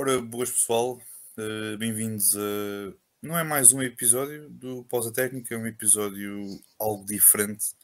Ora, 0.00 0.22
boas 0.22 0.48
pessoal, 0.48 1.02
uh, 1.36 1.76
bem-vindos 1.76 2.36
a. 2.36 2.94
Não 3.20 3.36
é 3.36 3.42
mais 3.42 3.72
um 3.72 3.82
episódio 3.82 4.48
do 4.48 4.84
Pausa 4.84 5.12
Técnica, 5.12 5.52
é 5.52 5.58
um 5.58 5.66
episódio 5.66 6.40
algo 6.78 7.04
diferente, 7.04 7.74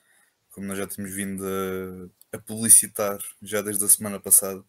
como 0.53 0.65
nós 0.69 0.79
já 0.79 0.87
temos 0.87 1.13
vindo 1.13 1.45
a, 1.45 2.37
a 2.37 2.39
publicitar 2.39 3.19
já 3.43 3.61
desde 3.63 3.85
a 3.85 3.89
semana 3.89 4.21
passada, 4.21 4.65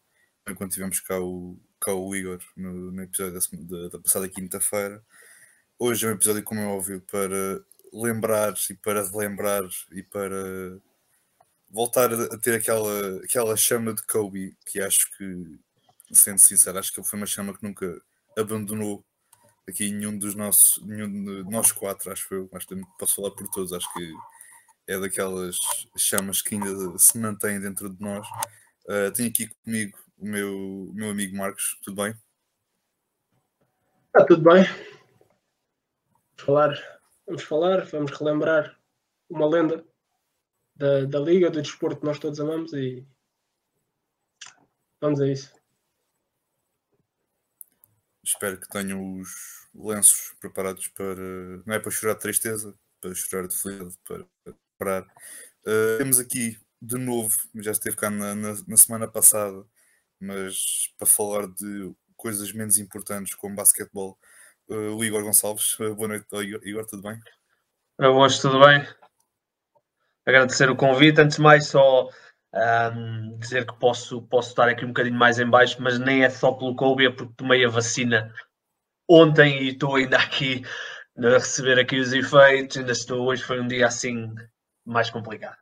enquanto 0.50 0.72
tivemos 0.72 1.00
cá 1.02 1.20
o, 1.20 1.56
cá 1.80 1.94
o 1.94 2.16
Igor 2.16 2.40
no, 2.58 2.92
no 2.92 3.04
episódio 3.04 3.34
da, 3.34 3.78
da, 3.78 3.90
da 3.90 4.00
passada 4.00 4.28
quinta-feira. 4.28 5.06
Hoje 5.78 6.08
é 6.08 6.10
um 6.10 6.14
episódio, 6.14 6.44
como 6.44 6.62
é 6.62 6.66
óbvio, 6.66 7.00
para 7.02 7.64
lembrar 7.94 8.56
e 8.72 8.74
para 8.74 9.08
relembrar 9.08 9.62
e 9.92 10.02
para 10.02 10.80
voltar 11.70 12.12
a 12.12 12.40
ter 12.40 12.56
aquela, 12.56 13.24
aquela 13.24 13.56
chama 13.56 13.94
de 13.94 14.02
Kobe 14.02 14.58
que 14.66 14.82
acho 14.82 15.16
que 15.16 15.60
sendo 16.12 16.40
sincero, 16.40 16.80
acho 16.80 16.94
que 16.94 17.00
ele 17.00 17.08
foi 17.08 17.20
uma 17.20 17.26
chama 17.26 17.56
que 17.56 17.64
nunca 17.64 18.02
abandonou 18.38 19.04
aqui 19.68 19.92
nenhum 19.92 20.18
dos 20.18 20.36
nossos, 20.36 20.84
nenhum 20.84 21.44
de 21.44 21.50
nós 21.50 21.72
quatro, 21.72 22.12
acho 22.12 22.34
eu, 22.34 22.50
acho 22.54 22.68
que 22.68 22.82
posso 23.00 23.16
falar 23.16 23.32
por 23.32 23.50
todos, 23.50 23.74
acho 23.74 23.92
que 23.94 24.14
é 24.88 25.00
daquelas 25.00 25.58
chamas 25.98 26.42
que 26.42 26.56
ainda 26.56 26.98
se 26.98 27.18
mantêm 27.18 27.60
dentro 27.60 27.90
de 27.90 28.00
nós. 28.00 28.28
Uh, 28.86 29.12
tenho 29.14 29.30
aqui 29.30 29.48
comigo 29.64 29.98
o 30.18 30.26
meu, 30.26 30.92
meu 30.94 31.10
amigo 31.10 31.36
Marcos, 31.36 31.80
tudo 31.84 32.04
bem? 32.04 32.14
Está 34.08 34.26
tudo 34.26 34.44
bem. 34.44 34.64
Vamos 36.38 36.44
falar, 36.46 37.02
vamos 37.26 37.44
falar, 37.44 37.86
vamos 37.86 38.12
relembrar 38.12 38.80
uma 39.30 39.48
lenda 39.48 39.84
da, 40.76 41.06
da 41.06 41.20
Liga, 41.20 41.50
do 41.50 41.62
desporto 41.62 42.00
que 42.00 42.06
nós 42.06 42.20
todos 42.20 42.40
amamos 42.40 42.74
e 42.74 43.06
vamos 45.02 45.20
a 45.20 45.28
isso. 45.28 45.55
Espero 48.26 48.60
que 48.60 48.68
tenham 48.68 49.20
os 49.20 49.30
lenços 49.76 50.34
preparados 50.40 50.88
para. 50.88 51.16
Não 51.66 51.76
é 51.76 51.80
para 51.80 51.92
chorar 51.92 52.16
de 52.16 52.22
tristeza, 52.22 52.74
para 53.00 53.14
chorar 53.14 53.48
de 53.48 53.56
felicidade, 53.56 53.96
para 54.04 54.26
parar. 54.80 55.04
Uh, 55.62 55.98
temos 56.00 56.20
aqui 56.20 56.60
de 56.82 56.98
novo, 56.98 57.36
já 57.56 57.72
esteve 57.72 57.96
cá 57.96 58.10
na, 58.10 58.34
na, 58.34 58.56
na, 58.68 58.78
semana 58.78 59.08
passada, 59.08 59.64
mas 60.20 60.92
para 60.98 61.08
falar 61.08 61.48
de 61.48 61.94
coisas 62.16 62.52
menos 62.52 62.78
importantes 62.78 63.36
como 63.36 63.56
basquetebol, 63.56 64.18
uh, 64.70 64.96
o 64.96 65.04
Igor 65.04 65.24
Gonçalves. 65.24 65.80
Uh, 65.80 65.94
boa 65.94 66.08
noite, 66.08 66.26
Igor. 66.34 66.62
Igor, 66.68 66.86
tudo 66.88 67.04
bem? 67.04 67.20
Hoje 68.00 68.42
tudo 68.42 68.60
bem. 68.60 68.88
Agradecer 70.26 70.70
o 70.70 70.76
convite. 70.76 71.22
Antes 71.22 71.38
de 71.38 71.44
mais, 71.44 71.68
só 71.68 72.10
um, 72.56 73.38
dizer 73.38 73.66
que 73.66 73.78
posso, 73.78 74.22
posso 74.24 74.50
estar 74.50 74.70
aqui 74.70 74.86
um 74.86 74.90
bocadinho 74.90 75.18
mais 75.18 75.40
em 75.40 75.50
baixo, 75.50 75.82
mas 75.82 76.00
nem 76.00 76.24
é 76.24 76.30
só 76.30 76.52
pelo 76.54 76.76
Covid, 76.76 77.10
é 77.10 77.16
porque 77.16 77.34
tomei 77.36 77.66
a 77.66 77.70
vacina 77.70 78.34
ontem 79.10 79.64
e 79.64 79.70
estou 79.70 79.96
ainda 79.96 80.18
aqui 80.18 80.64
a 81.18 81.30
receber 81.30 81.80
aqui 81.80 82.00
os 82.00 82.14
efeitos, 82.14 82.78
ainda 82.78 82.92
estou, 82.92 83.28
hoje 83.28 83.44
foi 83.44 83.60
um 83.60 83.68
dia 83.68 83.88
assim 83.88 84.34
mais 84.86 85.10
complicado. 85.10 85.58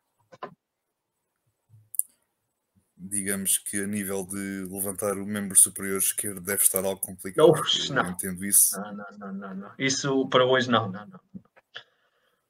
Digamos 2.96 3.58
que 3.58 3.84
a 3.84 3.88
nível 3.88 4.26
de 4.26 4.66
levantar 4.72 5.18
o 5.18 5.26
membro 5.26 5.58
superior 5.58 5.98
esquerdo 5.98 6.40
deve 6.40 6.64
estar 6.64 6.86
algo 6.86 7.02
complicado. 7.02 7.50
Oxe, 7.50 7.92
não. 7.92 8.10
Entendo 8.10 8.46
isso. 8.46 8.80
Não, 8.80 8.94
não, 8.94 9.18
não, 9.18 9.34
não, 9.34 9.56
não. 9.56 9.72
Isso 9.78 10.28
para 10.30 10.46
hoje 10.46 10.72
não, 10.72 10.90
não, 10.90 11.06
não. 11.06 11.20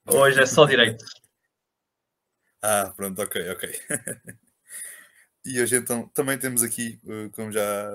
Hoje 0.06 0.40
é 0.40 0.46
só 0.46 0.66
direito. 0.66 1.04
Ah, 2.66 2.94
pronto, 2.96 3.22
ok, 3.22 3.50
ok. 3.50 3.70
e 5.46 5.62
hoje 5.62 5.76
então 5.76 6.08
também 6.10 6.40
temos 6.40 6.64
aqui, 6.64 6.98
eh, 7.06 7.30
como 7.34 7.52
já 7.52 7.92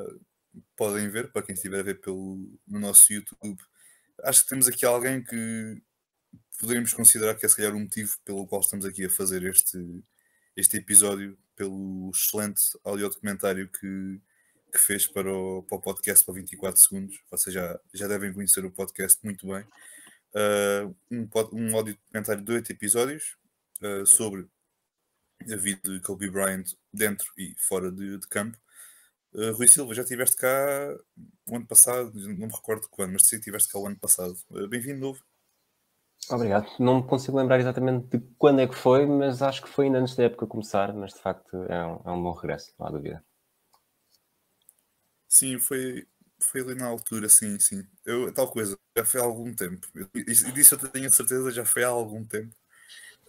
podem 0.77 1.09
ver, 1.09 1.33
para 1.33 1.43
quem 1.43 1.55
estiver 1.55 1.81
a 1.81 1.83
ver 1.83 2.01
pelo, 2.03 2.37
no 2.67 2.79
nosso 2.79 3.11
YouTube, 3.11 3.59
acho 4.25 4.43
que 4.43 4.51
temos 4.51 4.69
aqui 4.69 4.85
alguém 4.85 5.25
que 5.25 5.83
poderíamos 6.61 6.93
considerar 6.93 7.35
que 7.37 7.47
é 7.47 7.49
se 7.49 7.57
calhar 7.57 7.75
o 7.75 7.81
motivo 7.81 8.15
pelo 8.27 8.47
qual 8.47 8.61
estamos 8.61 8.85
aqui 8.85 9.07
a 9.07 9.11
fazer 9.11 9.43
este, 9.45 10.05
este 10.55 10.77
episódio, 10.77 11.39
pelo 11.57 12.11
excelente 12.15 12.61
audio 12.85 13.09
documentário 13.09 13.71
que, 13.71 14.21
que 14.71 14.79
fez 14.79 15.07
para 15.07 15.33
o, 15.33 15.63
para 15.63 15.79
o 15.79 15.81
podcast 15.81 16.27
para 16.27 16.35
24 16.35 16.79
segundos. 16.79 17.19
Vocês 17.31 17.55
já, 17.55 17.81
já 17.95 18.07
devem 18.07 18.35
conhecer 18.35 18.67
o 18.67 18.71
podcast 18.71 19.19
muito 19.25 19.47
bem. 19.47 19.65
Uh, 20.35 20.95
um, 21.11 21.29
um 21.55 21.75
audio 21.75 21.95
documentário 21.95 22.45
de 22.45 22.53
oito 22.53 22.71
episódios 22.71 23.39
uh, 23.83 24.05
sobre 24.05 24.47
a 25.43 25.57
vida 25.57 25.81
de 25.83 26.01
Kobe 26.01 26.31
Bryant 26.31 26.65
dentro 26.93 27.33
e 27.37 27.55
fora 27.59 27.91
de, 27.91 28.19
de 28.19 28.29
campo. 28.29 28.59
Uh, 29.33 29.53
Rui 29.53 29.69
Silva, 29.69 29.95
já 29.95 30.03
estiveste 30.03 30.37
cá 30.37 30.97
o 31.47 31.57
ano 31.57 31.67
passado, 31.67 32.13
não 32.15 32.47
me 32.47 32.53
recordo 32.53 32.89
quando, 32.91 33.13
mas 33.13 33.27
sei 33.27 33.39
que 33.39 33.43
estiveste 33.43 33.73
cá 33.73 33.79
o 33.79 33.87
ano 33.87 33.99
passado. 33.99 34.37
Uh, 34.51 34.67
Bem-vindo 34.69 35.01
novo. 35.01 35.23
Obrigado. 36.31 36.69
Não 36.79 37.01
me 37.01 37.07
consigo 37.07 37.39
lembrar 37.39 37.59
exatamente 37.59 38.19
de 38.19 38.25
quando 38.37 38.61
é 38.61 38.67
que 38.67 38.75
foi, 38.75 39.07
mas 39.07 39.41
acho 39.41 39.63
que 39.63 39.69
foi 39.69 39.87
ainda 39.87 39.99
antes 39.99 40.15
da 40.15 40.25
época 40.25 40.47
começar, 40.47 40.93
mas 40.93 41.15
de 41.15 41.21
facto 41.21 41.57
é 41.65 41.87
um, 41.87 42.03
é 42.05 42.11
um 42.11 42.23
bom 42.23 42.33
regresso, 42.33 42.75
não 42.79 42.87
há 42.87 42.91
dúvida. 42.91 43.25
Sim, 45.29 45.59
foi, 45.59 46.07
foi 46.41 46.61
ali 46.63 46.75
na 46.75 46.87
altura, 46.87 47.29
sim, 47.29 47.59
sim. 47.59 47.83
Eu, 48.05 48.33
tal 48.33 48.51
coisa, 48.51 48.79
já 48.97 49.05
foi 49.05 49.21
há 49.21 49.25
algum 49.25 49.55
tempo. 49.55 49.87
E 50.15 50.35
disso 50.53 50.75
eu 50.75 50.91
tenho 50.91 51.13
certeza, 51.13 51.51
já 51.51 51.65
foi 51.65 51.85
há 51.85 51.89
algum 51.89 52.25
tempo. 52.25 52.55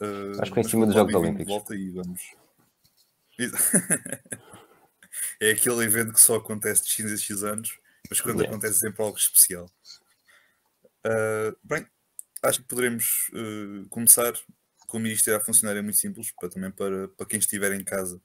Uh, 0.01 0.41
Acho 0.41 0.51
que 0.51 0.55
foi 0.55 0.63
em 0.63 0.69
cima 0.69 0.85
dos 0.85 0.95
Jogos 0.95 1.13
Olímpicos. 1.13 1.53
Volta 1.53 1.75
e 1.75 1.89
vamos. 1.89 2.21
é 5.39 5.51
aquele 5.51 5.83
evento 5.83 6.13
que 6.13 6.21
só 6.21 6.35
acontece 6.35 6.83
de 6.83 6.89
X 6.89 7.11
a 7.11 7.17
X 7.17 7.43
anos, 7.43 7.79
mas 8.09 8.21
quando 8.21 8.39
yeah. 8.39 8.49
acontece 8.49 8.79
sempre 8.79 9.03
algo 9.03 9.17
especial. 9.17 9.69
Uh, 11.05 11.55
bem, 11.63 11.85
acho 12.43 12.61
que 12.61 12.67
poderemos 12.67 13.29
uh, 13.33 13.87
começar. 13.89 14.33
Como 14.87 15.05
isto 15.05 15.29
irá 15.29 15.39
funcionar 15.39 15.77
é 15.77 15.81
muito 15.81 15.99
simples, 15.99 16.31
para, 16.31 16.49
também 16.49 16.71
para, 16.71 17.07
para 17.09 17.27
quem 17.27 17.37
estiver 17.37 17.71
em 17.73 17.83
casa 17.83 18.19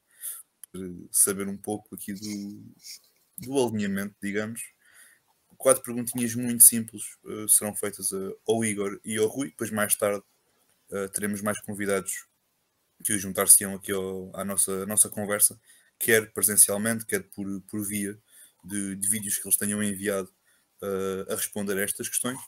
saber 1.13 1.47
um 1.47 1.57
pouco 1.57 1.95
aqui 1.95 2.15
do, 2.15 2.65
do 3.39 3.63
alinhamento, 3.63 4.17
digamos. 4.23 4.63
Quatro 5.59 5.83
perguntinhas 5.83 6.35
muito 6.35 6.65
simples 6.65 7.03
uh, 7.25 7.49
serão 7.49 7.77
feitas 7.77 8.11
ao 8.47 8.65
Igor 8.65 8.99
e 9.05 9.19
ao 9.19 9.29
Rui, 9.29 9.51
depois 9.51 9.71
mais 9.71 9.95
tarde 9.95 10.23
uh, 10.95 11.09
teremos 11.09 11.43
mais 11.43 11.61
convidados 11.61 12.27
que 13.03 13.19
juntar-se-ão 13.19 13.75
aqui 13.75 13.93
ao, 13.93 14.31
à, 14.35 14.45
nossa, 14.45 14.83
à 14.83 14.87
nossa 14.87 15.09
conversa, 15.09 15.61
quer 15.99 16.33
presencialmente, 16.33 17.05
quer 17.05 17.25
por, 17.31 17.61
por 17.63 17.85
via 17.85 18.19
de, 18.65 18.95
de 18.97 19.09
vídeos 19.09 19.37
que 19.37 19.47
eles 19.47 19.59
tenham 19.59 19.83
enviado 19.83 20.33
uh, 20.83 21.33
a 21.33 21.35
responder 21.35 21.77
a 21.77 21.83
estas 21.83 22.09
questões. 22.09 22.39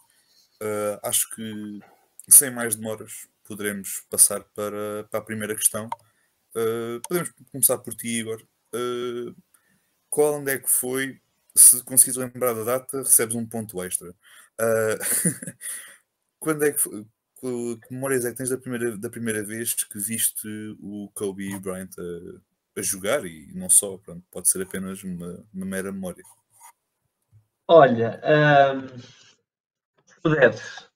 Uh, 0.63 0.99
acho 1.03 1.29
que, 1.35 1.81
sem 2.29 2.51
mais 2.51 2.77
demoras, 2.77 3.29
poderemos 3.45 4.05
passar 4.09 4.43
para, 4.55 5.05
para 5.11 5.21
a 5.21 5.25
primeira 5.25 5.55
questão. 5.55 5.89
podemos 7.09 7.33
começar 7.53 7.79
por 7.79 7.95
ti, 7.95 8.09
Igor. 8.09 8.43
qual 10.09 10.35
onde 10.35 10.53
é 10.53 10.59
que 10.59 10.69
foi? 10.71 11.21
Se 11.55 11.83
conseguires 11.85 12.17
lembrar 12.17 12.55
da 12.55 12.65
data, 12.65 12.99
recebes 12.99 13.35
um 13.35 13.47
ponto 13.47 13.83
extra. 13.83 14.15
quando 16.41 16.65
é 16.65 16.73
que 16.73 16.79
foi, 16.81 17.07
que, 17.81 17.93
memórias 17.95 18.25
é 18.25 18.31
que 18.31 18.37
tens 18.37 18.51
da 18.51 18.59
primeira, 18.59 18.97
da 18.97 19.11
primeira 19.11 19.43
vez 19.43 19.75
que 19.75 19.99
viste 19.99 20.49
o 20.81 21.11
Kobe 21.15 21.59
Bryant 21.61 21.91
a, 21.99 22.81
a 22.81 22.83
jogar 22.83 23.25
e 23.25 23.53
não 23.55 23.69
só, 23.69 23.97
pronto, 23.99 24.25
pode 24.31 24.49
ser 24.49 24.63
apenas 24.63 25.03
uma, 25.03 25.45
uma 25.53 25.67
mera 25.67 25.93
memória? 25.93 26.23
Olha, 27.69 28.21
um, 28.25 28.99
se 30.07 30.21
puderes, 30.23 30.89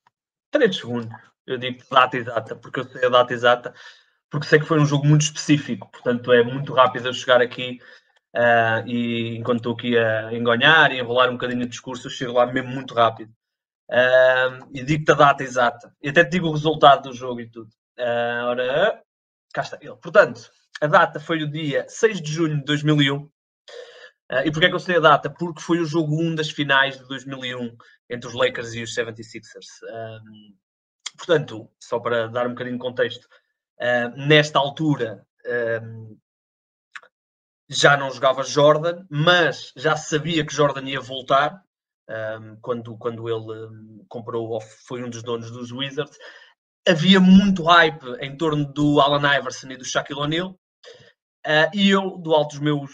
3 0.51 0.77
segundos, 0.77 1.19
eu 1.47 1.59
digo 1.59 1.83
data 1.91 2.17
exata, 2.17 2.55
porque 2.55 2.81
eu 2.81 2.85
sei 2.85 3.07
a 3.07 3.09
data 3.09 3.33
exata, 3.33 3.75
porque 4.31 4.47
sei 4.47 4.61
que 4.61 4.67
foi 4.67 4.79
um 4.79 4.87
jogo 4.87 5.07
muito 5.07 5.23
específico, 5.23 5.91
portanto 5.91 6.33
é 6.33 6.45
muito 6.45 6.73
rápido 6.73 7.09
eu 7.09 7.13
chegar 7.13 7.41
aqui 7.41 7.81
uh, 8.37 8.87
e 8.87 9.37
enquanto 9.37 9.59
estou 9.59 9.75
aqui 9.75 9.99
a 9.99 10.33
engonhar 10.33 10.93
e 10.93 10.99
enrolar 10.99 11.29
um 11.29 11.35
bocadinho 11.35 11.65
o 11.65 11.69
discurso, 11.69 12.07
eu 12.07 12.11
chego 12.11 12.35
lá 12.35 12.47
mesmo 12.47 12.71
muito 12.71 12.95
rápido. 12.95 13.35
E 14.73 14.85
digo-te 14.85 15.13
a 15.13 15.15
data 15.15 15.43
exata. 15.43 15.95
E 16.03 16.09
até 16.09 16.25
te 16.25 16.31
digo 16.31 16.49
o 16.49 16.53
resultado 16.53 17.09
do 17.09 17.15
jogo 17.15 17.41
e 17.41 17.51
tudo. 17.51 17.71
Uh, 17.99 18.45
ora, 18.47 19.03
cá 19.53 19.63
está 19.63 19.79
ele. 19.81 19.97
Portanto, 19.97 20.51
a 20.81 20.87
data 20.87 21.21
foi 21.21 21.43
o 21.43 21.51
dia 21.51 21.85
6 21.89 22.21
de 22.21 22.33
junho 22.33 22.59
de 22.59 22.65
2001. 22.65 23.17
Uh, 23.17 23.31
ah, 24.31 24.47
e 24.47 24.51
porquê 24.51 24.67
é 24.67 24.69
que 24.69 24.75
eu 24.75 24.81
sei 24.81 24.97
a 24.97 25.01
data? 25.01 25.29
Porque 25.29 25.61
foi 25.61 25.81
o 25.81 25.85
jogo 25.85 26.15
1 26.21 26.37
das 26.37 26.51
finais 26.51 26.99
de 26.99 27.07
2001 27.09 27.77
entre 28.09 28.29
os 28.29 28.35
Lakers 28.35 28.75
e 28.75 28.83
os 28.83 28.95
76ers. 28.95 29.67
Um, 30.23 30.55
portanto, 31.17 31.69
só 31.81 31.99
para 31.99 32.29
dar 32.29 32.47
um 32.47 32.51
bocadinho 32.51 32.77
de 32.77 32.83
contexto, 32.83 33.25
uh, 33.25 34.17
nesta 34.17 34.59
altura 34.59 35.27
um, 35.83 36.17
já 37.69 37.97
não 37.97 38.11
jogava 38.11 38.43
Jordan, 38.43 39.05
mas 39.11 39.73
já 39.77 39.97
sabia 39.97 40.45
que 40.45 40.55
Jordan 40.55 40.89
ia 40.89 41.01
voltar 41.01 41.63
um, 42.11 42.57
quando, 42.61 42.97
quando 42.99 43.29
ele 43.29 43.67
um, 43.67 44.05
comprou, 44.09 44.61
foi 44.61 45.03
um 45.03 45.11
dos 45.11 45.23
donos 45.23 45.51
dos 45.51 45.71
Wizards, 45.71 46.17
havia 46.87 47.21
muito 47.21 47.63
hype 47.63 48.05
em 48.21 48.37
torno 48.37 48.65
do 48.73 49.01
Alan 49.01 49.37
Iverson 49.37 49.71
e 49.71 49.77
do 49.77 49.85
Shaquille 49.85 50.21
O'Neal, 50.21 50.51
uh, 51.47 51.71
e 51.75 51.91
eu, 51.91 52.19
do 52.19 52.35
alto 52.35 52.51
dos 52.51 52.61
meus 52.61 52.91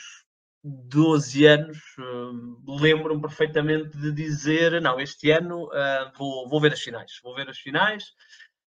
12 0.63 1.47
anos, 1.47 1.79
uh, 1.99 2.81
lembro-me 2.81 3.21
perfeitamente 3.21 3.97
de 3.97 4.13
dizer: 4.13 4.81
não, 4.83 4.99
este 4.99 5.31
ano 5.31 5.67
uh, 5.67 6.13
vou, 6.19 6.49
vou 6.49 6.61
ver 6.61 6.73
as 6.73 6.81
finais, 6.81 7.13
vou 7.23 7.35
ver 7.35 7.49
as 7.49 7.59
finais. 7.59 8.05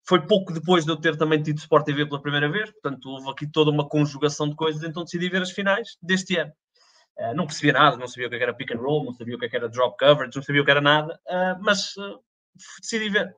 Foi 0.08 0.24
pouco 0.24 0.52
depois 0.52 0.84
de 0.84 0.92
eu 0.92 0.96
ter 0.96 1.16
também 1.16 1.42
tido 1.42 1.58
Sport 1.58 1.84
TV 1.84 2.06
pela 2.06 2.22
primeira 2.22 2.48
vez, 2.48 2.70
portanto 2.70 3.06
houve 3.08 3.28
aqui 3.28 3.50
toda 3.50 3.72
uma 3.72 3.88
conjugação 3.88 4.48
de 4.48 4.54
coisas, 4.54 4.84
então 4.84 5.02
decidi 5.02 5.28
ver 5.28 5.42
as 5.42 5.50
finais 5.50 5.96
deste 6.00 6.36
ano. 6.36 6.52
Uh, 7.18 7.34
não 7.34 7.46
percebia 7.46 7.72
nada, 7.72 7.96
não 7.96 8.06
sabia 8.06 8.26
o 8.26 8.30
que 8.30 8.36
era 8.36 8.54
pick 8.54 8.72
and 8.72 8.78
roll, 8.78 9.04
não 9.04 9.12
sabia 9.12 9.36
o 9.36 9.38
que 9.38 9.56
era 9.56 9.68
drop 9.68 9.96
coverage, 9.98 10.36
não 10.36 10.42
sabia 10.42 10.62
o 10.62 10.64
que 10.64 10.70
era 10.70 10.80
nada, 10.80 11.18
mas 11.60 11.94
decidi 12.80 13.08
ver. 13.08 13.34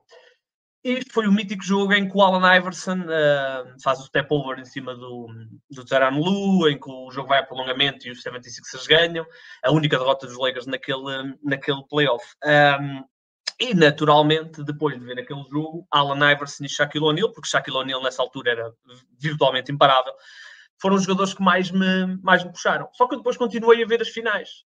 E 0.84 1.02
foi 1.10 1.26
o 1.26 1.32
mítico 1.32 1.62
jogo 1.62 1.92
em 1.92 2.08
que 2.08 2.16
o 2.16 2.22
Alan 2.22 2.56
Iverson 2.56 3.00
uh, 3.00 3.82
faz 3.82 3.98
o 3.98 4.06
step 4.06 4.32
over 4.32 4.58
em 4.58 4.64
cima 4.64 4.94
do, 4.94 5.28
do 5.70 5.84
Tyrann 5.84 6.19
Lu, 6.19 6.69
em 6.69 6.78
que 6.78 6.88
o 6.88 7.10
jogo 7.10 7.28
vai 7.28 7.40
a 7.40 7.42
prolongamento 7.42 8.06
e 8.06 8.12
os 8.12 8.22
76ers 8.22 8.86
ganham. 8.86 9.26
A 9.64 9.72
única 9.72 9.98
derrota 9.98 10.26
dos 10.26 10.38
Lakers 10.38 10.66
naquele, 10.66 11.36
naquele 11.42 11.82
playoff. 11.88 12.25
Um, 12.44 13.04
e 13.60 13.75
naturalmente, 13.75 14.62
depois 14.62 14.96
de 14.96 15.04
ver 15.04 15.19
aquele 15.19 15.42
jogo, 15.50 15.84
Alan 15.90 16.30
Iverson 16.30 16.64
e 16.64 16.69
Shaquille 16.69 17.04
O'Neal, 17.04 17.32
porque 17.32 17.48
Shaquille 17.48 17.76
O'Neal 17.76 18.00
nessa 18.00 18.22
altura 18.22 18.52
era 18.52 18.72
virtualmente 19.19 19.72
imparável, 19.72 20.12
foram 20.80 20.96
os 20.96 21.02
jogadores 21.02 21.34
que 21.34 21.42
mais 21.42 21.70
me, 21.70 22.19
mais 22.22 22.44
me 22.44 22.52
puxaram. 22.52 22.88
Só 22.92 23.06
que 23.06 23.16
depois 23.16 23.36
continuei 23.36 23.82
a 23.82 23.86
ver 23.86 24.00
as 24.00 24.08
finais. 24.08 24.64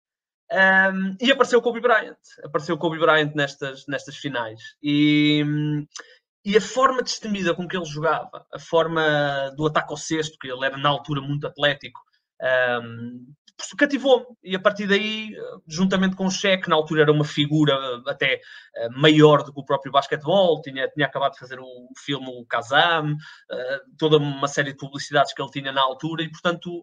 Um, 0.53 1.17
e 1.21 1.31
apareceu 1.31 1.61
o 1.61 1.63
Kobe 1.63 1.81
Bryant, 1.81 2.19
apareceu 2.43 2.75
o 2.75 2.79
Kobe 2.79 2.99
Bryant 2.99 3.33
nestas, 3.35 3.87
nestas 3.87 4.17
finais. 4.17 4.61
E, 4.83 5.45
e 6.45 6.57
a 6.57 6.61
forma 6.61 7.03
destemida 7.03 7.55
com 7.55 7.69
que 7.69 7.77
ele 7.77 7.85
jogava, 7.85 8.45
a 8.53 8.59
forma 8.59 9.53
do 9.57 9.67
ataque 9.67 9.93
ao 9.93 9.97
cesto, 9.97 10.39
que 10.39 10.49
ele 10.49 10.67
era 10.67 10.77
na 10.77 10.89
altura 10.89 11.21
muito 11.21 11.47
atlético, 11.47 12.01
um, 12.83 13.33
cativou-me. 13.77 14.27
E 14.43 14.55
a 14.57 14.61
partir 14.61 14.87
daí, 14.87 15.31
juntamente 15.67 16.17
com 16.17 16.27
o 16.27 16.31
Shaq, 16.31 16.69
na 16.69 16.77
altura 16.77 17.03
era 17.03 17.13
uma 17.13 17.25
figura 17.25 17.75
até 18.07 18.41
uh, 18.77 19.01
maior 19.01 19.43
do 19.43 19.53
que 19.53 19.61
o 19.61 19.65
próprio 19.65 19.93
basquetebol, 19.93 20.61
tinha, 20.63 20.89
tinha 20.89 21.07
acabado 21.07 21.33
de 21.33 21.39
fazer 21.39 21.59
o 21.61 21.89
filme 21.97 22.27
O 22.29 22.45
Kazam, 22.47 23.17
toda 23.99 24.17
uma 24.17 24.49
série 24.49 24.73
de 24.73 24.79
publicidades 24.79 25.33
que 25.33 25.43
ele 25.43 25.51
tinha 25.51 25.73
na 25.73 25.83
altura, 25.83 26.23
e 26.23 26.31
portanto. 26.31 26.83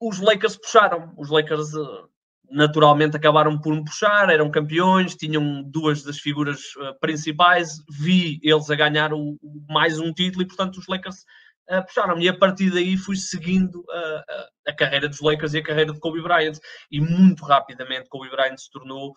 Os 0.00 0.18
Lakers 0.18 0.56
puxaram. 0.56 1.14
Os 1.16 1.30
Lakers 1.30 1.72
eh, 1.74 2.04
naturalmente 2.50 3.16
acabaram 3.16 3.58
por 3.58 3.72
me 3.72 3.84
puxar, 3.84 4.28
eram 4.30 4.50
campeões, 4.50 5.14
tinham 5.14 5.62
duas 5.62 6.02
das 6.02 6.18
figuras 6.18 6.60
principais, 7.00 7.78
vi 7.88 8.40
eles 8.42 8.68
a 8.68 8.74
ganhar 8.74 9.12
o, 9.14 9.38
mais 9.68 9.98
um 10.00 10.12
título 10.12 10.42
e, 10.42 10.46
portanto, 10.46 10.76
os 10.76 10.86
Lakers 10.88 11.24
uh, 11.72 11.84
puxaram. 11.84 12.20
E 12.20 12.28
a 12.28 12.36
partir 12.36 12.70
daí 12.70 12.96
fui 12.96 13.16
seguindo 13.16 13.80
uh, 13.80 14.46
a 14.66 14.72
carreira 14.74 15.08
dos 15.08 15.20
Lakers 15.20 15.54
e 15.54 15.58
a 15.58 15.62
carreira 15.62 15.92
de 15.92 16.00
Kobe 16.00 16.22
Bryant. 16.22 16.58
E 16.90 17.00
muito 17.00 17.44
rapidamente 17.44 18.08
Kobe 18.08 18.30
Bryant 18.30 18.56
se 18.56 18.70
tornou 18.70 19.12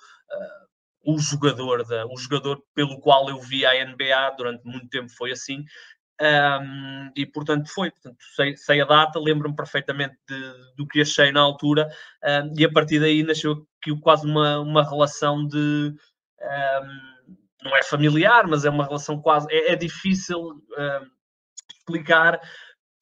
o 1.06 1.20
jogador, 1.20 1.86
da, 1.86 2.06
o 2.08 2.18
jogador 2.18 2.62
pelo 2.74 3.00
qual 3.00 3.30
eu 3.30 3.40
vi 3.40 3.66
a 3.66 3.86
NBA 3.86 4.36
durante 4.38 4.66
muito 4.66 4.90
tempo 4.90 5.10
foi 5.16 5.32
assim. 5.32 5.64
Um, 6.20 7.12
e 7.14 7.26
portanto 7.26 7.70
foi, 7.70 7.92
portanto, 7.92 8.18
sei, 8.36 8.56
sei 8.56 8.82
a 8.82 8.86
data, 8.86 9.20
lembro-me 9.20 9.56
perfeitamente 9.56 10.16
de, 10.28 10.54
do 10.78 10.88
que 10.88 11.02
achei 11.02 11.30
na 11.30 11.42
altura, 11.42 11.90
um, 12.24 12.58
e 12.58 12.64
a 12.64 12.72
partir 12.72 13.02
daí 13.02 13.22
nasceu 13.22 13.68
aqui 13.82 14.00
quase 14.00 14.26
uma, 14.26 14.60
uma 14.60 14.82
relação 14.82 15.46
de 15.46 15.94
um, 16.42 17.66
não 17.66 17.76
é 17.76 17.84
familiar, 17.84 18.48
mas 18.48 18.64
é 18.64 18.70
uma 18.70 18.86
relação 18.86 19.22
quase 19.22 19.48
é, 19.52 19.74
é 19.74 19.76
difícil 19.76 20.40
explicar 21.86 22.40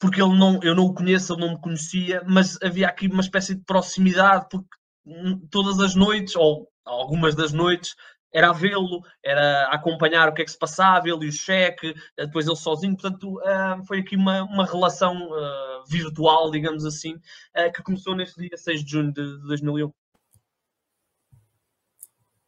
porque 0.03 0.21
ele 0.21 0.38
não, 0.38 0.59
eu 0.62 0.75
não 0.75 0.88
o 0.88 0.94
conheço, 0.94 1.33
ele 1.33 1.45
não 1.45 1.53
me 1.53 1.62
conhecia, 1.62 2.21
mas 2.27 2.62
havia 2.62 2.88
aqui 2.89 3.07
uma 3.07 3.21
espécie 3.21 3.56
de 3.56 3.63
proximidade, 3.63 4.47
porque 4.51 4.68
hum, 5.06 5.47
todas 5.50 5.80
as 5.80 5.95
noites, 5.95 6.35
ou 6.35 6.68
algumas 6.83 7.35
das 7.35 7.53
noites, 7.53 7.95
era 8.33 8.50
a 8.50 8.53
vê-lo, 8.53 9.01
era 9.24 9.68
a 9.68 9.75
acompanhar 9.75 10.27
o 10.27 10.33
que 10.33 10.41
é 10.41 10.45
que 10.45 10.51
se 10.51 10.59
passava, 10.59 11.07
ele 11.07 11.25
e 11.25 11.30
o 11.30 11.31
cheque, 11.31 11.94
depois 12.18 12.45
ele 12.45 12.56
sozinho, 12.57 12.97
portanto 12.97 13.39
uh, 13.39 13.85
foi 13.88 14.00
aqui 14.00 14.18
uma, 14.18 14.44
uma 14.44 14.65
relação 14.65 15.15
uh, 15.15 15.85
virtual, 15.88 16.51
digamos 16.51 16.83
assim, 16.83 17.13
uh, 17.13 17.71
que 17.74 17.81
começou 17.81 18.13
neste 18.13 18.41
dia 18.41 18.57
6 18.57 18.83
de 18.83 18.91
junho 18.91 19.13
de 19.13 19.38
2001. 19.47 19.89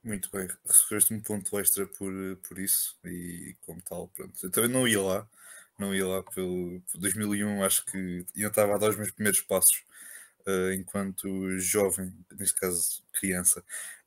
Muito 0.03 0.29
bem, 0.29 0.47
recebeste 0.65 1.13
um 1.13 1.21
ponto 1.21 1.57
extra 1.57 1.87
por, 1.87 2.11
por 2.47 2.59
isso 2.59 2.97
e 3.05 3.55
como 3.65 3.81
tal, 3.81 4.09
pronto. 4.09 4.33
Eu 4.43 4.51
também 4.51 4.69
não 4.69 4.87
ia 4.87 5.01
lá, 5.01 5.27
não 5.79 5.93
ia 5.93 6.07
lá 6.07 6.23
pelo 6.23 6.81
2001, 6.95 7.63
acho 7.63 7.85
que 7.85 8.25
ainda 8.35 8.47
estava 8.47 8.75
a 8.75 8.77
dar 8.77 8.89
os 8.89 8.97
meus 8.97 9.11
primeiros 9.11 9.41
passos 9.41 9.83
enquanto 10.75 11.57
jovem, 11.57 12.13
neste 12.37 12.59
caso 12.59 13.01
criança. 13.13 13.63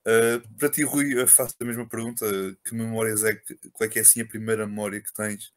Uh, 0.08 0.40
para 0.56 0.70
ti, 0.70 0.82
Rui, 0.84 1.20
eu 1.20 1.28
faço 1.28 1.54
a 1.60 1.64
mesma 1.64 1.86
pergunta. 1.86 2.24
Que 2.64 2.74
memórias 2.74 3.24
é 3.24 3.34
que, 3.34 3.54
qual 3.72 3.86
é 3.86 3.90
que 3.90 3.98
é 3.98 4.02
assim 4.02 4.22
a 4.22 4.26
primeira 4.26 4.66
memória 4.66 5.00
que 5.00 5.12
tens 5.12 5.52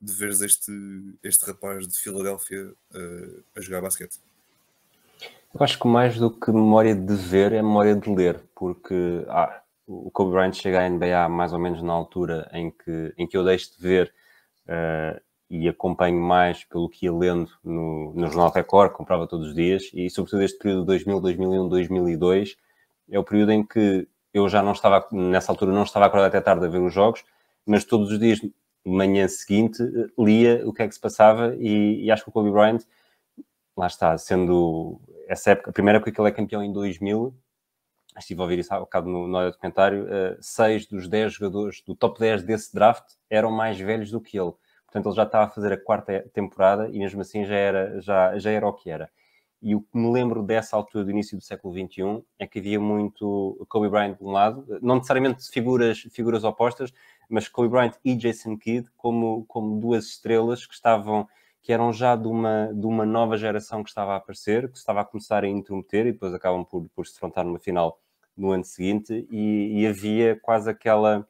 de 0.00 0.12
veres 0.14 0.40
este, 0.40 0.72
este 1.22 1.44
rapaz 1.44 1.86
de 1.86 1.98
Filadélfia 1.98 2.72
uh, 2.94 3.44
a 3.54 3.60
jogar 3.60 3.82
basquete? 3.82 4.18
Eu 5.52 5.62
acho 5.62 5.78
que 5.78 5.86
mais 5.86 6.16
do 6.16 6.30
que 6.30 6.50
memória 6.50 6.94
de 6.94 7.14
ver 7.14 7.52
é 7.52 7.60
memória 7.60 7.94
de 7.94 8.08
ler, 8.08 8.40
porque 8.54 8.94
ah, 9.28 9.62
o 9.86 10.10
Kobe 10.10 10.30
Bryant 10.30 10.54
chega 10.54 10.80
à 10.80 10.88
NBA 10.88 11.28
mais 11.28 11.52
ou 11.52 11.58
menos 11.58 11.82
na 11.82 11.92
altura 11.92 12.48
em 12.54 12.70
que, 12.70 13.12
em 13.18 13.26
que 13.26 13.36
eu 13.36 13.44
deixo 13.44 13.76
de 13.76 13.82
ver 13.82 14.14
uh, 14.66 15.20
e 15.50 15.68
acompanho 15.68 16.20
mais 16.20 16.64
pelo 16.64 16.88
que 16.88 17.06
ia 17.06 17.12
lendo 17.12 17.50
no, 17.64 18.14
no 18.14 18.26
Jornal 18.28 18.52
Record, 18.52 18.92
comprava 18.92 19.26
todos 19.26 19.48
os 19.48 19.54
dias, 19.54 19.90
e 19.92 20.08
sobretudo 20.08 20.42
este 20.42 20.58
período 20.58 20.82
de 20.82 20.86
2000, 20.86 21.20
2001, 21.20 21.68
2002 21.68 22.56
é 23.10 23.18
o 23.18 23.24
período 23.24 23.50
em 23.50 23.66
que 23.66 24.06
eu 24.32 24.48
já 24.48 24.62
não 24.62 24.72
estava, 24.72 25.06
nessa 25.10 25.50
altura, 25.50 25.72
não 25.72 25.82
estava 25.82 26.06
acordado 26.06 26.28
até 26.28 26.40
tarde 26.40 26.64
a 26.64 26.68
ver 26.68 26.80
os 26.80 26.94
jogos, 26.94 27.24
mas 27.66 27.84
todos 27.84 28.12
os 28.12 28.18
dias, 28.18 28.40
manhã 28.84 29.26
seguinte, 29.26 29.82
lia 30.16 30.62
o 30.64 30.72
que 30.72 30.82
é 30.82 30.88
que 30.88 30.94
se 30.94 31.00
passava 31.00 31.56
e, 31.56 32.04
e 32.04 32.10
acho 32.12 32.22
que 32.22 32.30
o 32.30 32.32
Kobe 32.32 32.50
Bryant, 32.52 32.82
lá 33.76 33.88
está, 33.88 34.16
sendo 34.16 35.00
essa 35.26 35.50
época, 35.50 35.70
a 35.70 35.72
primeira 35.72 35.98
época 35.98 36.12
que 36.12 36.20
ele 36.20 36.28
é 36.28 36.32
campeão 36.32 36.62
em 36.62 36.72
2000, 36.72 37.34
estive 38.18 38.40
a 38.40 38.42
ouvir 38.44 38.58
isso 38.60 38.72
há 38.72 38.78
bocado 38.78 39.08
no, 39.08 39.26
no 39.26 39.50
documentário, 39.50 40.04
uh, 40.04 40.36
seis 40.40 40.86
dos 40.86 41.08
dez 41.08 41.32
jogadores 41.32 41.82
do 41.82 41.94
top 41.94 42.18
10 42.20 42.42
desse 42.44 42.72
draft 42.74 43.04
eram 43.28 43.50
mais 43.50 43.78
velhos 43.78 44.10
do 44.10 44.20
que 44.20 44.38
ele. 44.38 44.52
Portanto, 44.90 45.06
ele 45.06 45.14
já 45.14 45.22
estava 45.22 45.44
a 45.44 45.48
fazer 45.48 45.72
a 45.72 45.76
quarta 45.76 46.28
temporada 46.32 46.88
e 46.88 46.98
mesmo 46.98 47.20
assim 47.20 47.44
já 47.44 47.54
era, 47.54 48.00
já, 48.00 48.36
já 48.38 48.50
era 48.50 48.66
o 48.66 48.72
que 48.72 48.90
era. 48.90 49.08
E 49.62 49.74
o 49.74 49.80
que 49.82 49.96
me 49.96 50.10
lembro 50.10 50.42
dessa 50.42 50.76
altura 50.76 51.04
do 51.04 51.10
início 51.10 51.36
do 51.36 51.44
século 51.44 51.72
XXI 51.72 52.24
é 52.38 52.46
que 52.46 52.58
havia 52.58 52.80
muito 52.80 53.64
Kobe 53.68 53.88
Bryant 53.88 54.16
de 54.16 54.24
um 54.24 54.30
lado, 54.30 54.66
não 54.82 54.96
necessariamente 54.96 55.48
figuras, 55.50 56.00
figuras 56.10 56.44
opostas, 56.44 56.92
mas 57.28 57.46
Kobe 57.46 57.68
Bryant 57.68 57.92
e 58.04 58.16
Jason 58.16 58.56
Kidd 58.56 58.88
como, 58.96 59.44
como 59.46 59.78
duas 59.78 60.06
estrelas 60.06 60.66
que 60.66 60.74
estavam 60.74 61.28
que 61.62 61.72
eram 61.72 61.92
já 61.92 62.16
de 62.16 62.26
uma, 62.26 62.72
de 62.72 62.86
uma 62.86 63.04
nova 63.04 63.36
geração 63.36 63.82
que 63.82 63.90
estava 63.90 64.14
a 64.14 64.16
aparecer, 64.16 64.70
que 64.70 64.78
estava 64.78 65.02
a 65.02 65.04
começar 65.04 65.44
a 65.44 65.48
intrometer 65.48 66.06
e 66.06 66.12
depois 66.12 66.32
acabam 66.32 66.64
por, 66.64 66.88
por 66.94 67.06
se 67.06 67.12
defrontar 67.12 67.44
numa 67.44 67.58
final 67.58 68.00
no 68.34 68.50
ano 68.50 68.64
seguinte 68.64 69.28
e, 69.30 69.82
e 69.82 69.86
havia 69.86 70.40
quase 70.40 70.70
aquela 70.70 71.28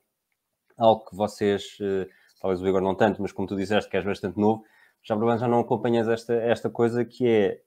algo 0.81 1.05
que 1.05 1.15
vocês, 1.15 1.77
eh, 1.81 2.09
talvez 2.41 2.61
o 2.63 2.67
Igor 2.67 2.81
não 2.81 2.95
tanto, 2.95 3.21
mas 3.23 3.33
como 3.33 3.47
tu 3.47 3.57
disseste 3.57 3.91
que 3.91 3.97
és 3.97 4.05
bastante 4.05 4.39
novo, 4.39 4.65
já 5.03 5.15
provavelmente 5.15 5.41
já 5.41 5.49
não 5.49 5.61
acompanhas 5.61 6.09
esta, 6.09 6.35
esta 6.35 6.71
coisa 6.71 7.05
que 7.05 7.27
é 7.27 7.61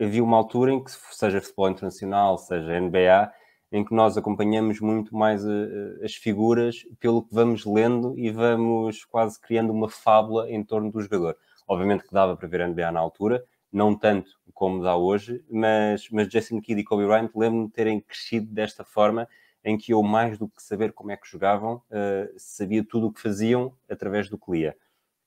havia 0.00 0.24
uma 0.24 0.36
altura 0.36 0.72
em 0.72 0.82
que, 0.82 0.90
seja 0.90 1.40
futebol 1.40 1.68
internacional, 1.68 2.38
seja 2.38 2.80
NBA, 2.80 3.32
em 3.72 3.84
que 3.84 3.94
nós 3.94 4.16
acompanhamos 4.16 4.80
muito 4.80 5.14
mais 5.14 5.44
uh, 5.44 6.02
as 6.02 6.14
figuras 6.14 6.84
pelo 6.98 7.22
que 7.22 7.34
vamos 7.34 7.64
lendo 7.64 8.18
e 8.18 8.30
vamos 8.30 9.04
quase 9.04 9.38
criando 9.40 9.72
uma 9.72 9.88
fábula 9.88 10.50
em 10.50 10.64
torno 10.64 10.90
do 10.90 11.00
jogador. 11.00 11.36
Obviamente 11.68 12.04
que 12.04 12.12
dava 12.12 12.36
para 12.36 12.48
ver 12.48 12.66
NBA 12.66 12.90
na 12.90 12.98
altura, 12.98 13.44
não 13.72 13.94
tanto 13.94 14.30
como 14.52 14.82
dá 14.82 14.96
hoje, 14.96 15.44
mas, 15.48 16.08
mas 16.10 16.28
Jason 16.28 16.60
Kidd 16.60 16.80
e 16.80 16.84
Kobe 16.84 17.06
Bryant 17.06 17.30
lembro-me 17.34 17.66
de 17.66 17.72
terem 17.72 18.00
crescido 18.00 18.52
desta 18.52 18.84
forma 18.84 19.28
em 19.64 19.76
que 19.76 19.92
eu, 19.92 20.02
mais 20.02 20.38
do 20.38 20.48
que 20.48 20.62
saber 20.62 20.92
como 20.92 21.10
é 21.10 21.16
que 21.16 21.28
jogavam, 21.28 21.76
uh, 21.90 22.32
sabia 22.36 22.84
tudo 22.84 23.08
o 23.08 23.12
que 23.12 23.20
faziam 23.20 23.74
através 23.88 24.28
do 24.28 24.38
que 24.38 24.50
lia. 24.50 24.76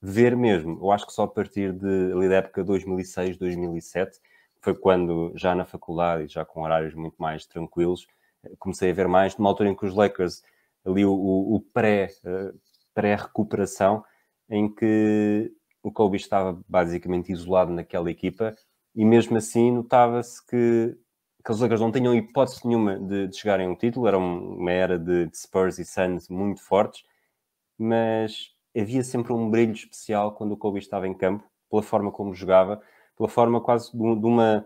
Ver 0.02 0.36
mesmo, 0.36 0.80
eu 0.82 0.92
acho 0.92 1.06
que 1.06 1.14
só 1.14 1.24
a 1.24 1.28
partir 1.28 1.72
de, 1.72 2.12
ali 2.14 2.28
da 2.28 2.36
época 2.36 2.64
2006, 2.64 3.38
2007, 3.38 4.20
foi 4.60 4.74
quando, 4.74 5.32
já 5.36 5.54
na 5.54 5.66
faculdade 5.66 6.34
já 6.34 6.44
com 6.44 6.64
horários 6.64 6.94
muito 6.94 7.16
mais 7.18 7.46
tranquilos, 7.46 8.08
comecei 8.60 8.92
a 8.92 8.94
ver 8.94 9.08
mais, 9.08 9.38
numa 9.38 9.50
altura 9.50 9.70
em 9.70 9.76
que 9.76 9.86
os 9.86 9.96
Lakers, 9.96 10.42
ali 10.86 11.06
o, 11.06 11.14
o 11.14 11.62
pré, 11.74 12.10
uh, 12.26 12.58
pré-recuperação, 12.94 14.04
em 14.50 14.74
que 14.74 15.52
o 15.82 15.92
Kobe 15.92 16.18
estava 16.18 16.60
basicamente 16.68 17.32
isolado 17.32 17.72
naquela 17.72 18.10
equipa 18.10 18.56
e 18.96 19.04
mesmo 19.04 19.38
assim 19.38 19.72
notava-se 19.72 20.46
que, 20.46 20.96
que 21.44 21.52
os 21.52 21.60
Lakers 21.60 21.82
não 21.82 21.92
tinham 21.92 22.16
hipótese 22.16 22.66
nenhuma 22.66 22.98
de, 22.98 23.28
de 23.28 23.38
chegarem 23.38 23.68
a 23.68 23.70
um 23.70 23.76
título, 23.76 24.08
era 24.08 24.18
uma 24.18 24.72
era 24.72 24.98
de, 24.98 25.28
de 25.28 25.38
Spurs 25.38 25.78
e 25.78 25.86
Suns 25.86 26.30
muito 26.30 26.62
fortes, 26.64 27.04
mas 27.78 28.52
havia 28.76 29.04
sempre 29.04 29.34
um 29.34 29.50
brilho 29.50 29.74
especial 29.74 30.34
quando 30.34 30.54
o 30.54 30.58
Kobe 30.58 30.80
estava 30.80 31.08
em 31.08 31.14
campo, 31.14 31.44
pela 31.70 31.84
forma 31.84 32.12
como 32.12 32.34
jogava, 32.34 32.82
pela 33.18 33.30
forma 33.30 33.62
quase 33.62 33.92
de, 33.92 33.98
uma 33.98 34.66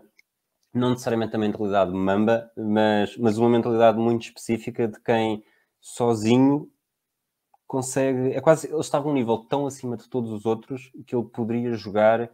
não 0.72 0.90
necessariamente 0.90 1.34
a 1.34 1.38
mentalidade 1.38 1.92
mamba, 1.92 2.50
mas, 2.56 3.16
mas 3.16 3.38
uma 3.38 3.48
mentalidade 3.48 3.98
muito 3.98 4.22
específica 4.26 4.86
de 4.86 5.00
quem 5.00 5.42
sozinho 5.80 6.70
consegue. 7.66 8.32
É 8.32 8.40
quase. 8.40 8.68
Ele 8.68 8.80
estava 8.80 9.08
a 9.08 9.10
um 9.10 9.14
nível 9.14 9.38
tão 9.38 9.66
acima 9.66 9.96
de 9.96 10.08
todos 10.08 10.30
os 10.30 10.46
outros 10.46 10.90
que 11.06 11.14
ele 11.14 11.24
poderia 11.24 11.72
jogar, 11.74 12.30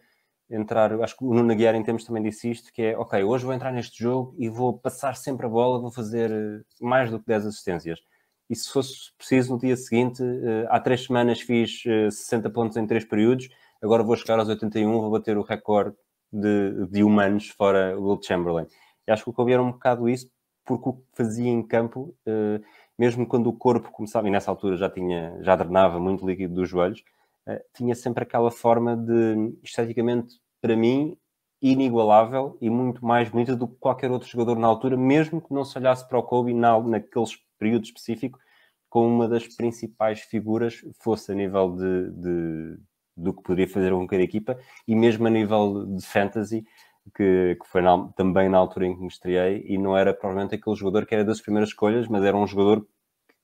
entrar. 0.50 0.92
Acho 1.02 1.16
que 1.16 1.24
o 1.24 1.34
Nuno 1.34 1.54
Guiar 1.54 1.74
em 1.74 1.82
termos 1.82 2.04
também 2.04 2.22
disse 2.22 2.50
isto: 2.50 2.72
que 2.72 2.82
é 2.82 2.98
ok, 2.98 3.22
hoje 3.22 3.44
vou 3.44 3.54
entrar 3.54 3.72
neste 3.72 4.02
jogo 4.02 4.34
e 4.38 4.48
vou 4.48 4.78
passar 4.78 5.16
sempre 5.16 5.46
a 5.46 5.48
bola, 5.48 5.80
vou 5.80 5.90
fazer 5.90 6.30
eh, 6.30 6.62
mais 6.80 7.10
do 7.10 7.18
que 7.18 7.26
10 7.26 7.46
assistências. 7.46 8.00
E 8.48 8.54
se 8.56 8.70
fosse 8.70 9.12
preciso, 9.16 9.54
no 9.54 9.58
dia 9.58 9.76
seguinte, 9.76 10.22
eh, 10.22 10.66
há 10.68 10.78
três 10.80 11.04
semanas 11.04 11.40
fiz 11.40 11.82
60 11.82 12.48
eh, 12.48 12.50
pontos 12.50 12.76
em 12.76 12.86
três 12.86 13.04
períodos, 13.04 13.48
agora 13.82 14.02
vou 14.02 14.16
chegar 14.16 14.38
aos 14.38 14.48
81, 14.48 15.00
vou 15.00 15.10
bater 15.10 15.36
o 15.38 15.42
recorde 15.42 15.96
de, 16.32 16.86
de 16.88 17.02
humanos 17.02 17.48
fora 17.48 17.98
Will 17.98 18.20
Chamberlain. 18.22 18.66
E 19.06 19.12
acho 19.12 19.24
que 19.24 19.30
o 19.30 19.32
Kobe 19.32 19.52
era 19.52 19.62
um 19.62 19.72
bocado 19.72 20.08
isso, 20.08 20.30
porque 20.64 20.88
o 20.88 20.92
que 20.94 21.02
fazia 21.12 21.50
em 21.50 21.62
campo, 21.62 22.14
mesmo 22.98 23.26
quando 23.26 23.48
o 23.48 23.52
corpo 23.52 23.90
começava, 23.92 24.26
e 24.26 24.30
nessa 24.30 24.50
altura 24.50 24.78
já 24.78 24.88
tinha, 24.88 25.36
já 25.42 25.54
drenava 25.56 26.00
muito 26.00 26.26
líquido 26.26 26.54
dos 26.54 26.70
joelhos, 26.70 27.04
tinha 27.74 27.94
sempre 27.94 28.24
aquela 28.24 28.50
forma 28.50 28.96
de, 28.96 29.56
esteticamente, 29.62 30.40
para 30.60 30.76
mim, 30.76 31.16
inigualável 31.60 32.58
e 32.60 32.68
muito 32.68 33.04
mais 33.04 33.28
bonita 33.28 33.56
do 33.56 33.68
que 33.68 33.76
qualquer 33.76 34.10
outro 34.10 34.28
jogador 34.28 34.58
na 34.58 34.66
altura, 34.66 34.96
mesmo 34.96 35.40
que 35.40 35.52
não 35.52 35.64
se 35.64 35.78
olhasse 35.78 36.06
para 36.08 36.18
o 36.18 36.22
Kobe 36.22 36.52
na, 36.52 36.78
naqueles 36.80 37.38
períodos 37.58 37.88
específicos, 37.88 38.40
como 38.88 39.08
uma 39.08 39.28
das 39.28 39.48
principais 39.56 40.20
figuras, 40.20 40.84
fosse 41.00 41.32
a 41.32 41.34
nível 41.34 41.74
de, 41.74 42.10
de 42.12 42.78
do 43.16 43.32
que 43.32 43.42
poderia 43.42 43.68
fazer 43.72 43.92
com 43.92 44.06
cada 44.06 44.22
equipa 44.22 44.58
e 44.86 44.94
mesmo 44.94 45.26
a 45.26 45.30
nível 45.30 45.86
de 45.86 46.04
fantasy, 46.04 46.64
que, 47.14 47.56
que 47.60 47.68
foi 47.68 47.82
na, 47.82 48.08
também 48.16 48.48
na 48.48 48.58
altura 48.58 48.86
em 48.86 48.94
que 48.94 49.00
me 49.00 49.08
estreiei, 49.08 49.64
e 49.66 49.78
não 49.78 49.96
era 49.96 50.12
provavelmente 50.14 50.54
aquele 50.54 50.76
jogador 50.76 51.06
que 51.06 51.14
era 51.14 51.24
das 51.24 51.40
primeiras 51.40 51.68
escolhas, 51.68 52.08
mas 52.08 52.24
era 52.24 52.36
um 52.36 52.46
jogador 52.46 52.80
que, 52.82 53.34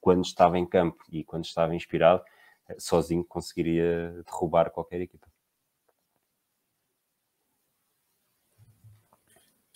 quando 0.00 0.24
estava 0.24 0.58
em 0.58 0.66
campo 0.66 1.04
e 1.10 1.22
quando 1.24 1.44
estava 1.44 1.74
inspirado, 1.74 2.22
eh, 2.22 2.39
sozinho 2.78 3.24
conseguiria 3.24 4.22
derrubar 4.26 4.70
qualquer 4.70 5.00
equipa. 5.00 5.26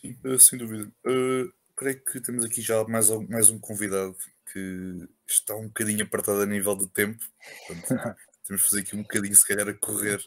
Sim, 0.00 0.18
eh, 0.24 0.38
sem 0.38 0.58
dúvida. 0.58 0.92
Uh, 1.06 1.50
creio 1.74 2.04
que 2.04 2.20
temos 2.20 2.44
aqui 2.44 2.60
já 2.60 2.84
mais, 2.84 3.08
mais 3.28 3.48
um 3.48 3.58
convidado 3.58 4.14
que 4.52 5.08
está 5.26 5.56
um 5.56 5.68
bocadinho 5.68 6.04
apertado 6.04 6.42
a 6.42 6.46
nível 6.46 6.76
de 6.76 6.86
tempo. 6.88 7.24
Portanto, 7.66 7.88
temos 8.46 8.62
de 8.62 8.68
fazer 8.68 8.80
aqui 8.82 8.96
um 8.96 9.02
bocadinho, 9.02 9.34
se 9.34 9.46
calhar, 9.46 9.68
a 9.68 9.74
correr 9.74 10.20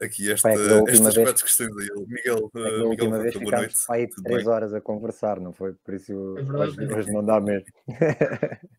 aqui 0.00 0.30
esta, 0.30 0.50
estas 0.50 1.14
vez, 1.14 1.26
quatro 1.26 1.44
questões 1.44 1.70
a 1.76 1.82
ele. 1.82 2.06
Miguel, 2.06 2.50
uh, 2.54 2.58
Miguel 2.58 2.88
última 2.88 3.18
vez 3.18 3.34
boa 3.34 3.56
noite. 3.56 3.74
Pai, 3.86 4.06
três 4.06 4.44
bem? 4.44 4.52
horas 4.52 4.74
a 4.74 4.80
conversar, 4.80 5.40
não 5.40 5.52
foi? 5.52 5.72
Por 5.72 5.94
isso 5.94 6.12
é 6.12 6.42
hoje, 6.94 7.10
não 7.10 7.24
dá 7.24 7.40
mesmo. 7.40 7.66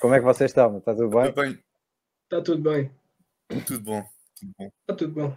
Como 0.00 0.14
é 0.14 0.18
que 0.18 0.24
vocês 0.24 0.50
estão? 0.50 0.78
Está 0.78 0.94
tudo 0.94 1.10
bem? 1.10 1.28
Está 1.28 1.42
bem. 1.42 1.58
Está 2.26 2.42
tudo 2.42 2.62
bem. 2.62 2.90
Tudo 3.66 3.80
bom. 3.80 4.08
Tudo 4.38 4.54
bom. 4.58 4.72
Está 4.80 4.94
tudo 4.94 5.12
bom. 5.12 5.36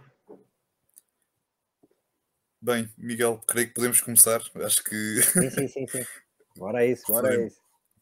Bem, 2.60 2.92
Miguel, 2.98 3.40
creio 3.46 3.68
que 3.68 3.74
podemos 3.74 4.00
começar. 4.00 4.42
Acho 4.56 4.84
que. 4.84 5.22
Sim, 5.22 5.50
sim, 5.50 5.68
sim. 5.68 5.86
sim. 5.86 6.04
Bora 6.56 6.84
isso, 6.84 7.04
bora 7.06 7.30
a 7.30 7.46
isso 7.46 7.60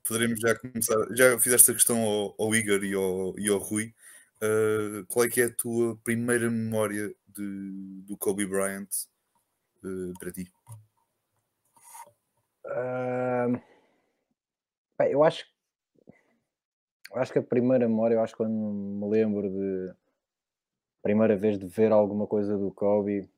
poderemos 0.09 0.41
já 0.41 0.59
começar. 0.59 0.97
Já 1.15 1.39
fizeste 1.39 1.71
a 1.71 1.75
questão 1.75 2.01
ao, 2.01 2.35
ao 2.39 2.55
Igor 2.55 2.83
e 2.83 2.95
ao, 2.95 3.39
e 3.39 3.49
ao 3.49 3.59
Rui. 3.59 3.95
Uh, 4.43 5.05
qual 5.07 5.27
é 5.27 5.29
que 5.29 5.43
é 5.43 5.45
a 5.45 5.55
tua 5.55 5.97
primeira 6.03 6.51
memória 6.51 7.15
de, 7.27 8.03
do 8.07 8.17
Kobe 8.17 8.47
Bryant 8.47 8.89
uh, 9.85 10.19
para 10.19 10.33
ti? 10.33 10.51
Uh, 12.65 13.61
bem, 14.99 15.13
eu 15.13 15.23
acho 15.23 15.45
eu 15.45 15.58
acho 17.15 17.33
que 17.33 17.39
a 17.39 17.43
primeira 17.43 17.89
memória, 17.89 18.15
eu 18.17 18.23
acho 18.23 18.35
que 18.35 18.39
quando 18.39 18.53
me 18.53 19.09
lembro 19.09 19.49
de 19.51 19.95
primeira 21.03 21.37
vez 21.37 21.59
de 21.59 21.67
ver 21.67 21.93
alguma 21.93 22.27
coisa 22.27 22.57
do 22.57 22.71
Kobe, 22.71 23.29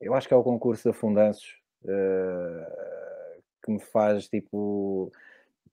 eu 0.00 0.14
acho 0.14 0.28
que 0.28 0.34
é 0.34 0.36
o 0.36 0.42
concurso 0.42 0.84
de 0.84 0.90
Afundanços 0.90 1.60
uh, 1.84 3.42
que 3.62 3.72
me 3.72 3.80
faz 3.80 4.28
tipo 4.28 5.12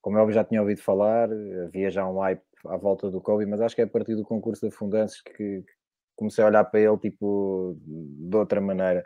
como 0.06 0.20
eu 0.20 0.32
já 0.32 0.44
tinha 0.44 0.62
ouvido 0.62 0.84
falar, 0.84 1.30
havia 1.66 1.90
já 1.90 2.08
um 2.08 2.20
hype 2.20 2.44
à 2.68 2.78
volta 2.78 3.10
do 3.10 3.20
Kobe, 3.20 3.48
mas 3.48 3.60
acho 3.60 3.74
que 3.74 3.82
é 3.82 3.86
a 3.86 3.88
partir 3.88 4.14
do 4.14 4.24
concurso 4.24 4.62
de 4.62 4.68
afundanças 4.68 5.20
que 5.20 5.66
comecei 6.16 6.44
a 6.44 6.48
olhar 6.48 6.64
para 6.64 6.80
ele 6.80 6.96
tipo 7.00 7.76
de 7.84 8.38
outra 8.38 8.62
maneira. 8.62 9.04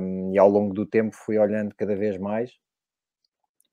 Um, 0.00 0.34
e 0.34 0.38
ao 0.38 0.48
longo 0.48 0.74
do 0.74 0.84
tempo 0.84 1.14
fui 1.14 1.38
olhando 1.38 1.76
cada 1.76 1.94
vez 1.94 2.18
mais 2.18 2.58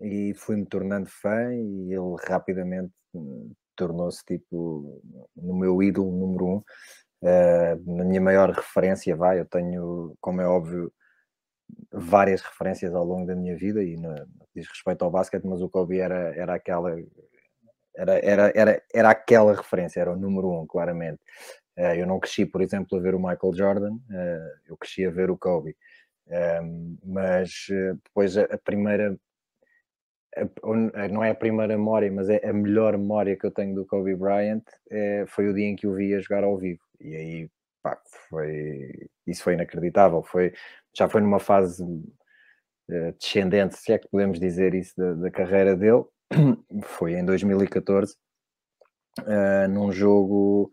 e 0.01 0.33
fui-me 0.35 0.65
tornando 0.65 1.07
fã 1.07 1.53
e 1.53 1.93
ele 1.93 2.15
rapidamente 2.27 2.91
hum, 3.13 3.51
tornou-se 3.75 4.23
tipo 4.25 5.01
no 5.35 5.55
meu 5.55 5.81
ídolo 5.81 6.11
número 6.11 6.45
um, 6.45 6.57
uh, 6.57 7.95
na 7.97 8.05
minha 8.05 8.21
maior 8.21 8.51
referência, 8.51 9.15
vai, 9.15 9.39
eu 9.39 9.45
tenho, 9.45 10.15
como 10.21 10.41
é 10.41 10.47
óbvio, 10.47 10.91
várias 11.91 12.41
referências 12.41 12.93
ao 12.93 13.03
longo 13.03 13.25
da 13.25 13.35
minha 13.35 13.55
vida 13.57 13.83
e 13.83 13.97
no, 13.97 14.13
diz 14.55 14.67
respeito 14.67 15.03
ao 15.03 15.11
basquete, 15.11 15.45
mas 15.45 15.61
o 15.61 15.69
Kobe 15.69 15.99
era, 15.99 16.35
era 16.35 16.55
aquela 16.55 16.91
era, 17.97 18.19
era, 18.19 18.51
era, 18.55 18.83
era 18.93 19.09
aquela 19.09 19.55
referência, 19.55 20.01
era 20.01 20.11
o 20.11 20.17
número 20.17 20.51
um, 20.51 20.67
claramente. 20.67 21.19
Uh, 21.77 21.95
eu 21.97 22.05
não 22.07 22.19
cresci, 22.19 22.45
por 22.45 22.61
exemplo, 22.61 22.97
a 22.97 23.01
ver 23.01 23.15
o 23.15 23.19
Michael 23.19 23.53
Jordan, 23.53 23.93
uh, 23.93 24.59
eu 24.67 24.77
cresci 24.77 25.05
a 25.05 25.09
ver 25.11 25.29
o 25.29 25.37
Kobe. 25.37 25.75
Um, 26.27 26.97
mas 27.03 27.67
depois 28.03 28.37
a 28.37 28.57
primeira, 28.57 29.15
não 31.11 31.23
é 31.23 31.31
a 31.31 31.35
primeira 31.35 31.77
memória, 31.77 32.11
mas 32.11 32.29
é 32.29 32.47
a 32.47 32.53
melhor 32.53 32.97
memória 32.97 33.37
que 33.37 33.45
eu 33.45 33.51
tenho 33.51 33.75
do 33.75 33.85
Kobe 33.85 34.15
Bryant, 34.15 34.63
é, 34.89 35.25
foi 35.27 35.47
o 35.47 35.53
dia 35.53 35.65
em 35.65 35.75
que 35.75 35.87
o 35.87 35.95
vi 35.95 36.13
a 36.13 36.19
jogar 36.19 36.43
ao 36.43 36.57
vivo. 36.57 36.81
E 36.99 37.15
aí, 37.15 37.49
pá, 37.81 37.97
foi, 38.29 39.09
isso 39.27 39.43
foi 39.43 39.53
inacreditável. 39.53 40.23
Foi, 40.23 40.53
já 40.95 41.07
foi 41.07 41.21
numa 41.21 41.39
fase 41.39 41.83
uh, 41.83 43.11
descendente, 43.19 43.77
se 43.77 43.93
é 43.93 43.99
que 43.99 44.07
podemos 44.09 44.39
dizer 44.39 44.73
isso, 44.73 44.93
da, 44.97 45.13
da 45.13 45.31
carreira 45.31 45.75
dele. 45.75 46.03
Foi 46.83 47.13
em 47.13 47.23
2014, 47.23 48.15
uh, 49.19 49.23
eh, 49.27 49.67
num 49.67 49.91
jogo. 49.91 50.71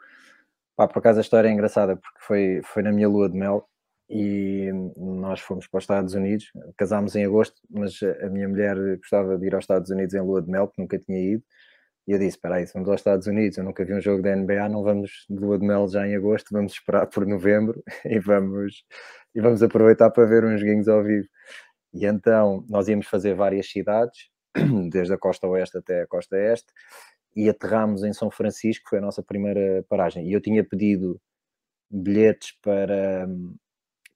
Pá, 0.74 0.88
por 0.88 1.00
acaso 1.00 1.18
a 1.18 1.22
história 1.22 1.48
é 1.48 1.52
engraçada, 1.52 1.96
porque 1.96 2.18
foi, 2.20 2.60
foi 2.64 2.82
na 2.82 2.90
minha 2.90 3.08
lua 3.08 3.28
de 3.28 3.36
mel 3.38 3.68
e 4.14 4.70
nós 4.98 5.40
fomos 5.40 5.66
para 5.66 5.78
os 5.78 5.84
Estados 5.84 6.12
Unidos, 6.12 6.52
casámos 6.76 7.16
em 7.16 7.24
agosto, 7.24 7.62
mas 7.70 7.98
a 8.22 8.28
minha 8.28 8.46
mulher 8.46 8.76
gostava 8.98 9.38
de 9.38 9.46
ir 9.46 9.54
aos 9.54 9.64
Estados 9.64 9.90
Unidos 9.90 10.14
em 10.14 10.20
lua 10.20 10.42
de 10.42 10.50
mel, 10.50 10.68
que 10.68 10.78
nunca 10.78 10.98
tinha 10.98 11.18
ido, 11.18 11.42
e 12.06 12.12
eu 12.12 12.18
disse: 12.18 12.36
Espera 12.36 12.56
aí, 12.56 12.66
se 12.66 12.74
vamos 12.74 12.90
aos 12.90 13.00
Estados 13.00 13.26
Unidos, 13.26 13.56
eu 13.56 13.64
nunca 13.64 13.84
vi 13.86 13.94
um 13.94 14.00
jogo 14.02 14.22
da 14.22 14.36
NBA, 14.36 14.68
não 14.68 14.82
vamos 14.82 15.24
de 15.30 15.36
lua 15.36 15.58
de 15.58 15.66
mel 15.66 15.88
já 15.88 16.06
em 16.06 16.14
agosto, 16.14 16.48
vamos 16.52 16.74
esperar 16.74 17.06
por 17.06 17.26
novembro 17.26 17.82
e 18.04 18.18
vamos, 18.20 18.84
e 19.34 19.40
vamos 19.40 19.62
aproveitar 19.62 20.10
para 20.10 20.26
ver 20.26 20.44
uns 20.44 20.60
joguinhos 20.60 20.88
ao 20.88 21.02
vivo. 21.02 21.26
E 21.94 22.04
então 22.06 22.66
nós 22.68 22.88
íamos 22.88 23.06
fazer 23.06 23.34
várias 23.34 23.70
cidades, 23.70 24.28
desde 24.90 25.14
a 25.14 25.18
costa 25.18 25.46
oeste 25.48 25.78
até 25.78 26.02
a 26.02 26.06
costa 26.06 26.36
este, 26.36 26.70
e 27.34 27.48
aterramos 27.48 28.04
em 28.04 28.12
São 28.12 28.30
Francisco, 28.30 28.90
foi 28.90 28.98
a 28.98 29.02
nossa 29.02 29.22
primeira 29.22 29.84
paragem. 29.88 30.28
E 30.28 30.34
eu 30.34 30.40
tinha 30.40 30.62
pedido 30.62 31.18
bilhetes 31.90 32.52
para 32.62 33.26
hum, 33.28 33.54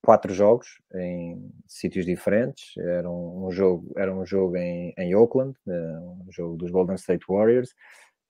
quatro 0.07 0.33
jogos 0.33 0.81
em 0.95 1.51
sítios 1.67 2.07
diferentes. 2.07 2.77
Era 2.77 3.11
um, 3.11 3.51
jogo, 3.51 3.93
era 3.97 4.15
um 4.15 4.25
jogo 4.25 4.57
em, 4.57 4.95
em 4.97 5.17
Oakland, 5.17 5.59
eh, 5.67 5.99
um 6.25 6.31
jogo 6.31 6.57
dos 6.57 6.71
Golden 6.71 6.95
State 6.95 7.25
Warriors, 7.29 7.75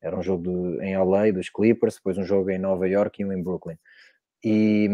era 0.01 0.19
um 0.19 0.23
jogo 0.23 0.81
em 0.81 0.97
LA 0.97 1.33
dos 1.33 1.51
Clippers, 1.51 1.97
depois 1.97 2.17
um 2.17 2.25
jogo 2.25 2.49
em 2.49 2.59
Nova 2.59 2.89
York 2.89 3.21
e 3.21 3.27
um 3.27 3.33
em 3.33 3.43
Brooklyn. 3.43 3.77
E 4.43 4.89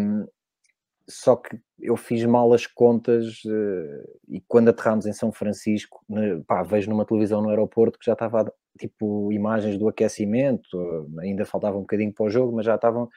só 1.08 1.36
que 1.36 1.56
eu 1.78 1.96
fiz 1.96 2.24
mal 2.24 2.52
as 2.52 2.66
contas 2.66 3.44
uh, 3.44 4.18
e 4.26 4.40
quando 4.48 4.70
aterramos 4.70 5.06
em 5.06 5.12
São 5.12 5.30
Francisco, 5.30 6.04
pá, 6.48 6.64
vejo 6.64 6.90
numa 6.90 7.06
televisão 7.06 7.40
no 7.40 7.50
aeroporto 7.50 7.96
que 7.96 8.06
já 8.06 8.14
estava 8.14 8.52
tipo 8.76 9.32
imagens 9.32 9.78
do 9.78 9.86
aquecimento, 9.86 10.66
uh, 10.74 11.20
ainda 11.20 11.44
faltava 11.44 11.76
um 11.76 11.82
bocadinho 11.82 12.12
para 12.12 12.26
o 12.26 12.30
jogo, 12.30 12.56
mas 12.56 12.66
já 12.66 12.74
estavam 12.74 13.08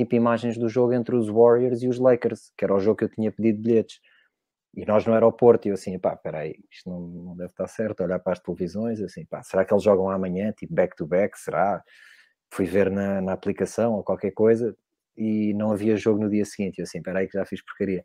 tipo 0.00 0.14
imagens 0.14 0.56
do 0.56 0.66
jogo 0.66 0.94
entre 0.94 1.14
os 1.14 1.28
Warriors 1.28 1.82
e 1.82 1.88
os 1.88 1.98
Lakers, 1.98 2.52
que 2.56 2.64
era 2.64 2.74
o 2.74 2.80
jogo 2.80 2.96
que 2.96 3.04
eu 3.04 3.08
tinha 3.10 3.30
pedido 3.30 3.60
bilhetes. 3.60 4.00
E 4.74 4.86
nós 4.86 5.04
no 5.04 5.12
aeroporto, 5.12 5.68
e 5.68 5.70
eu 5.70 5.74
assim, 5.74 5.98
pá, 5.98 6.16
peraí, 6.16 6.54
isto 6.70 6.88
não, 6.88 7.00
não 7.00 7.36
deve 7.36 7.50
estar 7.50 7.66
certo, 7.68 8.02
olhar 8.02 8.18
para 8.18 8.32
as 8.32 8.40
televisões, 8.40 9.00
assim, 9.02 9.26
pá, 9.26 9.42
será 9.42 9.62
que 9.62 9.74
eles 9.74 9.82
jogam 9.82 10.08
amanhã, 10.08 10.52
tipo 10.52 10.72
back-to-back, 10.72 11.34
-back, 11.34 11.38
será? 11.38 11.84
Fui 12.50 12.64
ver 12.64 12.90
na, 12.90 13.20
na 13.20 13.32
aplicação 13.32 13.94
ou 13.94 14.02
qualquer 14.02 14.30
coisa, 14.30 14.74
e 15.16 15.52
não 15.54 15.72
havia 15.72 15.96
jogo 15.96 16.22
no 16.22 16.30
dia 16.30 16.44
seguinte. 16.46 16.78
Eu 16.78 16.84
assim, 16.84 16.98
espera 16.98 17.18
aí 17.18 17.28
que 17.28 17.36
já 17.36 17.44
fiz 17.44 17.62
porcaria. 17.62 18.02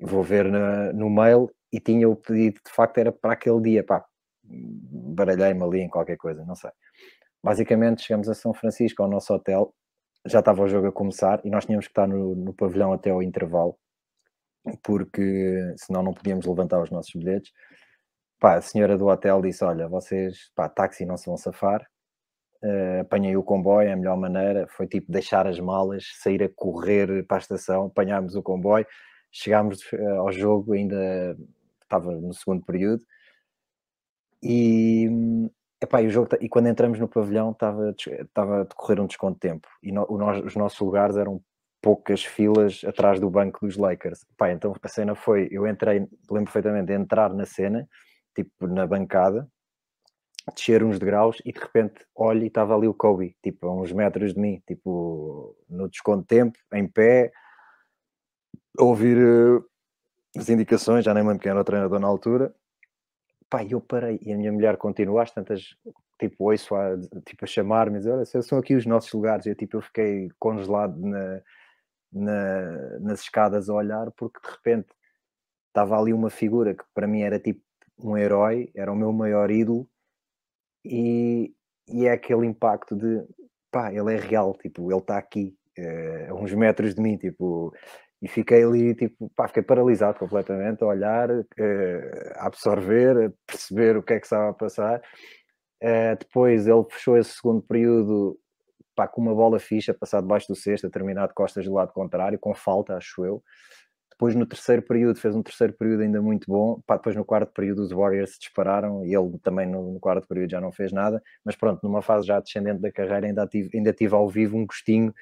Vou 0.00 0.22
ver 0.22 0.44
na, 0.44 0.92
no 0.92 1.08
mail 1.08 1.50
e 1.72 1.80
tinha 1.80 2.08
o 2.08 2.16
pedido, 2.16 2.60
de 2.66 2.72
facto 2.72 2.98
era 2.98 3.12
para 3.12 3.32
aquele 3.32 3.60
dia, 3.62 3.84
pá, 3.84 4.04
baralhei-me 4.44 5.62
ali 5.62 5.80
em 5.80 5.88
qualquer 5.88 6.16
coisa, 6.18 6.44
não 6.44 6.54
sei. 6.54 6.70
Basicamente 7.42 8.02
chegamos 8.02 8.28
a 8.28 8.34
São 8.34 8.52
Francisco, 8.52 9.02
ao 9.02 9.08
nosso 9.08 9.32
hotel, 9.32 9.74
já 10.28 10.40
estava 10.40 10.62
o 10.62 10.68
jogo 10.68 10.88
a 10.88 10.92
começar 10.92 11.40
e 11.44 11.50
nós 11.50 11.64
tínhamos 11.66 11.86
que 11.86 11.92
estar 11.92 12.06
no, 12.06 12.34
no 12.34 12.54
pavilhão 12.54 12.92
até 12.92 13.10
ao 13.10 13.22
intervalo. 13.22 13.76
porque 14.82 15.74
senão 15.76 16.02
não 16.02 16.14
podíamos 16.14 16.46
levantar 16.46 16.80
os 16.82 16.90
nossos 16.90 17.12
bilhetes. 17.14 17.52
Pá, 18.40 18.56
a 18.56 18.62
senhora 18.62 18.96
do 18.98 19.06
hotel 19.06 19.42
disse: 19.42 19.64
Olha, 19.64 19.88
vocês, 19.88 20.50
pá, 20.54 20.68
táxi 20.68 21.04
não 21.06 21.16
se 21.16 21.26
vão 21.26 21.36
safar. 21.36 21.86
Uh, 22.62 23.00
apanhei 23.02 23.36
o 23.36 23.42
comboio, 23.42 23.88
é 23.88 23.92
a 23.92 23.96
melhor 23.96 24.16
maneira 24.16 24.66
foi 24.68 24.86
tipo 24.88 25.12
deixar 25.12 25.46
as 25.46 25.60
malas, 25.60 26.04
sair 26.20 26.42
a 26.42 26.48
correr 26.48 27.24
para 27.26 27.36
a 27.36 27.40
estação, 27.40 27.86
apanhámos 27.86 28.34
o 28.34 28.42
comboio, 28.42 28.86
chegámos 29.30 29.80
uh, 29.92 30.20
ao 30.20 30.32
jogo, 30.32 30.72
ainda 30.72 31.36
estava 31.82 32.10
no 32.12 32.34
segundo 32.34 32.64
período, 32.64 33.04
e, 34.42 35.08
epá, 35.80 36.02
e, 36.02 36.06
o 36.06 36.10
jogo, 36.10 36.28
e 36.40 36.48
quando 36.48 36.68
entramos 36.68 36.98
no 36.98 37.08
pavilhão 37.08 37.50
estava, 37.50 37.94
estava 38.06 38.60
a 38.60 38.64
decorrer 38.64 39.00
um 39.00 39.06
desconto 39.06 39.34
de 39.34 39.40
tempo, 39.40 39.68
e 39.82 39.92
no, 39.92 40.06
os 40.08 40.56
nossos 40.56 40.78
lugares 40.80 41.16
eram 41.16 41.40
poucas 41.80 42.24
filas 42.24 42.82
atrás 42.84 43.20
do 43.20 43.30
banco 43.30 43.64
dos 43.64 43.76
Lakers. 43.76 44.24
Epá, 44.32 44.50
então 44.52 44.74
a 44.82 44.88
cena 44.88 45.14
foi, 45.14 45.48
eu 45.50 45.66
entrei, 45.66 46.00
lembro 46.30 46.52
perfeitamente 46.52 46.86
de 46.86 46.94
entrar 46.94 47.32
na 47.32 47.46
cena, 47.46 47.88
tipo 48.34 48.66
na 48.66 48.86
bancada, 48.86 49.48
descer 50.54 50.82
uns 50.82 50.98
degraus 50.98 51.40
e 51.44 51.52
de 51.52 51.60
repente 51.60 52.04
olho 52.14 52.42
e 52.42 52.46
estava 52.46 52.74
ali 52.74 52.88
o 52.88 52.94
Kobe, 52.94 53.36
tipo 53.42 53.66
a 53.66 53.74
uns 53.74 53.92
metros 53.92 54.34
de 54.34 54.40
mim, 54.40 54.62
tipo 54.66 55.56
no 55.68 55.88
desconto 55.88 56.22
de 56.22 56.28
tempo, 56.28 56.58
em 56.72 56.86
pé, 56.88 57.30
a 58.78 58.84
ouvir 58.84 59.18
uh, 59.18 59.64
as 60.36 60.48
indicações, 60.48 61.04
já 61.04 61.12
nem 61.12 61.22
lembro 61.22 61.40
quem 61.40 61.50
era 61.50 61.60
o 61.60 61.64
treinador 61.64 61.98
na 61.98 62.08
altura. 62.08 62.54
Pá, 63.50 63.64
eu 63.64 63.80
parei 63.80 64.18
e 64.22 64.32
a 64.32 64.36
minha 64.36 64.52
mulher 64.52 64.76
continua 64.76 65.22
às 65.22 65.30
tantas, 65.30 65.74
tipo, 66.18 66.50
ouço 66.50 66.74
a, 66.74 66.98
tipo, 67.24 67.44
a 67.44 67.46
chamar-me, 67.46 67.98
olha, 68.08 68.24
são 68.24 68.58
aqui 68.58 68.74
os 68.74 68.84
nossos 68.86 69.12
lugares. 69.12 69.46
Eu, 69.46 69.54
tipo, 69.54 69.78
eu 69.78 69.82
fiquei 69.82 70.28
congelado 70.38 71.00
na, 71.00 71.40
na, 72.12 72.98
nas 73.00 73.20
escadas 73.22 73.68
a 73.68 73.74
olhar, 73.74 74.10
porque 74.12 74.40
de 74.40 74.50
repente 74.50 74.88
estava 75.68 75.98
ali 75.98 76.12
uma 76.12 76.30
figura 76.30 76.74
que 76.74 76.84
para 76.94 77.06
mim 77.06 77.22
era 77.22 77.38
tipo 77.38 77.62
um 77.98 78.16
herói, 78.16 78.70
era 78.74 78.92
o 78.92 78.96
meu 78.96 79.12
maior 79.12 79.50
ídolo, 79.50 79.88
e, 80.84 81.54
e 81.88 82.06
é 82.06 82.12
aquele 82.12 82.46
impacto 82.46 82.96
de 82.96 83.24
pá, 83.70 83.92
ele 83.92 84.14
é 84.14 84.16
real, 84.16 84.54
tipo, 84.54 84.90
ele 84.90 85.00
está 85.00 85.18
aqui 85.18 85.56
uh, 85.78 86.32
a 86.32 86.34
uns 86.34 86.52
metros 86.54 86.94
de 86.94 87.00
mim, 87.00 87.16
tipo, 87.16 87.74
e 88.20 88.28
fiquei 88.28 88.64
ali, 88.64 88.94
tipo, 88.94 89.30
pá, 89.36 89.46
fiquei 89.48 89.62
paralisado 89.62 90.18
completamente 90.18 90.82
a 90.82 90.86
olhar, 90.86 91.30
uh, 91.30 91.44
a 92.36 92.46
absorver, 92.46 93.26
a 93.26 93.32
perceber 93.46 93.96
o 93.96 94.02
que 94.02 94.14
é 94.14 94.20
que 94.20 94.26
estava 94.26 94.50
a 94.50 94.54
passar. 94.54 95.00
Uh, 95.82 96.16
depois 96.18 96.66
ele 96.66 96.84
fechou 96.90 97.16
esse 97.16 97.32
segundo 97.32 97.62
período 97.62 98.38
pá, 98.96 99.06
com 99.06 99.20
uma 99.20 99.34
bola 99.34 99.60
ficha, 99.60 99.94
passar 99.94 100.20
debaixo 100.20 100.52
do 100.52 100.90
terminar 100.90 101.28
de 101.28 101.34
costas 101.34 101.64
do 101.64 101.72
lado 101.72 101.92
contrário, 101.92 102.38
com 102.38 102.52
falta, 102.52 102.96
acho 102.96 103.24
eu. 103.24 103.42
Depois, 104.10 104.34
no 104.34 104.44
terceiro 104.44 104.82
período, 104.82 105.20
fez 105.20 105.36
um 105.36 105.42
terceiro 105.44 105.72
período 105.74 106.02
ainda 106.02 106.20
muito 106.20 106.46
bom. 106.48 106.80
Pá, 106.84 106.96
depois, 106.96 107.14
no 107.14 107.24
quarto 107.24 107.52
período, 107.52 107.82
os 107.82 107.92
Warriors 107.92 108.32
se 108.32 108.40
dispararam 108.40 109.06
e 109.06 109.14
ele 109.14 109.38
também 109.40 109.64
no, 109.64 109.92
no, 109.92 110.00
quarto 110.00 110.26
período 110.26 110.50
já 110.50 110.60
não 110.60 110.72
fez 110.72 110.92
nada. 110.92 111.22
Mas 111.44 111.54
pronto, 111.54 111.78
numa 111.84 112.02
fase 112.02 112.26
já 112.26 112.40
descendente 112.40 112.80
da 112.80 112.90
carreira, 112.90 113.28
ainda 113.28 113.46
tive, 113.46 113.70
ainda 113.78 113.92
tive 113.92 114.16
ao 114.16 114.28
vivo 114.28 114.56
um 114.56 114.66
gostinho 114.66 115.14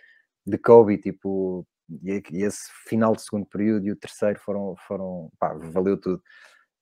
de 0.46 0.56
Kobe. 0.56 0.96
Tipo, 0.96 1.66
e, 2.02 2.22
e 2.32 2.42
esse 2.42 2.70
final 2.88 3.14
de 3.14 3.22
segundo 3.22 3.46
período 3.46 3.86
e 3.86 3.92
o 3.92 3.96
terceiro 3.96 4.38
foram, 4.40 4.74
foram 4.86 5.30
pá, 5.38 5.54
valeu 5.54 5.98
tudo. 6.00 6.22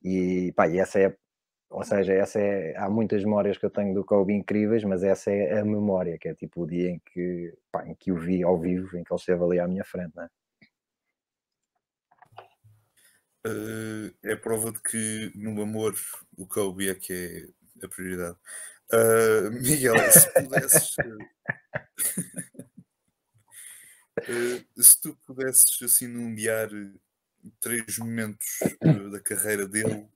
E, 0.02 0.52
pá, 0.56 0.68
e 0.68 0.78
essa 0.78 0.98
é, 1.00 1.16
ou 1.70 1.84
seja, 1.84 2.12
essa 2.12 2.38
é, 2.40 2.76
há 2.76 2.88
muitas 2.88 3.24
memórias 3.24 3.58
que 3.58 3.66
eu 3.66 3.70
tenho 3.70 3.94
do 3.94 4.04
Kobe 4.04 4.34
incríveis, 4.34 4.84
mas 4.84 5.02
essa 5.02 5.30
é 5.30 5.60
a 5.60 5.64
memória, 5.64 6.18
que 6.18 6.28
é 6.28 6.34
tipo 6.34 6.62
o 6.62 6.66
dia 6.66 6.90
em 6.90 7.00
que, 7.12 7.54
pá, 7.72 7.86
em 7.86 7.94
que 7.94 8.12
o 8.12 8.16
vi 8.16 8.42
ao 8.42 8.58
vivo, 8.58 8.96
em 8.96 9.04
que 9.04 9.12
ele 9.12 9.20
esteve 9.20 9.42
ali 9.44 9.60
à 9.60 9.68
minha 9.68 9.84
frente, 9.84 10.12
né? 10.16 10.28
uh, 13.46 14.14
é 14.22 14.36
prova 14.36 14.72
de 14.72 14.80
que 14.82 15.32
no 15.34 15.60
amor 15.62 15.94
o 16.36 16.46
Kobe 16.46 16.88
é 16.88 16.94
que 16.94 17.12
é 17.82 17.84
a 17.84 17.88
prioridade. 17.88 18.36
Uh, 18.92 19.50
Miguel, 19.50 19.94
se 20.10 20.30
pudesses. 20.32 20.96
uh, 24.28 24.82
se 24.82 25.00
tu 25.00 25.16
pudesses 25.26 25.82
assim 25.82 26.06
nomear 26.06 26.68
três 27.60 27.98
momentos 27.98 28.46
da 29.10 29.20
carreira 29.20 29.66
dele, 29.66 30.06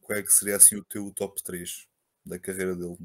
qual 0.00 0.18
é 0.18 0.22
que 0.22 0.32
seria 0.32 0.56
assim 0.56 0.76
o 0.76 0.84
teu 0.84 1.10
top 1.12 1.42
3 1.42 1.88
da 2.24 2.38
carreira 2.38 2.74
dele? 2.74 2.96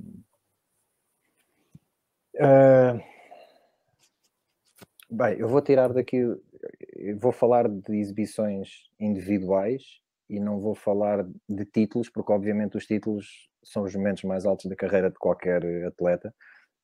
bem, 5.10 5.38
eu 5.38 5.48
vou 5.48 5.62
tirar 5.62 5.94
daqui 5.94 6.26
vou 7.20 7.32
falar 7.32 7.68
de 7.68 7.98
exibições 7.98 8.90
individuais 9.00 10.02
e 10.30 10.40
não 10.40 10.60
vou 10.60 10.76
falar 10.76 11.26
de 11.50 11.66
títulos, 11.66 12.10
porque 12.10 12.32
obviamente 12.32 12.78
os 12.78 12.86
títulos 12.86 13.50
são 13.64 13.84
os 13.84 13.96
momentos 13.96 14.24
mais 14.24 14.46
altos 14.46 14.66
da 14.66 14.76
carreira 14.76 15.10
de 15.10 15.18
qualquer 15.18 15.64
atleta, 15.86 16.34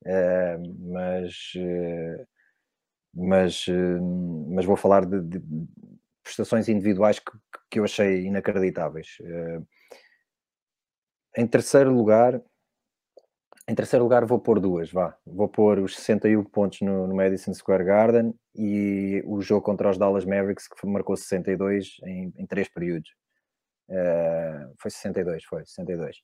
uh, 0.06 0.92
mas, 0.92 1.54
uh, 1.56 2.28
mas, 3.13 3.67
uh, 3.67 4.52
mas 4.54 4.65
vou 4.65 4.76
falar 4.76 5.06
de, 5.06 5.22
de, 5.22 5.41
prestações 6.24 6.69
individuais 6.69 7.19
que, 7.19 7.32
que 7.72 7.80
eu 7.80 7.84
achei 7.84 8.26
inacreditáveis. 8.26 9.17
em 11.36 11.48
terceiro 11.48 11.91
lugar, 11.91 12.41
em 13.69 13.76
terceiro 13.76 14.04
lugar 14.04 14.26
vou 14.26 14.39
pôr 14.39 14.60
duas, 14.60 14.91
vá. 14.91 15.15
Vou 15.24 15.48
pôr 15.48 15.78
os 15.78 15.95
61 15.95 16.43
pontos 16.45 16.82
no, 16.82 17.06
no, 17.06 17.15
Madison 17.15 17.54
Square 17.54 17.84
Garden 17.84 18.34
e 18.56 19.22
o 19.28 19.39
jogo 19.41 19.62
contra 19.62 19.91
os 19.91 19.98
Dallas 19.98 20.26
Mavericks 20.26 20.67
que 20.67 20.88
marcou 20.88 21.15
62 21.15 21.98
em, 22.04 22.34
em 22.36 22.48
três 22.48 22.67
períodos. 22.67 23.12
Uh, 23.88 24.74
foi 24.80 24.89
62, 24.89 25.43
foi 25.43 25.63
62. 25.65 26.17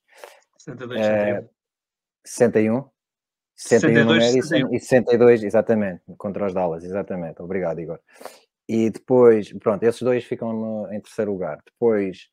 62, 0.58 1.00
uh, 1.00 1.48
61. 2.24 2.82
61 2.82 2.95
no 4.04 4.04
Madison 4.04 4.68
61. 4.68 4.74
e 4.74 4.80
62, 4.80 5.42
exatamente, 5.42 6.02
contra 6.18 6.46
os 6.46 6.52
Dallas, 6.54 6.84
exatamente. 6.84 7.40
Obrigado, 7.40 7.80
Igor. 7.80 7.98
E 8.68 8.90
depois, 8.90 9.52
pronto, 9.58 9.82
esses 9.82 10.02
dois 10.02 10.24
ficam 10.24 10.52
no, 10.52 10.92
em 10.92 11.00
terceiro 11.00 11.32
lugar. 11.32 11.60
Depois, 11.64 12.28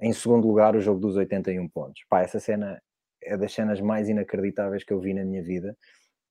em 0.00 0.12
segundo 0.12 0.46
lugar, 0.46 0.76
o 0.76 0.80
jogo 0.80 1.00
dos 1.00 1.16
81 1.16 1.68
pontos. 1.68 2.02
Pá, 2.08 2.22
essa 2.22 2.38
cena 2.38 2.80
é 3.22 3.36
das 3.36 3.52
cenas 3.52 3.80
mais 3.80 4.08
inacreditáveis 4.08 4.84
que 4.84 4.92
eu 4.92 5.00
vi 5.00 5.14
na 5.14 5.24
minha 5.24 5.42
vida. 5.42 5.76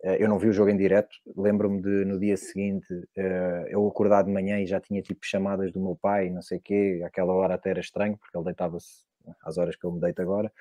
Eh, 0.03 0.23
eu 0.23 0.29
não 0.29 0.37
vi 0.37 0.47
o 0.47 0.53
jogo 0.53 0.69
em 0.69 0.77
direto, 0.77 1.09
lembro-me 1.35 1.81
de 1.81 2.05
no 2.05 2.19
dia 2.19 2.37
seguinte 2.37 2.87
eh, 3.15 3.65
eu 3.69 3.87
acordar 3.87 4.23
de 4.23 4.31
manhã 4.31 4.59
e 4.59 4.67
já 4.67 4.79
tinha 4.79 5.01
tipo 5.01 5.19
chamadas 5.25 5.71
do 5.71 5.81
meu 5.81 5.95
pai, 5.95 6.29
não 6.29 6.41
sei 6.41 6.59
o 6.59 6.61
quê, 6.61 7.01
aquela 7.05 7.33
hora 7.33 7.55
até 7.55 7.71
era 7.71 7.79
estranho, 7.79 8.17
porque 8.17 8.37
ele 8.37 8.45
deitava-se 8.45 9.05
às 9.43 9.57
horas 9.57 9.75
que 9.75 9.85
eu 9.85 9.91
me 9.91 9.99
deito 9.99 10.21
agora, 10.21 10.51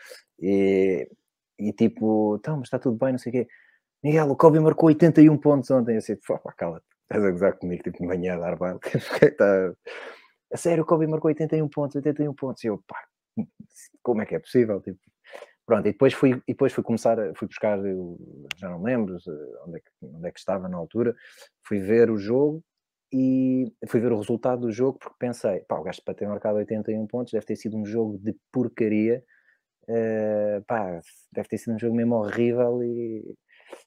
e, 0.41 1.09
e 1.59 1.73
tipo, 1.73 2.37
então, 2.39 2.57
mas 2.57 2.67
está 2.67 2.79
tudo 2.79 2.97
bem, 2.99 3.13
não 3.13 3.19
sei 3.19 3.31
o 3.31 3.33
quê. 3.35 3.49
Miguel, 4.07 4.31
o 4.31 4.37
Kobe 4.37 4.61
marcou 4.61 4.89
81 4.89 5.37
pontos 5.39 5.69
ontem, 5.69 5.95
eu 5.95 5.99
assim, 5.99 6.15
pá, 6.15 6.53
cala-te, 6.57 6.87
estás 7.03 7.25
a 7.25 7.31
gozar 7.33 7.59
comigo, 7.59 7.83
tipo, 7.83 7.99
de 7.99 8.07
manhã 8.07 8.35
a 8.35 8.39
dar 8.39 8.57
baile, 8.57 8.79
tá... 9.37 9.75
a 10.53 10.57
sério, 10.57 10.85
o 10.85 10.87
Kobe 10.87 11.09
marcou 11.09 11.29
81 11.29 11.69
pontos, 11.69 11.97
81 11.97 12.33
pontos, 12.35 12.63
e 12.63 12.69
eu, 12.69 12.81
pá, 12.87 13.03
como 14.05 14.23
é 14.23 14.27
que 14.27 14.37
é 14.37 14.39
possível, 14.39 14.81
tipo, 14.81 15.01
Pronto, 15.67 15.89
e 15.89 15.91
depois 15.91 16.15
fui, 16.15 16.41
e 16.47 16.53
depois 16.53 16.73
fui 16.73 16.85
começar, 16.85 17.17
fui 17.35 17.49
buscar, 17.49 17.77
já 18.57 18.69
não 18.69 18.81
lembro 18.81 19.17
onde 19.67 19.79
é, 19.79 19.81
que, 19.81 19.91
onde 20.01 20.29
é 20.29 20.31
que 20.31 20.39
estava 20.39 20.69
na 20.69 20.77
altura, 20.77 21.13
fui 21.67 21.81
ver 21.81 22.09
o 22.09 22.17
jogo 22.17 22.63
e 23.13 23.73
fui 23.89 23.99
ver 23.99 24.13
o 24.13 24.19
resultado 24.19 24.61
do 24.61 24.71
jogo 24.71 25.01
porque 25.01 25.17
pensei, 25.19 25.59
pá, 25.63 25.81
o 25.81 25.83
gajo 25.83 26.01
para 26.05 26.15
ter 26.15 26.29
marcado 26.29 26.59
81 26.59 27.05
pontos 27.09 27.33
deve 27.33 27.45
ter 27.45 27.57
sido 27.57 27.77
um 27.77 27.85
jogo 27.85 28.17
de 28.19 28.37
porcaria, 28.53 29.25
uh, 29.89 30.65
pá, 30.69 31.01
deve 31.33 31.49
ter 31.49 31.59
sido 31.59 31.75
um 31.75 31.79
jogo 31.81 31.97
mesmo 31.97 32.15
horrível 32.15 32.85
e 32.85 33.35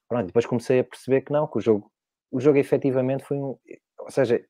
pronto, 0.08 0.28
depois 0.28 0.46
comecei 0.46 0.80
a 0.80 0.84
perceber 0.84 1.22
que 1.22 1.32
não, 1.32 1.48
que 1.48 1.58
o 1.58 1.62
jogo, 1.62 1.92
o 2.32 2.40
jogo 2.40 2.58
efetivamente 2.58 3.24
foi 3.24 3.38
um, 3.38 3.58
ou 4.00 4.10
seja, 4.12 4.44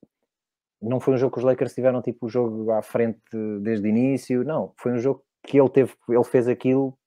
não 0.81 0.99
foi 0.99 1.15
um 1.15 1.17
jogo 1.17 1.33
que 1.33 1.39
os 1.39 1.45
Lakers 1.45 1.73
tiveram 1.73 2.01
tipo 2.01 2.25
o 2.25 2.29
jogo 2.29 2.71
à 2.71 2.81
frente 2.81 3.19
desde 3.61 3.87
o 3.87 3.89
início, 3.89 4.43
não, 4.43 4.73
foi 4.77 4.93
um 4.93 4.99
jogo 4.99 5.23
que 5.45 5.59
ele 5.59 5.69
teve, 5.69 5.93
ele 6.09 6.23
fez 6.23 6.47
aquilo 6.47 6.97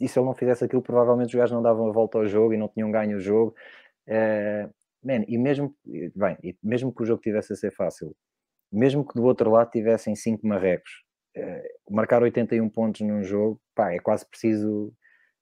e 0.00 0.08
se 0.08 0.18
ele 0.18 0.26
não 0.26 0.34
fizesse 0.34 0.64
aquilo, 0.64 0.82
provavelmente 0.82 1.28
os 1.28 1.34
gajos 1.34 1.54
não 1.54 1.62
davam 1.62 1.88
a 1.88 1.92
volta 1.92 2.18
ao 2.18 2.26
jogo 2.26 2.54
e 2.54 2.56
não 2.56 2.68
tinham 2.68 2.90
ganho 2.90 3.16
o 3.16 3.20
jogo. 3.20 3.54
Uh, 4.06 4.72
man, 5.02 5.24
e 5.26 5.36
mesmo, 5.36 5.74
bem, 6.14 6.36
e 6.42 6.56
mesmo 6.62 6.94
que 6.94 7.02
o 7.02 7.06
jogo 7.06 7.20
tivesse 7.20 7.52
a 7.52 7.56
ser 7.56 7.72
fácil, 7.72 8.14
mesmo 8.70 9.06
que 9.06 9.14
do 9.14 9.24
outro 9.24 9.50
lado 9.50 9.70
tivessem 9.70 10.14
5 10.14 10.46
marrecos, 10.46 11.02
uh, 11.36 11.94
marcar 11.94 12.22
81 12.22 12.68
pontos 12.70 13.00
num 13.00 13.22
jogo, 13.22 13.60
pá, 13.74 13.92
é 13.92 13.98
quase 13.98 14.24
preciso 14.28 14.92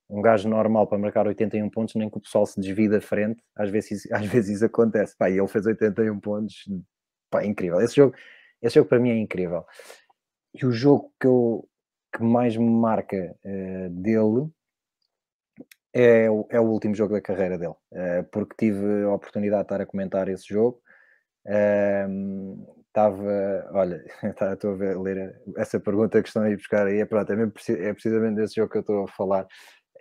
um 0.08 0.22
gajo 0.22 0.48
normal 0.48 0.86
para 0.86 0.98
marcar 0.98 1.26
81 1.26 1.68
pontos, 1.70 1.94
nem 1.94 2.08
que 2.08 2.16
o 2.16 2.20
pessoal 2.20 2.46
se 2.46 2.60
desvie 2.60 2.88
da 2.88 3.00
frente, 3.00 3.42
às 3.54 3.70
vezes, 3.70 4.06
às 4.12 4.26
vezes 4.26 4.56
isso 4.56 4.64
acontece, 4.64 5.16
pá, 5.16 5.28
e 5.30 5.38
ele 5.38 5.48
fez 5.48 5.66
81 5.66 6.20
pontos, 6.20 6.64
pá, 7.30 7.42
é 7.42 7.46
incrível. 7.46 7.80
Esse 7.80 7.96
jogo, 7.96 8.14
esse 8.62 8.76
jogo 8.76 8.88
para 8.88 8.98
mim 8.98 9.10
é 9.10 9.16
incrível. 9.16 9.64
E 10.54 10.64
o 10.64 10.72
jogo 10.72 11.12
que 11.20 11.26
eu, 11.26 11.68
que 12.16 12.22
mais 12.22 12.56
me 12.56 12.70
marca 12.70 13.36
uh, 13.44 13.90
dele 13.90 14.50
é 15.92 16.30
o, 16.30 16.46
é 16.50 16.60
o 16.60 16.64
último 16.64 16.94
jogo 16.94 17.14
da 17.14 17.20
carreira 17.20 17.58
dele, 17.58 17.74
uh, 17.92 18.24
porque 18.30 18.54
tive 18.58 19.04
a 19.04 19.12
oportunidade 19.14 19.62
de 19.62 19.66
estar 19.66 19.80
a 19.80 19.86
comentar 19.86 20.28
esse 20.28 20.46
jogo. 20.48 20.80
Uh, 21.46 22.76
estava, 22.96 23.68
olha, 23.72 24.02
tá, 24.36 24.54
estou 24.54 24.72
a, 24.72 24.76
ver, 24.76 24.96
a 24.96 25.00
ler 25.00 25.40
essa 25.56 25.78
pergunta 25.78 26.22
que 26.22 26.28
estão 26.28 26.42
aí 26.42 26.56
buscar 26.56 26.86
aí, 26.86 27.00
é, 27.00 27.04
pronto, 27.04 27.30
é, 27.30 27.36
mesmo, 27.36 27.52
é 27.68 27.92
precisamente 27.92 28.36
desse 28.36 28.56
jogo 28.56 28.70
que 28.72 28.78
eu 28.78 28.80
estou 28.80 29.04
a 29.04 29.08
falar. 29.08 29.46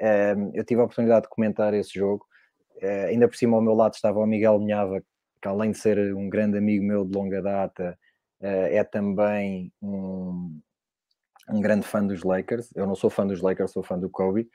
Um, 0.01 0.51
eu 0.53 0.63
tive 0.63 0.81
a 0.81 0.83
oportunidade 0.83 1.23
de 1.23 1.29
comentar 1.29 1.73
esse 1.73 1.93
jogo, 1.93 2.25
uh, 2.81 3.07
ainda 3.07 3.27
por 3.27 3.35
cima 3.35 3.55
ao 3.55 3.61
meu 3.61 3.73
lado 3.73 3.93
estava 3.93 4.19
o 4.19 4.25
Miguel 4.25 4.59
Minhava, 4.59 5.01
que 5.41 5.47
além 5.47 5.71
de 5.71 5.77
ser 5.77 6.13
um 6.15 6.29
grande 6.29 6.57
amigo 6.57 6.83
meu 6.83 7.05
de 7.05 7.17
longa 7.17 7.41
data, 7.41 7.97
uh, 8.41 8.45
é 8.45 8.83
também 8.83 9.71
um, 9.81 10.59
um 11.49 11.61
grande 11.61 11.85
fã 11.85 12.05
dos 12.05 12.23
Lakers. 12.23 12.69
Eu 12.75 12.85
não 12.87 12.95
sou 12.95 13.09
fã 13.09 13.25
dos 13.25 13.41
Lakers, 13.41 13.71
sou 13.71 13.83
fã 13.83 13.97
do 13.97 14.09
Kobe. 14.09 14.49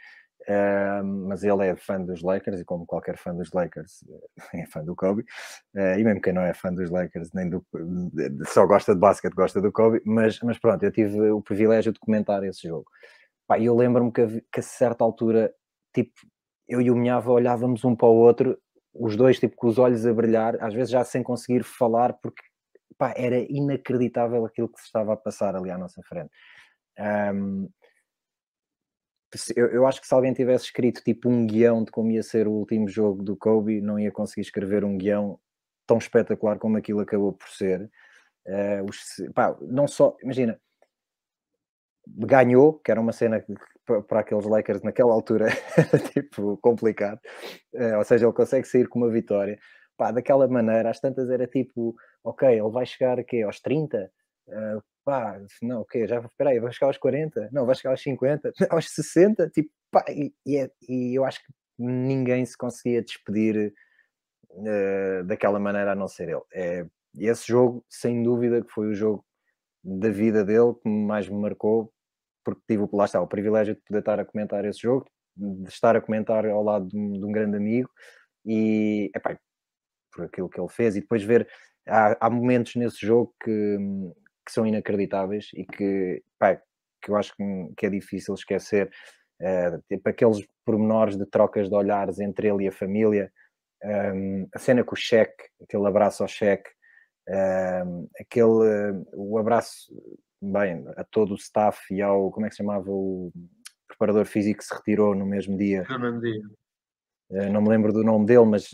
Uh, 0.48 1.04
mas 1.04 1.44
ele 1.44 1.66
é 1.66 1.76
fã 1.76 2.02
dos 2.02 2.22
Lakers 2.22 2.60
e 2.60 2.64
como 2.64 2.86
qualquer 2.86 3.18
fã 3.18 3.34
dos 3.34 3.52
Lakers 3.52 4.02
é 4.54 4.64
fã 4.64 4.82
do 4.82 4.96
Kobe 4.96 5.20
uh, 5.74 5.98
e 5.98 6.02
mesmo 6.02 6.22
quem 6.22 6.32
não 6.32 6.40
é 6.40 6.54
fã 6.54 6.72
dos 6.72 6.88
Lakers 6.90 7.30
nem 7.34 7.50
do, 7.50 7.62
só 8.46 8.66
gosta 8.66 8.94
de 8.94 9.00
basquete 9.00 9.34
gosta 9.34 9.60
do 9.60 9.70
Kobe 9.70 10.00
mas, 10.02 10.40
mas 10.40 10.58
pronto, 10.58 10.82
eu 10.82 10.90
tive 10.90 11.30
o 11.30 11.42
privilégio 11.42 11.92
de 11.92 12.00
comentar 12.00 12.42
esse 12.42 12.66
jogo 12.66 12.90
e 13.58 13.64
eu 13.66 13.76
lembro-me 13.76 14.12
que, 14.12 14.40
que, 14.52 14.60
a 14.60 14.62
certa 14.62 15.04
altura 15.04 15.52
tipo, 15.94 16.12
eu 16.68 16.80
e 16.80 16.90
o 16.90 16.96
Minhava 16.96 17.30
olhávamos 17.32 17.84
um 17.84 17.96
para 17.96 18.08
o 18.08 18.16
outro 18.16 18.58
os 18.94 19.16
dois 19.16 19.38
tipo 19.38 19.56
com 19.56 19.68
os 19.68 19.78
olhos 19.78 20.06
a 20.06 20.12
brilhar 20.12 20.56
às 20.62 20.74
vezes 20.74 20.90
já 20.90 21.04
sem 21.04 21.22
conseguir 21.22 21.62
falar 21.62 22.12
porque 22.14 22.42
pá, 22.98 23.14
era 23.16 23.38
inacreditável 23.38 24.44
aquilo 24.44 24.68
que 24.68 24.80
se 24.80 24.86
estava 24.86 25.12
a 25.14 25.16
passar 25.16 25.56
ali 25.56 25.70
à 25.70 25.78
nossa 25.78 26.02
frente 26.02 26.30
um, 26.98 27.68
eu, 29.54 29.66
eu, 29.68 29.86
acho 29.86 30.00
que 30.00 30.06
se 30.06 30.14
alguém 30.14 30.32
tivesse 30.32 30.64
escrito 30.64 31.02
tipo 31.02 31.28
um 31.28 31.46
guião 31.46 31.84
de 31.84 31.90
como 31.90 32.10
ia 32.10 32.22
ser 32.22 32.48
o 32.48 32.52
último 32.52 32.88
jogo 32.88 33.22
do 33.22 33.36
Kobe, 33.36 33.80
não 33.80 33.98
ia 33.98 34.10
conseguir 34.10 34.40
escrever 34.40 34.84
um 34.84 34.98
guião 34.98 35.38
tão 35.86 35.98
espetacular 35.98 36.58
como 36.58 36.76
aquilo 36.76 37.00
acabou 37.00 37.32
por 37.32 37.48
ser. 37.48 37.90
Uh, 38.46 38.84
os, 38.88 38.98
pá, 39.34 39.56
não 39.60 39.86
só, 39.86 40.16
imagina, 40.22 40.60
ganhou, 42.16 42.74
que 42.80 42.90
era 42.90 43.00
uma 43.00 43.12
cena 43.12 43.40
que, 43.40 43.54
para 44.08 44.20
aqueles 44.20 44.46
Lakers 44.46 44.82
naquela 44.82 45.12
altura 45.12 45.48
era 45.76 45.98
tipo 46.12 46.56
complicado, 46.58 47.20
uh, 47.74 47.98
ou 47.98 48.04
seja, 48.04 48.26
ele 48.26 48.32
consegue 48.32 48.66
sair 48.66 48.88
com 48.88 48.98
uma 48.98 49.10
vitória. 49.10 49.58
Pá, 49.96 50.10
daquela 50.10 50.48
maneira, 50.48 50.90
às 50.90 50.98
tantas 50.98 51.28
era 51.28 51.46
tipo, 51.46 51.94
ok, 52.24 52.48
ele 52.48 52.70
vai 52.70 52.86
chegar 52.86 53.18
aqui 53.18 53.42
aos 53.42 53.60
30, 53.60 54.10
uh, 54.48 54.82
pá, 55.04 55.38
não, 55.62 55.82
o 55.82 55.84
quê? 55.84 56.06
Já, 56.06 56.20
espera 56.20 56.50
aí, 56.50 56.60
vai 56.60 56.72
chegar 56.72 56.86
aos 56.86 56.98
40? 56.98 57.50
Não, 57.52 57.66
vai 57.66 57.74
chegar 57.74 57.90
aos 57.90 58.02
50? 58.02 58.52
Aos 58.70 58.90
60? 58.90 59.48
Tipo, 59.50 59.70
pá, 59.90 60.04
e, 60.08 60.32
e, 60.46 60.56
é, 60.56 60.70
e 60.88 61.18
eu 61.18 61.24
acho 61.24 61.44
que 61.44 61.52
ninguém 61.78 62.44
se 62.44 62.56
conseguia 62.56 63.02
despedir 63.02 63.72
uh, 64.50 65.24
daquela 65.24 65.58
maneira 65.58 65.92
a 65.92 65.94
não 65.94 66.08
ser 66.08 66.28
ele. 66.28 66.42
É, 66.52 66.86
esse 67.18 67.48
jogo, 67.48 67.84
sem 67.88 68.22
dúvida, 68.22 68.62
que 68.62 68.70
foi 68.70 68.88
o 68.88 68.94
jogo 68.94 69.24
da 69.82 70.10
vida 70.10 70.44
dele 70.44 70.74
que 70.82 70.88
mais 70.88 71.28
me 71.28 71.40
marcou, 71.40 71.92
porque 72.44 72.62
tive, 72.68 72.88
lá 72.92 73.04
está, 73.04 73.20
o 73.20 73.26
privilégio 73.26 73.74
de 73.74 73.80
poder 73.82 74.00
estar 74.00 74.20
a 74.20 74.24
comentar 74.24 74.64
esse 74.64 74.80
jogo, 74.80 75.06
de 75.36 75.68
estar 75.68 75.96
a 75.96 76.00
comentar 76.00 76.46
ao 76.46 76.62
lado 76.62 76.88
de 76.88 76.96
um, 76.96 77.12
de 77.12 77.24
um 77.24 77.32
grande 77.32 77.56
amigo 77.56 77.90
e, 78.44 79.10
epá, 79.14 79.38
por 80.12 80.24
aquilo 80.24 80.48
que 80.48 80.60
ele 80.60 80.68
fez, 80.68 80.96
e 80.96 81.00
depois 81.00 81.22
ver, 81.22 81.48
há, 81.86 82.26
há 82.26 82.30
momentos 82.30 82.74
nesse 82.76 83.04
jogo 83.04 83.34
que, 83.42 83.78
que 84.46 84.52
são 84.52 84.66
inacreditáveis 84.66 85.50
e 85.54 85.64
que, 85.64 86.22
pá, 86.38 86.60
que 87.00 87.10
eu 87.10 87.16
acho 87.16 87.34
que, 87.34 87.44
que 87.76 87.86
é 87.86 87.90
difícil 87.90 88.34
esquecer. 88.34 88.90
Uh, 89.40 89.80
tipo 89.88 90.06
aqueles 90.06 90.46
pormenores 90.66 91.16
de 91.16 91.24
trocas 91.24 91.68
de 91.68 91.74
olhares 91.74 92.20
entre 92.20 92.48
ele 92.48 92.64
e 92.64 92.68
a 92.68 92.72
família, 92.72 93.32
um, 93.82 93.88
ehm, 93.88 94.48
a 94.54 94.58
cena 94.58 94.84
com 94.84 94.94
o 94.94 94.98
cheque, 94.98 95.44
aquele 95.62 95.86
abraço 95.86 96.22
ao 96.22 96.28
cheque, 96.28 96.68
um, 97.86 98.08
aquele 98.20 98.92
uh, 98.92 99.06
o 99.14 99.38
abraço 99.38 99.90
bem 100.40 100.84
a 100.96 101.04
todo 101.04 101.32
o 101.32 101.36
staff 101.36 101.92
e 101.92 102.00
ao 102.00 102.30
como 102.30 102.46
é 102.46 102.48
que 102.48 102.54
se 102.54 102.58
chamava 102.58 102.90
o 102.90 103.32
preparador 103.86 104.24
físico 104.24 104.58
que 104.58 104.64
se 104.64 104.74
retirou 104.74 105.14
no 105.14 105.26
mesmo 105.26 105.56
dia. 105.56 105.84
No 105.88 105.98
mesmo 105.98 106.20
dia. 106.20 106.40
Uh, 107.30 107.52
não 107.52 107.62
me 107.62 107.68
lembro 107.68 107.92
do 107.92 108.02
nome 108.02 108.26
dele, 108.26 108.44
mas 108.44 108.70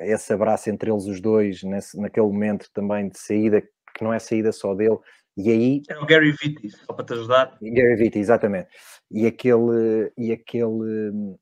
esse 0.00 0.32
abraço 0.32 0.70
entre 0.70 0.90
eles 0.90 1.04
os 1.04 1.20
dois, 1.20 1.62
nesse, 1.62 2.00
naquele 2.00 2.26
momento 2.26 2.68
também 2.72 3.08
de 3.08 3.18
saída, 3.18 3.62
que 3.94 4.02
não 4.02 4.12
é 4.12 4.18
saída 4.18 4.50
só 4.50 4.74
dele. 4.74 4.98
E 5.36 5.50
aí. 5.50 5.82
É 5.88 5.96
o 5.98 6.04
Gary 6.04 6.32
Vitti, 6.32 6.68
só 6.70 6.92
para 6.92 7.04
te 7.04 7.12
ajudar. 7.12 7.56
Gary 7.62 7.94
Vitti, 7.94 8.18
exatamente. 8.18 8.68
E 9.10 9.26
aquele, 9.26 10.12
e 10.16 10.32
aquele, 10.32 11.36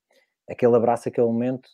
aquele 0.48 0.76
abraço, 0.76 1.08
aquele 1.08 1.26
momento, 1.26 1.66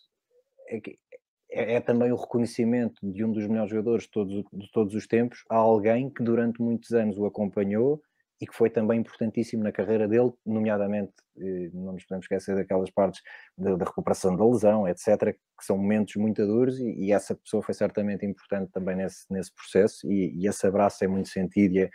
é, 1.52 1.74
é, 1.74 1.80
também 1.80 2.10
o 2.10 2.16
reconhecimento 2.16 2.98
de 3.02 3.24
um 3.24 3.30
dos 3.30 3.46
melhores 3.46 3.70
jogadores 3.70 4.04
de 4.04 4.10
todos, 4.10 4.44
de 4.52 4.70
todos 4.72 4.94
os 4.94 5.06
tempos 5.06 5.44
a 5.50 5.56
alguém 5.56 6.08
que 6.10 6.22
durante 6.22 6.60
muitos 6.60 6.92
anos 6.92 7.18
o 7.18 7.26
acompanhou 7.26 8.00
e 8.40 8.46
que 8.46 8.56
foi 8.56 8.68
também 8.68 8.98
importantíssimo 8.98 9.62
na 9.62 9.70
carreira 9.70 10.08
dele, 10.08 10.32
nomeadamente, 10.44 11.12
eh, 11.38 11.70
não 11.72 11.92
nos 11.92 12.04
podemos 12.04 12.24
esquecer 12.24 12.56
daquelas 12.56 12.90
partes 12.90 13.22
da, 13.56 13.76
da 13.76 13.84
recuperação 13.84 14.34
da 14.34 14.44
lesão, 14.44 14.88
etc., 14.88 15.36
que 15.56 15.64
são 15.64 15.78
momentos 15.78 16.16
muito 16.16 16.44
duros 16.44 16.76
e, 16.80 16.90
e, 17.04 17.12
essa 17.12 17.36
pessoa 17.36 17.62
foi 17.62 17.72
certamente 17.72 18.26
importante 18.26 18.72
também 18.72 18.96
nesse, 18.96 19.32
nesse 19.32 19.54
processo 19.54 20.10
e, 20.10 20.34
e 20.34 20.48
esse 20.48 20.66
abraço 20.66 21.04
é 21.04 21.06
muito 21.06 21.28
sentido 21.28 21.76
e 21.76 21.80
é, 21.82 21.90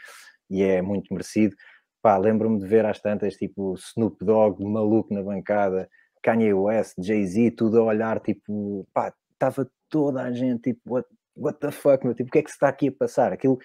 e 0.50 0.64
é 0.64 0.82
muito 0.82 1.14
merecido. 1.14 1.54
Pá, 2.02 2.16
lembro-me 2.18 2.60
de 2.60 2.66
ver 2.66 2.86
às 2.86 3.02
tantas, 3.02 3.36
tipo, 3.36 3.74
Snoop 3.74 4.24
Dogg, 4.24 4.64
maluco 4.64 5.14
na 5.14 5.22
bancada, 5.22 5.90
Kanye 6.24 6.54
West, 6.54 6.96
Jay-Z, 6.98 7.52
tudo 7.52 7.80
a 7.82 7.84
olhar, 7.84 8.22
tipo, 8.22 8.88
pá, 8.94 9.14
estava 9.38 9.70
toda 9.90 10.24
a 10.24 10.32
gente, 10.32 10.74
tipo, 10.74 10.82
what, 10.94 11.08
what 11.36 11.60
the 11.60 11.72
fuck, 11.72 12.04
meu, 12.04 12.16
tipo, 12.16 12.30
o 12.30 12.32
que 12.32 12.40
é 12.40 12.44
que 12.44 12.50
se 12.50 12.56
está 12.56 12.68
aqui 12.70 12.90
a 12.90 12.92
passar? 12.92 13.32
Aquilo 13.32 13.58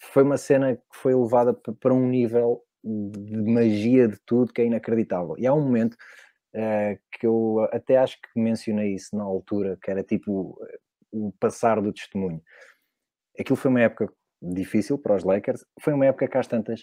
foi 0.00 0.22
uma 0.22 0.36
cena 0.36 0.76
que 0.76 0.82
foi 0.92 1.14
levada 1.14 1.54
para 1.54 1.94
um 1.94 2.06
nível 2.06 2.62
de 2.84 3.42
magia 3.42 4.06
de 4.06 4.18
tudo 4.24 4.52
que 4.52 4.62
é 4.62 4.66
inacreditável. 4.66 5.34
E 5.38 5.46
há 5.46 5.52
um 5.52 5.62
momento 5.62 5.94
uh, 6.54 6.98
que 7.12 7.26
eu 7.26 7.66
até 7.72 7.96
acho 7.96 8.16
que 8.20 8.40
mencionei 8.40 8.94
isso 8.94 9.16
na 9.16 9.24
altura, 9.24 9.78
que 9.82 9.90
era 9.90 10.02
tipo 10.02 10.56
o 11.10 11.32
passar 11.40 11.80
do 11.80 11.92
testemunho. 11.92 12.42
Aquilo 13.38 13.56
foi 13.56 13.70
uma 13.70 13.80
época 13.80 14.12
difícil 14.40 14.98
para 14.98 15.16
os 15.16 15.24
Lakers, 15.24 15.64
foi 15.80 15.94
uma 15.94 16.06
época 16.06 16.28
que 16.28 16.38
às 16.38 16.46
tantas 16.46 16.82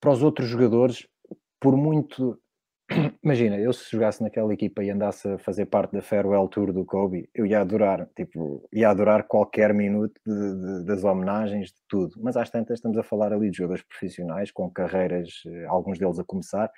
para 0.00 0.12
os 0.12 0.22
outros 0.22 0.48
jogadores, 0.48 1.06
por 1.60 1.76
muito 1.76 2.40
imagina, 3.22 3.58
eu 3.58 3.72
se 3.72 3.90
jogasse 3.90 4.22
naquela 4.22 4.52
equipa 4.54 4.82
e 4.82 4.90
andasse 4.90 5.28
a 5.28 5.38
fazer 5.38 5.66
parte 5.66 5.92
da 5.92 6.00
farewell 6.00 6.46
tour 6.48 6.72
do 6.72 6.84
Kobe, 6.84 7.28
eu 7.34 7.44
ia 7.44 7.60
adorar, 7.60 8.08
tipo, 8.14 8.68
ia 8.72 8.88
adorar 8.88 9.24
qualquer 9.26 9.74
minuto 9.74 10.20
de, 10.24 10.32
de, 10.32 10.84
das 10.84 11.02
homenagens, 11.02 11.70
de 11.70 11.80
tudo. 11.88 12.14
Mas 12.22 12.36
às 12.36 12.48
tantas 12.48 12.78
estamos 12.78 12.96
a 12.96 13.02
falar 13.02 13.32
ali 13.32 13.50
de 13.50 13.56
jogadores 13.56 13.82
profissionais, 13.82 14.52
com 14.52 14.70
carreiras, 14.70 15.42
eh, 15.46 15.66
alguns 15.66 15.98
deles 15.98 16.18
a 16.18 16.24
começar, 16.24 16.70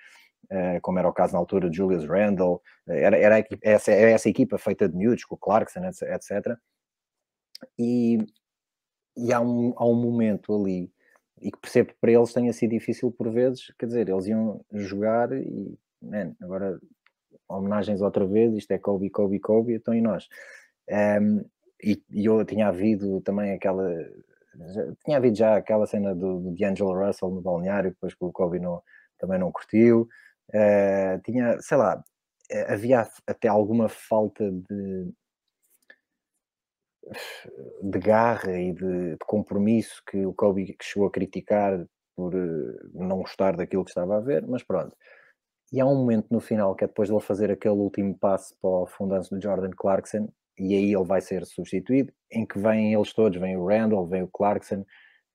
uh, 0.50 0.80
como 0.82 0.98
era 0.98 1.08
o 1.08 1.12
caso 1.12 1.34
na 1.34 1.38
altura 1.38 1.68
de 1.68 1.76
Julius 1.76 2.06
Randle, 2.06 2.62
eh, 2.88 3.02
era, 3.02 3.18
era, 3.18 3.46
essa, 3.62 3.92
essa 3.92 4.28
equipa 4.30 4.56
feita 4.58 4.88
de 4.88 4.96
miúdos, 4.96 5.24
com 5.24 5.34
o 5.34 5.38
Clarkson, 5.38 5.80
etc. 5.84 6.56
E, 7.78 8.18
e 9.16 9.32
há, 9.32 9.40
um, 9.40 9.74
há 9.76 9.84
um 9.86 10.00
momento 10.00 10.54
ali 10.54 10.90
e 11.40 11.52
que 11.52 11.58
percebo 11.58 11.90
que 11.90 11.98
para 12.00 12.10
eles 12.12 12.32
tenha 12.32 12.52
sido 12.52 12.70
difícil 12.70 13.12
por 13.12 13.30
vezes, 13.30 13.72
quer 13.78 13.86
dizer, 13.86 14.08
eles 14.08 14.26
iam 14.26 14.64
jogar 14.72 15.32
e 15.32 15.78
man, 16.02 16.34
agora 16.40 16.78
homenagens 17.48 18.00
outra 18.00 18.26
vez, 18.26 18.54
isto 18.54 18.70
é 18.72 18.78
Kobe, 18.78 19.10
Kobe, 19.10 19.40
Kobe, 19.40 19.74
então 19.74 19.94
e 19.94 20.00
nós? 20.00 20.28
Um, 20.90 21.44
e, 21.82 22.02
e, 22.10 22.24
eu 22.26 22.44
tinha 22.44 22.68
havido 22.68 23.20
também 23.22 23.52
aquela, 23.52 23.88
já, 24.74 24.92
tinha 25.04 25.16
havido 25.16 25.36
já 25.36 25.56
aquela 25.56 25.86
cena 25.86 26.14
do, 26.14 26.40
do 26.40 26.54
D'Angelo 26.54 26.94
Russell 27.06 27.30
no 27.30 27.40
balneário, 27.40 27.90
depois 27.90 28.14
que 28.14 28.24
o 28.24 28.32
Kobe 28.32 28.58
não, 28.58 28.82
também 29.18 29.38
não 29.38 29.52
curtiu, 29.52 30.08
uh, 30.50 31.20
tinha, 31.24 31.60
sei 31.60 31.76
lá, 31.76 32.02
eh, 32.50 32.72
havia 32.72 33.06
até 33.26 33.48
alguma 33.48 33.88
falta 33.88 34.50
de 34.50 35.12
de 37.82 37.98
garra 37.98 38.58
e 38.58 38.72
de, 38.72 39.12
de, 39.12 39.18
compromisso 39.26 40.02
que 40.06 40.26
o 40.26 40.34
Kobe 40.34 40.76
chegou 40.82 41.08
a 41.08 41.10
criticar 41.10 41.86
por 42.14 42.34
uh, 42.34 42.90
não 42.92 43.18
gostar 43.18 43.56
daquilo 43.56 43.84
que 43.84 43.90
estava 43.90 44.16
a 44.16 44.20
ver, 44.20 44.46
mas 44.46 44.62
pronto. 44.62 44.96
E 45.72 45.80
há 45.80 45.86
um 45.86 45.96
momento 45.96 46.26
no 46.30 46.40
final 46.40 46.74
que 46.74 46.84
é 46.84 46.86
depois 46.86 47.08
de 47.08 47.14
ele 47.14 47.22
fazer 47.22 47.50
aquele 47.50 47.74
último 47.74 48.16
passo 48.16 48.56
para 48.60 48.70
o 48.70 48.86
fundanço 48.86 49.34
do 49.34 49.42
Jordan 49.42 49.70
Clarkson, 49.70 50.28
e 50.58 50.74
aí 50.74 50.94
ele 50.94 51.04
vai 51.04 51.20
ser 51.20 51.44
substituído, 51.46 52.12
em 52.30 52.44
que 52.46 52.58
vêm 52.58 52.94
eles 52.94 53.12
todos, 53.12 53.38
vem 53.38 53.56
o 53.56 53.66
Randall, 53.66 54.06
vem 54.06 54.22
o 54.22 54.28
Clarkson, 54.28 54.84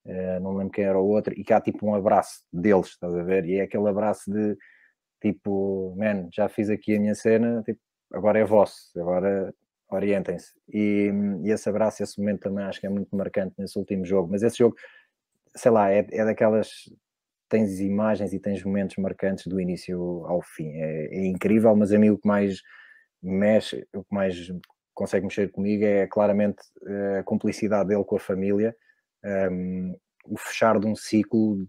uh, 0.06 0.40
não 0.42 0.56
lembro 0.56 0.72
quem 0.72 0.86
era 0.86 1.00
o 1.00 1.08
outro, 1.08 1.34
e 1.38 1.44
que 1.44 1.54
há 1.54 1.62
tipo 1.62 1.86
um 1.86 1.96
abraço 1.96 2.44
deles, 2.52 2.88
estás 2.88 3.14
a 3.16 3.24
ver? 3.24 3.46
E 3.46 3.60
é 3.60 3.62
aquele 3.62 3.88
abraço 3.88 4.32
de 4.32 4.58
tipo, 5.22 5.96
man, 5.98 6.28
já 6.34 6.50
fiz 6.50 6.70
aqui 6.70 6.96
a 6.96 7.00
minha 7.00 7.16
cena, 7.16 7.64
tipo, 7.64 7.80
agora 8.12 8.40
é 8.40 8.44
vosso, 8.44 8.92
agora 9.00 9.54
orientem-se. 9.90 10.54
E, 10.68 11.12
e, 11.44 11.52
esse 11.52 11.70
abraço, 11.70 12.04
esse 12.04 12.20
momento 12.20 12.42
também 12.42 12.66
acho 12.66 12.80
que 12.82 12.88
é 12.88 12.90
muito 12.90 13.16
marcante 13.16 13.56
nesse 13.58 13.78
último 13.78 14.06
jogo, 14.06 14.30
mas 14.32 14.44
esse 14.44 14.58
jogo, 14.58 14.76
sei 15.56 15.72
lá, 15.72 15.92
é, 15.92 16.06
é 16.12 16.26
daquelas 16.26 16.90
tens 17.54 17.80
imagens 17.80 18.34
e 18.34 18.40
tens 18.40 18.64
momentos 18.64 18.98
marcantes 18.98 19.46
do 19.46 19.62
início 19.62 20.26
ao 20.26 20.42
fim. 20.42 20.72
É, 20.74 21.06
é 21.06 21.26
incrível, 21.28 21.76
mas 21.76 21.94
a 21.94 22.00
mim 22.00 22.10
o 22.10 22.18
que 22.18 22.28
mais 22.28 22.64
mexe, 23.22 23.88
o 23.94 24.04
que 24.04 24.12
mais 24.12 24.52
consegue 24.92 25.28
mexer 25.28 25.52
comigo 25.52 25.86
é 25.86 26.08
claramente 26.08 26.64
eh, 26.88 27.20
a 27.20 27.24
cumplicidade 27.24 27.90
dele 27.90 28.04
com 28.04 28.16
a 28.16 28.20
família, 28.20 28.76
um, 29.52 29.96
o 30.26 30.36
fechar 30.36 30.80
de 30.80 30.88
um 30.88 30.96
ciclo 30.96 31.66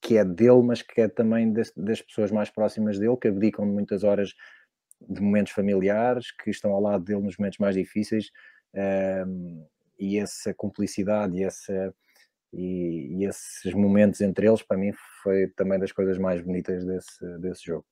que 0.00 0.16
é 0.16 0.24
dele, 0.24 0.62
mas 0.62 0.80
que 0.80 1.00
é 1.00 1.08
também 1.08 1.52
das, 1.52 1.72
das 1.76 2.00
pessoas 2.00 2.30
mais 2.30 2.48
próximas 2.48 2.96
dele, 2.96 3.16
que 3.16 3.26
abdicam 3.26 3.66
de 3.66 3.72
muitas 3.72 4.04
horas 4.04 4.32
de 5.00 5.20
momentos 5.20 5.52
familiares, 5.52 6.30
que 6.30 6.50
estão 6.50 6.70
ao 6.70 6.80
lado 6.80 7.04
dele 7.04 7.22
nos 7.22 7.36
momentos 7.36 7.58
mais 7.58 7.74
difíceis, 7.74 8.30
um, 9.26 9.66
e 9.98 10.18
essa 10.18 10.54
cumplicidade 10.54 11.36
e, 11.36 11.42
essa, 11.42 11.92
e, 12.56 13.18
e, 13.18 13.24
esses 13.26 13.74
momentos 13.74 14.20
entre 14.20 14.46
eles, 14.48 14.62
para 14.62 14.78
mim, 14.78 14.92
foi 15.22 15.48
também 15.48 15.78
das 15.78 15.92
coisas 15.92 16.18
mais 16.18 16.40
bonitas 16.42 16.84
desse, 16.84 17.38
desse 17.38 17.66
jogo. 17.66 17.86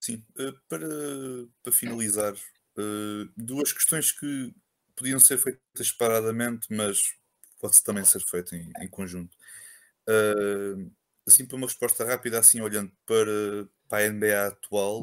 Sim, 0.00 0.22
uh, 0.38 0.52
para, 0.68 0.86
para 1.62 1.72
finalizar, 1.72 2.34
uh, 2.34 3.32
duas 3.34 3.72
questões 3.72 4.12
que 4.12 4.54
podiam 4.94 5.18
ser 5.18 5.38
feitas 5.38 5.88
separadamente, 5.88 6.66
mas 6.70 7.14
pode 7.58 7.82
também 7.82 8.04
ser 8.04 8.20
feito 8.20 8.54
em, 8.54 8.70
em 8.82 8.88
conjunto. 8.88 9.34
Uh, 10.06 10.92
assim, 11.26 11.46
para 11.46 11.56
uma 11.56 11.66
resposta 11.66 12.04
rápida, 12.04 12.38
assim, 12.38 12.60
olhando 12.60 12.92
para, 13.06 13.66
para 13.88 14.04
a 14.04 14.10
NBA 14.10 14.46
atual, 14.48 15.02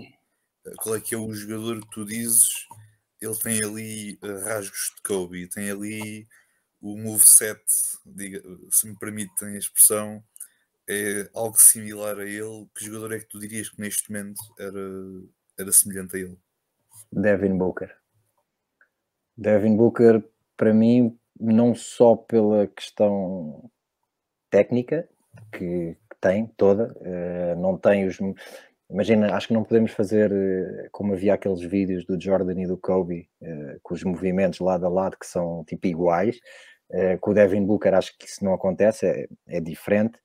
qual 0.77 0.95
é 0.95 1.01
que 1.01 1.15
é 1.15 1.17
o 1.17 1.33
jogador 1.33 1.81
que 1.81 1.89
tu 1.89 2.05
dizes? 2.05 2.67
Ele 3.21 3.35
tem 3.35 3.63
ali 3.63 4.19
rasgos 4.43 4.93
de 4.95 5.01
Kobe, 5.03 5.47
tem 5.47 5.69
ali 5.69 6.27
o 6.81 6.97
moveset, 6.97 7.61
diga, 8.05 8.41
se 8.71 8.87
me 8.87 8.97
permitem 8.97 9.49
a 9.49 9.57
expressão, 9.57 10.23
é 10.89 11.29
algo 11.33 11.61
similar 11.61 12.19
a 12.19 12.25
ele, 12.25 12.67
que 12.75 12.85
jogador 12.85 13.13
é 13.13 13.19
que 13.19 13.27
tu 13.27 13.39
dirias 13.39 13.69
que 13.69 13.79
neste 13.79 14.11
momento 14.11 14.41
era, 14.57 14.79
era 15.59 15.71
semelhante 15.71 16.15
a 16.15 16.19
ele? 16.19 16.37
Devin 17.11 17.57
Booker. 17.57 17.95
Devin 19.37 19.77
Booker, 19.77 20.23
para 20.57 20.73
mim, 20.73 21.17
não 21.39 21.75
só 21.75 22.15
pela 22.15 22.65
questão 22.67 23.69
técnica 24.49 25.07
que, 25.51 25.95
tem 26.21 26.45
toda, 26.55 26.95
uh, 26.99 27.59
não 27.59 27.75
tem 27.75 28.07
os. 28.07 28.17
Imagina, 28.91 29.33
acho 29.33 29.47
que 29.47 29.53
não 29.53 29.63
podemos 29.63 29.91
fazer 29.91 30.31
uh, 30.31 30.89
como 30.91 31.13
havia 31.13 31.33
aqueles 31.33 31.61
vídeos 31.61 32.05
do 32.05 32.19
Jordan 32.19 32.61
e 32.61 32.67
do 32.67 32.77
Kobe, 32.77 33.29
uh, 33.41 33.79
com 33.81 33.93
os 33.93 34.03
movimentos 34.03 34.59
lado 34.59 34.85
a 34.85 34.89
lado 34.89 35.17
que 35.17 35.25
são 35.25 35.63
tipo 35.65 35.87
iguais. 35.87 36.37
com 37.21 37.31
o 37.31 37.33
Devin 37.33 37.65
Booker, 37.65 37.93
acho 37.93 38.17
que 38.17 38.25
isso 38.25 38.43
não 38.43 38.53
acontece, 38.53 39.05
é, 39.07 39.27
é 39.47 39.61
diferente 39.61 40.19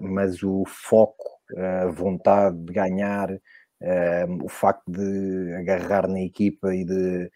mas 0.00 0.42
o 0.42 0.64
foco, 0.66 1.24
a 1.56 1.86
vontade 1.86 2.56
de 2.58 2.72
ganhar, 2.72 3.30
o 4.42 4.48
facto 4.48 4.84
de 4.90 5.54
agarrar 5.54 6.08
na 6.08 6.20
equipa 6.20 6.74
e 6.74 6.84
de 6.84 7.30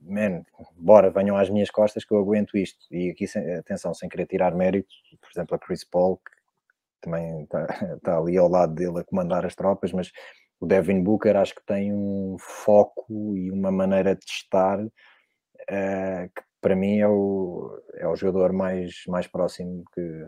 man, 0.00 0.42
bora, 0.76 1.10
venham 1.10 1.36
às 1.36 1.50
minhas 1.50 1.70
costas 1.70 2.04
que 2.04 2.12
eu 2.12 2.18
aguento 2.18 2.56
isto. 2.56 2.78
E 2.90 3.10
aqui, 3.10 3.26
atenção, 3.58 3.92
sem 3.94 4.08
querer 4.08 4.26
tirar 4.26 4.54
mérito, 4.54 4.88
por 5.20 5.30
exemplo, 5.30 5.54
a 5.54 5.58
Chris 5.58 5.84
Paul, 5.84 6.20
também 7.00 7.42
está, 7.42 7.66
tá 8.02 8.18
ali 8.18 8.36
ao 8.36 8.48
lado 8.48 8.74
dele 8.74 9.00
a 9.00 9.04
comandar 9.04 9.44
as 9.44 9.54
tropas, 9.54 9.92
mas 9.92 10.10
o 10.58 10.66
Devin 10.66 11.02
Booker 11.02 11.36
acho 11.36 11.54
que 11.54 11.64
tem 11.64 11.92
um 11.92 12.36
foco 12.38 13.36
e 13.36 13.50
uma 13.50 13.70
maneira 13.70 14.14
de 14.14 14.24
estar 14.24 14.78
uh, 14.80 14.90
que 16.34 16.42
para 16.60 16.76
mim 16.76 16.98
é 16.98 17.08
o, 17.08 17.80
é 17.94 18.06
o 18.06 18.16
jogador 18.16 18.52
mais, 18.52 19.02
mais 19.08 19.26
próximo 19.26 19.82
que, 19.94 20.26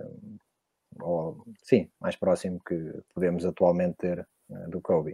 ou 1.00 1.44
sim, 1.62 1.90
mais 2.00 2.16
próximo 2.16 2.58
que 2.66 2.74
podemos 3.14 3.44
atualmente 3.44 3.96
ter 3.98 4.26
uh, 4.48 4.70
do 4.70 4.80
Kobe. 4.80 5.12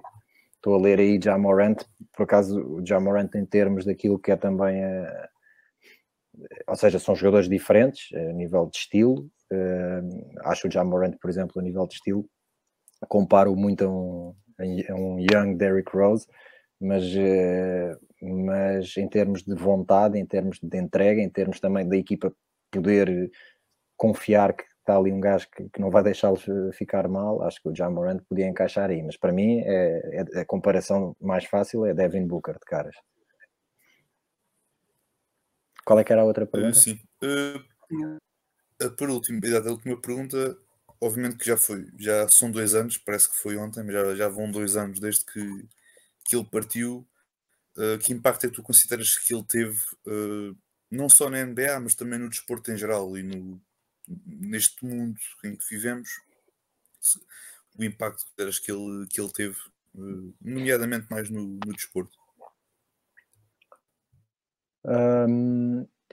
Estou 0.54 0.74
a 0.74 0.80
ler 0.80 0.98
aí 0.98 1.20
Jamorant, 1.22 1.76
por 2.16 2.24
acaso 2.24 2.60
o 2.60 2.86
Jamorant 2.86 3.30
em 3.34 3.46
termos 3.46 3.84
daquilo 3.84 4.18
que 4.18 4.30
é 4.30 4.36
também 4.36 4.84
a, 4.84 5.28
ou 6.66 6.76
seja, 6.76 6.98
são 6.98 7.14
jogadores 7.14 7.48
diferentes 7.48 8.12
a 8.14 8.32
nível 8.32 8.66
de 8.66 8.78
estilo. 8.78 9.28
Uh, 9.52 10.40
acho 10.44 10.68
o 10.68 10.70
Jamorant, 10.70 11.16
por 11.20 11.30
exemplo, 11.30 11.58
a 11.58 11.62
nível 11.62 11.86
de 11.86 11.94
estilo, 11.94 12.28
comparo 13.08 13.54
muito 13.56 13.84
a 13.84 13.88
um, 13.88 14.34
a 14.60 14.94
um 14.94 15.18
young 15.18 15.56
Derrick 15.56 15.90
Rose, 15.96 16.26
mas, 16.80 17.04
uh, 17.04 17.98
mas 18.20 18.96
em 18.96 19.08
termos 19.08 19.42
de 19.42 19.54
vontade, 19.54 20.18
em 20.18 20.26
termos 20.26 20.58
de 20.62 20.78
entrega, 20.78 21.20
em 21.20 21.30
termos 21.30 21.60
também 21.60 21.88
da 21.88 21.96
equipa 21.96 22.32
poder 22.70 23.30
confiar 23.96 24.52
que 24.52 24.64
está 24.88 24.96
ali 24.96 25.12
um 25.12 25.20
gajo 25.20 25.46
que, 25.54 25.68
que 25.68 25.80
não 25.80 25.90
vai 25.90 26.02
deixá-los 26.02 26.48
eh, 26.48 26.72
ficar 26.72 27.06
mal, 27.08 27.42
acho 27.42 27.60
que 27.60 27.68
o 27.68 27.72
John 27.72 27.90
Morant 27.90 28.22
podia 28.26 28.48
encaixar 28.48 28.88
aí, 28.88 29.02
mas 29.02 29.18
para 29.18 29.32
mim 29.32 29.60
é, 29.60 30.24
é, 30.34 30.40
a 30.40 30.44
comparação 30.46 31.14
mais 31.20 31.44
fácil 31.44 31.84
é 31.84 31.92
Devin 31.92 32.26
Booker 32.26 32.54
de 32.54 32.64
caras. 32.64 32.96
Qual 35.84 35.98
é 35.98 36.04
que 36.04 36.12
era 36.12 36.22
a 36.22 36.24
outra 36.24 36.46
pergunta? 36.46 36.74
Sim. 36.74 36.98
Uh, 37.22 38.18
por 38.96 39.10
último, 39.10 39.40
a 39.44 39.70
última 39.70 40.00
pergunta, 40.00 40.56
obviamente 41.00 41.36
que 41.36 41.46
já 41.46 41.56
foi, 41.56 41.88
já 41.98 42.28
são 42.28 42.50
dois 42.50 42.74
anos, 42.74 42.96
parece 42.98 43.30
que 43.30 43.36
foi 43.36 43.56
ontem, 43.56 43.82
mas 43.82 43.92
já, 43.92 44.14
já 44.14 44.28
vão 44.28 44.50
dois 44.50 44.76
anos 44.76 45.00
desde 45.00 45.24
que, 45.24 45.66
que 46.24 46.36
ele 46.36 46.44
partiu. 46.44 47.06
Uh, 47.76 47.96
que 47.98 48.12
impacto 48.12 48.44
é 48.44 48.48
que 48.48 48.56
tu 48.56 48.62
consideras 48.62 49.16
que 49.16 49.32
ele 49.32 49.44
teve, 49.44 49.78
não 50.90 51.08
só 51.08 51.30
na 51.30 51.44
NBA, 51.44 51.78
mas 51.80 51.94
também 51.94 52.18
no 52.18 52.28
desporto 52.28 52.72
em 52.72 52.76
geral 52.76 53.16
e 53.16 53.22
no, 53.22 53.60
neste 54.26 54.84
mundo 54.84 55.18
em 55.44 55.54
que 55.54 55.68
vivemos, 55.68 56.08
o 57.78 57.84
impacto 57.84 58.24
que 58.36 58.72
ele, 58.72 59.06
que 59.08 59.20
ele 59.20 59.32
teve, 59.32 59.56
eh, 59.96 60.32
nomeadamente 60.40 61.06
mais 61.10 61.30
no, 61.30 61.42
no 61.64 61.72
desporto? 61.72 62.18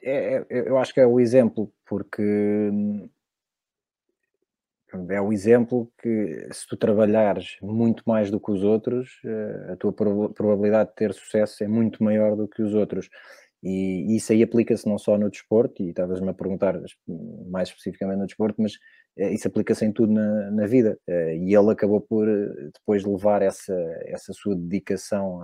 É, 0.01 0.45
é, 0.49 0.69
eu 0.69 0.78
acho 0.78 0.93
que 0.93 0.99
é 0.99 1.08
o 1.08 1.19
exemplo, 1.19 1.73
porque 1.86 2.21
é 5.10 5.21
o 5.21 5.34
exemplo 5.34 5.91
que 6.02 6.48
se 6.52 6.67
tu 6.67 6.78
trabalhares 6.78 7.58
muito 7.62 8.04
mais 8.06 8.32
do 8.32 8.39
que 8.39 8.52
os 8.52 8.63
outros, 8.63 9.19
eh, 9.26 9.74
a 9.74 9.76
tua 9.76 9.91
probabilidade 9.91 10.89
de 10.89 10.95
ter 10.95 11.13
sucesso 11.13 11.63
é 11.63 11.67
muito 11.67 12.04
maior 12.04 12.36
do 12.36 12.48
que 12.48 12.62
os 12.62 12.74
outros. 12.74 13.10
E 13.63 14.15
isso 14.15 14.32
aí 14.32 14.43
aplica-se 14.43 14.88
não 14.88 14.98
só 14.98 15.17
no 15.17 15.30
desporto, 15.30 15.84
e 15.84 15.89
estavas-me 15.89 16.30
a 16.30 16.34
perguntar 16.34 16.80
mais 17.48 17.69
especificamente 17.69 18.19
no 18.19 18.28
desporto, 18.28 18.62
mas 18.62 18.74
eh, 19.17 19.34
isso 19.34 19.48
aplica-se 19.48 19.86
em 19.86 19.91
tudo 19.91 20.13
na, 20.13 20.52
na 20.52 20.65
vida. 20.65 20.98
Eh, 21.08 21.38
e 21.38 21.56
ele 21.56 21.71
acabou 21.71 22.00
por 22.00 22.28
depois 22.74 23.04
levar 23.04 23.41
essa, 23.41 23.76
essa 24.06 24.32
sua 24.34 24.56
dedicação 24.56 25.41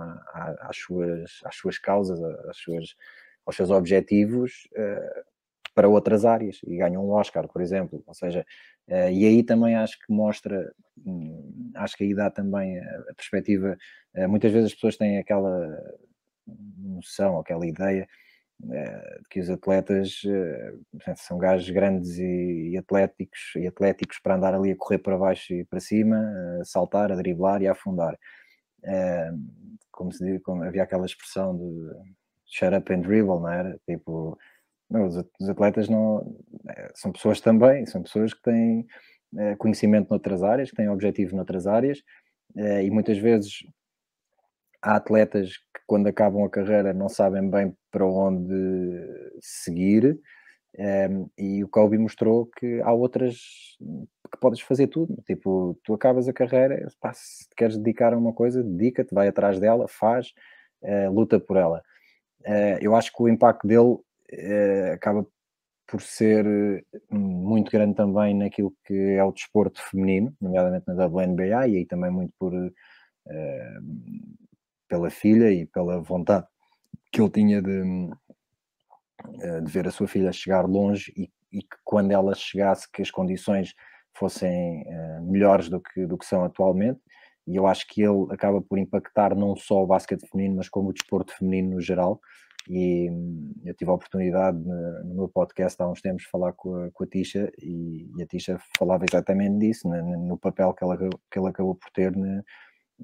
às, 0.60 0.76
suas, 0.78 1.40
às 1.44 1.56
suas 1.56 1.78
causas, 1.78 2.22
às 2.48 2.56
suas, 2.56 2.94
aos 3.44 3.56
seus 3.56 3.70
objetivos 3.70 4.68
para 5.74 5.88
outras 5.88 6.24
áreas 6.24 6.58
e 6.66 6.76
ganhou 6.76 7.04
um 7.06 7.12
Oscar, 7.12 7.48
por 7.48 7.62
exemplo. 7.62 8.02
Ou 8.06 8.14
seja, 8.14 8.44
e 8.88 9.26
aí 9.26 9.42
também 9.42 9.74
acho 9.76 9.98
que 9.98 10.12
mostra, 10.12 10.72
hum, 11.04 11.72
acho 11.76 11.96
que 11.96 12.04
aí 12.04 12.14
dá 12.14 12.30
também 12.30 12.78
a 12.78 13.14
perspectiva. 13.16 13.76
Muitas 14.28 14.52
vezes 14.52 14.66
as 14.68 14.74
pessoas 14.74 14.96
têm 14.96 15.18
aquela 15.18 15.50
noção, 16.78 17.38
aquela 17.38 17.66
ideia 17.66 18.06
uh, 18.62 19.22
de 19.22 19.28
que 19.30 19.40
os 19.40 19.48
atletas 19.50 20.22
são 21.16 21.38
gajos 21.38 21.70
grandes 21.70 22.18
e, 22.18 22.76
atléticos, 22.76 23.40
e 23.56 23.66
atléticos 23.66 24.18
para 24.22 24.36
andar 24.36 24.54
ali 24.54 24.72
a 24.72 24.76
correr 24.76 24.98
para 24.98 25.18
baixo 25.18 25.54
e 25.54 25.64
para 25.64 25.80
cima, 25.80 26.18
a 26.60 26.64
saltar, 26.64 27.10
a 27.12 27.16
driblar 27.16 27.62
e 27.62 27.68
a 27.68 27.72
afundar. 27.72 28.18
Como 29.90 30.12
se 30.12 30.24
diz, 30.24 30.42
como 30.42 30.64
havia 30.64 30.82
aquela 30.82 31.06
expressão 31.06 31.56
de 31.56 32.12
shut 32.46 32.74
up 32.74 32.92
and 32.92 33.00
dribble, 33.00 33.40
não 33.40 33.48
era? 33.48 33.78
Tipo, 33.88 34.36
não, 34.92 35.06
os, 35.06 35.48
atletas 35.48 35.88
não 35.88 36.36
são 36.94 37.10
pessoas 37.10 37.40
também, 37.40 37.86
são 37.86 38.02
pessoas 38.02 38.34
que 38.34 38.42
têm 38.42 38.86
conhecimento 39.58 40.10
noutras 40.10 40.42
áreas, 40.42 40.70
que 40.70 40.76
têm 40.76 40.90
objetivo 40.90 41.34
noutras 41.34 41.66
áreas, 41.66 42.02
e 42.54 42.90
muitas 42.90 43.16
vezes 43.16 43.64
há 44.82 44.96
atletas 44.96 45.56
que 45.56 45.80
quando 45.86 46.08
acabam 46.08 46.44
a 46.44 46.50
carreira 46.50 46.92
não 46.92 47.08
sabem 47.08 47.48
bem 47.48 47.74
para 47.90 48.04
onde 48.04 48.52
seguir 49.40 50.18
ehm, 50.76 51.26
e 51.38 51.64
o 51.64 51.68
Kobe 51.68 51.96
mostrou 51.96 52.46
que 52.46 52.80
há 52.82 52.92
outras 52.92 53.36
que 54.30 54.38
podes 54.40 54.60
fazer 54.60 54.88
tudo, 54.88 55.22
tipo, 55.26 55.78
tu 55.84 55.94
acabas 55.94 56.28
a 56.28 56.32
carreira, 56.32 56.86
pá, 57.00 57.12
se 57.14 57.46
queres 57.56 57.78
dedicar 57.78 58.12
a 58.12 58.18
uma 58.18 58.32
coisa, 58.32 58.62
dedica-te, 58.62 59.14
vai 59.14 59.28
atrás 59.28 59.58
dela, 59.60 59.86
faz, 59.88 60.32
luta 61.10 61.38
por 61.38 61.56
ela. 61.56 61.82
Eu 62.80 62.96
acho 62.96 63.12
que 63.12 63.22
o 63.22 63.28
impacto 63.28 63.66
dele 63.66 63.98
uh, 64.32 64.92
acaba 64.94 65.26
por 65.86 66.00
ser 66.00 66.46
muito 67.10 67.70
grande 67.70 67.94
também 67.94 68.34
naquilo 68.34 68.74
que 68.86 68.94
é 68.94 69.22
o 69.22 69.32
desporto 69.32 69.82
feminino, 69.90 70.34
nomeadamente 70.40 70.86
na 70.86 71.06
WNBA, 71.06 71.68
e 71.68 71.76
aí 71.76 71.86
também 71.86 72.10
muito 72.10 72.32
por 72.38 72.52
pela 74.88 75.10
filha 75.10 75.50
e 75.50 75.64
pela 75.66 76.00
vontade 76.00 76.46
que 77.12 77.20
ele 77.20 77.30
tinha 77.30 77.62
de, 77.62 78.10
eh, 79.40 79.60
de 79.60 79.70
ver 79.70 79.86
a 79.86 79.90
sua 79.90 80.08
filha 80.08 80.32
chegar 80.32 80.66
longe 80.66 81.12
e, 81.16 81.30
e, 81.52 81.62
que 81.62 81.76
quando 81.84 82.10
ela 82.10 82.34
chegasse 82.34 82.90
que 82.90 83.02
as 83.02 83.10
condições 83.10 83.74
fossem 84.14 84.82
uh, 84.82 85.22
melhores 85.22 85.70
do 85.70 85.80
que, 85.80 86.06
do 86.06 86.18
que 86.18 86.26
são 86.26 86.44
atualmente. 86.44 87.00
E 87.46 87.56
eu 87.56 87.66
acho 87.66 87.86
que 87.88 88.02
ele 88.02 88.26
acaba 88.30 88.60
por 88.60 88.78
impactar 88.78 89.34
não 89.34 89.56
só 89.56 89.82
o 89.82 89.86
basquete 89.86 90.28
feminino 90.28 90.56
mas 90.56 90.68
como 90.68 90.90
o 90.90 90.92
desporto 90.92 91.34
feminino 91.36 91.76
no 91.76 91.80
geral 91.80 92.20
E 92.68 93.10
hum, 93.10 93.52
eu 93.64 93.74
tive 93.74 93.90
a 93.90 93.94
oportunidade 93.94 94.58
no 94.58 95.14
meu 95.14 95.28
podcast 95.28 95.80
há 95.82 95.88
uns 95.88 96.00
tempos 96.00 96.22
de 96.22 96.28
falar 96.28 96.52
com 96.52 96.74
a, 96.76 96.90
com 96.92 97.04
a 97.04 97.06
Tisha 97.06 97.50
e, 97.58 98.08
e, 98.16 98.22
a 98.22 98.26
Tisha 98.26 98.58
falava 98.78 99.04
exatamente 99.08 99.58
disso, 99.58 99.88
no, 99.88 100.28
no 100.28 100.38
papel 100.38 100.72
que 100.72 100.84
ela, 100.84 100.96
que 100.96 101.38
ela 101.38 101.50
acabou 101.50 101.74
por 101.74 101.90
ter 101.90 102.14
né, 102.16 102.42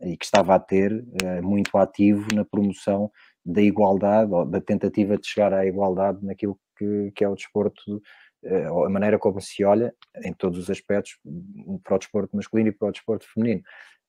e 0.02 0.16
que 0.16 0.24
estava 0.24 0.54
a 0.54 0.58
ter 0.58 1.04
eh, 1.22 1.40
muito 1.40 1.76
ativo 1.76 2.26
na 2.34 2.44
promoção 2.44 3.10
da 3.44 3.62
igualdade, 3.62 4.32
ou 4.32 4.44
da 4.44 4.60
tentativa 4.60 5.16
de 5.16 5.26
chegar 5.26 5.52
à 5.52 5.66
igualdade 5.66 6.24
naquilo 6.24 6.58
que, 6.76 7.12
que 7.14 7.24
é 7.24 7.28
o 7.28 7.34
desporto, 7.34 8.02
eh, 8.44 8.66
a 8.66 8.88
maneira 8.90 9.18
como 9.18 9.40
se 9.40 9.64
olha 9.64 9.92
em 10.24 10.32
todos 10.32 10.58
os 10.58 10.70
aspectos 10.70 11.18
para 11.82 11.96
o 11.96 11.98
desporto 11.98 12.36
masculino 12.36 12.68
e 12.68 12.72
para 12.72 12.88
o 12.88 12.92
desporto 12.92 13.26
feminino. 13.32 13.62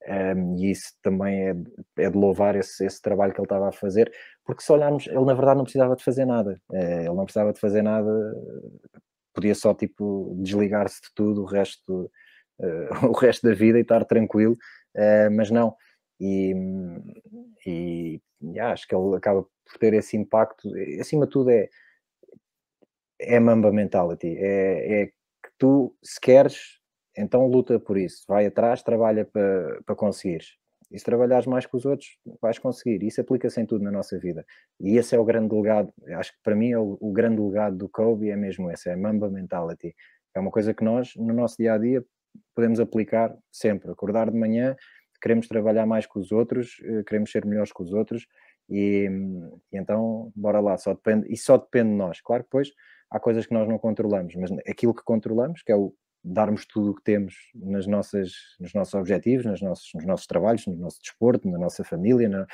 Um, 0.08 0.56
e 0.58 0.72
isso 0.72 0.94
também 1.02 1.50
é, 1.50 1.56
é 1.98 2.10
de 2.10 2.18
louvar 2.18 2.56
esse, 2.56 2.86
esse, 2.86 3.02
trabalho 3.02 3.34
que 3.34 3.40
ele 3.40 3.46
estava 3.46 3.68
a 3.68 3.72
fazer, 3.72 4.12
porque 4.46 4.64
se 4.64 4.72
olharmos, 4.72 5.08
ele 5.08 5.26
na 5.26 5.34
verdade 5.34 5.58
não 5.58 5.66
precisava 5.66 5.96
de 5.96 6.04
fazer 6.04 6.26
nada, 6.26 6.60
uh, 6.72 6.76
ele 6.76 7.14
não 7.14 7.26
precisava 7.26 7.52
de 7.52 7.60
fazer 7.60 7.82
nada, 7.82 8.10
podia 9.34 9.54
só 9.54 9.74
tipo 9.74 10.36
desligar-se 10.42 11.02
de 11.02 11.10
tudo 11.14 11.42
o 11.42 11.46
resto, 11.46 12.10
uh, 12.60 13.08
o 13.08 13.12
resto 13.12 13.48
da 13.48 13.54
vida 13.54 13.78
e 13.78 13.82
estar 13.82 14.06
tranquilo, 14.06 14.54
uh, 14.96 15.32
mas 15.36 15.52
não. 15.52 15.76
E, 16.20 16.54
e, 17.66 18.22
e, 18.42 18.60
acho 18.60 18.88
que 18.88 18.96
ele 18.96 19.16
acaba 19.16 19.44
por 19.44 19.78
ter 19.80 19.94
esse 19.94 20.18
impacto, 20.18 20.70
acima 21.00 21.26
de 21.26 21.32
tudo 21.32 21.50
é, 21.50 21.70
é 23.20 23.40
mamba 23.40 23.72
mentality, 23.72 24.36
é, 24.38 25.02
é 25.02 25.06
que 25.08 25.52
tu 25.58 25.96
se 26.04 26.20
queres 26.20 26.79
então 27.18 27.48
luta 27.48 27.80
por 27.80 27.98
isso, 27.98 28.24
vai 28.28 28.46
atrás, 28.46 28.84
trabalha 28.84 29.26
para, 29.26 29.82
para 29.86 29.96
conseguires. 29.96 30.58
E 30.92 30.98
se 30.98 31.06
trabalhares 31.06 31.46
mais 31.46 31.66
que 31.68 31.76
os 31.76 31.86
outros, 31.86 32.18
vais 32.42 32.58
conseguir. 32.58 33.04
Isso 33.06 33.22
aplica-se 33.22 33.62
em 33.62 33.66
tudo 33.66 33.84
na 33.84 33.92
nossa 33.92 34.18
vida. 34.18 34.44
E 34.80 34.98
esse 34.98 35.16
é 35.16 35.20
o 35.20 35.24
grande 35.24 35.54
legado. 35.54 35.94
Acho 36.18 36.32
que 36.32 36.40
para 36.44 36.56
mim 36.56 36.72
é 36.72 36.80
o, 36.80 36.98
o, 37.00 37.12
grande 37.12 37.40
legado 37.40 37.78
do 37.78 37.88
Kobe 37.88 38.30
é 38.32 38.36
mesmo 38.36 38.72
esse, 38.72 38.90
é 38.90 38.94
a 38.94 38.98
Mamba 38.98 39.30
Mentality. 39.30 39.96
É 40.34 40.40
uma 40.40 40.50
coisa 40.50 40.74
que 40.74 40.84
nós, 40.84 41.14
no 41.16 41.34
nosso 41.34 41.58
dia 41.58 41.74
a 41.74 41.78
dia, 41.78 42.04
podemos 42.56 42.80
aplicar 42.80 43.36
sempre. 43.52 43.92
Acordar 43.92 44.32
de 44.32 44.38
manhã, 44.38 44.76
queremos 45.22 45.48
trabalhar 45.48 45.86
mais 45.86 46.08
que 46.08 46.18
os 46.18 46.32
outros, 46.32 46.82
eh, 46.84 47.04
queremos 47.04 47.32
ser 47.32 47.46
melhores 47.46 47.72
que 47.72 47.84
os 47.84 47.94
outros, 47.94 48.26
e, 48.68 49.10
e, 49.72 49.78
então, 49.78 50.32
bora 50.36 50.60
lá, 50.60 50.78
só 50.78 50.94
depende, 50.94 51.32
e 51.32 51.38
só 51.38 51.58
depende 51.58 51.90
de 51.90 51.96
nós. 51.96 52.22
Claro 52.22 52.44
que 52.44 52.50
depois 52.50 52.72
há 53.12 53.20
coisas 53.20 53.46
que 53.46 53.54
nós 53.54 53.68
não 53.68 53.78
controlamos, 53.78 54.36
mas 54.36 54.52
aquilo 54.68 54.94
que 54.94 55.04
controlamos, 55.04 55.62
que 55.62 55.72
é 55.72 55.76
o, 55.76 55.94
darmos 56.24 56.66
tudo 56.66 56.92
o 56.92 56.96
que 56.96 57.04
temos 57.04 57.36
nas 57.56 57.88
nossas, 57.88 58.34
nos 58.60 58.74
nossos 58.74 58.94
objetivos, 58.94 59.46
nos 59.46 59.62
nossos, 59.62 59.90
nos 59.94 60.06
nossos 60.06 60.28
trabalhos, 60.28 60.66
no 60.68 60.76
nosso 60.76 61.00
desporto, 61.02 61.50
na 61.50 61.58
nossa 61.58 61.84
família, 61.84 62.28
na, 62.28 62.46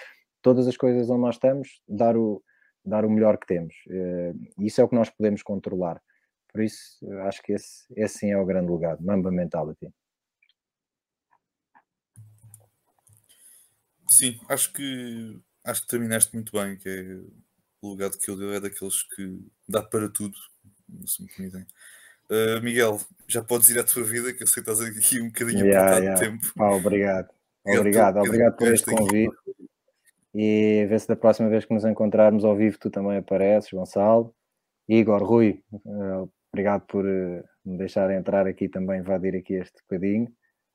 todas 0.41 0.67
as 0.67 0.78
coisas 0.78 1.10
onde 1.10 1.21
nós 1.21 1.36
estamos, 1.36 1.82
dar 1.88 2.15
o, 2.15 2.43
dar 2.84 3.06
o 3.06 3.10
melhor 3.10 3.38
que 3.38 3.47
temos. 3.47 3.75
Uh, 3.88 4.63
isso 4.63 4.80
é 4.80 4.84
o 4.84 4.89
que 4.89 4.95
nós 4.95 5.10
podemos 5.10 5.41
controlar. 5.41 6.01
Por 6.51 6.62
isso, 6.62 6.97
acho 7.23 7.41
que 7.41 7.54
esse, 7.54 7.86
esse 7.95 8.19
sim 8.19 8.32
é 8.32 8.38
o 8.38 8.45
grande 8.45 8.71
legado, 8.71 9.04
Mamba 9.04 9.32
Mentality. 9.32 9.91
Sim, 14.10 14.39
acho 14.47 14.71
que 14.71 15.41
acho 15.65 15.82
que 15.82 15.88
terminaste 15.88 16.34
muito 16.34 16.51
bem, 16.54 16.78
que 16.78 16.88
é 16.88 17.45
o 17.82 17.93
legado 17.93 18.17
que 18.17 18.30
eu 18.30 18.38
deu 18.38 18.54
é 18.54 18.60
daqueles 18.60 19.04
que 19.04 19.45
dá 19.67 19.84
para 19.84 20.10
tudo, 20.10 20.38
se 21.06 21.21
me 21.21 21.28
permitem. 21.28 21.65
Uh, 22.30 22.62
Miguel, 22.62 23.00
já 23.28 23.44
podes 23.44 23.70
ir 23.70 23.80
à 23.80 23.84
tua 23.84 24.04
vida, 24.04 24.34
que 24.34 24.44
eu 24.44 24.48
sei 24.48 24.64
que 24.64 24.70
estás 24.70 24.90
aqui 24.90 25.22
um 25.22 25.28
bocadinho 25.28 25.66
yeah, 25.66 25.82
apertado 25.82 26.04
yeah. 26.04 26.20
de 26.20 26.32
tempo. 26.32 26.54
Ah, 26.60 26.76
obrigado. 26.76 27.30
Obrigado, 27.66 28.18
obrigado 28.20 28.56
por 28.56 28.68
este 28.68 28.92
convite. 28.92 29.36
E 30.34 30.86
ver 30.88 31.00
se 31.00 31.08
da 31.08 31.16
próxima 31.16 31.50
vez 31.50 31.66
que 31.66 31.74
nos 31.74 31.86
encontrarmos 31.86 32.44
ao 32.44 32.56
vivo 32.56 32.78
tu 32.78 32.90
também 32.90 33.18
apareces, 33.18 33.72
Gonçalo. 33.72 34.36
Igor, 34.88 35.24
Rui, 35.24 35.64
uh, 35.72 36.30
obrigado 36.52 36.82
por 36.86 37.06
uh, 37.06 37.44
me 37.64 37.78
deixar 37.78 38.12
entrar 38.12 38.46
aqui 38.46 38.68
também, 38.68 39.00
invadir 39.00 39.36
aqui 39.36 39.54
este 39.54 39.82
bocadinho. 39.84 40.28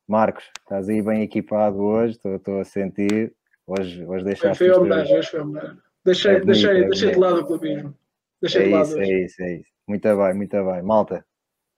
Marcos, 0.08 0.50
estás 0.58 0.88
aí 0.88 1.00
bem 1.00 1.22
equipado 1.22 1.78
hoje, 1.78 2.18
estou 2.24 2.60
a 2.60 2.64
sentir. 2.64 3.32
Hoje, 3.66 4.04
hoje 4.04 4.24
deixaste. 4.24 4.58
Foi 4.58 4.70
homenagem, 4.70 5.16
hoje 5.16 5.30
foi 5.30 5.40
homenagem. 5.40 5.78
Deixei, 6.04 6.34
é 6.34 6.40
deixei, 6.40 6.82
é 6.82 6.88
deixei 6.88 7.10
de 7.12 7.18
lado 7.18 7.40
o 7.40 7.46
clubismo. 7.46 7.94
Deixei 8.40 8.62
é 8.62 8.64
de 8.64 8.70
lado 8.72 8.86
isso, 8.88 8.98
hoje. 8.98 9.12
é 9.12 9.24
isso, 9.24 9.42
é 9.42 9.54
isso. 9.56 9.70
Muito 9.86 10.16
bem, 10.16 10.34
muito 10.34 10.64
bem. 10.64 10.82
Malta, 10.82 11.24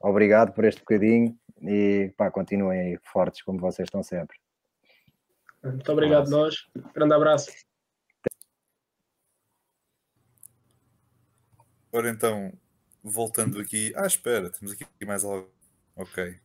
obrigado 0.03 0.53
por 0.53 0.65
este 0.65 0.81
bocadinho 0.81 1.38
e 1.61 2.12
pá, 2.17 2.31
continuem 2.31 2.81
aí 2.81 2.99
fortes 3.03 3.43
como 3.43 3.59
vocês 3.59 3.87
estão 3.87 4.03
sempre. 4.03 4.37
Muito 5.62 5.93
obrigado, 5.93 6.29
Nossa. 6.29 6.37
nós. 6.37 6.69
Grande 6.93 7.15
abraço. 7.15 7.53
Ora 11.93 12.09
então, 12.11 12.53
voltando 13.03 13.61
aqui. 13.61 13.93
Ah, 13.95 14.07
espera, 14.07 14.51
temos 14.51 14.73
aqui 14.73 14.87
mais 15.05 15.25
algo. 15.25 15.51
Ok. 15.95 16.38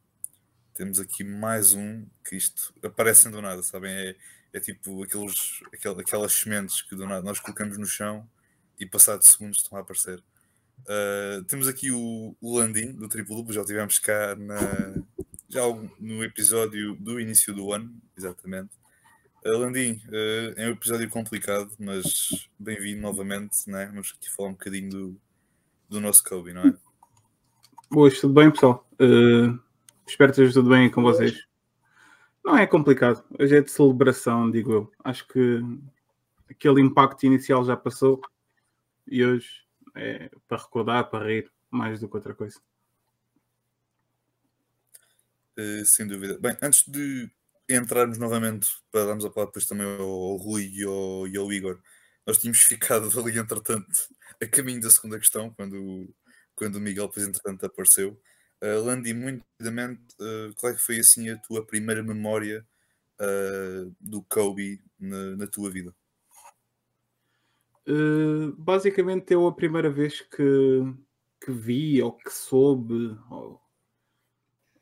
Temos 0.74 1.00
aqui 1.00 1.24
mais 1.24 1.74
um 1.74 2.06
que 2.24 2.36
isto 2.36 2.74
aparecem 2.84 3.32
do 3.32 3.42
nada, 3.42 3.64
sabem? 3.64 3.92
É, 3.92 4.16
é 4.54 4.60
tipo 4.60 5.04
aqueles, 5.04 5.62
aquelas 5.98 6.34
sementes 6.34 6.82
que 6.82 6.96
do 6.96 7.08
nada 7.08 7.24
nós 7.24 7.40
colocamos 7.40 7.78
no 7.78 7.86
chão 7.86 8.30
e 8.80 8.86
passados 8.86 9.28
segundos 9.28 9.58
estão 9.58 9.78
a 9.78 9.82
aparecer. 9.82 10.22
Uh, 10.82 11.44
temos 11.46 11.68
aqui 11.68 11.92
o, 11.92 12.36
o 12.40 12.58
Landim 12.58 12.94
do 12.94 13.10
Triplo 13.10 13.36
Duplo, 13.36 13.54
já 13.54 13.64
tivemos 13.66 14.00
cá 14.00 14.36
na, 14.36 14.58
já 15.50 15.62
no 16.00 16.24
episódio 16.24 16.96
do 16.96 17.20
início 17.20 17.54
do 17.54 17.74
ano, 17.74 17.94
exatamente. 18.18 18.70
Uh, 19.46 19.58
Landim, 19.58 20.02
uh, 20.08 20.54
é 20.56 20.68
um 20.68 20.72
episódio 20.72 21.10
complicado, 21.10 21.70
mas 21.80 22.50
bem-vindo 22.58 23.02
novamente, 23.02 23.70
né? 23.70 23.88
Vamos 23.88 24.14
aqui 24.18 24.30
falar 24.30 24.50
um 24.50 24.54
bocadinho 24.54 24.90
do, 24.90 25.22
do 25.90 26.02
nosso 26.02 26.24
Kobe, 26.24 26.54
não 26.54 26.64
é? 26.64 26.74
Boas, 27.90 28.20
tudo 28.20 28.34
bem, 28.34 28.52
pessoal? 28.52 28.88
Uh, 28.94 29.60
espero 30.08 30.32
que 30.32 30.42
esteja 30.42 30.54
tudo 30.54 30.70
bem 30.70 30.90
com 30.90 31.02
vocês. 31.02 31.46
Não 32.44 32.58
é 32.58 32.66
complicado, 32.66 33.24
hoje 33.38 33.58
é 33.58 33.62
de 33.62 33.70
celebração, 33.70 34.50
digo 34.50 34.72
eu. 34.72 34.92
Acho 35.04 35.28
que 35.28 35.62
aquele 36.50 36.82
impacto 36.82 37.26
inicial 37.26 37.66
já 37.66 37.76
passou 37.76 38.22
e 39.06 39.24
hoje 39.24 39.67
é 39.98 40.30
para 40.48 40.58
recordar, 40.58 41.10
para 41.10 41.26
rir, 41.26 41.52
mais 41.70 42.00
do 42.00 42.08
que 42.08 42.16
outra 42.16 42.34
coisa. 42.34 42.60
Uh, 45.58 45.86
sem 45.86 46.08
dúvida. 46.08 46.38
Bem, 46.40 46.56
antes 46.62 46.84
de 46.88 47.30
entrarmos 47.70 48.18
novamente 48.18 48.70
para 48.92 49.06
darmos 49.06 49.26
a 49.26 49.30
palavra 49.30 49.52
depois 49.52 49.66
também 49.66 49.86
ao, 49.86 50.36
Rui 50.38 50.72
e 50.74 50.84
ao, 50.84 51.28
e 51.28 51.38
ao, 51.38 51.52
Igor, 51.52 51.82
nós 52.26 52.38
tínhamos 52.38 52.62
ficado 52.64 53.08
ali, 53.20 53.38
entretanto, 53.38 53.88
a 54.42 54.48
caminho 54.48 54.82
da 54.82 54.90
segunda 54.90 55.20
questão, 55.20 55.50
quando, 55.54 56.14
quando 56.56 56.76
o 56.76 56.80
Miguel, 56.80 57.08
depois, 57.08 57.28
entretanto, 57.28 57.66
apareceu. 57.66 58.20
Uh, 58.64 58.84
Landy, 58.84 59.14
muito 59.14 59.44
rapidamente, 59.52 60.02
uh, 60.20 60.54
qual 60.56 60.72
é 60.72 60.76
que 60.76 60.82
foi 60.82 61.00
assim 61.00 61.30
a 61.30 61.38
tua 61.38 61.66
primeira 61.66 62.04
memória 62.04 62.66
uh, 63.20 63.96
do 64.00 64.24
Kobe 64.24 64.82
na, 65.00 65.36
na 65.36 65.48
tua 65.48 65.70
vida? 65.70 65.94
Uh, 67.88 68.52
basicamente 68.58 69.34
eu 69.34 69.48
a 69.48 69.54
primeira 69.54 69.90
vez 69.90 70.20
que, 70.20 70.44
que 71.40 71.52
vi 71.52 72.02
ou 72.02 72.12
que 72.12 72.34
soube 72.34 73.18
ou... 73.32 73.62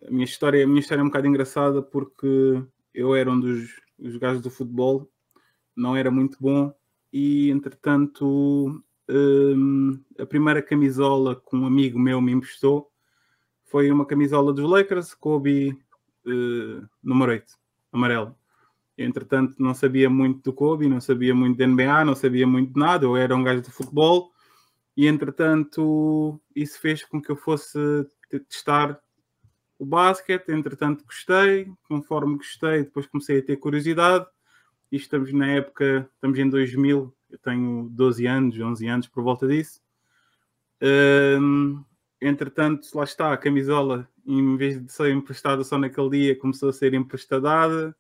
a 0.07 0.09
minha 0.09 0.25
história 0.25 0.63
a 0.63 0.67
minha 0.67 0.79
história 0.79 1.01
é 1.01 1.03
um 1.03 1.07
bocado 1.09 1.27
engraçada 1.27 1.83
porque 1.83 2.63
eu 2.95 3.13
era 3.15 3.29
um 3.29 3.39
dos, 3.39 3.79
dos 3.99 4.17
gajos 4.17 4.41
do 4.41 4.49
futebol 4.49 5.07
não 5.75 5.95
era 5.95 6.09
muito 6.09 6.39
bom 6.41 6.73
e 7.13 7.51
entretanto 7.51 8.83
um, 9.07 10.03
a 10.17 10.25
primeira 10.25 10.63
camisola 10.63 11.35
que 11.35 11.55
um 11.55 11.63
amigo 11.67 11.99
meu 11.99 12.19
me 12.19 12.31
emprestou 12.31 12.91
foi 13.65 13.91
uma 13.91 14.07
camisola 14.07 14.51
dos 14.51 14.67
Lakers 14.67 15.13
Kobe 15.13 15.77
uh, 16.25 16.89
número 17.03 17.33
8 17.33 17.53
amarelo 17.93 18.35
entretanto, 18.97 19.55
não 19.59 19.73
sabia 19.73 20.09
muito 20.09 20.41
do 20.41 20.53
Kobe, 20.53 20.87
não 20.87 21.01
sabia 21.01 21.35
muito 21.35 21.57
da 21.57 21.67
NBA, 21.67 22.05
não 22.05 22.15
sabia 22.15 22.47
muito 22.47 22.73
de 22.73 22.79
nada. 22.79 23.05
Eu 23.05 23.17
era 23.17 23.35
um 23.35 23.43
gajo 23.43 23.61
de 23.61 23.71
futebol 23.71 24.31
e, 24.95 25.07
entretanto, 25.07 26.39
isso 26.55 26.79
fez 26.79 27.03
com 27.03 27.21
que 27.21 27.29
eu 27.29 27.35
fosse 27.35 27.77
testar 28.49 28.99
o 29.77 29.85
basquete. 29.85 30.49
Entretanto, 30.49 31.03
gostei. 31.03 31.71
Conforme 31.87 32.37
gostei, 32.37 32.83
depois 32.83 33.05
comecei 33.05 33.39
a 33.39 33.43
ter 33.43 33.57
curiosidade. 33.57 34.25
E 34.91 34.97
estamos 34.97 35.33
na 35.33 35.47
época, 35.47 36.09
estamos 36.15 36.39
em 36.39 36.49
2000. 36.49 37.13
Eu 37.29 37.37
tenho 37.39 37.89
12 37.91 38.25
anos, 38.25 38.59
11 38.59 38.87
anos 38.87 39.07
por 39.07 39.23
volta 39.23 39.47
disso. 39.47 39.81
Um, 40.81 41.83
entretanto, 42.21 42.87
lá 42.93 43.03
está, 43.03 43.33
a 43.33 43.37
camisola, 43.37 44.07
em 44.25 44.55
vez 44.55 44.81
de 44.81 44.91
ser 44.91 45.11
emprestada 45.11 45.63
só 45.63 45.77
naquele 45.77 46.09
dia, 46.09 46.39
começou 46.39 46.69
a 46.69 46.73
ser 46.73 46.93
emprestada 46.93 47.95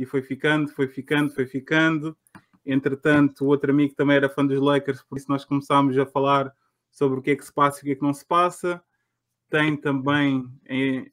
e 0.00 0.06
foi 0.06 0.22
ficando, 0.22 0.70
foi 0.70 0.88
ficando, 0.88 1.30
foi 1.34 1.46
ficando. 1.46 2.16
Entretanto, 2.64 3.44
o 3.44 3.48
outro 3.48 3.70
amigo 3.70 3.94
também 3.94 4.16
era 4.16 4.30
fã 4.30 4.44
dos 4.44 4.58
Lakers, 4.58 5.02
por 5.02 5.18
isso 5.18 5.26
nós 5.28 5.44
começámos 5.44 5.96
a 5.98 6.06
falar 6.06 6.54
sobre 6.90 7.18
o 7.18 7.22
que 7.22 7.32
é 7.32 7.36
que 7.36 7.44
se 7.44 7.52
passa 7.52 7.78
e 7.78 7.82
o 7.82 7.84
que 7.84 7.90
é 7.92 7.94
que 7.96 8.02
não 8.02 8.14
se 8.14 8.24
passa. 8.24 8.82
Tem 9.50 9.76
também, 9.76 10.48
é, 10.64 11.04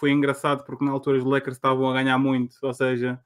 foi 0.00 0.10
engraçado 0.10 0.64
porque 0.64 0.84
na 0.84 0.90
altura 0.90 1.18
os 1.18 1.24
Lakers 1.24 1.56
estavam 1.56 1.88
a 1.88 1.92
ganhar 1.94 2.18
muito, 2.18 2.56
ou 2.60 2.74
seja, 2.74 3.22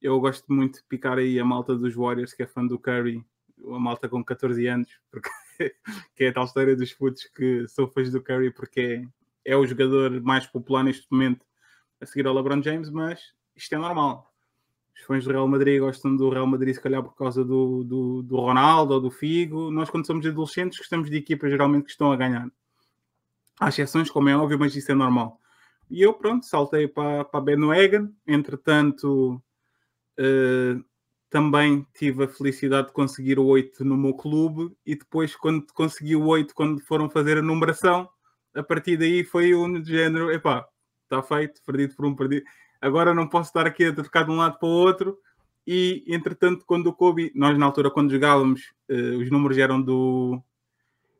eu 0.00 0.18
gosto 0.18 0.52
muito 0.52 0.80
de 0.80 0.84
picar 0.88 1.18
aí 1.18 1.38
a 1.38 1.44
malta 1.44 1.76
dos 1.76 1.94
Warriors, 1.94 2.34
que 2.34 2.42
é 2.42 2.46
fã 2.46 2.66
do 2.66 2.80
Curry, 2.80 3.24
a 3.64 3.78
malta 3.78 4.08
com 4.08 4.24
14 4.24 4.66
anos, 4.66 4.90
porque 5.08 5.30
que 6.16 6.24
é 6.24 6.28
a 6.30 6.32
tal 6.32 6.46
história 6.46 6.74
dos 6.74 6.92
putos 6.92 7.26
que 7.26 7.68
são 7.68 7.86
fãs 7.86 8.10
do 8.10 8.20
Curry 8.20 8.50
porque 8.52 9.06
é, 9.44 9.52
é 9.52 9.56
o 9.56 9.64
jogador 9.64 10.20
mais 10.20 10.48
popular 10.48 10.82
neste 10.82 11.06
momento 11.12 11.46
a 12.00 12.06
seguir 12.06 12.26
ao 12.26 12.34
LeBron 12.34 12.60
James, 12.60 12.90
mas 12.90 13.32
isto 13.54 13.72
é 13.76 13.78
normal. 13.78 14.31
Os 14.94 15.02
fãs 15.04 15.24
do 15.24 15.30
Real 15.30 15.48
Madrid 15.48 15.80
gostam 15.80 16.16
do 16.16 16.28
Real 16.30 16.46
Madrid, 16.46 16.74
se 16.74 16.80
calhar 16.80 17.02
por 17.02 17.14
causa 17.14 17.44
do, 17.44 17.82
do, 17.82 18.22
do 18.22 18.36
Ronaldo 18.36 18.94
ou 18.94 19.00
do 19.00 19.10
Figo. 19.10 19.70
Nós, 19.70 19.90
quando 19.90 20.06
somos 20.06 20.26
adolescentes, 20.26 20.78
gostamos 20.78 21.10
de 21.10 21.16
equipas 21.16 21.50
geralmente 21.50 21.84
que 21.84 21.90
estão 21.90 22.12
a 22.12 22.16
ganhar. 22.16 22.48
Há 23.58 23.68
exceções, 23.68 24.10
como 24.10 24.28
é 24.28 24.36
óbvio, 24.36 24.58
mas 24.58 24.74
isso 24.76 24.92
é 24.92 24.94
normal. 24.94 25.40
E 25.90 26.02
eu, 26.02 26.14
pronto, 26.14 26.46
saltei 26.46 26.88
para, 26.88 27.24
para 27.24 27.40
Bandwagon. 27.40 28.10
Entretanto, 28.26 29.42
uh, 30.18 30.84
também 31.30 31.86
tive 31.94 32.24
a 32.24 32.28
felicidade 32.28 32.88
de 32.88 32.92
conseguir 32.92 33.38
o 33.38 33.46
8 33.46 33.84
no 33.84 33.96
meu 33.96 34.14
clube. 34.14 34.74
E 34.84 34.94
depois, 34.94 35.34
quando 35.34 35.66
consegui 35.72 36.16
o 36.16 36.26
8, 36.26 36.54
quando 36.54 36.80
foram 36.80 37.08
fazer 37.08 37.38
a 37.38 37.42
numeração, 37.42 38.08
a 38.54 38.62
partir 38.62 38.96
daí 38.96 39.24
foi 39.24 39.54
um 39.54 39.84
género: 39.84 40.30
epá, 40.30 40.66
está 41.04 41.22
feito, 41.22 41.62
perdido 41.64 41.94
por 41.94 42.06
um 42.06 42.14
perdido. 42.14 42.44
Agora 42.82 43.14
não 43.14 43.28
posso 43.28 43.50
estar 43.50 43.64
aqui 43.64 43.84
a 43.84 43.94
trocar 43.94 44.24
de 44.24 44.32
um 44.32 44.36
lado 44.38 44.58
para 44.58 44.68
o 44.68 44.72
outro. 44.72 45.16
E 45.64 46.02
entretanto, 46.08 46.64
quando 46.66 46.88
o 46.88 46.92
Kobe, 46.92 47.30
nós 47.32 47.56
na 47.56 47.64
altura, 47.64 47.92
quando 47.92 48.10
jogávamos, 48.10 48.72
uh, 48.90 49.18
os 49.18 49.30
números 49.30 49.56
eram 49.56 49.80
do 49.80 50.42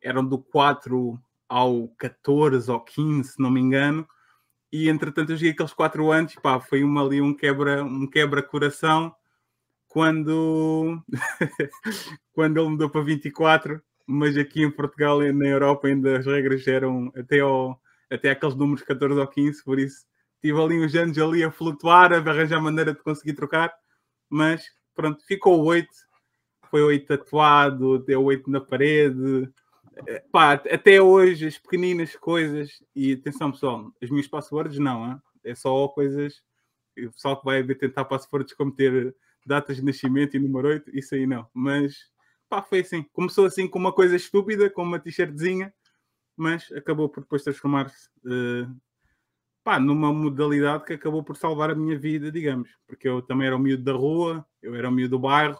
eram 0.01 0.25
do 0.25 0.37
4 0.37 1.17
ao 1.47 1.87
14 1.97 2.69
ou 2.69 2.81
15, 2.81 3.29
se 3.29 3.41
não 3.41 3.49
me 3.49 3.61
engano. 3.61 4.05
E 4.69 4.89
entretanto, 4.89 5.31
eu 5.31 5.37
joguei 5.37 5.51
aqueles 5.51 5.71
4 5.71 6.11
anos, 6.11 6.35
pá, 6.35 6.59
foi 6.59 6.83
uma, 6.83 7.01
ali 7.01 7.21
um 7.21 7.33
quebra, 7.33 7.81
um 7.81 8.05
quebra-coração 8.07 9.15
quando, 9.87 11.01
quando 12.33 12.59
ele 12.59 12.69
mudou 12.71 12.89
para 12.89 13.01
24. 13.01 13.81
Mas 14.05 14.37
aqui 14.37 14.63
em 14.63 14.71
Portugal 14.71 15.23
e 15.23 15.31
na 15.31 15.47
Europa 15.47 15.87
ainda 15.87 16.17
as 16.19 16.25
regras 16.25 16.67
eram 16.67 17.09
até, 17.15 17.39
ao, 17.39 17.79
até 18.11 18.31
aqueles 18.31 18.55
números 18.55 18.83
14 18.83 19.17
ou 19.17 19.27
15, 19.27 19.63
por 19.63 19.79
isso 19.79 20.05
tive 20.43 20.59
ali 20.61 20.85
uns 20.85 20.93
anos 20.93 21.17
ali 21.17 21.41
a 21.41 21.49
flutuar, 21.49 22.11
a 22.11 22.17
arranjar 22.17 22.61
maneira 22.61 22.93
de 22.93 23.01
conseguir 23.01 23.33
trocar, 23.33 23.73
mas 24.29 24.65
pronto, 24.93 25.25
ficou 25.25 25.63
8, 25.63 25.87
foi 26.69 26.81
8 26.83 27.07
tatuado, 27.07 27.99
deu 27.99 28.21
8 28.21 28.51
na 28.51 28.59
parede, 28.59 29.49
eh, 30.05 30.21
pá, 30.29 30.51
até 30.51 31.01
hoje 31.01 31.47
as 31.47 31.57
pequeninas 31.57 32.13
coisas, 32.17 32.83
e 32.93 33.13
atenção 33.13 33.51
pessoal, 33.53 33.89
as 34.03 34.09
minhas 34.09 34.27
passwords 34.27 34.77
não, 34.77 35.09
hein? 35.09 35.21
é 35.45 35.55
só 35.55 35.87
coisas, 35.87 36.41
o 36.97 37.11
pessoal 37.11 37.39
que 37.39 37.45
vai 37.45 37.63
tentar 37.63 38.03
passwords 38.03 38.53
como 38.53 38.75
ter 38.75 39.15
datas 39.45 39.77
de 39.77 39.85
nascimento 39.85 40.35
e 40.35 40.39
número 40.41 40.67
8, 40.67 40.91
isso 40.93 41.15
aí 41.15 41.25
não, 41.25 41.47
mas 41.53 41.95
pá, 42.49 42.61
foi 42.61 42.81
assim, 42.81 43.03
começou 43.13 43.45
assim 43.45 43.65
com 43.65 43.79
uma 43.79 43.93
coisa 43.93 44.17
estúpida, 44.17 44.69
com 44.69 44.83
uma 44.83 44.99
t-shirtzinha, 44.99 45.73
mas 46.35 46.69
acabou 46.73 47.07
por 47.07 47.21
depois 47.21 47.43
transformar-se 47.43 48.09
uh, 48.25 48.75
pá, 49.63 49.79
numa 49.79 50.11
modalidade 50.11 50.83
que 50.85 50.93
acabou 50.93 51.23
por 51.23 51.37
salvar 51.37 51.71
a 51.71 51.75
minha 51.75 51.97
vida, 51.97 52.31
digamos, 52.31 52.69
porque 52.85 53.07
eu 53.07 53.21
também 53.21 53.47
era 53.47 53.55
o 53.55 53.59
miúdo 53.59 53.83
da 53.83 53.93
rua, 53.93 54.45
eu 54.61 54.75
era 54.75 54.89
o 54.89 54.91
miúdo 54.91 55.17
do 55.17 55.19
bairro, 55.19 55.59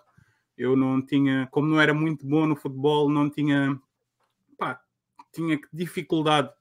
eu 0.58 0.76
não 0.76 1.01
tinha, 1.01 1.47
como 1.51 1.68
não 1.68 1.80
era 1.80 1.93
muito 1.93 2.26
bom 2.26 2.45
no 2.45 2.56
futebol, 2.56 3.10
não 3.10 3.30
tinha, 3.30 3.80
pá, 4.58 4.82
tinha 5.32 5.60
dificuldade 5.72 6.51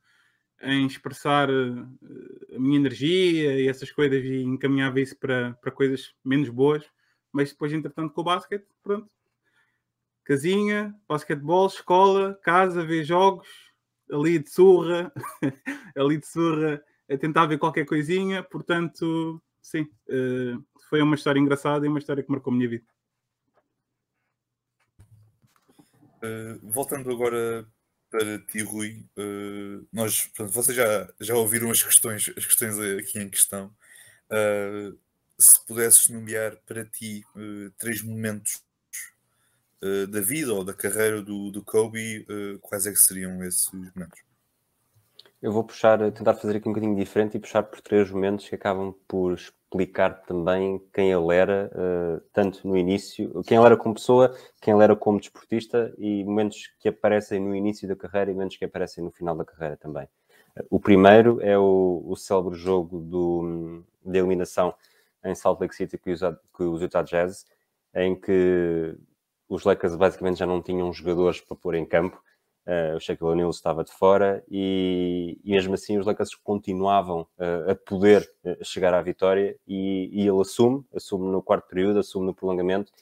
em 0.62 0.86
expressar 0.86 1.50
eh, 1.50 2.56
a 2.56 2.58
minha 2.58 2.78
energia 2.78 3.60
e 3.60 3.68
essas 3.68 3.90
coisas 3.90 4.24
e 4.24 4.42
encaminhava 4.42 5.00
isso 5.00 5.16
para, 5.18 5.54
para 5.54 5.72
coisas 5.72 6.14
menos 6.24 6.48
boas, 6.48 6.84
mas 7.32 7.50
depois, 7.50 7.72
entretanto, 7.72 8.14
com 8.14 8.20
o 8.20 8.24
basquete, 8.24 8.66
pronto, 8.82 9.10
casinha, 10.24 10.94
basquetebol, 11.08 11.66
escola, 11.66 12.38
casa, 12.42 12.84
ver 12.84 13.02
jogos, 13.02 13.48
ali 14.10 14.38
de 14.38 14.48
surra, 14.48 15.12
ali 15.96 16.18
de 16.18 16.26
surra 16.26 16.82
a 17.10 17.18
tentar 17.18 17.46
ver 17.46 17.58
qualquer 17.58 17.84
coisinha, 17.84 18.42
portanto, 18.42 19.42
sim, 19.60 19.82
uh, 19.82 20.64
foi 20.88 21.02
uma 21.02 21.14
história 21.14 21.38
engraçada 21.38 21.86
e 21.86 21.88
uma 21.88 21.98
história 21.98 22.22
que 22.22 22.30
marcou 22.30 22.52
a 22.52 22.56
minha 22.56 22.68
vida. 22.68 22.84
Uh, 26.22 26.58
voltando 26.62 27.10
agora 27.10 27.66
para 28.10 28.38
ti, 28.40 28.62
Rui, 28.62 29.06
uh, 29.16 29.86
nós, 29.92 30.26
portanto, 30.26 30.52
vocês 30.52 30.76
já, 30.76 31.12
já 31.20 31.34
ouviram 31.34 31.70
as 31.70 31.82
questões, 31.82 32.28
as 32.36 32.46
questões 32.46 32.78
aqui 32.78 33.18
em 33.18 33.28
questão. 33.28 33.74
se 35.38 35.66
pudesses 35.66 36.08
nomear 36.08 36.56
para 36.66 36.84
ti 36.84 37.24
três 37.78 38.02
momentos 38.02 38.62
da 40.10 40.20
vida 40.20 40.52
ou 40.54 40.64
da 40.64 40.72
carreira 40.72 41.20
do, 41.20 41.50
do 41.50 41.64
Kobe, 41.64 42.24
quais 42.60 42.86
é 42.86 42.92
que 42.92 42.98
seriam 42.98 43.42
esses 43.42 43.68
momentos? 43.72 44.22
Eu 45.42 45.50
vou 45.50 45.64
puxar, 45.64 45.98
tentar 46.12 46.34
fazer 46.34 46.56
aqui 46.56 46.68
um 46.68 46.72
bocadinho 46.72 46.94
diferente 46.94 47.36
e 47.36 47.40
puxar 47.40 47.64
por 47.64 47.80
três 47.80 48.08
momentos 48.12 48.48
que 48.48 48.54
acabam 48.54 48.94
por 49.08 49.34
explicar 49.34 50.22
também 50.22 50.80
quem 50.92 51.10
ele 51.10 51.34
era, 51.34 51.68
uh, 51.74 52.20
tanto 52.32 52.66
no 52.66 52.76
início, 52.76 53.42
quem 53.44 53.56
ele 53.56 53.66
era 53.66 53.76
como 53.76 53.96
pessoa, 53.96 54.32
quem 54.60 54.72
ele 54.72 54.84
era 54.84 54.94
como 54.94 55.18
desportista 55.18 55.92
e 55.98 56.22
momentos 56.22 56.70
que 56.78 56.88
aparecem 56.88 57.40
no 57.40 57.56
início 57.56 57.88
da 57.88 57.96
carreira 57.96 58.30
e 58.30 58.34
momentos 58.34 58.56
que 58.56 58.64
aparecem 58.64 59.02
no 59.02 59.10
final 59.10 59.34
da 59.34 59.44
carreira 59.44 59.76
também. 59.76 60.06
o 60.70 60.78
primeiro 60.78 61.40
é 61.40 61.58
o, 61.58 62.04
o 62.06 62.14
célebre 62.14 62.54
jogo 62.56 63.00
do, 63.00 63.82
de 64.04 64.18
eliminação 64.18 64.72
em 65.24 65.34
Salt 65.34 65.60
Lake 65.60 65.74
City 65.74 65.98
com 65.98 66.12
os, 66.12 66.20
com 66.52 66.70
os 66.70 66.80
Utah 66.82 67.02
Jazz, 67.02 67.46
em 67.96 68.14
que 68.14 68.96
os 69.48 69.64
Lakers 69.64 69.96
basicamente 69.96 70.38
já 70.38 70.46
não 70.46 70.62
tinham 70.62 70.92
jogadores 70.92 71.40
para 71.40 71.56
pôr 71.56 71.74
em 71.74 71.84
campo 71.84 72.22
Uh, 72.64 72.94
o 72.94 73.00
Shaquille 73.00 73.28
O'Neal 73.28 73.50
estava 73.50 73.82
de 73.82 73.90
fora 73.90 74.44
e, 74.48 75.36
e, 75.42 75.50
mesmo 75.50 75.74
assim 75.74 75.98
os 75.98 76.06
Lakers 76.06 76.36
continuavam 76.36 77.22
uh, 77.36 77.72
a 77.72 77.74
poder 77.74 78.22
uh, 78.44 78.64
chegar 78.64 78.94
à 78.94 79.02
vitória 79.02 79.58
e, 79.66 80.08
e, 80.12 80.28
ele 80.28 80.40
assume, 80.40 80.84
assume 80.94 81.26
no 81.26 81.42
quarto 81.42 81.66
período, 81.66 81.98
assume 81.98 82.26
no 82.26 82.34
prolongamento 82.34 82.92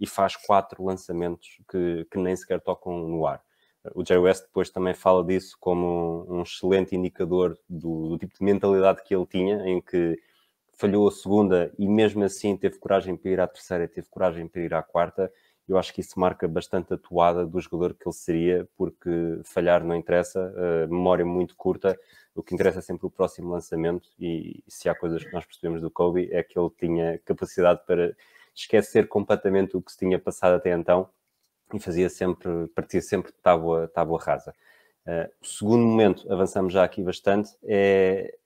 e 0.00 0.06
faz 0.06 0.34
quatro 0.34 0.82
lançamentos 0.84 1.60
que, 1.70 2.04
que 2.10 2.18
nem 2.18 2.34
sequer 2.34 2.60
tocam 2.60 3.06
no 3.06 3.24
ar. 3.24 3.40
O 3.94 4.04
Jerry 4.04 4.20
West 4.20 4.46
depois 4.46 4.68
também 4.70 4.94
fala 4.94 5.22
disso 5.22 5.56
como 5.60 6.26
um, 6.28 6.42
excelente 6.42 6.96
indicador 6.96 7.56
do, 7.68 8.08
do, 8.08 8.18
tipo 8.18 8.34
de 8.36 8.44
mentalidade 8.44 9.02
que 9.04 9.14
ele 9.14 9.26
tinha, 9.26 9.64
em 9.68 9.80
que 9.80 10.18
falhou 10.72 11.06
a 11.06 11.12
segunda 11.12 11.72
e 11.78 11.86
mesmo 11.86 12.24
assim 12.24 12.56
teve 12.56 12.78
coragem 12.78 13.16
para 13.16 13.30
ir 13.30 13.40
à 13.40 13.46
terceira, 13.46 13.86
teve 13.86 14.08
coragem 14.08 14.48
para 14.48 14.62
ir 14.62 14.74
à 14.74 14.82
quarta 14.82 15.30
eu 15.68 15.78
acho 15.78 15.92
que 15.94 16.00
isso 16.00 16.18
marca 16.18 16.46
bastante 16.46 16.92
a 16.92 16.98
toada 16.98 17.46
do 17.46 17.60
jogador 17.60 17.94
que 17.94 18.06
ele 18.06 18.14
seria, 18.14 18.68
porque 18.76 19.40
falhar 19.44 19.82
não 19.82 19.96
interessa, 19.96 20.52
uh, 20.52 20.88
memória 20.88 21.24
muito 21.24 21.56
curta, 21.56 21.98
o 22.34 22.42
que 22.42 22.54
interessa 22.54 22.80
é 22.80 22.82
sempre 22.82 23.06
o 23.06 23.10
próximo 23.10 23.50
lançamento, 23.50 24.08
e 24.18 24.62
se 24.68 24.88
há 24.88 24.94
coisas 24.94 25.24
que 25.24 25.32
nós 25.32 25.44
percebemos 25.46 25.80
do 25.80 25.90
Kobe 25.90 26.28
é 26.32 26.42
que 26.42 26.58
ele 26.58 26.70
tinha 26.78 27.18
capacidade 27.24 27.80
para 27.86 28.14
esquecer 28.54 29.08
completamente 29.08 29.76
o 29.76 29.82
que 29.82 29.90
se 29.90 29.98
tinha 29.98 30.18
passado 30.18 30.54
até 30.54 30.70
então 30.72 31.08
e 31.72 31.80
fazia 31.80 32.08
sempre, 32.08 32.68
partia 32.74 33.00
sempre 33.00 33.32
de 33.32 33.38
tábua, 33.38 33.88
tábua 33.88 34.20
rasa. 34.20 34.54
Uh, 35.06 35.30
o 35.40 35.46
segundo 35.46 35.84
momento, 35.84 36.30
avançamos 36.32 36.72
já 36.72 36.84
aqui 36.84 37.02
bastante, 37.02 37.50
é 37.62 38.36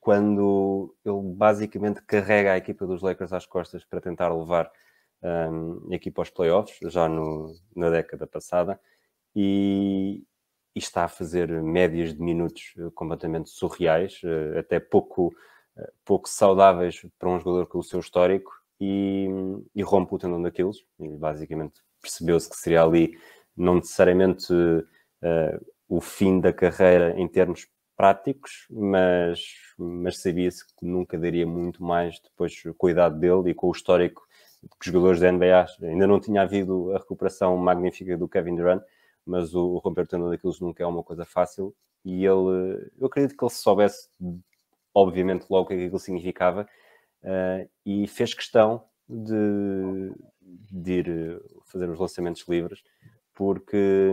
quando 0.00 0.92
ele 1.04 1.22
basicamente 1.36 2.02
carrega 2.02 2.54
a 2.54 2.56
equipa 2.56 2.84
dos 2.84 3.02
Lakers 3.02 3.32
às 3.32 3.46
costas 3.46 3.84
para 3.84 4.00
tentar 4.00 4.34
levar 4.34 4.68
um, 5.22 5.94
aqui 5.94 6.10
para 6.10 6.22
os 6.22 6.30
playoffs, 6.30 6.78
já 6.92 7.08
no, 7.08 7.54
na 7.74 7.90
década 7.90 8.26
passada, 8.26 8.80
e, 9.34 10.22
e, 10.74 10.78
está 10.78 11.04
a 11.04 11.08
fazer 11.08 11.48
médias 11.62 12.14
de 12.14 12.20
minutos 12.20 12.74
eh, 12.78 12.90
completamente 12.94 13.50
surreais, 13.50 14.20
eh, 14.24 14.58
até 14.58 14.78
pouco, 14.80 15.34
eh, 15.76 15.92
pouco 16.04 16.28
saudáveis 16.28 17.06
para 17.18 17.30
um 17.30 17.38
jogador 17.38 17.66
com 17.66 17.78
o 17.78 17.82
seu 17.82 18.00
histórico, 18.00 18.52
e, 18.82 19.28
e 19.76 19.82
rompe 19.82 20.14
o 20.14 20.18
tendão 20.18 20.42
daqueles. 20.42 20.78
E 20.98 21.08
basicamente 21.08 21.80
percebeu-se 22.00 22.50
que 22.50 22.56
seria 22.56 22.82
ali 22.82 23.16
não 23.56 23.76
necessariamente 23.76 24.52
uh, 24.52 25.66
o 25.88 26.00
fim 26.00 26.40
da 26.40 26.52
carreira 26.52 27.14
em 27.16 27.28
termos 27.28 27.68
práticos, 27.96 28.66
mas, 28.70 29.40
mas 29.78 30.20
sabia-se 30.20 30.66
que 30.74 30.84
nunca 30.84 31.16
daria 31.16 31.46
muito 31.46 31.84
mais 31.84 32.18
depois 32.20 32.60
com 32.76 32.86
a 32.88 32.90
idade 32.90 33.20
dele 33.20 33.50
e 33.50 33.54
com 33.54 33.68
o 33.68 33.72
histórico 33.72 34.26
jogadores 34.80 35.20
da 35.20 35.30
NBA 35.30 35.66
ainda 35.82 36.06
não 36.06 36.20
tinha 36.20 36.42
havido 36.42 36.94
a 36.94 36.98
recuperação 36.98 37.56
magnífica 37.56 38.16
do 38.16 38.28
Kevin 38.28 38.56
Durant, 38.56 38.82
mas 39.24 39.54
o, 39.54 39.74
o 39.74 39.78
romper 39.78 40.06
tendão 40.06 40.30
daqueles 40.30 40.60
nunca 40.60 40.82
é 40.82 40.86
uma 40.86 41.02
coisa 41.02 41.24
fácil. 41.24 41.74
E 42.04 42.24
ele, 42.24 42.90
eu 42.98 43.06
acredito 43.06 43.36
que 43.36 43.44
ele 43.44 43.50
soubesse, 43.52 44.08
obviamente, 44.94 45.46
logo 45.48 45.64
o 45.64 45.68
que 45.68 45.74
aquilo 45.74 45.98
significava 45.98 46.66
uh, 47.22 47.70
e 47.86 48.06
fez 48.08 48.34
questão 48.34 48.84
de, 49.08 50.12
de 50.70 50.92
ir 50.92 51.42
fazer 51.66 51.88
os 51.88 51.98
lançamentos 51.98 52.44
livres, 52.48 52.82
porque 53.34 54.12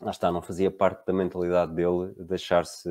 lá 0.00 0.10
está, 0.10 0.30
não 0.30 0.42
fazia 0.42 0.70
parte 0.70 1.04
da 1.06 1.12
mentalidade 1.12 1.74
dele 1.74 2.14
deixar-se 2.18 2.88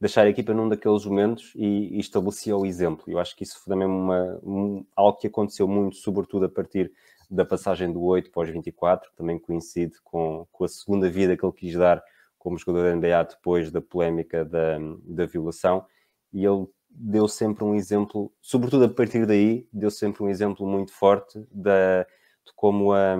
deixar 0.00 0.26
a 0.26 0.30
equipa 0.30 0.54
num 0.54 0.68
daqueles 0.68 1.04
momentos 1.04 1.52
e, 1.56 1.96
e 1.96 2.00
estabelecia 2.00 2.56
o 2.56 2.64
exemplo. 2.64 3.04
Eu 3.08 3.18
acho 3.18 3.34
que 3.36 3.42
isso 3.42 3.58
foi 3.58 3.72
também 3.72 3.88
uma, 3.88 4.40
um, 4.42 4.84
algo 4.94 5.18
que 5.18 5.26
aconteceu 5.26 5.66
muito, 5.66 5.96
sobretudo 5.96 6.46
a 6.46 6.48
partir 6.48 6.92
da 7.30 7.44
passagem 7.44 7.92
do 7.92 8.02
8 8.02 8.30
para 8.30 8.42
os 8.42 8.48
24, 8.48 9.10
que 9.10 9.16
também 9.16 9.38
coincide 9.38 9.94
com, 10.02 10.46
com 10.50 10.64
a 10.64 10.68
segunda 10.68 11.10
vida 11.10 11.36
que 11.36 11.44
ele 11.44 11.52
quis 11.52 11.74
dar 11.74 12.02
como 12.38 12.56
jogador 12.56 12.84
da 12.84 12.96
NBA 12.96 13.24
depois 13.24 13.70
da 13.70 13.80
polémica 13.80 14.44
da, 14.44 14.78
da 15.04 15.26
violação, 15.26 15.84
e 16.32 16.44
ele 16.44 16.66
deu 16.88 17.28
sempre 17.28 17.64
um 17.64 17.74
exemplo, 17.74 18.32
sobretudo 18.40 18.84
a 18.84 18.88
partir 18.88 19.26
daí, 19.26 19.68
deu 19.72 19.90
sempre 19.90 20.22
um 20.22 20.28
exemplo 20.28 20.66
muito 20.66 20.92
forte 20.92 21.44
da, 21.50 22.04
de 22.04 22.52
como 22.54 22.92
a, 22.92 23.14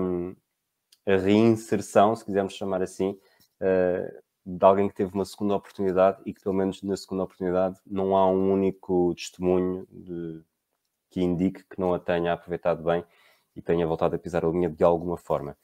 a 1.05 1.17
reinserção, 1.17 2.15
se 2.15 2.25
quisermos 2.25 2.53
chamar 2.53 2.81
assim, 2.81 3.11
uh, 3.61 4.21
de 4.57 4.65
alguém 4.65 4.87
que 4.87 4.95
teve 4.95 5.13
uma 5.13 5.25
segunda 5.25 5.55
oportunidade 5.55 6.21
e 6.25 6.33
que, 6.33 6.41
pelo 6.41 6.55
menos 6.55 6.81
na 6.81 6.97
segunda 6.97 7.23
oportunidade, 7.23 7.77
não 7.85 8.15
há 8.17 8.27
um 8.27 8.51
único 8.51 9.13
testemunho 9.15 9.87
de, 9.91 10.41
que 11.09 11.21
indique 11.21 11.63
que 11.63 11.79
não 11.79 11.93
a 11.93 11.99
tenha 11.99 12.33
aproveitado 12.33 12.83
bem 12.83 13.03
e 13.55 13.61
tenha 13.61 13.85
voltado 13.85 14.15
a 14.15 14.19
pisar 14.19 14.45
a 14.45 14.49
linha 14.49 14.69
de 14.69 14.83
alguma 14.83 15.17
forma. 15.17 15.57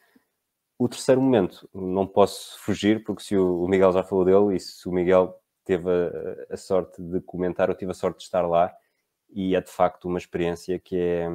O 0.78 0.90
terceiro 0.90 1.22
momento, 1.22 1.70
não 1.74 2.06
posso 2.06 2.60
fugir, 2.60 3.04
porque 3.04 3.24
se 3.24 3.38
o 3.38 3.68
Miguel 3.68 3.94
já 3.94 4.04
falou 4.04 4.26
dele 4.26 4.58
e 4.58 4.60
se 4.60 4.88
o 4.88 4.92
Miguel 4.92 5.40
teve 5.64 5.90
a, 5.90 6.54
a 6.54 6.58
sorte 6.58 7.02
de 7.02 7.22
comentar, 7.22 7.70
eu 7.70 7.76
tive 7.76 7.92
a 7.92 7.96
sorte 7.96 8.18
de 8.18 8.24
estar 8.24 8.46
lá 8.46 8.76
e 9.30 9.56
é 9.56 9.62
de 9.62 9.70
facto 9.70 10.06
uma 10.06 10.18
experiência 10.18 10.78
que 10.78 10.98
é, 10.98 11.28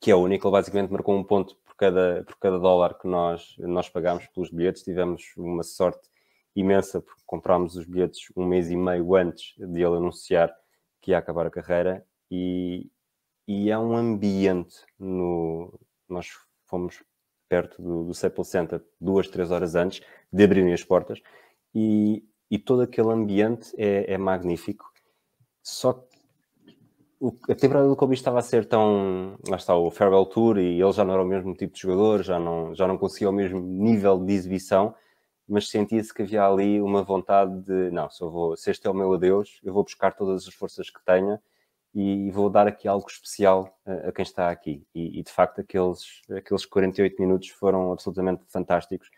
que 0.00 0.10
é 0.10 0.16
única. 0.16 0.46
Ele 0.46 0.52
basicamente 0.52 0.90
marcou 0.90 1.14
um 1.14 1.22
ponto 1.22 1.56
por 1.56 1.76
cada, 1.76 2.24
por 2.24 2.36
cada 2.38 2.58
dólar 2.58 2.98
que 2.98 3.06
nós, 3.06 3.54
nós 3.58 3.88
pagámos 3.88 4.26
pelos 4.28 4.50
bilhetes. 4.50 4.82
Tivemos 4.82 5.32
uma 5.36 5.62
sorte 5.62 6.11
imensa 6.54 7.00
porque 7.00 7.22
comprámos 7.26 7.76
os 7.76 7.86
bilhetes 7.86 8.26
um 8.36 8.46
mês 8.46 8.70
e 8.70 8.76
meio 8.76 9.14
antes 9.14 9.54
de 9.56 9.80
ele 9.80 9.96
anunciar 9.96 10.54
que 11.00 11.10
ia 11.10 11.18
acabar 11.18 11.46
a 11.46 11.50
carreira 11.50 12.04
e, 12.30 12.90
e 13.46 13.70
é 13.70 13.78
um 13.78 13.96
ambiente 13.96 14.76
no 14.98 15.78
nós 16.08 16.28
fomos 16.66 17.02
perto 17.48 17.80
do, 17.82 18.04
do 18.04 18.44
Center 18.44 18.82
duas, 19.00 19.28
três 19.28 19.50
horas 19.50 19.74
antes 19.74 20.02
de 20.32 20.44
abrirem 20.44 20.72
as 20.72 20.84
portas 20.84 21.20
e, 21.74 22.24
e 22.50 22.58
todo 22.58 22.82
aquele 22.82 23.10
ambiente 23.10 23.72
é, 23.76 24.12
é 24.12 24.18
magnífico 24.18 24.92
só 25.62 25.92
que 25.92 26.12
a 27.48 27.54
temporada 27.54 27.88
do 27.88 27.94
Kobe 27.94 28.14
estava 28.14 28.40
a 28.40 28.42
ser 28.42 28.66
tão. 28.66 29.38
Lá 29.48 29.56
está, 29.56 29.76
o 29.76 29.90
Farewell 29.90 30.26
Tour 30.26 30.58
e 30.58 30.80
ele 30.80 30.92
já 30.92 31.04
não 31.04 31.14
era 31.14 31.22
o 31.22 31.26
mesmo 31.26 31.54
tipo 31.54 31.72
de 31.74 31.80
jogador, 31.80 32.22
já 32.22 32.38
não, 32.38 32.74
já 32.74 32.86
não 32.88 32.98
conseguia 32.98 33.30
o 33.30 33.32
mesmo 33.32 33.60
nível 33.60 34.18
de 34.18 34.32
exibição 34.32 34.94
mas 35.48 35.68
sentia-se 35.68 36.12
que 36.12 36.22
havia 36.22 36.46
ali 36.46 36.80
uma 36.80 37.02
vontade 37.02 37.60
de, 37.62 37.90
não, 37.90 38.08
se, 38.10 38.20
vou, 38.24 38.56
se 38.56 38.70
este 38.70 38.86
é 38.86 38.90
o 38.90 38.94
meu 38.94 39.12
adeus, 39.12 39.60
eu 39.62 39.72
vou 39.72 39.82
buscar 39.82 40.14
todas 40.14 40.46
as 40.46 40.54
forças 40.54 40.88
que 40.90 41.04
tenha 41.04 41.40
e 41.94 42.30
vou 42.30 42.48
dar 42.48 42.66
aqui 42.66 42.88
algo 42.88 43.06
especial 43.08 43.78
a, 43.84 44.08
a 44.08 44.12
quem 44.12 44.22
está 44.22 44.50
aqui. 44.50 44.86
E, 44.94 45.20
e, 45.20 45.22
de 45.22 45.30
facto, 45.30 45.60
aqueles, 45.60 46.22
aqueles 46.30 46.64
48 46.64 47.20
minutos 47.20 47.48
foram 47.48 47.92
absolutamente 47.92 48.42
fantásticos. 48.48 49.10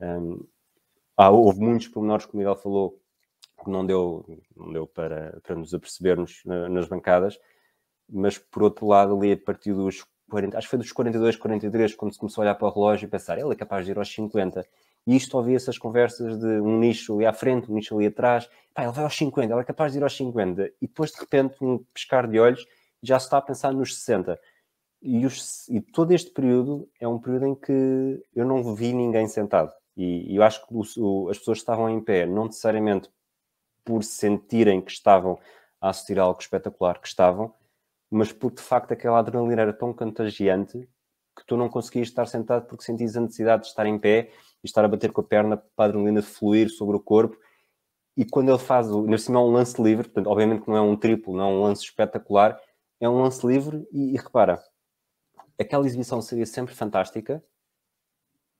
Um, 0.00 0.46
há, 1.16 1.30
houve 1.30 1.60
muitos 1.60 1.88
pormenores 1.88 2.26
que 2.26 2.34
o 2.34 2.36
Miguel 2.36 2.56
falou 2.56 3.00
que 3.64 3.70
não 3.70 3.84
deu, 3.84 4.24
não 4.56 4.72
deu 4.72 4.86
para, 4.86 5.40
para 5.42 5.56
nos 5.56 5.74
apercebermos 5.74 6.42
nas 6.44 6.86
bancadas, 6.86 7.38
mas 8.08 8.38
por 8.38 8.62
outro 8.62 8.86
lado, 8.86 9.16
ali 9.16 9.32
a 9.32 9.36
partir 9.36 9.72
dos 9.72 10.04
40, 10.30 10.56
acho 10.56 10.66
que 10.66 10.70
foi 10.70 10.78
dos 10.78 10.92
42, 10.92 11.36
43, 11.36 11.94
quando 11.94 12.12
se 12.12 12.18
começou 12.18 12.42
a 12.42 12.44
olhar 12.44 12.54
para 12.54 12.68
o 12.68 12.70
relógio 12.70 13.06
e 13.06 13.10
pensar, 13.10 13.38
ele 13.38 13.52
é 13.52 13.56
capaz 13.56 13.84
de 13.84 13.90
ir 13.90 13.98
aos 13.98 14.12
50 14.12 14.66
e 15.08 15.16
isto 15.16 15.38
ouvia 15.38 15.56
essas 15.56 15.78
conversas 15.78 16.38
de 16.38 16.60
um 16.60 16.78
nicho 16.78 17.14
ali 17.14 17.24
à 17.24 17.32
frente, 17.32 17.72
um 17.72 17.74
nicho 17.74 17.96
ali 17.96 18.08
atrás. 18.08 18.46
Pá, 18.74 18.82
ele 18.82 18.92
vai 18.92 19.04
aos 19.04 19.16
50, 19.16 19.50
ele 19.50 19.58
é 19.62 19.64
capaz 19.64 19.92
de 19.92 19.98
ir 19.98 20.02
aos 20.02 20.14
50. 20.14 20.66
E 20.82 20.86
depois, 20.86 21.12
de 21.12 21.18
repente, 21.18 21.56
um 21.64 21.78
pescar 21.94 22.28
de 22.28 22.38
olhos, 22.38 22.66
já 23.02 23.18
se 23.18 23.24
está 23.24 23.38
a 23.38 23.40
pensar 23.40 23.72
nos 23.72 23.96
60. 23.96 24.38
E, 25.00 25.24
os, 25.24 25.66
e 25.70 25.80
todo 25.80 26.12
este 26.12 26.30
período 26.30 26.86
é 27.00 27.08
um 27.08 27.18
período 27.18 27.46
em 27.46 27.54
que 27.54 28.22
eu 28.36 28.44
não 28.44 28.74
vi 28.74 28.92
ninguém 28.92 29.26
sentado. 29.26 29.72
E, 29.96 30.30
e 30.30 30.36
eu 30.36 30.42
acho 30.42 30.66
que 30.66 30.74
o, 30.74 30.82
o, 30.98 31.30
as 31.30 31.38
pessoas 31.38 31.56
estavam 31.56 31.88
em 31.88 32.04
pé, 32.04 32.26
não 32.26 32.44
necessariamente 32.44 33.08
por 33.86 34.04
sentirem 34.04 34.82
que 34.82 34.92
estavam 34.92 35.38
a 35.80 35.88
assistir 35.88 36.20
a 36.20 36.24
algo 36.24 36.38
espetacular, 36.38 37.00
que 37.00 37.08
estavam, 37.08 37.54
mas 38.10 38.30
porque 38.30 38.56
de 38.56 38.62
facto 38.62 38.92
aquela 38.92 39.20
adrenalina 39.20 39.62
era 39.62 39.72
tão 39.72 39.90
contagiante 39.94 40.86
que 41.34 41.46
tu 41.46 41.56
não 41.56 41.70
conseguias 41.70 42.08
estar 42.08 42.26
sentado 42.26 42.66
porque 42.66 42.84
sentias 42.84 43.16
a 43.16 43.22
necessidade 43.22 43.62
de 43.62 43.68
estar 43.68 43.86
em 43.86 43.98
pé 43.98 44.30
e 44.62 44.66
estar 44.66 44.84
a 44.84 44.88
bater 44.88 45.12
com 45.12 45.20
a 45.20 45.24
perna 45.24 45.56
para 45.56 45.84
a 45.84 45.88
adrenalina 45.88 46.22
fluir 46.22 46.70
sobre 46.70 46.96
o 46.96 47.00
corpo. 47.00 47.36
E 48.16 48.24
quando 48.24 48.48
ele 48.48 48.58
faz 48.58 48.90
o. 48.90 49.02
Nesse 49.06 49.32
é 49.32 49.38
um 49.38 49.52
lance 49.52 49.80
livre, 49.80 50.04
portanto, 50.04 50.26
obviamente 50.28 50.62
que 50.62 50.68
não 50.68 50.76
é 50.76 50.80
um 50.80 50.96
triplo, 50.96 51.36
não 51.36 51.44
é 51.44 51.46
um 51.46 51.62
lance 51.62 51.84
espetacular, 51.84 52.60
é 53.00 53.08
um 53.08 53.22
lance 53.22 53.46
livre 53.46 53.86
e, 53.92 54.14
e 54.14 54.16
repara, 54.16 54.62
aquela 55.58 55.86
exibição 55.86 56.20
seria 56.20 56.46
sempre 56.46 56.74
fantástica, 56.74 57.42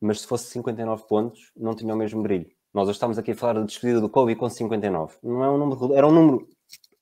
mas 0.01 0.20
se 0.20 0.26
fosse 0.26 0.51
59 0.51 1.07
pontos, 1.09 1.51
não 1.57 1.74
tinha 1.74 1.92
o 1.94 1.96
mesmo 1.96 2.22
brilho. 2.22 2.51
Nós 2.72 2.88
estamos 2.88 3.18
aqui 3.18 3.32
a 3.32 3.36
falar 3.36 3.55
da 3.55 3.62
despedida 3.62 4.01
do 4.01 4.09
Kobe 4.09 4.36
com 4.36 4.49
59. 4.49 5.16
Não 5.22 5.42
é 5.42 5.51
um 5.51 5.59
número 5.59 5.94
era 5.94 6.07
um 6.07 6.12
número 6.12 6.49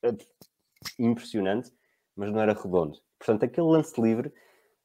eh, 0.03 0.16
impressionante, 0.99 1.72
mas 2.14 2.32
não 2.32 2.40
era 2.40 2.55
redondo. 2.55 2.99
Portanto, 3.18 3.44
aquele 3.44 3.66
lance 3.66 4.01
livre, 4.01 4.32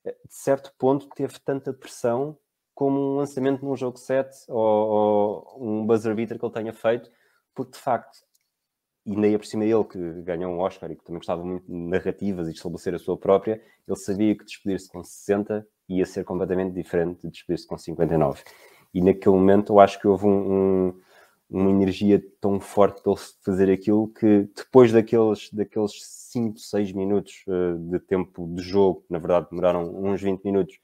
eh, 0.03 0.11
de 0.11 0.33
certo 0.33 0.73
ponto, 0.77 1.07
teve 1.15 1.39
tanta 1.39 1.71
pressão 1.71 2.37
como 2.81 2.99
um 2.99 3.17
lançamento 3.17 3.63
num 3.63 3.75
jogo 3.75 3.99
7 3.99 4.35
ou, 4.47 4.57
ou 4.57 5.57
um 5.59 5.85
buzzer 5.85 6.15
beater 6.15 6.39
que 6.39 6.43
ele 6.43 6.51
tenha 6.51 6.73
feito, 6.73 7.11
porque 7.53 7.73
de 7.73 7.77
facto, 7.77 8.17
e 9.05 9.15
nem 9.15 9.37
por 9.37 9.45
cima 9.45 9.63
ele 9.63 9.83
que 9.83 9.99
ganhou 10.23 10.51
um 10.51 10.57
Oscar 10.57 10.89
e 10.89 10.95
que 10.95 11.03
também 11.03 11.19
gostava 11.19 11.45
muito 11.45 11.67
de 11.67 11.71
narrativas 11.71 12.47
e 12.47 12.51
de 12.53 12.57
estabelecer 12.57 12.95
a 12.95 12.97
sua 12.97 13.15
própria, 13.15 13.61
ele 13.87 13.97
sabia 13.97 14.35
que 14.35 14.43
despedir-se 14.43 14.89
com 14.89 15.03
60 15.03 15.63
ia 15.89 16.03
ser 16.07 16.23
completamente 16.23 16.73
diferente 16.73 17.21
de 17.21 17.29
despedir-se 17.29 17.67
com 17.67 17.77
59. 17.77 18.41
E 18.95 18.99
naquele 18.99 19.35
momento 19.35 19.73
eu 19.73 19.79
acho 19.79 19.99
que 19.99 20.07
houve 20.07 20.25
um, 20.25 20.87
um, 20.87 21.01
uma 21.51 21.69
energia 21.69 22.19
tão 22.41 22.59
forte 22.59 23.03
de 23.03 23.09
ele 23.11 23.19
fazer 23.45 23.71
aquilo 23.71 24.07
que 24.07 24.49
depois 24.55 24.91
daqueles, 24.91 25.51
daqueles 25.53 25.91
5, 26.31 26.57
6 26.57 26.93
minutos 26.93 27.43
uh, 27.47 27.77
de 27.77 27.99
tempo 27.99 28.51
de 28.55 28.63
jogo, 28.63 29.05
na 29.07 29.19
verdade 29.19 29.49
demoraram 29.51 29.83
uns 30.03 30.19
20 30.19 30.43
minutos, 30.43 30.79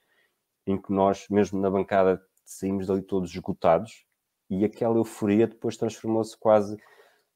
em 0.68 0.80
que 0.80 0.92
nós, 0.92 1.28
mesmo 1.30 1.60
na 1.60 1.70
bancada, 1.70 2.22
saímos 2.46 2.88
dali 2.88 3.02
todos 3.02 3.32
esgotados 3.32 4.06
e 4.50 4.64
aquela 4.64 4.96
euforia 4.98 5.48
depois 5.48 5.78
transformou-se 5.78 6.38
quase 6.38 6.78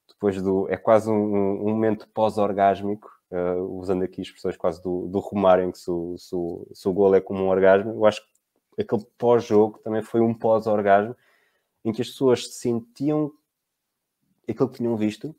depois 0.08 0.42
do 0.42 0.70
é 0.70 0.78
quase 0.78 1.10
um, 1.10 1.14
um 1.14 1.70
momento 1.70 2.08
pós-orgásmico 2.14 3.10
uh, 3.32 3.62
usando 3.78 4.04
aqui 4.04 4.22
expressões 4.22 4.56
quase 4.56 4.82
do, 4.82 5.08
do 5.08 5.20
Romário 5.20 5.66
em 5.66 5.72
que 5.72 5.80
se 5.80 5.90
o, 5.90 6.18
se, 6.18 6.36
o, 6.36 6.68
se 6.74 6.88
o 6.88 6.94
gol 6.94 7.16
é 7.16 7.22
como 7.22 7.44
um 7.44 7.50
orgasmo 7.50 7.92
eu 7.92 8.06
acho 8.06 8.22
que 8.76 8.82
aquele 8.82 9.06
pós-jogo 9.18 9.80
também 9.80 10.02
foi 10.02 10.22
um 10.22 10.34
pós-orgasmo 10.34 11.16
em 11.84 11.92
que 11.92 12.02
as 12.02 12.10
pessoas 12.10 12.56
sentiam 12.56 13.32
aquilo 14.48 14.70
que 14.70 14.78
tinham 14.78 14.96
visto 14.96 15.36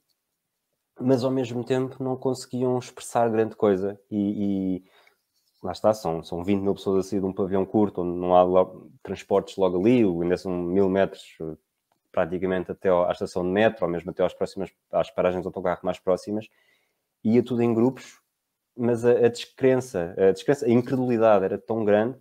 mas 1.01 1.25
ao 1.25 1.31
mesmo 1.31 1.65
tempo 1.65 2.03
não 2.03 2.17
conseguiam 2.17 2.79
expressar 2.79 3.31
grande 3.31 3.57
coisa. 3.57 3.99
E, 4.11 4.79
e 4.79 4.85
lá 5.63 5.73
está, 5.73 5.95
são, 5.95 6.23
são 6.23 6.43
20 6.43 6.61
mil 6.61 6.75
pessoas 6.75 7.07
a 7.07 7.09
sair 7.09 7.21
de 7.21 7.27
um 7.27 7.33
pavilhão 7.33 7.65
curto, 7.65 8.03
onde 8.03 8.19
não 8.19 8.35
há 8.35 8.43
logo, 8.43 8.91
transportes 9.03 9.57
logo 9.57 9.79
ali, 9.79 10.03
ainda 10.03 10.37
são 10.37 10.53
mil 10.53 10.89
metros 10.89 11.37
praticamente 12.11 12.71
até 12.71 12.91
à 12.91 13.11
estação 13.11 13.43
de 13.43 13.51
metro, 13.51 13.85
ou 13.87 13.91
mesmo 13.91 14.11
até 14.11 14.25
às, 14.25 14.35
próximas, 14.35 14.71
às 14.91 15.11
paragens 15.11 15.43
de 15.43 15.49
autocarro 15.49 15.81
mais 15.83 15.99
próximas, 15.99 16.49
ia 17.25 17.43
tudo 17.43 17.63
em 17.63 17.73
grupos, 17.73 18.21
mas 18.77 19.05
a, 19.05 19.13
a, 19.13 19.29
descrença, 19.29 20.15
a 20.19 20.33
descrença, 20.33 20.67
a 20.67 20.71
incredulidade 20.71 21.45
era 21.45 21.59
tão 21.59 21.85
grande 21.85 22.19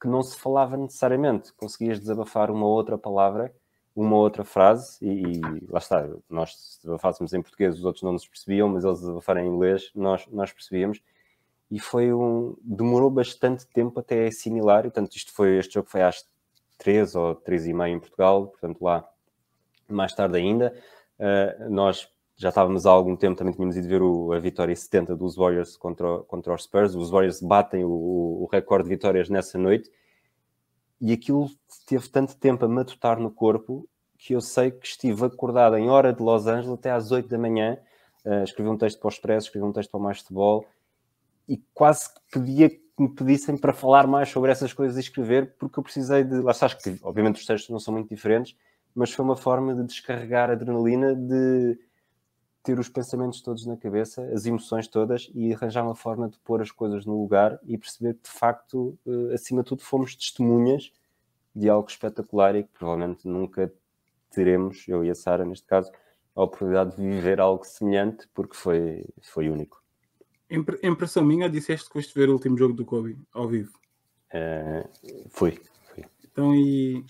que 0.00 0.08
não 0.08 0.22
se 0.22 0.36
falava 0.36 0.76
necessariamente. 0.76 1.52
Conseguias 1.54 1.98
desabafar 1.98 2.50
uma 2.50 2.66
outra 2.66 2.98
palavra, 2.98 3.54
uma 3.96 4.16
outra 4.16 4.44
frase, 4.44 4.98
e, 5.00 5.38
e 5.38 5.66
lá 5.70 5.78
está, 5.78 6.06
nós 6.28 6.54
se 6.54 6.82
desabafássemos 6.82 7.32
em 7.32 7.40
português, 7.40 7.76
os 7.78 7.84
outros 7.84 8.02
não 8.02 8.12
nos 8.12 8.26
percebiam, 8.26 8.68
mas 8.68 8.84
eles 8.84 9.00
desabafarem 9.00 9.46
em 9.46 9.50
inglês, 9.54 9.90
nós, 9.94 10.26
nós 10.26 10.52
percebíamos 10.52 11.00
e 11.70 11.78
foi 11.80 12.12
um. 12.12 12.56
demorou 12.62 13.10
bastante 13.10 13.66
tempo 13.66 14.00
até 14.00 14.26
assimilar. 14.26 14.82
Portanto, 14.82 15.14
isto 15.16 15.32
foi, 15.32 15.58
este 15.58 15.74
jogo 15.74 15.88
foi 15.88 16.02
às 16.02 16.24
3 16.78 17.14
ou 17.14 17.34
3 17.34 17.66
e 17.66 17.72
meia 17.72 17.92
em 17.92 17.98
Portugal, 17.98 18.48
portanto, 18.48 18.82
lá 18.82 19.08
mais 19.88 20.14
tarde 20.14 20.36
ainda. 20.36 20.74
Uh, 21.18 21.70
nós 21.70 22.08
já 22.36 22.48
estávamos 22.48 22.84
há 22.84 22.90
algum 22.90 23.16
tempo, 23.16 23.36
também 23.36 23.54
tínhamos 23.54 23.76
ido 23.76 23.88
ver 23.88 24.02
o, 24.02 24.32
a 24.32 24.38
vitória 24.38 24.74
70 24.74 25.14
dos 25.14 25.36
Warriors 25.36 25.76
contra, 25.76 26.18
contra 26.20 26.54
os 26.54 26.64
Spurs. 26.64 26.94
Os 26.94 27.10
Warriors 27.10 27.40
batem 27.40 27.84
o, 27.84 27.90
o 27.90 28.48
recorde 28.50 28.88
de 28.88 28.94
vitórias 28.94 29.28
nessa 29.28 29.56
noite 29.56 29.90
e 31.00 31.12
aquilo 31.12 31.48
teve 31.86 32.08
tanto 32.08 32.36
tempo 32.36 32.64
a 32.64 32.68
matutar 32.68 33.20
no 33.20 33.30
corpo 33.30 33.88
que 34.18 34.34
eu 34.34 34.40
sei 34.40 34.70
que 34.70 34.86
estive 34.86 35.26
acordado 35.26 35.76
em 35.76 35.90
hora 35.90 36.12
de 36.12 36.22
Los 36.22 36.46
Angeles 36.46 36.70
até 36.70 36.90
às 36.90 37.10
8 37.12 37.28
da 37.28 37.38
manhã. 37.38 37.78
Uh, 38.24 38.42
escrevi 38.42 38.68
um 38.68 38.78
texto 38.78 38.98
para 38.98 39.08
o 39.08 39.10
Expresso, 39.10 39.46
escrevi 39.48 39.66
um 39.66 39.72
texto 39.72 39.90
para 39.90 40.00
o 40.00 40.02
Mais 40.02 40.18
Futebol 40.18 40.66
e 41.48 41.62
quase 41.72 42.12
que 42.12 42.20
pedia 42.32 42.70
que 42.70 42.80
me 42.98 43.08
pedissem 43.08 43.56
para 43.56 43.72
falar 43.72 44.06
mais 44.06 44.28
sobre 44.28 44.52
essas 44.52 44.72
coisas 44.72 44.96
e 44.96 45.00
escrever, 45.00 45.54
porque 45.58 45.78
eu 45.78 45.82
precisei 45.82 46.24
de. 46.24 46.40
Lá 46.40 46.52
está, 46.52 46.68
que 46.68 46.98
obviamente 47.02 47.40
os 47.40 47.46
textos 47.46 47.70
não 47.70 47.80
são 47.80 47.94
muito 47.94 48.08
diferentes, 48.08 48.56
mas 48.94 49.12
foi 49.12 49.24
uma 49.24 49.36
forma 49.36 49.74
de 49.74 49.84
descarregar 49.84 50.50
a 50.50 50.52
adrenalina, 50.52 51.14
de 51.14 51.78
ter 52.62 52.78
os 52.78 52.88
pensamentos 52.88 53.42
todos 53.42 53.66
na 53.66 53.76
cabeça, 53.76 54.22
as 54.32 54.46
emoções 54.46 54.88
todas 54.88 55.30
e 55.34 55.52
arranjar 55.52 55.84
uma 55.84 55.94
forma 55.94 56.28
de 56.30 56.38
pôr 56.38 56.62
as 56.62 56.70
coisas 56.70 57.04
no 57.04 57.20
lugar 57.20 57.60
e 57.64 57.76
perceber 57.76 58.14
que 58.14 58.22
de 58.22 58.30
facto, 58.30 58.98
eh, 59.06 59.34
acima 59.34 59.62
de 59.62 59.68
tudo, 59.68 59.82
fomos 59.82 60.16
testemunhas 60.16 60.90
de 61.54 61.68
algo 61.68 61.88
espetacular 61.88 62.56
e 62.56 62.62
que 62.64 62.70
provavelmente 62.72 63.28
nunca 63.28 63.70
teremos, 64.30 64.88
eu 64.88 65.04
e 65.04 65.10
a 65.10 65.14
Sara 65.14 65.44
neste 65.44 65.66
caso, 65.66 65.92
a 66.34 66.42
oportunidade 66.42 66.96
de 66.96 67.02
viver 67.02 67.38
algo 67.38 67.64
semelhante 67.64 68.26
porque 68.32 68.56
foi, 68.56 69.04
foi 69.20 69.50
único. 69.50 69.83
Impressão 70.82 71.24
minha, 71.24 71.48
disseste 71.48 71.86
que 71.86 71.92
foste 71.92 72.14
ver 72.14 72.28
o 72.28 72.32
último 72.32 72.56
jogo 72.56 72.74
do 72.74 72.84
Kobe 72.84 73.18
ao 73.32 73.48
vivo. 73.48 73.72
Uh, 74.32 74.88
foi, 75.30 75.58
foi. 75.88 76.04
Então 76.24 76.54
e 76.54 77.04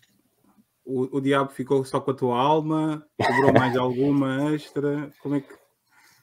o, 0.84 1.16
o 1.16 1.20
diabo 1.20 1.50
ficou 1.50 1.84
só 1.84 2.00
com 2.00 2.10
a 2.10 2.14
tua 2.14 2.38
alma? 2.38 3.06
Cobrou 3.18 3.52
mais 3.54 3.76
alguma 3.76 4.52
extra? 4.54 5.10
Como 5.22 5.36
é 5.36 5.40
que. 5.40 5.64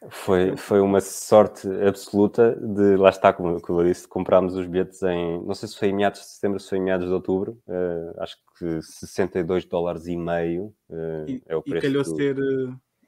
Foi, 0.10 0.58
foi 0.58 0.80
uma 0.80 1.00
sorte 1.00 1.68
absoluta 1.88 2.56
de, 2.60 2.96
lá 2.96 3.10
está, 3.10 3.32
como, 3.32 3.62
como 3.62 3.82
eu 3.82 3.86
disse, 3.86 4.08
comprámos 4.08 4.56
os 4.56 4.66
bilhetes 4.66 5.02
em, 5.04 5.46
não 5.46 5.54
sei 5.54 5.70
se 5.70 5.78
foi 5.78 5.90
em 5.90 5.94
meados 5.94 6.22
de 6.22 6.26
setembro, 6.26 6.60
se 6.60 6.70
foi 6.70 6.80
em 6.80 6.82
meados 6.82 7.06
de 7.06 7.14
outubro, 7.14 7.62
uh, 7.68 8.20
acho 8.20 8.36
que 8.58 8.82
62 8.82 9.66
dólares 9.66 10.08
e 10.08 10.18
meio 10.18 10.74
uh, 10.90 11.30
e, 11.30 11.44
é 11.46 11.56
o 11.56 11.62
preço. 11.62 11.86
E 11.86 11.90
calhou 11.90 12.04
do... 12.04 12.16
ser... 12.16 12.36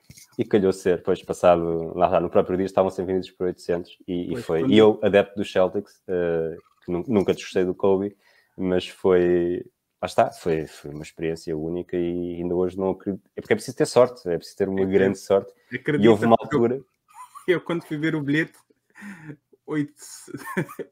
Uh... 0.10 0.42
E 0.42 0.46
calhou 0.46 0.74
ser, 0.74 0.98
depois 0.98 1.22
passado, 1.24 1.94
lá, 1.96 2.20
no 2.20 2.30
próprio 2.30 2.58
dia 2.58 2.66
estavam 2.66 2.90
sempre 2.90 3.14
vendidos 3.14 3.32
por 3.32 3.48
800 3.48 3.98
e, 4.08 4.28
pois, 4.28 4.40
e 4.40 4.44
foi. 4.44 4.60
Quando... 4.62 4.74
E 4.74 4.78
eu, 4.78 5.00
adepto 5.04 5.36
dos 5.36 5.52
Celtics, 5.52 6.02
que 6.86 6.92
nunca 6.92 7.34
desgostei 7.34 7.66
do 7.66 7.76
Kobe, 7.76 8.16
mas 8.58 8.88
foi, 8.88 9.64
lá 10.02 10.06
está, 10.06 10.32
foi, 10.32 10.68
foi 10.68 10.92
uma 10.92 11.04
experiência 11.04 11.56
única 11.56 11.98
e 11.98 12.36
ainda 12.36 12.56
hoje 12.56 12.78
não 12.78 12.92
acredito. 12.92 13.30
É 13.36 13.42
porque 13.42 13.54
é 13.54 13.56
preciso 13.56 13.78
ter 13.78 13.86
sorte, 13.86 14.28
é 14.28 14.38
preciso 14.38 14.58
ter 14.58 14.70
uma 14.70 14.86
grande 14.86 15.18
sorte. 15.18 15.54
E 15.72 16.08
houve 16.08 16.26
uma 16.26 16.36
altura. 16.40 16.76
Eu, 16.76 16.86
eu, 17.56 17.62
quando 17.62 17.84
fui 17.84 17.98
ver 17.98 18.16
o 18.16 18.22
bilhete, 18.22 18.58
8, 19.66 19.94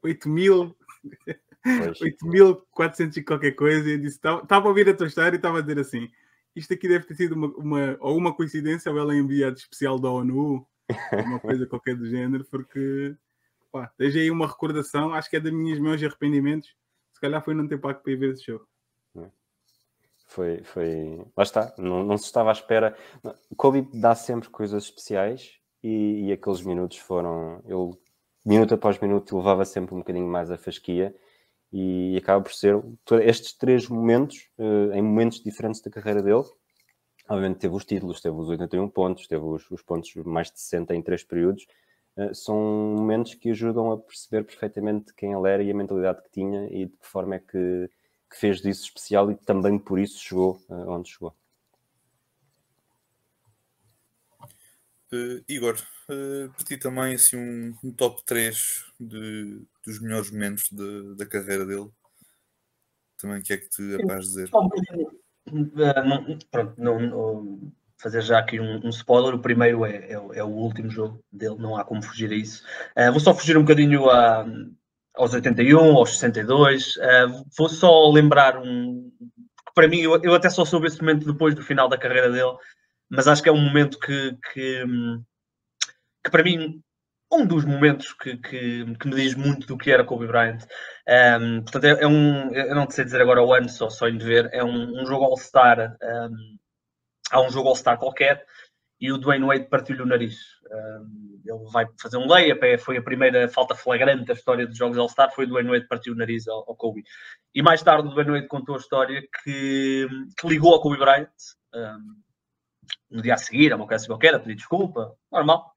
8 0.02 0.28
mil. 0.30 0.76
8.400 1.64 3.16
e 3.16 3.22
qualquer 3.22 3.52
coisa, 3.52 3.88
e 3.88 3.96
disse: 3.96 4.16
estava 4.16 4.66
a 4.66 4.68
ouvir 4.68 4.88
a 4.88 4.94
tua 4.94 5.06
história 5.06 5.36
e 5.36 5.38
estava 5.38 5.58
a 5.58 5.60
dizer 5.60 5.78
assim: 5.78 6.10
isto 6.54 6.72
aqui 6.74 6.88
deve 6.88 7.06
ter 7.06 7.14
sido 7.14 7.34
uma, 7.34 7.48
uma, 7.48 7.96
ou 8.00 8.16
uma 8.16 8.34
coincidência, 8.34 8.90
ou 8.90 8.98
ela 8.98 9.14
é 9.14 9.18
enviada 9.18 9.56
especial 9.56 9.98
da 9.98 10.10
ONU, 10.10 10.66
uma 11.26 11.40
coisa 11.40 11.66
qualquer 11.66 11.96
do 11.96 12.08
género, 12.08 12.44
porque 12.44 13.14
pá, 13.70 13.90
desde 13.98 14.20
aí 14.20 14.30
uma 14.30 14.46
recordação, 14.46 15.12
acho 15.14 15.30
que 15.30 15.36
é 15.36 15.40
das 15.40 15.52
minhas 15.52 15.78
maiores 15.78 16.02
arrependimentos. 16.04 16.74
Se 17.12 17.20
calhar 17.20 17.42
foi 17.42 17.54
não 17.54 17.66
ter 17.66 17.78
pago 17.78 18.00
para 18.00 18.12
ir 18.12 18.16
ver 18.16 18.32
esse 18.32 18.44
show. 18.44 18.60
Foi, 20.32 20.62
foi. 20.62 21.22
Lá 21.36 21.42
está, 21.42 21.74
não, 21.76 22.02
não 22.02 22.16
se 22.16 22.24
estava 22.24 22.48
à 22.48 22.52
espera. 22.52 22.96
Kobe 23.54 23.86
dá 23.92 24.14
sempre 24.14 24.48
coisas 24.48 24.84
especiais 24.84 25.58
e, 25.82 26.26
e, 26.26 26.32
aqueles 26.32 26.62
minutos 26.62 26.96
foram. 26.96 27.62
Ele, 27.66 27.92
minuto 28.44 28.72
após 28.74 28.98
minuto, 28.98 29.36
levava 29.36 29.64
sempre 29.66 29.94
um 29.94 29.98
bocadinho 29.98 30.26
mais 30.26 30.50
a 30.50 30.56
fasquia 30.56 31.14
e, 31.72 32.16
acaba 32.16 32.42
por 32.42 32.52
ser 32.52 32.80
estes 33.22 33.52
três 33.54 33.88
momentos, 33.88 34.48
uh, 34.58 34.92
em 34.92 35.02
momentos 35.02 35.42
diferentes 35.42 35.80
da 35.80 35.90
carreira 35.90 36.22
dele. 36.22 36.44
Obviamente 37.28 37.60
teve 37.60 37.74
os 37.74 37.84
títulos, 37.84 38.20
teve 38.20 38.36
os 38.36 38.48
81 38.48 38.88
pontos, 38.90 39.26
teve 39.26 39.44
os, 39.44 39.70
os 39.70 39.82
pontos 39.82 40.14
mais 40.24 40.50
de 40.50 40.60
60 40.60 40.94
em 40.94 41.02
três 41.02 41.24
períodos. 41.24 41.66
Uh, 42.16 42.34
são 42.34 42.56
momentos 42.56 43.34
que 43.34 43.50
ajudam 43.50 43.92
a 43.92 43.98
perceber 43.98 44.44
perfeitamente 44.44 45.14
quem 45.14 45.32
ele 45.32 45.48
era 45.48 45.62
e 45.62 45.70
a 45.70 45.74
mentalidade 45.74 46.22
que 46.22 46.30
tinha 46.30 46.66
e 46.66 46.86
de 46.86 46.96
que 46.96 47.06
forma 47.06 47.36
é 47.36 47.38
que 47.38 47.88
que 48.32 48.38
fez 48.38 48.62
disso 48.62 48.84
especial 48.84 49.30
e 49.30 49.34
também 49.36 49.78
por 49.78 49.98
isso 49.98 50.18
chegou 50.18 50.58
uh, 50.68 50.90
onde 50.90 51.10
chegou. 51.10 51.34
Uh, 55.12 55.44
Igor, 55.46 55.76
uh, 56.08 56.48
para 56.50 56.64
ti 56.64 56.76
também 56.78 57.14
assim, 57.14 57.36
um, 57.36 57.76
um 57.84 57.92
top 57.92 58.24
3 58.24 58.84
de, 58.98 59.60
dos 59.84 60.00
melhores 60.00 60.30
momentos 60.30 60.70
de, 60.70 61.14
da 61.16 61.26
carreira 61.26 61.66
dele. 61.66 61.90
Também 63.18 63.38
o 63.38 63.42
que 63.42 63.52
é 63.52 63.56
que 63.58 63.68
te 63.68 64.02
apaz 64.02 64.24
dizer? 64.24 64.50
Pronto, 66.50 66.74
não, 66.78 67.00
não, 67.00 67.72
fazer 68.02 68.20
já 68.22 68.38
aqui 68.38 68.58
um, 68.58 68.84
um 68.84 68.88
spoiler. 68.88 69.34
O 69.34 69.38
primeiro 69.38 69.84
é, 69.86 69.96
é, 69.96 70.12
é, 70.12 70.44
o 70.44 70.48
último 70.48 70.90
jogo 70.90 71.22
dele, 71.30 71.56
não 71.58 71.76
há 71.76 71.84
como 71.84 72.02
fugir 72.02 72.30
a 72.30 72.34
isso. 72.34 72.64
Uh, 72.96 73.10
vou 73.12 73.20
só 73.20 73.32
fugir 73.32 73.56
um 73.56 73.62
bocadinho 73.62 74.10
a, 74.10 74.44
aos 75.14 75.32
81, 75.32 75.96
aos 75.96 76.18
62. 76.18 76.96
Uh, 76.96 77.44
vou 77.56 77.68
só 77.68 78.10
lembrar 78.10 78.58
um. 78.58 79.10
Para 79.74 79.88
mim, 79.88 80.00
eu, 80.00 80.20
eu, 80.22 80.34
até 80.34 80.50
só 80.50 80.64
soube 80.64 80.88
esse 80.88 81.00
momento 81.00 81.32
depois 81.32 81.54
do 81.54 81.62
final 81.62 81.88
da 81.88 81.96
carreira 81.96 82.30
dele, 82.30 82.52
mas 83.12 83.28
acho 83.28 83.42
que 83.42 83.48
é 83.50 83.52
um 83.52 83.60
momento 83.60 83.98
que, 83.98 84.38
que, 84.52 84.84
que 86.24 86.30
para 86.30 86.42
mim, 86.42 86.82
um 87.30 87.46
dos 87.46 87.62
momentos 87.62 88.14
que, 88.14 88.38
que, 88.38 88.96
que, 88.96 89.06
me 89.06 89.14
diz 89.14 89.34
muito 89.34 89.66
do 89.66 89.76
que 89.76 89.90
era 89.90 90.02
Kobe 90.02 90.26
Bryant. 90.26 90.62
Um, 91.38 91.60
portanto, 91.62 91.84
é, 91.84 92.02
é, 92.02 92.06
um. 92.06 92.50
Eu 92.54 92.74
não 92.74 92.88
sei 92.88 93.04
dizer 93.04 93.20
agora 93.20 93.42
o 93.42 93.52
ano, 93.52 93.68
só, 93.68 93.90
só 93.90 94.08
de 94.08 94.24
ver. 94.24 94.48
É 94.50 94.64
um, 94.64 95.02
um 95.02 95.04
jogo 95.04 95.24
All-Star. 95.24 95.94
Um, 96.02 96.58
há 97.30 97.40
um 97.42 97.50
jogo 97.50 97.68
All-Star 97.68 97.98
qualquer 97.98 98.46
e 98.98 99.12
o 99.12 99.18
Dwayne 99.18 99.44
Wade 99.44 99.68
partiu-lhe 99.68 100.02
o 100.02 100.06
nariz. 100.06 100.36
ele 101.44 101.70
vai 101.70 101.84
fazer 102.00 102.16
um 102.16 102.26
layup, 102.26 102.64
é, 102.64 102.78
foi 102.78 102.96
a 102.96 103.02
primeira 103.02 103.46
falta 103.48 103.74
flagrante 103.74 104.24
da 104.24 104.32
história 104.32 104.66
dos 104.66 104.78
Jogos 104.78 104.96
All-Star, 104.96 105.34
foi 105.34 105.44
o 105.44 105.48
Dwayne 105.48 105.70
Wade 105.70 105.88
partiu 105.88 106.14
o 106.14 106.16
nariz 106.16 106.48
ao, 106.48 106.64
ao, 106.68 106.76
Kobe. 106.76 107.02
E 107.54 107.62
mais 107.62 107.82
tarde 107.82 108.08
o 108.08 108.10
Dwayne 108.10 108.30
Wade 108.30 108.46
contou 108.46 108.76
a 108.76 108.78
história 108.78 109.20
que, 109.42 110.06
que 110.38 110.48
ligou 110.48 110.72
ao 110.72 110.80
Kobe 110.80 110.98
Bryant 110.98 111.28
um, 111.74 112.14
no 113.10 113.22
dia 113.22 113.34
a 113.34 113.38
seguir, 113.38 113.72
a 113.72 113.76
uma 113.76 113.86
coisa 113.86 114.06
qualquer, 114.06 114.34
a 114.34 114.38
pedir 114.38 114.56
desculpa, 114.56 115.14
normal. 115.30 115.72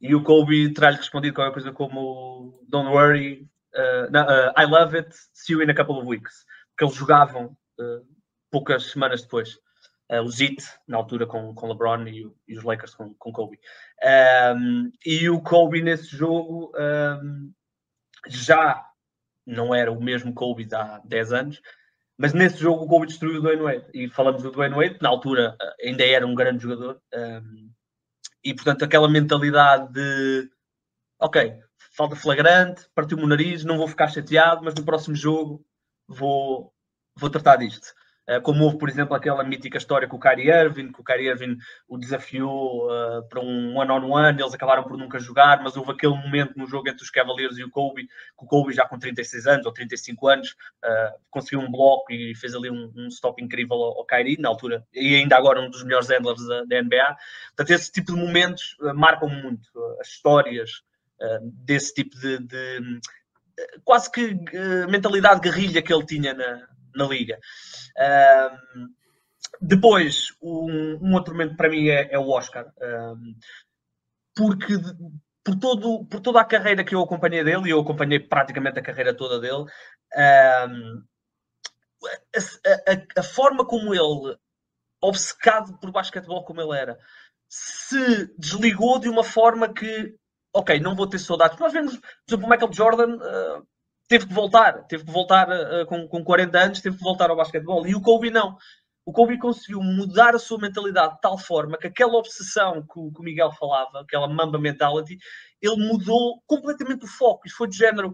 E 0.00 0.14
o 0.14 0.22
Kobe 0.22 0.72
terá-lhe 0.72 0.96
respondido 0.96 1.34
qualquer 1.34 1.52
coisa 1.52 1.72
como 1.72 2.62
Don't 2.68 2.90
worry, 2.90 3.48
uh, 3.74 4.10
no, 4.10 4.22
uh, 4.22 4.52
I 4.56 4.64
love 4.64 4.96
it, 4.96 5.14
see 5.32 5.54
you 5.54 5.62
in 5.62 5.70
a 5.70 5.74
couple 5.74 5.98
of 5.98 6.06
weeks. 6.06 6.44
Porque 6.70 6.84
eles 6.84 6.94
jogavam 6.94 7.56
uh, 7.80 8.06
poucas 8.50 8.92
semanas 8.92 9.22
depois 9.22 9.58
uh, 10.12 10.22
os 10.22 10.40
Heat, 10.40 10.62
na 10.86 10.96
altura 10.96 11.26
com, 11.26 11.54
com 11.54 11.68
LeBron 11.68 12.06
e, 12.06 12.30
e 12.46 12.56
os 12.56 12.62
Lakers 12.62 12.94
com, 12.94 13.12
com 13.14 13.32
Kobe. 13.32 13.58
Um, 14.56 14.92
e 15.04 15.28
o 15.28 15.40
Kobe 15.40 15.82
nesse 15.82 16.16
jogo 16.16 16.72
um, 16.78 17.52
já 18.28 18.84
não 19.46 19.74
era 19.74 19.90
o 19.90 20.00
mesmo 20.00 20.34
Kobe 20.34 20.64
de 20.64 20.74
há 20.74 21.00
10 21.04 21.32
anos, 21.32 21.62
mas 22.18 22.34
nesse 22.34 22.58
jogo 22.58 22.84
o 22.84 22.88
Kobe 22.88 23.06
destruiu 23.06 23.38
o 23.38 23.40
Dwayne 23.40 23.62
Wade. 23.62 23.86
E 23.94 24.08
falamos 24.08 24.42
do 24.42 24.50
Dwayne 24.50 24.74
Wade, 24.74 24.98
na 25.00 25.08
altura 25.08 25.56
eh, 25.60 25.88
ainda 25.88 26.04
era 26.04 26.26
um 26.26 26.34
grande 26.34 26.64
jogador. 26.64 27.00
Um, 27.14 27.70
e 28.44 28.54
portanto 28.54 28.84
aquela 28.84 29.08
mentalidade 29.08 29.92
de 29.92 30.50
ok, 31.20 31.60
falta 31.92 32.16
flagrante, 32.16 32.86
partiu-me 32.94 33.24
o 33.24 33.26
nariz, 33.26 33.64
não 33.64 33.78
vou 33.78 33.88
ficar 33.88 34.08
chateado, 34.08 34.64
mas 34.64 34.74
no 34.74 34.84
próximo 34.84 35.14
jogo 35.14 35.64
vou, 36.06 36.72
vou 37.16 37.30
tratar 37.30 37.56
disto. 37.56 37.94
Eh, 38.28 38.40
como 38.40 38.64
houve, 38.64 38.76
por 38.76 38.90
exemplo, 38.90 39.14
aquela 39.16 39.42
mítica 39.42 39.78
história 39.78 40.06
com 40.06 40.16
o 40.18 40.20
Kyrie 40.20 40.50
Irving, 40.50 40.92
que 40.92 41.00
o 41.00 41.04
Kyrie 41.04 41.28
Irving 41.28 41.56
o 41.88 41.96
desafiou 41.96 42.86
uh, 42.86 43.26
para 43.26 43.40
um 43.40 43.74
one-on-one, 43.78 44.06
-on 44.06 44.34
-one, 44.34 44.40
eles 44.40 44.52
acabaram 44.52 44.84
por 44.84 44.98
nunca 44.98 45.18
jogar, 45.18 45.62
mas 45.62 45.78
houve 45.78 45.92
aquele 45.92 46.12
momento 46.12 46.52
no 46.54 46.66
jogo 46.66 46.90
entre 46.90 47.02
os 47.02 47.10
Cavaliers 47.10 47.56
e 47.56 47.64
o 47.64 47.70
Kobe, 47.70 48.06
que 48.06 48.44
o 48.44 48.46
Kobe 48.46 48.74
já 48.74 48.86
com 48.86 48.98
36 48.98 49.46
anos 49.46 49.64
ou 49.64 49.72
35 49.72 50.28
anos 50.28 50.50
uh, 50.84 51.18
conseguiu 51.30 51.60
um 51.60 51.70
bloco 51.70 52.12
e 52.12 52.34
fez 52.34 52.54
ali 52.54 52.70
um, 52.70 52.92
um 52.94 53.08
stop 53.08 53.42
incrível 53.42 53.76
ao, 53.76 53.98
ao, 53.98 54.04
Kyrie, 54.04 54.36
na 54.38 54.50
altura, 54.50 54.86
e 54.92 55.16
ainda 55.16 55.34
agora 55.34 55.62
um 55.62 55.70
dos 55.70 55.82
melhores 55.82 56.10
handlers 56.10 56.46
da, 56.46 56.64
da 56.64 56.82
NBA. 56.82 57.16
Portanto, 57.56 57.70
esse 57.70 57.90
tipo 57.90 58.12
de 58.12 58.20
momentos 58.20 58.76
uh, 58.80 58.94
marcam 58.94 59.30
muito 59.30 59.70
as 60.00 60.08
histórias 60.08 60.86
desse 61.64 61.94
tipo 61.94 62.16
de, 62.16 62.38
de 62.38 63.00
quase 63.82 64.08
que 64.08 64.38
mentalidade 64.88 65.40
guerrilha 65.40 65.82
que 65.82 65.92
ele 65.92 66.06
tinha 66.06 66.32
na, 66.32 66.68
na 66.98 67.06
liga. 67.06 67.38
Um, 68.76 68.88
depois, 69.60 70.28
um, 70.42 70.98
um, 71.00 71.14
outro 71.14 71.32
momento 71.32 71.56
para 71.56 71.68
mim 71.68 71.88
é, 71.88 72.12
é 72.12 72.18
o 72.18 72.28
Oscar, 72.28 72.72
um, 72.80 73.34
porque 74.34 74.74
por, 75.42 75.56
todo, 75.58 76.04
por 76.06 76.20
toda 76.20 76.40
a 76.40 76.44
carreira 76.44 76.84
que 76.84 76.94
eu 76.94 77.02
acompanhei 77.02 77.42
dele, 77.42 77.68
e 77.68 77.70
eu 77.70 77.80
acompanhei 77.80 78.20
praticamente 78.20 78.78
a 78.78 78.82
carreira 78.82 79.14
toda 79.14 79.40
dele, 79.40 79.64
a, 80.14 80.66
a, 82.36 83.20
a, 83.20 83.22
forma 83.22 83.64
como 83.64 83.94
ele, 83.94 84.36
obcecado 85.00 85.78
por 85.78 85.90
basquetebol 85.90 86.44
como 86.44 86.60
ele 86.60 86.78
era, 86.78 86.98
se 87.48 88.32
desligou 88.38 88.98
de 88.98 89.08
uma 89.08 89.24
forma 89.24 89.72
que, 89.72 90.14
ok, 90.52 90.78
não 90.80 90.94
vou 90.94 91.08
ter 91.08 91.18
saudades. 91.18 91.58
Nós 91.58 91.72
vemos, 91.72 91.96
por 91.96 92.04
exemplo, 92.28 92.46
o 92.46 92.50
Michael 92.50 92.72
Jordan. 92.72 93.16
Uh, 93.16 93.66
teve 94.08 94.26
que 94.26 94.34
voltar, 94.34 94.84
teve 94.86 95.04
que 95.04 95.12
voltar 95.12 95.48
uh, 95.48 95.86
com, 95.86 96.08
com 96.08 96.24
40 96.24 96.58
anos, 96.58 96.80
teve 96.80 96.96
que 96.96 97.02
voltar 97.02 97.30
ao 97.30 97.36
basquetebol. 97.36 97.86
E 97.86 97.94
o 97.94 98.00
Kobe 98.00 98.30
não. 98.30 98.56
O 99.04 99.12
Kobe 99.12 99.38
conseguiu 99.38 99.80
mudar 99.80 100.34
a 100.34 100.38
sua 100.38 100.58
mentalidade 100.58 101.14
de 101.14 101.20
tal 101.20 101.38
forma 101.38 101.78
que 101.78 101.86
aquela 101.86 102.14
obsessão 102.14 102.82
que 102.82 102.98
o, 102.98 103.12
que 103.12 103.20
o 103.20 103.22
Miguel 103.22 103.52
falava, 103.52 104.00
aquela 104.00 104.28
mamba 104.28 104.58
mentality, 104.58 105.18
ele 105.62 105.76
mudou 105.76 106.42
completamente 106.46 107.04
o 107.04 107.08
foco. 107.08 107.46
Isso 107.46 107.56
foi 107.56 107.68
de 107.68 107.76
género. 107.76 108.12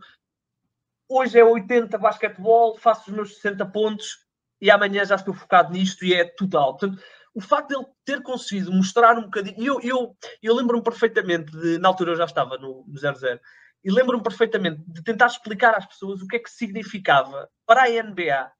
Hoje 1.09 1.39
é 1.39 1.45
80 1.45 1.97
basquetebol, 1.99 2.77
faço 2.79 3.11
os 3.11 3.17
meus 3.17 3.35
60 3.37 3.67
pontos 3.67 4.19
e 4.61 4.71
amanhã 4.71 5.05
já 5.05 5.17
estou 5.17 5.35
focado 5.35 5.73
nisto 5.73 6.05
e 6.05 6.15
é 6.15 6.25
total. 6.25 6.77
Portanto, 6.77 7.03
o 7.35 7.41
facto 7.41 7.69
de 7.69 7.75
ele 7.75 7.87
ter 8.05 8.23
conseguido 8.23 8.73
mostrar 8.73 9.19
um 9.19 9.25
bocadinho. 9.25 9.57
Eu, 9.59 9.81
eu, 9.81 10.17
eu 10.41 10.55
lembro-me 10.55 10.83
perfeitamente 10.83 11.51
de. 11.51 11.79
Na 11.79 11.89
altura 11.89 12.13
eu 12.13 12.17
já 12.17 12.25
estava 12.25 12.57
no, 12.57 12.85
no 12.87 12.99
00 12.99 13.41
e 13.85 13.91
lembro-me 13.91 14.23
perfeitamente 14.23 14.83
de 14.87 15.03
tentar 15.03 15.27
explicar 15.27 15.75
às 15.75 15.87
pessoas 15.87 16.23
o 16.23 16.27
que 16.27 16.37
é 16.37 16.39
que 16.39 16.51
significava 16.51 17.49
para 17.67 17.85
a 17.85 18.03
NBA 18.03 18.51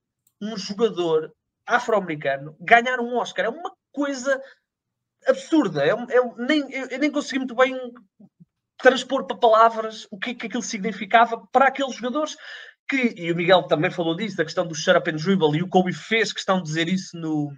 um 0.41 0.57
jogador 0.57 1.33
afro-americano 1.67 2.55
ganhar 2.61 3.01
um 3.01 3.17
Oscar. 3.17 3.47
É 3.47 3.49
uma 3.49 3.73
coisa 3.91 4.41
absurda. 5.27 5.85
É, 5.85 5.91
é, 5.91 6.35
nem, 6.37 6.71
eu, 6.71 6.99
nem 6.99 7.11
consegui 7.11 7.39
muito 7.39 7.55
bem 7.55 7.75
transpor 8.77 9.27
para 9.27 9.37
palavras 9.37 10.07
o 10.11 10.19
que 10.19 10.31
é 10.31 10.35
que 10.35 10.47
aquilo 10.47 10.63
significava 10.63 11.47
para 11.51 11.69
aqueles 11.69 11.95
jogadores 11.95 12.37
que, 12.87 13.15
e 13.17 13.33
o 13.33 13.37
Miguel 13.37 13.63
também 13.63 13.91
falou 13.91 14.15
disso, 14.15 14.37
da 14.37 14.45
questão 14.45 14.67
do 14.67 14.75
shut 14.75 14.97
up 14.99 15.11
and 15.11 15.17
dribble, 15.17 15.57
e 15.57 15.63
o 15.63 15.69
Kobe 15.69 15.95
fez 15.95 16.35
questão 16.35 16.59
de 16.59 16.65
dizer 16.65 16.87
isso 16.87 17.17
no, 17.17 17.51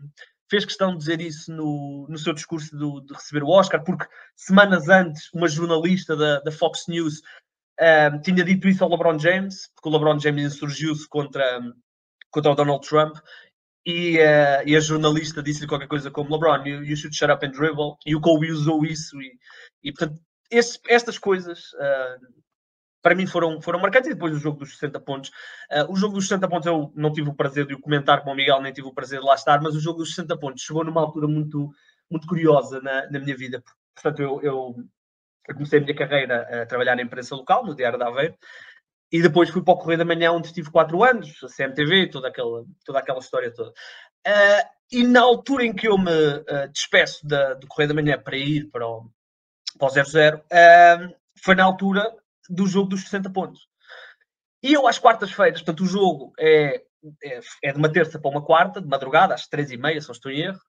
fez 0.48 0.64
questão 0.64 0.92
de 0.92 0.98
dizer 0.98 1.20
isso 1.20 1.52
no, 1.52 2.06
no 2.08 2.18
seu 2.18 2.32
discurso 2.32 2.76
do, 2.76 3.00
de 3.00 3.12
receber 3.12 3.42
o 3.42 3.48
Oscar, 3.48 3.82
porque 3.82 4.06
semanas 4.36 4.88
antes 4.88 5.32
uma 5.32 5.48
jornalista 5.48 6.16
da, 6.16 6.40
da 6.40 6.52
Fox 6.52 6.84
News 6.88 7.22
uh, 7.80 8.20
tinha 8.22 8.44
dito 8.44 8.68
isso 8.68 8.84
ao 8.84 8.90
LeBron 8.90 9.18
James, 9.18 9.70
porque 9.74 9.88
o 9.88 9.92
LeBron 9.92 10.18
James 10.18 10.54
insurgiu-se 10.54 11.08
contra, 11.08 11.60
contra 12.30 12.52
o 12.52 12.54
Donald 12.54 12.86
Trump, 12.86 13.16
e, 13.84 14.18
uh, 14.18 14.66
e 14.66 14.76
a 14.76 14.80
jornalista 14.80 15.42
disse-lhe 15.42 15.68
qualquer 15.68 15.88
coisa 15.88 16.10
como 16.10 16.34
LeBron, 16.34 16.66
you, 16.66 16.84
you, 16.84 16.96
should 16.96 17.14
shut 17.16 17.30
up 17.30 17.44
and 17.46 17.50
dribble, 17.50 17.96
e 18.04 18.16
o 18.16 18.20
Kobe 18.20 18.50
usou 18.50 18.84
isso, 18.84 19.20
e, 19.20 19.38
e 19.84 19.92
portanto, 19.92 20.20
estas 20.50 21.18
coisas 21.18 21.72
uh, 21.74 22.36
para 23.06 23.14
mim 23.14 23.24
foram, 23.24 23.62
foram 23.62 23.78
marcantes, 23.78 24.10
e 24.10 24.14
depois 24.14 24.34
o 24.34 24.38
jogo 24.40 24.58
dos 24.58 24.72
60 24.72 24.98
pontos. 24.98 25.30
Uh, 25.70 25.92
o 25.92 25.94
jogo 25.94 26.14
dos 26.14 26.26
60 26.26 26.48
pontos 26.48 26.66
eu 26.66 26.92
não 26.96 27.12
tive 27.12 27.30
o 27.30 27.34
prazer 27.34 27.64
de 27.64 27.72
o 27.72 27.80
comentar 27.80 28.24
com 28.24 28.32
o 28.32 28.34
Miguel, 28.34 28.60
nem 28.60 28.72
tive 28.72 28.88
o 28.88 28.92
prazer 28.92 29.20
de 29.20 29.26
lá 29.26 29.36
estar, 29.36 29.62
mas 29.62 29.76
o 29.76 29.80
jogo 29.80 29.98
dos 29.98 30.10
60 30.10 30.36
pontos 30.38 30.62
chegou 30.64 30.82
numa 30.82 31.02
altura 31.02 31.28
muito, 31.28 31.70
muito 32.10 32.26
curiosa 32.26 32.80
na, 32.80 33.08
na 33.08 33.20
minha 33.20 33.36
vida. 33.36 33.62
Portanto, 33.94 34.20
eu, 34.20 34.42
eu, 34.42 34.74
eu, 35.48 35.54
comecei 35.54 35.78
a 35.78 35.82
minha 35.82 35.94
carreira 35.94 36.62
a 36.62 36.66
trabalhar 36.66 36.96
na 36.96 37.02
imprensa 37.02 37.34
local, 37.34 37.64
no 37.64 37.74
Diário 37.74 37.98
da 37.98 38.08
Aveiro, 38.08 38.36
e 39.10 39.22
depois 39.22 39.50
fui 39.50 39.62
para 39.62 39.74
o 39.74 39.78
Correio 39.78 39.98
da 39.98 40.04
Manhã, 40.04 40.32
onde 40.32 40.48
estive 40.48 40.70
4 40.70 41.04
anos, 41.04 41.42
a 41.44 41.48
CMTV, 41.48 42.10
toda 42.10 42.28
aquela, 42.28 42.64
toda 42.84 42.98
aquela 42.98 43.18
história 43.20 43.52
toda. 43.52 43.70
Uh, 43.70 44.68
e 44.90 45.04
na 45.04 45.20
altura 45.20 45.64
em 45.64 45.72
que 45.72 45.88
eu 45.88 45.96
me 45.96 46.10
uh, 46.10 46.68
despeço 46.72 47.26
da, 47.26 47.54
do 47.54 47.66
Correio 47.66 47.88
da 47.88 47.94
Manhã 47.94 48.18
para 48.18 48.36
ir 48.36 48.68
para 48.70 48.86
o, 48.86 49.08
para 49.78 49.86
o 49.86 49.90
00, 49.90 50.38
uh, 50.38 51.16
foi 51.42 51.54
na 51.54 51.64
altura 51.64 52.12
do 52.48 52.66
jogo 52.66 52.88
dos 52.88 53.02
60 53.02 53.30
pontos. 53.30 53.68
E 54.62 54.72
eu 54.72 54.86
às 54.86 54.98
quartas-feiras, 54.98 55.60
portanto, 55.60 55.84
o 55.84 55.86
jogo 55.86 56.32
é, 56.38 56.82
é, 57.22 57.40
é, 57.62 57.72
de 57.72 57.78
uma 57.78 57.92
terça 57.92 58.18
para 58.18 58.30
uma 58.30 58.44
quarta, 58.44 58.80
de 58.80 58.88
madrugada, 58.88 59.34
às 59.34 59.46
três 59.46 59.70
e 59.70 59.76
meia, 59.76 60.00
se 60.00 60.08
não 60.08 60.14
estou 60.14 60.32
em 60.32 60.40
erro. 60.40 60.60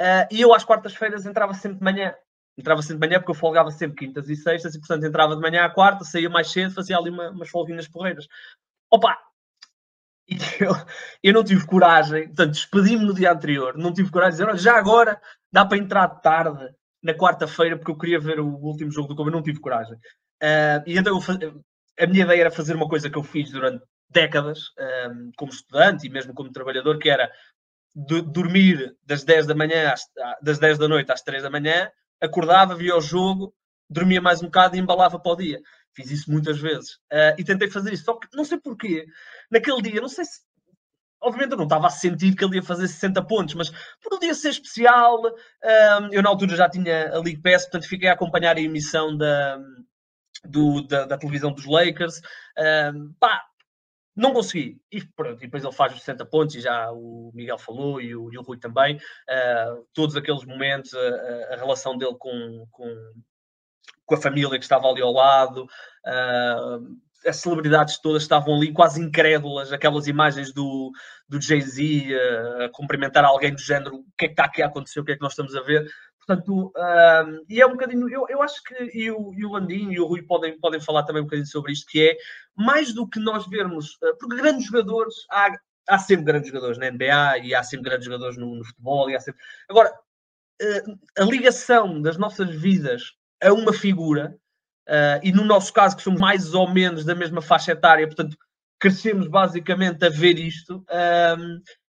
Uh, 0.00 0.26
e 0.30 0.40
eu 0.40 0.52
às 0.52 0.64
quartas-feiras 0.64 1.24
entrava 1.24 1.54
sempre 1.54 1.78
de 1.78 1.84
manhã. 1.84 2.14
Entrava 2.56 2.82
sempre 2.82 3.00
de 3.00 3.08
manhã 3.08 3.18
porque 3.20 3.32
eu 3.32 3.34
folgava 3.34 3.70
sempre 3.70 4.06
quintas 4.06 4.28
e 4.28 4.36
sextas 4.36 4.74
e, 4.74 4.78
portanto, 4.78 5.04
entrava 5.04 5.36
de 5.36 5.42
manhã 5.42 5.64
à 5.64 5.70
quarta, 5.70 6.04
saía 6.04 6.30
mais 6.30 6.50
cedo, 6.50 6.74
fazia 6.74 6.96
ali 6.96 7.10
uma, 7.10 7.30
umas 7.30 7.48
folguinhas 7.48 7.88
porreiras. 7.88 8.26
Opa! 8.90 9.16
E 10.28 10.36
eu, 10.60 10.72
eu 11.22 11.32
não 11.32 11.44
tive 11.44 11.64
coragem, 11.66 12.26
portanto, 12.26 12.52
despedi-me 12.52 13.04
no 13.04 13.14
dia 13.14 13.32
anterior, 13.32 13.76
não 13.76 13.92
tive 13.92 14.10
coragem 14.10 14.32
de 14.32 14.38
dizer, 14.38 14.50
olha, 14.50 14.58
já 14.58 14.76
agora 14.76 15.20
dá 15.52 15.64
para 15.64 15.78
entrar 15.78 16.08
tarde 16.08 16.74
na 17.02 17.14
quarta-feira 17.14 17.76
porque 17.76 17.92
eu 17.92 17.98
queria 17.98 18.18
ver 18.18 18.40
o 18.40 18.48
último 18.48 18.90
jogo 18.90 19.08
do 19.08 19.14
Kobe, 19.14 19.30
não 19.30 19.42
tive 19.42 19.60
coragem. 19.60 19.94
Uh, 20.42 20.82
e 20.86 20.98
então 20.98 21.18
a 21.98 22.06
minha 22.06 22.24
ideia 22.24 22.40
era 22.40 22.50
fazer 22.50 22.74
uma 22.74 22.88
coisa 22.88 23.08
que 23.08 23.16
eu 23.16 23.22
fiz 23.22 23.50
durante 23.50 23.84
décadas, 24.10 24.70
um, 25.10 25.30
como 25.36 25.52
estudante 25.52 26.06
e 26.06 26.10
mesmo 26.10 26.34
como 26.34 26.52
trabalhador, 26.52 26.98
que 26.98 27.08
era 27.08 27.30
dormir 27.94 28.94
das 29.04 29.24
10 29.24 29.46
da 29.46 29.54
manhã 29.54 29.92
às, 29.92 30.02
das 30.42 30.58
10 30.58 30.78
da 30.78 30.88
noite 30.88 31.10
às 31.10 31.22
3 31.22 31.42
da 31.42 31.50
manhã, 31.50 31.90
acordava, 32.20 32.74
via 32.74 32.96
o 32.96 33.00
jogo, 33.00 33.54
dormia 33.88 34.20
mais 34.20 34.42
um 34.42 34.46
bocado 34.46 34.76
e 34.76 34.78
embalava 34.78 35.18
para 35.18 35.32
o 35.32 35.36
dia. 35.36 35.60
Fiz 35.94 36.10
isso 36.10 36.30
muitas 36.30 36.58
vezes. 36.58 36.94
Uh, 37.12 37.34
e 37.38 37.44
tentei 37.44 37.70
fazer 37.70 37.92
isso. 37.92 38.04
Só 38.04 38.14
que 38.14 38.28
não 38.34 38.44
sei 38.44 38.58
porquê. 38.58 39.06
Naquele 39.50 39.82
dia, 39.82 40.00
não 40.00 40.08
sei 40.08 40.24
se. 40.24 40.40
Obviamente 41.20 41.52
eu 41.52 41.56
não 41.56 41.64
estava 41.64 41.86
a 41.86 41.90
sentir 41.90 42.36
que 42.36 42.44
ele 42.44 42.56
ia 42.56 42.62
fazer 42.62 42.86
60 42.86 43.24
pontos, 43.24 43.54
mas 43.54 43.70
por 44.02 44.14
um 44.14 44.18
dia 44.18 44.34
ser 44.34 44.50
especial, 44.50 45.22
um, 45.24 46.12
eu 46.12 46.22
na 46.22 46.28
altura 46.28 46.54
já 46.54 46.68
tinha 46.68 47.08
a 47.08 47.18
League 47.18 47.40
Pass, 47.40 47.62
portanto 47.62 47.88
fiquei 47.88 48.08
a 48.08 48.12
acompanhar 48.12 48.56
a 48.56 48.60
emissão 48.60 49.16
da, 49.16 49.58
do, 50.44 50.82
da, 50.82 51.06
da, 51.06 51.16
televisão 51.18 51.52
dos 51.52 51.64
Lakers. 51.64 52.20
Um, 52.94 53.14
pá, 53.18 53.42
não 54.16 54.32
consegui. 54.32 54.80
E 54.90 55.04
pronto, 55.04 55.36
e 55.36 55.46
depois 55.46 55.62
ele 55.62 55.72
faz 55.72 55.92
os 55.92 56.00
60 56.00 56.24
pontos, 56.24 56.56
e 56.56 56.60
já 56.60 56.90
o 56.90 57.30
Miguel 57.34 57.58
falou 57.58 58.00
e 58.00 58.16
o, 58.16 58.32
e 58.32 58.38
o 58.38 58.42
Rui 58.42 58.58
também. 58.58 58.96
Uh, 58.96 59.86
todos 59.92 60.16
aqueles 60.16 60.44
momentos, 60.44 60.94
a, 60.94 61.54
a 61.54 61.56
relação 61.56 61.98
dele 61.98 62.16
com, 62.18 62.66
com, 62.70 63.12
com, 64.06 64.14
a 64.14 64.20
família 64.20 64.58
que 64.58 64.64
estava 64.64 64.88
ali 64.88 65.02
ao 65.02 65.12
lado, 65.12 65.64
uh, 65.64 66.96
as 67.26 67.36
celebridades 67.36 67.98
todas 67.98 68.22
estavam 68.22 68.54
ali 68.56 68.72
quase 68.72 69.02
incrédulas, 69.02 69.72
aquelas 69.72 70.06
imagens 70.06 70.52
do, 70.52 70.92
do 71.28 71.40
Jay-Z 71.40 72.14
uh, 72.14 72.62
a 72.64 72.68
cumprimentar 72.70 73.24
alguém 73.24 73.52
do 73.52 73.60
género: 73.60 73.96
o 73.96 74.04
que 74.16 74.24
é 74.24 74.28
que 74.28 74.32
está 74.32 74.44
aqui 74.44 74.62
a 74.62 74.66
acontecer, 74.66 75.00
o 75.00 75.04
que 75.04 75.12
é 75.12 75.16
que 75.16 75.22
nós 75.22 75.32
estamos 75.32 75.54
a 75.54 75.60
ver. 75.60 75.86
Portanto, 76.26 76.72
um, 76.76 77.44
e 77.48 77.60
é 77.60 77.66
um 77.66 77.72
bocadinho, 77.72 78.08
eu, 78.08 78.26
eu 78.28 78.42
acho 78.42 78.60
que 78.64 78.74
e 78.92 79.10
o, 79.12 79.32
e 79.32 79.46
o 79.46 79.52
Landim 79.52 79.92
e 79.92 80.00
o 80.00 80.06
Rui 80.06 80.22
podem, 80.22 80.58
podem 80.58 80.80
falar 80.80 81.04
também 81.04 81.22
um 81.22 81.24
bocadinho 81.24 81.46
sobre 81.46 81.72
isto, 81.72 81.86
que 81.86 82.08
é 82.08 82.16
mais 82.56 82.92
do 82.92 83.08
que 83.08 83.20
nós 83.20 83.46
vermos, 83.46 83.94
uh, 84.02 84.16
porque 84.18 84.34
grandes 84.34 84.66
jogadores, 84.66 85.14
há, 85.30 85.56
há 85.88 85.98
sempre 86.00 86.24
grandes 86.24 86.48
jogadores 86.48 86.78
na 86.78 86.90
NBA 86.90 87.38
e 87.44 87.54
há 87.54 87.62
sempre 87.62 87.88
grandes 87.88 88.06
jogadores 88.06 88.36
no, 88.36 88.56
no 88.56 88.64
futebol. 88.64 89.08
E 89.08 89.14
há 89.14 89.20
sempre... 89.20 89.40
Agora, 89.68 89.92
uh, 90.60 90.98
a 91.16 91.24
ligação 91.24 92.02
das 92.02 92.16
nossas 92.16 92.50
vidas 92.50 93.12
a 93.40 93.52
uma 93.52 93.72
figura, 93.72 94.36
uh, 94.88 95.20
e 95.22 95.30
no 95.30 95.44
nosso 95.44 95.72
caso, 95.72 95.96
que 95.96 96.02
somos 96.02 96.20
mais 96.20 96.54
ou 96.54 96.68
menos 96.68 97.04
da 97.04 97.14
mesma 97.14 97.40
faixa 97.40 97.70
etária, 97.70 98.04
portanto, 98.04 98.36
crescemos 98.80 99.28
basicamente 99.28 100.04
a 100.04 100.08
ver 100.08 100.38
isto. 100.38 100.84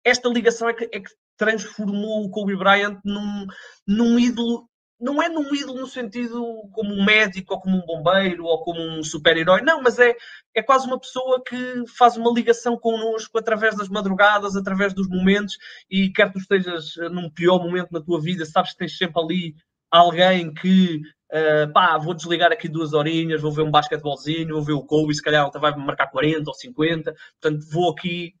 esta 0.03 0.27
ligação 0.27 0.67
é 0.67 0.73
que, 0.73 0.83
é 0.85 0.99
que 0.99 1.09
transformou 1.43 2.23
o 2.23 2.29
Kobe 2.29 2.55
Bryant 2.55 2.99
num, 3.03 3.45
num 3.87 4.19
ídolo 4.19 4.67
não 5.03 5.21
é 5.21 5.27
num 5.27 5.53
ídolo 5.53 5.81
no 5.81 5.87
sentido 5.87 6.41
como 6.71 6.93
um 6.93 7.03
médico 7.03 7.53
ou 7.53 7.59
como 7.59 7.75
um 7.75 7.85
bombeiro 7.85 8.45
ou 8.45 8.63
como 8.63 8.79
um 8.79 9.03
super-herói, 9.03 9.61
não, 9.61 9.81
mas 9.81 9.99
é, 9.99 10.15
é 10.55 10.63
quase 10.63 10.87
uma 10.87 10.97
pessoa 10.97 11.43
que 11.43 11.83
faz 11.97 12.15
uma 12.15 12.31
ligação 12.31 12.77
connosco 12.77 13.37
através 13.37 13.75
das 13.75 13.89
madrugadas, 13.89 14.55
através 14.55 14.93
dos 14.93 15.09
momentos, 15.09 15.57
e 15.89 16.09
quer 16.09 16.31
tu 16.31 16.39
estejas 16.39 16.95
num 17.11 17.29
pior 17.29 17.59
momento 17.59 17.91
na 17.91 17.99
tua 17.99 18.21
vida, 18.21 18.45
sabes 18.45 18.71
que 18.71 18.77
tens 18.77 18.97
sempre 18.97 19.21
ali 19.21 19.55
alguém 19.91 20.53
que 20.53 21.01
uh, 21.33 21.71
pá, 21.73 21.97
vou 21.97 22.13
desligar 22.13 22.53
aqui 22.53 22.69
duas 22.69 22.93
horinhas, 22.93 23.41
vou 23.41 23.51
ver 23.51 23.63
um 23.63 23.71
basquetebolzinho, 23.71 24.55
vou 24.55 24.63
ver 24.63 24.73
o 24.73 24.83
Kobe, 24.85 25.13
se 25.13 25.21
calhar 25.21 25.45
ele 25.45 25.59
vai 25.59 25.75
marcar 25.75 26.07
40 26.07 26.49
ou 26.49 26.53
50, 26.53 27.13
portanto 27.41 27.65
vou 27.69 27.91
aqui 27.91 28.33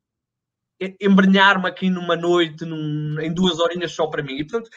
embrenhar-me 0.99 1.67
aqui 1.67 1.89
numa 1.89 2.15
noite, 2.15 2.65
num, 2.65 3.19
em 3.19 3.33
duas 3.33 3.59
horinhas 3.59 3.91
só 3.91 4.07
para 4.07 4.23
mim. 4.23 4.37
E, 4.37 4.43
portanto, 4.45 4.69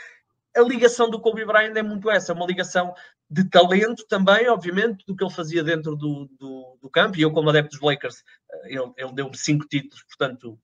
a 0.57 0.61
ligação 0.63 1.11
do 1.11 1.21
Kobe 1.21 1.45
Bryant 1.45 1.77
é 1.77 1.83
muito 1.83 2.11
essa, 2.11 2.33
uma 2.33 2.47
ligação 2.47 2.95
de 3.29 3.49
talento 3.49 4.07
também, 4.09 4.49
obviamente, 4.49 5.05
do 5.07 5.15
que 5.15 5.25
ele 5.25 5.33
fazia 5.33 5.63
dentro 5.63 5.97
do, 5.97 6.29
do, 6.39 6.79
do 6.81 6.91
campo. 6.91 7.19
E 7.19 7.23
eu, 7.23 7.33
como 7.33 7.51
adepto 7.51 7.77
dos 7.77 7.81
Lakers, 7.81 8.23
eh, 8.51 8.75
ele, 8.75 8.93
ele 8.97 9.13
deu-me 9.13 9.37
cinco 9.37 9.67
títulos, 9.67 10.03
portanto, 10.05 10.59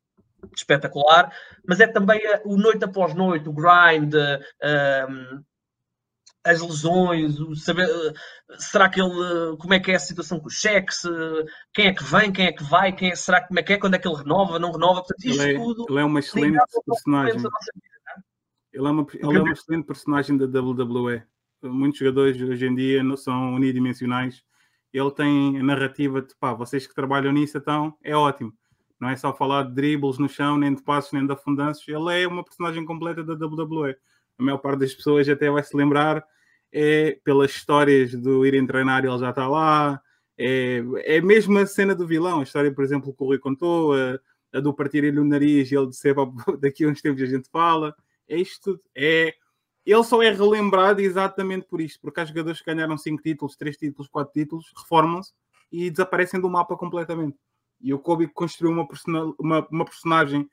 espetacular. 0.57 1.35
Mas 1.67 1.81
é 1.81 1.87
também 1.87 2.21
o 2.45 2.57
noite 2.57 2.85
após 2.85 3.15
noite, 3.15 3.49
o 3.49 3.53
grind, 3.53 4.15
um, 4.15 5.43
as 6.45 6.61
lesões, 6.61 7.39
o 7.39 7.55
saber 7.55 7.89
será 8.59 8.89
que 8.89 9.01
ele 9.01 9.57
como 9.59 9.75
é 9.75 9.81
que 9.81 9.93
é 9.93 9.95
a 9.95 10.01
situação 10.01 10.41
com 10.41 10.49
os 10.49 10.55
cheques, 10.55 11.03
quem 11.73 11.87
é 11.87 11.95
que 11.95 12.05
vem, 12.05 12.33
quem 12.33 12.47
é 12.47 12.53
que 12.53 12.65
vai, 12.65 12.93
quem 12.93 13.11
é, 13.11 13.15
será 13.15 13.47
como 13.47 13.61
é 13.61 13.63
que 13.63 13.73
é, 13.75 13.79
quando 13.79 13.95
é 13.95 13.99
que 13.99 14.09
ele 14.09 14.17
renova, 14.17 14.59
não 14.59 14.73
renova, 14.73 15.01
portanto, 15.01 15.25
isto 15.25 15.43
ele 15.43 15.55
é, 15.55 15.59
tudo 15.59 15.87
ele 15.89 16.01
é 16.01 16.05
uma 16.05 16.19
excelente 16.19 16.59
personagem. 16.85 17.37
Vida, 17.37 17.49
ele, 18.73 18.87
é 18.87 18.91
uma, 18.91 19.07
ele 19.13 19.39
é 19.39 19.41
uma 19.41 19.53
excelente 19.53 19.87
personagem 19.87 20.37
da 20.37 20.47
WWE. 20.61 21.23
Muitos 21.63 22.01
jogadores 22.01 22.41
hoje 22.41 22.67
em 22.67 22.75
dia 22.75 23.05
não 23.05 23.17
são 23.17 23.55
unidimensionais. 23.55 24.43
Ele 24.93 25.11
tem 25.13 25.59
a 25.59 25.63
narrativa 25.63 26.21
de 26.21 26.35
pá, 26.37 26.53
vocês 26.53 26.87
que 26.87 26.95
trabalham 26.95 27.33
nisso, 27.33 27.57
então 27.57 27.97
é 28.03 28.17
ótimo. 28.17 28.53
Não 29.01 29.09
é 29.09 29.17
só 29.17 29.33
falar 29.33 29.65
de 29.65 29.75
dribbles 29.75 30.19
no 30.19 30.29
chão, 30.29 30.59
nem 30.59 30.75
de 30.75 30.83
passos, 30.83 31.13
nem 31.13 31.25
de 31.25 31.33
afundanços. 31.33 31.87
Ele 31.87 32.23
é 32.23 32.27
uma 32.27 32.45
personagem 32.45 32.85
completa 32.85 33.23
da 33.23 33.35
WWE 33.35 33.97
a 34.43 34.45
maior 34.45 34.59
parte 34.59 34.81
das 34.81 34.95
pessoas 34.95 35.29
até 35.29 35.51
vai 35.51 35.63
se 35.63 35.77
lembrar, 35.77 36.25
é 36.73 37.19
pelas 37.25 37.51
histórias 37.53 38.15
do 38.15 38.45
irem 38.45 38.67
treinar 38.67 39.05
e 39.05 39.09
ele 39.09 39.19
já 39.19 39.31
está 39.31 39.49
lá. 39.49 40.01
É, 40.37 40.83
é 41.05 41.21
mesmo 41.21 41.59
a 41.59 41.67
cena 41.67 41.95
do 41.95 42.07
vilão, 42.07 42.41
a 42.41 42.43
história, 42.43 42.73
por 42.73 42.83
exemplo, 42.83 43.15
que 43.15 43.23
o 43.23 43.27
Rui 43.27 43.39
contou, 43.39 43.95
a, 43.95 44.19
a 44.53 44.61
do 44.61 44.75
partir-lhe 44.75 45.19
o 45.19 45.25
nariz 45.25 45.71
e 45.71 45.77
ele 45.77 45.89
dizer 45.89 46.15
daqui 46.61 46.85
a 46.85 46.89
uns 46.89 47.01
tempos 47.01 47.23
a 47.23 47.27
gente 47.27 47.49
fala. 47.51 47.95
É 48.29 48.37
isto 48.37 48.73
tudo. 48.73 48.83
É, 48.97 49.35
ele 49.85 50.05
só 50.05 50.23
é 50.23 50.31
relembrado 50.31 51.01
exatamente 51.01 51.67
por 51.67 51.81
isto, 51.81 52.01
porque 52.01 52.21
há 52.21 52.25
jogadores 52.25 52.61
que 52.61 52.73
ganharam 52.73 52.97
5 52.97 53.23
títulos, 53.23 53.57
3 53.57 53.77
títulos, 53.77 54.09
4 54.09 54.33
títulos, 54.33 54.73
reformam-se 54.77 55.33
e 55.71 55.91
desaparecem 55.91 56.41
do 56.41 56.49
mapa 56.49 56.77
completamente. 56.77 57.37
E 57.81 57.93
o 57.93 57.99
Kobe 57.99 58.29
construiu 58.29 58.73
uma, 58.73 58.87
uma, 59.39 59.67
uma 59.71 59.85
personagem 59.85 60.49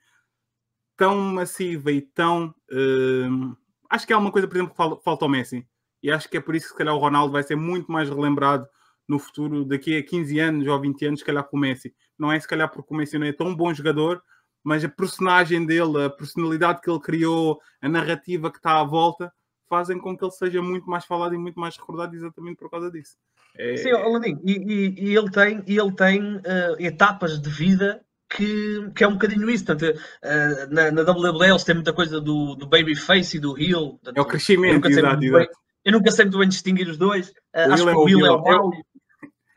tão 0.96 1.16
massiva 1.18 1.90
e 1.90 2.02
tão 2.02 2.54
uh, 2.70 3.56
acho 3.90 4.06
que 4.06 4.12
é 4.12 4.16
uma 4.16 4.30
coisa, 4.30 4.46
por 4.46 4.56
exemplo, 4.56 4.74
que 4.96 5.04
falta 5.04 5.24
ao 5.24 5.28
Messi. 5.28 5.66
E 6.02 6.10
acho 6.10 6.28
que 6.28 6.36
é 6.36 6.40
por 6.40 6.54
isso 6.54 6.66
que 6.66 6.72
se 6.72 6.78
calhar 6.78 6.94
o 6.94 6.98
Ronaldo 6.98 7.32
vai 7.32 7.42
ser 7.42 7.56
muito 7.56 7.90
mais 7.90 8.08
relembrado 8.08 8.66
no 9.06 9.18
futuro, 9.18 9.64
daqui 9.64 9.98
a 9.98 10.02
15 10.02 10.38
anos 10.38 10.66
ou 10.68 10.80
20 10.80 11.06
anos, 11.06 11.20
se 11.20 11.26
calhar 11.26 11.44
com 11.44 11.56
o 11.56 11.60
Messi. 11.60 11.94
Não 12.18 12.30
é 12.30 12.38
se 12.38 12.46
calhar 12.46 12.70
porque 12.70 12.94
o 12.94 12.96
Messi 12.96 13.18
não 13.18 13.26
é 13.26 13.32
tão 13.32 13.54
bom 13.54 13.74
jogador, 13.74 14.22
mas 14.62 14.84
a 14.84 14.88
personagem 14.88 15.66
dele, 15.66 16.04
a 16.04 16.10
personalidade 16.10 16.80
que 16.80 16.88
ele 16.88 17.00
criou, 17.00 17.60
a 17.82 17.88
narrativa 17.88 18.50
que 18.50 18.58
está 18.58 18.80
à 18.80 18.84
volta, 18.84 19.32
fazem 19.68 19.98
com 19.98 20.16
que 20.16 20.24
ele 20.24 20.32
seja 20.32 20.62
muito 20.62 20.88
mais 20.88 21.04
falado 21.04 21.34
e 21.34 21.38
muito 21.38 21.58
mais 21.58 21.76
recordado 21.76 22.14
exatamente 22.14 22.56
por 22.56 22.70
causa 22.70 22.90
disso. 22.90 23.16
É... 23.56 23.76
Sim, 23.76 23.90
Aladim, 23.90 24.38
e, 24.44 24.52
e, 24.52 25.10
e, 25.10 25.16
ele 25.16 25.30
tem, 25.30 25.62
e 25.66 25.78
ele 25.78 25.92
tem 25.92 26.36
uh, 26.36 26.40
etapas 26.78 27.40
de 27.40 27.50
vida 27.50 28.04
que, 28.30 28.90
que 28.94 29.04
é 29.04 29.08
um 29.08 29.14
bocadinho 29.14 29.50
isso. 29.50 29.66
Portanto, 29.66 29.98
uh, 29.98 30.72
na, 30.72 30.90
na 30.92 31.02
WWE 31.02 31.50
eles 31.50 31.64
têm 31.64 31.74
muita 31.74 31.92
coisa 31.92 32.20
do, 32.20 32.54
do 32.54 32.66
babyface 32.66 33.36
e 33.36 33.40
do 33.40 33.58
heel. 33.58 33.90
Portanto, 33.90 34.16
é 34.16 34.20
o 34.20 34.24
crescimento, 34.24 34.88
exato, 34.88 35.24
exato. 35.24 35.38
Bem, 35.38 35.48
eu 35.84 35.92
nunca 35.92 36.10
sei 36.12 36.24
muito 36.24 36.38
bem 36.38 36.48
distinguir 36.48 36.88
os 36.88 36.96
dois. 36.96 37.30
Uh, 37.54 37.72
acho 37.72 37.84
que 37.84 37.90
o 37.90 38.04
Will 38.04 38.24
é 38.24 38.30
o 38.30 38.42
mau. 38.42 38.70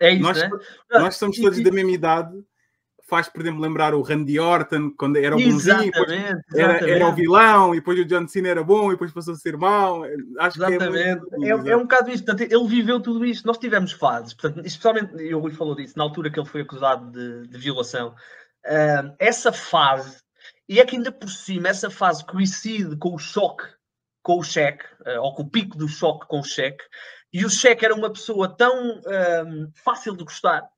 É 0.02 0.12
isso, 0.12 0.24
nós, 0.24 0.38
né? 0.38 0.50
nós 0.92 1.16
somos 1.16 1.38
todos 1.38 1.60
e, 1.60 1.64
da 1.64 1.72
mesma 1.72 1.92
idade. 1.92 2.34
Faz, 3.08 3.30
por 3.30 3.42
exemplo, 3.42 3.62
lembrar 3.62 3.94
o 3.94 4.02
Randy 4.02 4.40
Orton, 4.40 4.92
quando 4.98 5.18
era 5.18 5.36
o 5.36 5.40
bonzinho, 5.40 5.92
era, 6.56 6.90
era, 6.90 7.08
o 7.08 7.14
vilão, 7.14 7.76
e 7.76 7.78
depois 7.78 8.00
o 8.00 8.06
John 8.06 8.28
Cena 8.28 8.48
era 8.48 8.64
bom, 8.64 8.88
e 8.88 8.92
depois 8.92 9.12
passou 9.12 9.34
a 9.34 9.38
ser 9.38 9.56
mau. 9.56 10.04
Acho 10.40 10.58
exatamente. 10.58 11.22
que 11.30 11.46
é, 11.46 11.50
é, 11.50 11.50
é, 11.50 11.78
um 11.78 11.82
bocado 11.82 12.10
isso. 12.10 12.26
Portanto, 12.26 12.50
ele 12.50 12.68
viveu 12.68 13.00
tudo 13.00 13.24
isto. 13.24 13.46
Nós 13.46 13.58
tivemos 13.58 13.92
fases, 13.92 14.34
portanto, 14.34 14.66
especialmente, 14.66 15.16
e 15.22 15.36
o 15.36 15.40
Rui 15.40 15.52
falou 15.52 15.76
disso, 15.76 15.94
na 15.96 16.04
altura 16.04 16.32
que 16.32 16.40
ele 16.40 16.48
foi 16.48 16.62
acusado 16.62 17.12
de, 17.12 17.48
de 17.48 17.58
violação. 17.58 18.16
Uh, 18.66 19.16
essa 19.20 19.52
fase, 19.52 20.18
e 20.68 20.80
é 20.80 20.86
que 20.86 20.96
ainda 20.96 21.12
por 21.12 21.30
cima, 21.30 21.70
essa 21.70 21.90
fase 21.90 22.26
coincide 22.26 22.96
com 22.98 23.14
o 23.16 23.20
choque 23.20 23.66
com 24.22 24.40
o 24.40 24.44
cheque, 24.44 24.86
uh, 25.06 25.22
ou 25.22 25.36
com 25.36 25.44
o 25.44 25.50
pico 25.50 25.78
do 25.78 25.88
choque 25.88 26.28
com 26.28 26.40
o 26.40 26.44
cheque, 26.44 26.84
e 27.32 27.46
o 27.46 27.50
cheque 27.50 27.84
era 27.84 27.96
uma 27.96 28.12
pessoa 28.12 28.48
tão 28.56 29.02
fácil 29.84 30.16
de 30.16 30.24
gostar 30.24 30.70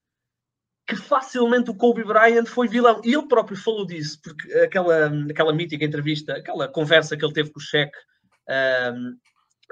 que 0.87 0.95
facilmente 0.95 1.69
o 1.69 1.75
Kobe 1.75 2.03
Bryant 2.03 2.45
foi 2.45 2.67
vilão. 2.67 3.01
E 3.03 3.13
ele 3.13 3.27
próprio 3.27 3.57
falou 3.57 3.85
disso, 3.85 4.19
porque 4.23 4.53
aquela, 4.53 5.07
aquela 5.29 5.53
mítica 5.53 5.83
entrevista, 5.83 6.33
aquela 6.33 6.67
conversa 6.67 7.17
que 7.17 7.25
ele 7.25 7.33
teve 7.33 7.51
com 7.51 7.59
o 7.59 7.63
cheque, 7.63 7.97
um, 8.93 9.17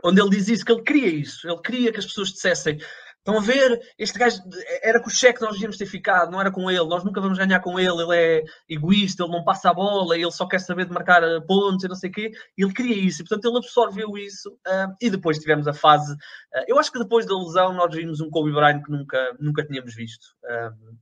onde 0.03 0.21
ele 0.21 0.29
diz 0.31 0.47
isso, 0.49 0.65
que 0.65 0.71
ele 0.71 0.81
queria 0.81 1.07
isso, 1.07 1.47
ele 1.47 1.61
queria 1.61 1.91
que 1.91 1.99
as 1.99 2.05
pessoas 2.05 2.29
dissessem 2.29 2.79
Estão 3.25 3.37
a 3.37 3.41
ver? 3.41 3.79
Este 3.97 4.19
gajo 4.19 4.41
era 4.81 5.01
com 5.01 5.07
o 5.07 5.09
cheque 5.09 5.41
nós 5.41 5.53
devíamos 5.53 5.77
ter 5.77 5.85
ficado, 5.85 6.29
não 6.29 6.41
era 6.41 6.51
com 6.51 6.69
ele. 6.69 6.83
Nós 6.83 7.05
nunca 7.05 7.21
vamos 7.21 7.37
ganhar 7.37 7.61
com 7.61 7.79
ele. 7.79 8.01
Ele 8.01 8.17
é 8.17 8.43
egoísta, 8.67 9.23
ele 9.23 9.31
não 9.31 9.45
passa 9.45 9.69
a 9.69 9.73
bola, 9.73 10.17
ele 10.17 10.29
só 10.29 10.45
quer 10.45 10.59
saber 10.59 10.85
de 10.85 10.91
marcar 10.91 11.23
eh, 11.23 11.39
pontos 11.39 11.85
e 11.85 11.87
não 11.87 11.95
sei 11.95 12.09
o 12.09 12.13
quê. 12.13 12.31
Ele 12.57 12.73
queria 12.73 12.97
isso 12.97 13.21
e, 13.21 13.25
portanto, 13.25 13.47
ele 13.47 13.57
absorveu 13.59 14.17
isso. 14.17 14.49
Uh, 14.67 14.93
e 15.01 15.09
depois 15.09 15.39
tivemos 15.39 15.69
a 15.69 15.73
fase. 15.73 16.11
Uh, 16.13 16.65
eu 16.67 16.77
acho 16.77 16.91
que 16.91 16.99
depois 16.99 17.25
da 17.25 17.33
lesão 17.33 17.71
nós 17.71 17.95
vimos 17.95 18.19
um 18.19 18.29
Kobe 18.29 18.51
Bryant 18.51 18.83
que 18.83 18.91
nunca, 18.91 19.37
nunca 19.39 19.65
tínhamos 19.65 19.95
visto. 19.95 20.25
Uh, 20.43 20.97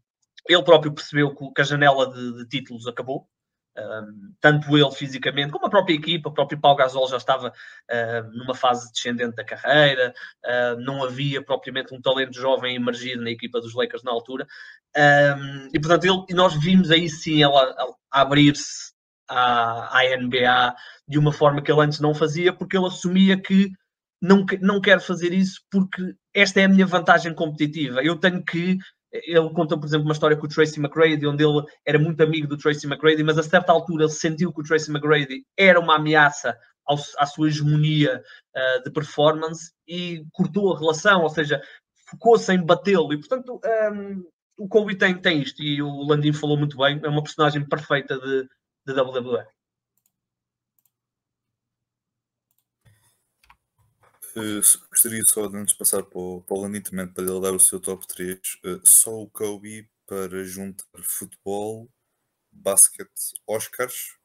ele 0.48 0.64
próprio 0.64 0.94
percebeu 0.94 1.34
que, 1.34 1.52
que 1.52 1.62
a 1.62 1.64
janela 1.64 2.14
de, 2.14 2.38
de 2.38 2.48
títulos 2.48 2.88
acabou. 2.88 3.28
Um, 3.78 4.34
tanto 4.42 4.78
ele 4.78 4.92
fisicamente 4.92 5.50
como 5.52 5.66
a 5.66 5.70
própria 5.70 5.94
equipa, 5.94 6.28
o 6.28 6.34
próprio 6.34 6.60
Pau 6.60 6.76
Gasol 6.76 7.08
já 7.08 7.16
estava 7.16 7.50
uh, 7.50 8.38
numa 8.38 8.54
fase 8.54 8.92
descendente 8.92 9.36
da 9.36 9.46
carreira, 9.46 10.14
uh, 10.46 10.80
não 10.82 11.02
havia 11.02 11.42
propriamente 11.42 11.96
um 11.96 12.02
talento 12.02 12.36
jovem 12.36 12.76
emergir 12.76 13.16
na 13.16 13.32
equipa 13.32 13.62
dos 13.62 13.74
Lakers 13.74 14.04
na 14.04 14.12
altura, 14.12 14.46
um, 14.98 15.70
e 15.74 15.80
portanto 15.80 16.04
ele, 16.04 16.26
e 16.30 16.34
nós 16.34 16.54
vimos 16.54 16.92
aí 16.92 17.08
sim 17.10 17.42
ela, 17.42 17.74
ela 17.78 17.96
abrir-se 18.12 18.92
à, 19.30 20.00
à 20.00 20.18
NBA 20.18 20.76
de 21.08 21.18
uma 21.18 21.32
forma 21.32 21.62
que 21.62 21.72
ele 21.72 21.82
antes 21.82 22.02
não 22.02 22.14
fazia, 22.14 22.52
porque 22.52 22.76
ele 22.76 22.88
assumia 22.88 23.42
que 23.42 23.72
não, 24.22 24.46
não 24.62 24.82
quer 24.82 25.00
fazer 25.00 25.34
isso 25.34 25.62
porque 25.72 26.14
esta 26.34 26.60
é 26.60 26.66
a 26.66 26.70
minha 26.70 26.86
vantagem 26.86 27.34
competitiva. 27.34 28.04
Eu 28.04 28.18
tenho 28.18 28.44
que 28.44 28.78
ele 29.12 29.50
conta, 29.52 29.78
por 29.78 29.86
exemplo, 29.86 30.06
uma 30.06 30.14
história 30.14 30.38
com 30.38 30.46
o 30.46 30.50
Tracy 30.50 30.80
McGrady, 30.80 31.28
onde 31.28 31.44
ele 31.44 31.64
era 31.86 32.00
muito 32.00 32.22
amigo 32.24 32.48
do 32.48 32.58
Tracy 32.58 32.88
McGrady, 32.88 33.24
mas 33.24 33.38
a 33.38 33.44
certa 33.44 33.72
altura 33.72 34.06
ele 34.06 34.12
sentiu 34.12 34.54
que 34.54 34.62
o 34.62 34.64
Tracy 34.64 34.90
McGrady 34.90 35.46
era 35.58 35.80
uma 35.80 35.96
ameaça 35.96 36.58
ao, 36.86 36.98
à 37.18 37.26
sua 37.26 37.48
hegemonia 37.48 38.22
uh, 38.56 38.84
de 38.84 38.92
performance 38.92 39.72
e 39.88 40.24
cortou 40.32 40.74
a 40.74 40.80
relação, 40.80 41.24
ou 41.24 41.30
seja, 41.30 41.62
focou-se 42.10 42.52
em 42.54 42.64
batê-lo. 42.64 43.14
E, 43.14 43.20
portanto, 43.20 43.60
um, 43.64 43.68
ehm, 43.68 44.24
o 44.58 44.68
Kobe 44.68 44.96
tem, 44.96 45.20
tem 45.20 45.42
isto, 45.42 45.62
e 45.62 45.82
o 45.82 46.04
Landim 46.04 46.34
falou 46.34 46.58
muito 46.58 46.78
bem, 46.78 47.00
é 47.04 47.10
uma 47.10 47.24
personagem 47.24 47.68
perfeita 47.68 48.18
de, 48.20 48.48
de 48.86 49.02
WWE. 49.02 49.44
Uh, 54.36 54.62
gostaria 54.90 55.22
só 55.28 55.48
de 55.48 55.58
antes 55.58 55.76
passar 55.76 56.04
para 56.04 56.18
o, 56.18 56.42
para 56.42 56.58
o 56.58 56.62
Landim 56.62 56.82
também 56.82 57.06
para 57.06 57.24
ele 57.24 57.42
dar 57.42 57.54
o 57.54 57.60
seu 57.60 57.80
top 57.80 58.08
3. 58.08 58.38
Uh, 58.38 58.40
eh, 58.64 58.80
só 58.84 59.14
o 59.22 59.30
Kobe 59.30 59.90
para 60.08 60.44
juntar 60.46 60.86
futebol, 61.04 61.90
basquete, 62.52 63.34
Oscars 63.46 64.16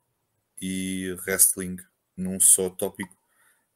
e 0.61 1.13
wrestling 1.27 1.77
num 2.17 2.39
só 2.39 2.71
tópico. 2.71 3.17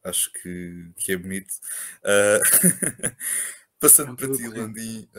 Acho 0.03 0.31
que, 0.31 0.91
que 0.97 1.11
é 1.13 1.17
bonito. 1.17 1.53
Uh, 2.03 3.15
passando 3.79 4.15
para 4.15 4.31
ti, 4.31 4.47
Landim. 4.47 5.09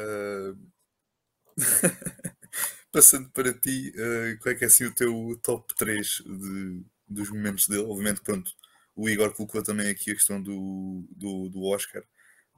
passando 2.91 3.29
para 3.31 3.53
ti, 3.53 3.93
qual 4.41 4.55
é 4.55 4.59
que 4.59 4.65
é 4.65 4.67
assim 4.69 4.85
o 4.85 4.95
teu 4.95 5.39
top 5.43 5.75
3 5.75 6.23
de, 6.25 6.85
dos 7.09 7.29
momentos 7.31 7.67
dele? 7.67 7.83
Obviamente, 7.83 8.21
pronto 8.23 8.55
o 8.95 9.09
Igor 9.09 9.35
colocou 9.35 9.63
também 9.63 9.91
aqui 9.91 10.11
a 10.11 10.15
questão 10.15 10.41
do, 10.41 11.05
do, 11.11 11.49
do 11.49 11.65
Oscar. 11.65 12.03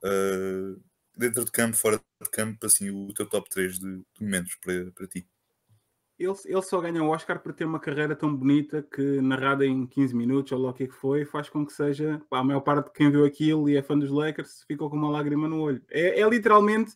Uh, 0.03 0.81
dentro 1.17 1.45
de 1.45 1.51
campo, 1.51 1.77
fora 1.77 2.01
de 2.21 2.31
campo, 2.31 2.67
assim, 2.67 2.91
o 2.91 3.13
teu 3.15 3.29
top 3.29 3.49
3 3.49 3.79
de, 3.79 3.99
de 3.99 4.05
momentos 4.21 4.57
para, 4.57 4.91
para 4.93 5.07
ti. 5.07 5.27
Ele, 6.19 6.35
ele 6.45 6.63
só 6.63 6.81
ganha 6.81 7.03
o 7.03 7.09
Oscar 7.09 7.41
por 7.41 7.53
ter 7.53 7.65
uma 7.65 7.81
carreira 7.81 8.15
tão 8.15 8.35
bonita 8.35 8.83
que, 8.83 9.21
narrada 9.21 9.67
em 9.67 9.87
15 9.87 10.15
minutos, 10.15 10.53
ou 10.53 10.59
lá 10.59 10.71
o 10.71 10.75
que 10.75 10.85
é 10.85 10.87
que 10.87 10.95
foi, 10.95 11.25
faz 11.25 11.49
com 11.49 11.67
que 11.67 11.73
seja. 11.73 12.21
Pá, 12.31 12.39
a 12.39 12.45
maior 12.45 12.61
parte 12.61 12.87
de 12.87 12.93
quem 12.93 13.11
viu 13.11 13.25
aquilo 13.25 13.69
e 13.69 13.77
é 13.77 13.83
fã 13.83 13.99
dos 13.99 14.11
Lakers 14.11 14.65
ficou 14.67 14.91
com 14.91 14.97
uma 14.97 15.11
lágrima 15.11 15.49
no 15.49 15.61
olho. 15.61 15.83
É, 15.91 16.21
é 16.21 16.29
literalmente. 16.29 16.93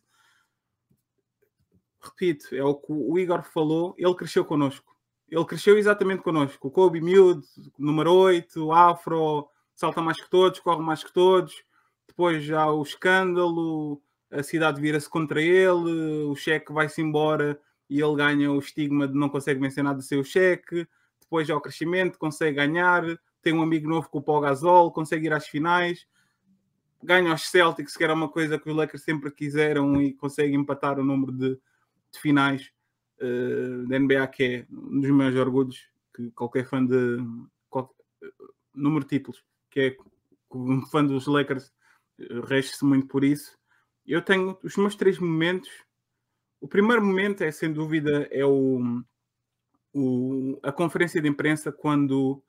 Repito, 2.00 2.54
é 2.54 2.62
o 2.62 2.76
que 2.76 2.92
o 2.92 3.18
Igor 3.18 3.42
falou, 3.42 3.94
ele 3.98 4.14
cresceu 4.14 4.44
connosco 4.44 4.97
ele 5.30 5.44
cresceu 5.44 5.76
exatamente 5.76 6.22
connosco. 6.22 6.68
O 6.68 6.70
Kobe 6.70 7.00
Miúdo, 7.00 7.42
número 7.78 8.12
8, 8.12 8.72
Afro, 8.72 9.48
salta 9.74 10.00
mais 10.00 10.20
que 10.20 10.28
todos, 10.30 10.58
corre 10.60 10.82
mais 10.82 11.04
que 11.04 11.12
todos. 11.12 11.62
Depois 12.06 12.42
já 12.42 12.66
o 12.70 12.82
escândalo, 12.82 14.00
a 14.30 14.42
cidade 14.42 14.80
vira-se 14.80 15.08
contra 15.08 15.40
ele, 15.40 16.24
o 16.24 16.34
cheque 16.34 16.72
vai-se 16.72 17.00
embora 17.00 17.60
e 17.88 18.00
ele 18.00 18.16
ganha 18.16 18.50
o 18.50 18.58
estigma 18.58 19.06
de 19.06 19.14
não 19.14 19.28
consegue 19.28 19.60
vencer 19.60 19.84
nada 19.84 19.98
do 19.98 20.02
seu 20.02 20.24
cheque. 20.24 20.86
Depois 21.20 21.46
já 21.46 21.54
o 21.54 21.60
crescimento, 21.60 22.18
consegue 22.18 22.56
ganhar. 22.56 23.04
Tem 23.42 23.52
um 23.52 23.62
amigo 23.62 23.88
novo 23.88 24.08
com 24.08 24.18
o 24.18 24.22
Paul 24.22 24.40
Gasol, 24.40 24.90
consegue 24.90 25.26
ir 25.26 25.32
às 25.32 25.46
finais. 25.46 26.06
Ganha 27.02 27.32
os 27.32 27.42
Celtics, 27.48 27.96
que 27.96 28.02
era 28.02 28.14
uma 28.14 28.28
coisa 28.28 28.58
que 28.58 28.68
os 28.68 28.74
Lakers 28.74 29.04
sempre 29.04 29.30
quiseram 29.30 30.00
e 30.00 30.12
consegue 30.14 30.56
empatar 30.56 30.98
o 30.98 31.04
número 31.04 31.32
de, 31.32 31.50
de 32.10 32.20
finais 32.20 32.72
uh, 33.20 33.86
da 33.86 33.98
NBA, 33.98 34.26
que 34.28 34.44
é 34.44 34.66
um 34.70 35.00
dos 35.00 35.10
meus 35.10 35.34
orgulhos, 35.34 35.88
que 36.14 36.30
qualquer 36.32 36.66
fã 36.66 36.84
de 36.84 37.18
qualquer, 37.68 37.94
número 38.74 39.04
de 39.04 39.18
títulos, 39.18 39.44
que 39.70 39.80
é 39.80 39.96
um 40.52 40.84
fã 40.86 41.04
dos 41.04 41.26
Lakers, 41.26 41.72
reste-se 42.46 42.84
muito 42.84 43.06
por 43.06 43.24
isso. 43.24 43.56
Eu 44.06 44.22
tenho 44.22 44.58
os 44.62 44.76
meus 44.76 44.96
três 44.96 45.18
momentos. 45.18 45.68
O 46.60 46.66
primeiro 46.66 47.04
momento 47.04 47.42
é, 47.42 47.50
sem 47.50 47.72
dúvida, 47.72 48.26
é 48.30 48.44
o, 48.44 49.02
o, 49.94 50.58
a 50.62 50.72
conferência 50.72 51.20
de 51.20 51.28
imprensa 51.28 51.70
quando 51.70 52.42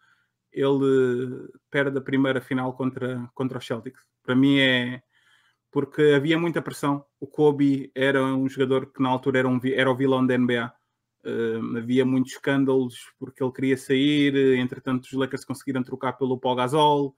ele 0.52 1.48
perde 1.70 1.98
a 1.98 2.02
primeira 2.02 2.42
final 2.42 2.74
contra, 2.74 3.30
contra 3.36 3.58
os 3.58 3.66
Celtics. 3.66 4.04
Para 4.24 4.36
mim 4.36 4.60
é 4.60 5.04
porque 5.72 6.02
havia 6.16 6.38
muita 6.38 6.62
pressão. 6.62 7.04
O 7.20 7.28
Kobe 7.28 7.92
era 7.94 8.24
um 8.24 8.48
jogador 8.50 8.88
que 8.88 9.02
na 9.02 9.10
altura 9.10 9.40
era, 9.40 9.48
um, 9.48 9.60
era 9.64 9.92
o 9.92 9.96
vilão 9.96 10.26
da 10.26 10.38
NBA. 10.38 10.74
Uh, 11.24 11.78
havia 11.78 12.06
muitos 12.06 12.32
escândalos 12.34 12.96
porque 13.20 13.44
ele 13.44 13.52
queria 13.52 13.78
sair, 13.78 14.58
entretanto 14.58 15.04
os 15.04 15.12
Lakers 15.12 15.44
conseguiram 15.44 15.84
trocar 15.84 16.14
pelo 16.14 16.40
Paul 16.40 16.56
Gasol. 16.56 17.16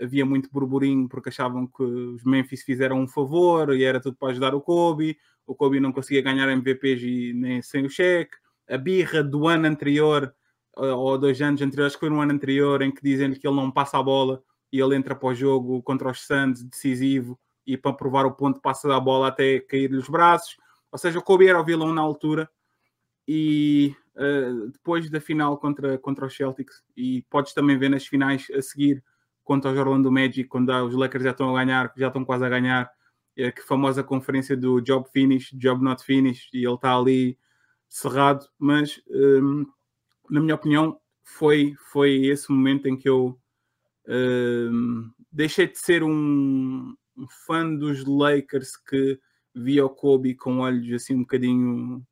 Havia 0.00 0.24
muito 0.24 0.48
burburinho 0.50 1.08
porque 1.08 1.28
achavam 1.28 1.66
que 1.66 1.82
os 1.82 2.24
Memphis 2.24 2.62
fizeram 2.62 3.00
um 3.00 3.08
favor 3.08 3.74
e 3.76 3.84
era 3.84 4.00
tudo 4.00 4.16
para 4.16 4.30
ajudar 4.30 4.54
o 4.54 4.60
Kobe. 4.60 5.18
O 5.46 5.54
Kobe 5.54 5.80
não 5.80 5.92
conseguia 5.92 6.22
ganhar 6.22 6.48
MVPs 6.48 7.02
e 7.02 7.32
nem 7.34 7.60
sem 7.60 7.84
o 7.84 7.90
cheque. 7.90 8.36
A 8.68 8.78
birra 8.78 9.22
do 9.22 9.46
ano 9.48 9.66
anterior, 9.66 10.32
ou 10.74 11.18
dois 11.18 11.42
anos 11.42 11.60
anteriores, 11.60 11.94
que 11.94 12.00
foi 12.00 12.08
no 12.08 12.20
ano 12.20 12.32
anterior, 12.32 12.80
em 12.82 12.90
que 12.90 13.02
dizem-lhe 13.02 13.36
que 13.36 13.46
ele 13.46 13.56
não 13.56 13.70
passa 13.70 13.98
a 13.98 14.02
bola 14.02 14.42
e 14.72 14.80
ele 14.80 14.94
entra 14.96 15.14
para 15.14 15.28
o 15.28 15.34
jogo 15.34 15.82
contra 15.82 16.08
os 16.08 16.24
Suns 16.24 16.62
decisivo 16.62 17.38
e 17.66 17.76
para 17.76 17.92
provar 17.92 18.26
o 18.26 18.32
ponto 18.32 18.60
passa 18.60 18.94
a 18.94 19.00
bola 19.00 19.28
até 19.28 19.60
cair-lhe 19.60 19.96
os 19.96 20.08
braços. 20.08 20.56
Ou 20.90 20.98
seja, 20.98 21.18
o 21.18 21.22
Kobe 21.22 21.46
era 21.46 21.60
o 21.60 21.64
vilão 21.64 21.94
na 21.94 22.00
altura 22.00 22.50
e 23.26 23.94
uh, 24.16 24.68
depois 24.70 25.08
da 25.08 25.20
final 25.20 25.56
contra, 25.58 25.98
contra 25.98 26.26
os 26.26 26.34
Celtics 26.34 26.82
e 26.96 27.22
podes 27.30 27.52
também 27.52 27.78
ver 27.78 27.88
nas 27.88 28.06
finais 28.06 28.48
a 28.50 28.60
seguir 28.60 29.02
contra 29.44 29.70
os 29.72 29.78
Orlando 29.78 30.12
Magic, 30.12 30.44
quando 30.44 30.70
os 30.84 30.94
Lakers 30.94 31.24
já 31.24 31.30
estão 31.30 31.54
a 31.54 31.64
ganhar, 31.64 31.92
já 31.96 32.08
estão 32.08 32.24
quase 32.24 32.44
a 32.44 32.48
ganhar, 32.48 32.90
é 33.36 33.50
que 33.50 33.62
famosa 33.62 34.02
conferência 34.02 34.56
do 34.56 34.80
job 34.80 35.08
finish, 35.12 35.50
job 35.54 35.82
not 35.82 36.04
finish, 36.04 36.48
e 36.52 36.64
ele 36.64 36.74
está 36.74 36.96
ali 36.96 37.38
cerrado, 37.88 38.46
mas 38.58 39.00
um, 39.08 39.66
na 40.28 40.40
minha 40.40 40.54
opinião 40.54 41.00
foi, 41.24 41.74
foi 41.90 42.26
esse 42.26 42.50
momento 42.52 42.86
em 42.86 42.96
que 42.96 43.08
eu 43.08 43.38
um, 44.08 45.10
deixei 45.30 45.66
de 45.66 45.78
ser 45.78 46.02
um, 46.02 46.94
um, 47.20 47.26
fã 47.46 47.74
dos 47.74 48.04
Lakers 48.04 48.76
que 48.76 49.18
via 49.54 49.84
o 49.84 49.90
Kobe 49.90 50.34
com 50.34 50.58
olhos 50.58 50.92
assim 50.92 51.14
um 51.14 51.20
bocadinho 51.20 52.06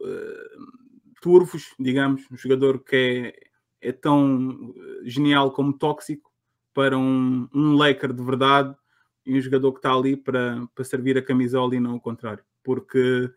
uh, 0.00 0.84
turvos, 1.20 1.74
digamos, 1.78 2.22
um 2.30 2.36
jogador 2.36 2.82
que 2.82 3.34
é, 3.80 3.88
é 3.88 3.92
tão 3.92 4.74
genial 5.04 5.52
como 5.52 5.72
tóxico 5.72 6.30
para 6.74 6.98
um, 6.98 7.48
um 7.54 7.74
Laker 7.76 8.12
de 8.12 8.22
verdade 8.22 8.76
e 9.24 9.38
um 9.38 9.40
jogador 9.40 9.72
que 9.72 9.78
está 9.78 9.92
ali 9.92 10.16
para, 10.16 10.66
para 10.74 10.84
servir 10.84 11.16
a 11.16 11.22
camisola 11.22 11.74
e 11.74 11.80
não 11.80 11.94
o 11.94 12.00
contrário, 12.00 12.44
porque 12.62 13.32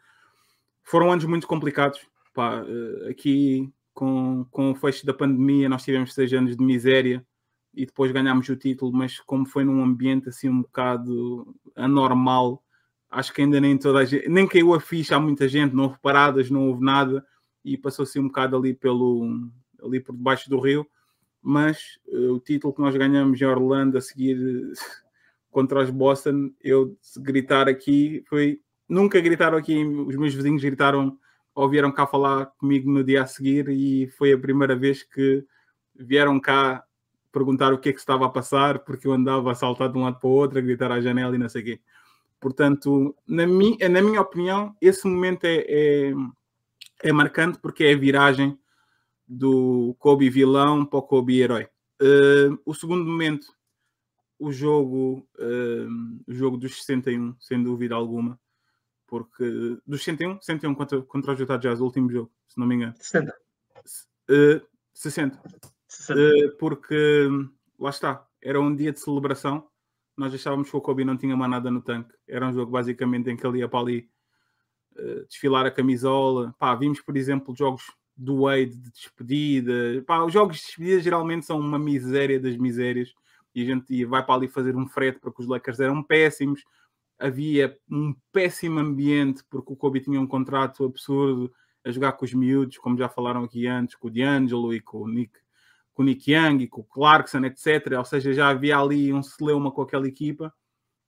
foram 0.84 1.12
anos 1.12 1.26
muito 1.26 1.47
complicados. 1.47 1.99
Pá, 2.34 2.64
eh, 2.68 3.10
aqui 3.10 3.72
com, 3.93 4.45
com 4.51 4.72
o 4.72 4.76
fecho 4.76 5.05
da 5.05 5.14
pandemia, 5.14 5.70
nós 5.70 5.84
tivemos 5.84 6.14
seis 6.14 6.32
anos 6.34 6.58
de 6.58 6.64
miséria 6.64 7.26
e 7.78 7.86
depois 7.86 8.11
ganhámos 8.11 8.49
o 8.49 8.55
título, 8.55 8.91
mas 8.91 9.19
como 9.19 9.45
foi 9.45 9.63
num 9.63 9.84
ambiente 9.84 10.28
assim 10.30 10.49
um 10.49 10.63
bocado 10.63 11.55
anormal, 11.75 12.63
acho 13.07 13.32
que 13.32 13.43
ainda 13.43 13.61
nem 13.61 13.78
toda 13.78 13.99
a 13.99 14.05
gente, 14.05 14.28
nem 14.28 14.47
caiu 14.47 14.73
a 14.73 14.80
ficha 14.82 15.15
a 15.15 15.19
muita 15.19 15.47
gente, 15.47 15.75
não 15.75 15.84
houve 15.84 15.99
paradas, 16.01 16.49
não 16.49 16.67
houve 16.67 16.84
nada 16.84 17.23
e 17.63 17.78
passou-se 17.78 18.19
um 18.19 18.28
bocado 18.28 18.57
ali 18.57 18.73
pelo 18.73 19.47
ali 19.84 19.99
por 19.99 20.15
debaixo 20.15 20.49
do 20.49 20.59
rio, 20.59 20.88
mas 21.39 21.99
uh, 22.07 22.34
o 22.34 22.39
título 22.39 22.73
que 22.73 22.82
nós 22.82 22.95
ganhamos 22.95 23.39
em 23.39 23.45
Orlando 23.45 23.95
a 23.95 24.01
seguir 24.01 24.38
contra 25.51 25.84
os 25.84 25.91
Boston, 25.91 26.49
eu 26.63 26.97
gritar 27.19 27.69
aqui 27.69 28.23
foi 28.28 28.59
nunca 28.89 29.21
gritaram 29.21 29.55
aqui, 29.55 29.86
os 29.86 30.15
meus 30.15 30.34
vizinhos 30.34 30.63
gritaram 30.63 31.15
ou 31.53 31.69
vieram 31.69 31.91
cá 31.91 32.07
falar 32.07 32.47
comigo 32.57 32.89
no 32.89 33.03
dia 33.03 33.21
a 33.21 33.28
seguir 33.28 33.69
e 33.69 34.07
foi 34.17 34.34
a 34.34 34.38
primeira 34.38 34.75
vez 34.75 35.03
que 35.03 35.45
vieram 35.95 36.39
cá 36.39 36.84
perguntar 37.32 37.73
o 37.73 37.78
que 37.78 37.89
é 37.89 37.93
que 37.93 37.99
estava 37.99 38.25
a 38.25 38.30
passar, 38.30 38.80
porque 38.80 39.07
eu 39.07 39.13
andava 39.13 39.51
a 39.51 39.55
saltar 39.55 39.91
de 39.91 39.97
um 39.97 40.03
lado 40.03 40.19
para 40.19 40.28
o 40.28 40.32
outro, 40.32 40.57
a 40.57 40.61
gritar 40.61 40.91
à 40.91 41.01
janela 41.01 41.36
e 41.36 41.39
não 41.39 41.49
sei 41.49 41.61
o 41.61 41.65
quê. 41.65 41.82
Portanto, 42.39 43.15
na, 43.28 43.47
mi, 43.47 43.78
na 43.78 44.01
minha 44.01 44.21
opinião, 44.21 44.75
esse 44.82 45.07
momento 45.07 45.45
é, 45.45 45.65
é, 45.67 46.13
é, 47.03 47.11
marcante 47.11 47.59
porque 47.59 47.84
é 47.84 47.93
a 47.93 47.97
viragem 47.97 48.57
do 49.28 49.95
Kobe 49.99 50.30
vilão 50.30 50.86
para 50.86 50.99
o 50.99 51.03
Kobe 51.03 51.39
herói. 51.39 51.67
Uh, 52.01 52.57
o 52.63 52.75
segundo 52.75 53.03
momento, 53.03 53.47
o 54.39 54.51
jogo, 54.51 55.28
uh, 55.39 56.21
o 56.28 56.34
jogo 56.34 56.57
dos 56.57 56.78
61, 56.84 57.36
sem 57.39 57.61
dúvida 57.61 57.95
alguma, 57.95 58.39
porque 59.07 59.78
dos 59.86 60.03
101, 60.03 60.41
101 60.41 60.75
contra, 60.75 61.01
contra 61.01 61.34
os 61.34 61.39
Utah 61.39 61.57
Jazz, 61.57 61.80
o 61.80 61.86
último 61.86 62.09
jogo, 62.11 62.32
se 62.47 62.59
não 62.59 62.67
me 62.67 62.75
engano. 62.75 62.93
60. 62.99 63.36
Uh, 64.30 64.61
60. 64.93 65.41
60. 65.88 66.20
Uh, 66.20 66.58
porque 66.58 67.28
lá 67.80 67.90
está, 67.90 68.26
era 68.42 68.60
um 68.60 68.76
dia 68.76 68.92
de 68.92 69.00
celebração. 69.00 69.68
Nós 70.16 70.34
achávamos 70.34 70.70
que 70.70 70.76
o 70.76 70.82
Kobe 70.82 71.06
não 71.06 71.18
tinha 71.18 71.36
mais 71.36 71.52
nada 71.52 71.70
no 71.70 71.82
tanque. 71.82 72.14
Era 72.28 72.48
um 72.48 72.54
jogo 72.54 72.72
basicamente 72.72 73.30
em 73.30 73.38
que 73.38 73.46
ele 73.46 73.60
ia 73.60 73.70
para 73.70 73.80
ali 73.80 74.10
uh, 74.98 75.26
desfilar 75.28 75.66
a 75.66 75.72
camisola. 75.72 76.56
Pá, 76.58 76.76
vimos, 76.76 77.02
por 77.02 77.16
exemplo, 77.16 77.56
jogos 77.56 77.84
do 78.16 78.42
Wade 78.44 78.76
de 78.76 78.92
despedida. 78.92 80.04
Pá, 80.06 80.24
os 80.24 80.34
jogos 80.34 80.58
de 80.58 80.64
despedida 80.64 81.02
geralmente 81.02 81.46
são 81.46 81.60
uma 81.60 81.78
miséria 81.78 82.40
das 82.40 82.58
misérias. 82.58 83.14
E 83.54 83.62
a 83.62 83.66
gente 83.66 84.06
vai 84.06 84.24
para 84.24 84.36
ali 84.36 84.48
fazer 84.48 84.76
um 84.76 84.88
frete 84.88 85.20
porque 85.20 85.42
os 85.42 85.48
Lakers 85.48 85.80
eram 85.80 86.04
péssimos 86.04 86.64
havia 87.20 87.78
um 87.90 88.16
péssimo 88.32 88.80
ambiente 88.80 89.44
porque 89.50 89.74
o 89.74 89.76
Kobe 89.76 90.00
tinha 90.00 90.22
um 90.22 90.28
contrato 90.28 90.86
absurdo 90.86 91.52
a 91.84 91.92
jogar 91.92 92.14
com 92.14 92.26
os 92.26 92.34
miúdos, 92.34 92.78
como 92.78 92.98
já 92.98 93.10
falaram 93.10 93.44
aqui 93.44 93.66
antes, 93.66 93.96
com 93.96 94.08
o 94.08 94.12
D'Angelo 94.12 94.74
e 94.74 94.82
com 94.82 95.00
o 95.00 95.08
Nick, 95.08 95.40
com 95.98 96.04
o 96.04 96.06
Nick 96.06 96.32
Young 96.32 96.68
com 96.68 96.82
o 96.82 96.84
Clarkson, 96.84 97.43
etc. 97.45 97.93
Ou 97.98 98.06
seja, 98.06 98.32
já 98.32 98.50
havia 98.50 98.78
ali 98.78 99.12
um 99.12 99.24
celeuma 99.24 99.72
com 99.72 99.82
aquela 99.82 100.08
equipa 100.08 100.54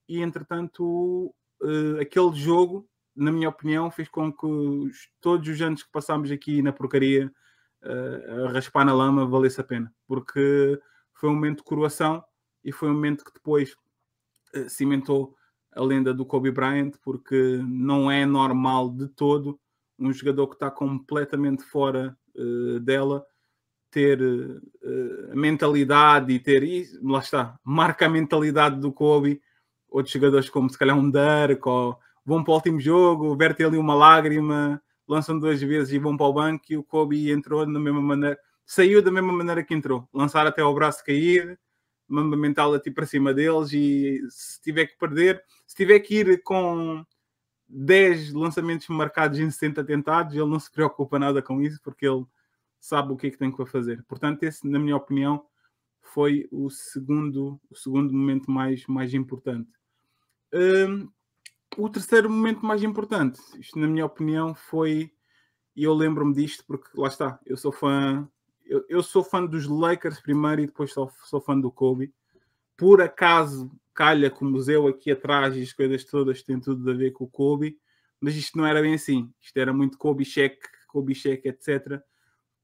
e, 0.08 0.20
entretanto, 0.20 1.32
uh, 1.62 2.00
aquele 2.00 2.34
jogo, 2.34 2.88
na 3.14 3.30
minha 3.30 3.48
opinião, 3.48 3.88
fez 3.88 4.08
com 4.08 4.32
que 4.32 4.44
os, 4.44 5.08
todos 5.20 5.48
os 5.48 5.62
anos 5.62 5.84
que 5.84 5.92
passámos 5.92 6.32
aqui 6.32 6.60
na 6.60 6.72
porcaria 6.72 7.32
uh, 7.84 8.46
a 8.46 8.52
raspar 8.52 8.84
na 8.84 8.92
lama 8.92 9.24
valesse 9.24 9.60
a 9.60 9.64
pena, 9.64 9.94
porque 10.08 10.76
foi 11.14 11.30
um 11.30 11.34
momento 11.34 11.58
de 11.58 11.64
coroação 11.64 12.24
e 12.64 12.72
foi 12.72 12.90
um 12.90 12.94
momento 12.94 13.24
que 13.24 13.32
depois 13.32 13.76
uh, 14.56 14.68
cimentou 14.68 15.36
a 15.70 15.84
lenda 15.84 16.12
do 16.12 16.26
Kobe 16.26 16.50
Bryant, 16.50 16.94
porque 17.00 17.60
não 17.64 18.10
é 18.10 18.26
normal 18.26 18.90
de 18.90 19.06
todo 19.06 19.56
um 19.96 20.12
jogador 20.12 20.48
que 20.48 20.54
está 20.54 20.68
completamente 20.68 21.62
fora 21.62 22.18
uh, 22.34 22.80
dela 22.80 23.24
ter 23.90 24.20
uh, 24.20 25.32
a 25.32 25.36
mentalidade 25.36 26.32
e 26.32 26.38
ter, 26.38 26.62
e 26.62 26.86
lá 27.02 27.18
está, 27.18 27.58
marca 27.64 28.06
a 28.06 28.08
mentalidade 28.08 28.78
do 28.80 28.92
Kobe. 28.92 29.40
Outros 29.88 30.12
jogadores, 30.12 30.48
como 30.48 30.70
se 30.70 30.78
calhar 30.78 30.96
um 30.96 31.10
Dirk, 31.10 31.68
ou 31.68 31.98
vão 32.24 32.44
para 32.44 32.52
o 32.52 32.54
último 32.54 32.80
jogo, 32.80 33.36
vertem 33.36 33.66
ali 33.66 33.76
uma 33.76 33.94
lágrima, 33.94 34.80
lançam 35.08 35.38
duas 35.38 35.60
vezes 35.60 35.92
e 35.92 35.98
vão 35.98 36.16
para 36.16 36.26
o 36.26 36.32
banco. 36.32 36.64
E 36.70 36.76
o 36.76 36.84
Kobe 36.84 37.30
entrou 37.30 37.66
da 37.66 37.80
mesma 37.80 38.00
maneira, 38.00 38.38
saiu 38.64 39.02
da 39.02 39.10
mesma 39.10 39.32
maneira 39.32 39.64
que 39.64 39.74
entrou, 39.74 40.08
lançar 40.14 40.46
até 40.46 40.62
o 40.62 40.72
braço 40.72 41.04
cair, 41.04 41.58
mamba 42.10 42.36
mentality 42.36 42.90
para 42.90 43.06
cima 43.06 43.32
deles 43.32 43.72
e 43.72 44.20
se 44.30 44.60
tiver 44.60 44.86
que 44.86 44.98
perder, 44.98 45.42
se 45.66 45.76
tiver 45.76 46.00
que 46.00 46.16
ir 46.16 46.42
com 46.42 47.04
10 47.68 48.32
lançamentos 48.32 48.88
marcados 48.88 49.38
em 49.38 49.48
60 49.48 49.84
tentados, 49.84 50.34
ele 50.34 50.44
não 50.44 50.58
se 50.58 50.70
preocupa 50.70 51.18
nada 51.18 51.40
com 51.40 51.62
isso 51.62 51.80
porque 51.82 52.06
ele 52.06 52.24
sabe 52.80 53.12
o 53.12 53.16
que 53.16 53.26
é 53.28 53.30
que 53.30 53.38
tem 53.38 53.52
que 53.52 53.66
fazer. 53.66 54.02
Portanto, 54.04 54.42
esse, 54.42 54.66
na 54.66 54.78
minha 54.78 54.96
opinião, 54.96 55.44
foi 56.00 56.48
o 56.50 56.70
segundo, 56.70 57.60
o 57.70 57.76
segundo 57.76 58.12
momento 58.12 58.50
mais, 58.50 58.86
mais 58.86 59.14
importante. 59.14 59.70
Um, 60.52 61.08
o 61.76 61.88
terceiro 61.88 62.28
momento 62.28 62.64
mais 62.64 62.82
importante, 62.82 63.40
isto 63.58 63.78
na 63.78 63.86
minha 63.86 64.04
opinião, 64.04 64.54
foi, 64.54 65.12
e 65.76 65.84
eu 65.84 65.94
lembro-me 65.94 66.34
disto 66.34 66.64
porque 66.66 66.88
lá 66.94 67.08
está, 67.08 67.38
eu 67.46 67.56
sou 67.56 67.70
fã 67.70 68.28
eu, 68.70 68.84
eu, 68.88 69.02
sou 69.02 69.24
fã 69.24 69.44
dos 69.44 69.66
Lakers 69.66 70.20
primeiro 70.20 70.62
e 70.62 70.66
depois 70.66 70.92
sou, 70.92 71.10
sou 71.24 71.40
fã 71.40 71.58
do 71.58 71.72
Kobe. 71.72 72.14
Por 72.76 73.02
acaso 73.02 73.68
calha 73.92 74.30
com 74.30 74.44
o 74.44 74.50
museu 74.50 74.86
aqui 74.86 75.10
atrás 75.10 75.56
e 75.56 75.62
as 75.62 75.72
coisas 75.72 76.04
todas 76.04 76.42
têm 76.44 76.60
tudo 76.60 76.88
a 76.88 76.94
ver 76.94 77.10
com 77.10 77.24
o 77.24 77.28
Kobe, 77.28 77.76
mas 78.20 78.36
isto 78.36 78.56
não 78.56 78.64
era 78.64 78.80
bem 78.80 78.94
assim. 78.94 79.28
Isto 79.40 79.56
era 79.58 79.72
muito 79.72 79.98
Kobe 79.98 80.24
check, 80.24 80.56
Kobe 80.86 81.14
check, 81.14 81.44
etc. 81.46 82.00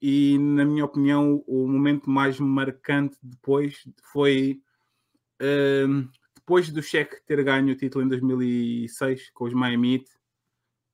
E 0.00 0.38
na 0.38 0.64
minha 0.64 0.84
opinião, 0.84 1.42
o 1.46 1.66
momento 1.66 2.10
mais 2.10 2.38
marcante 2.38 3.16
depois 3.22 3.88
foi 4.12 4.60
uh, 5.40 6.08
depois 6.34 6.70
do 6.70 6.82
cheque 6.82 7.20
ter 7.26 7.42
ganho 7.42 7.72
o 7.72 7.76
título 7.76 8.04
em 8.04 8.08
2006 8.08 9.30
com 9.30 9.46
os 9.46 9.54
Miami 9.54 9.94
Heat 9.94 10.10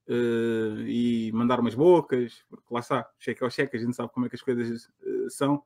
uh, 0.07 0.81
e 0.87 1.31
mandar 1.33 1.59
umas 1.59 1.75
bocas, 1.75 2.43
porque 2.49 2.73
lá 2.73 2.79
está, 2.79 3.09
cheque 3.19 3.43
ao 3.43 3.49
cheque, 3.49 3.77
a 3.77 3.79
gente 3.79 3.95
sabe 3.95 4.11
como 4.11 4.25
é 4.25 4.29
que 4.29 4.35
as 4.35 4.41
coisas 4.41 4.85
uh, 4.85 5.29
são. 5.29 5.63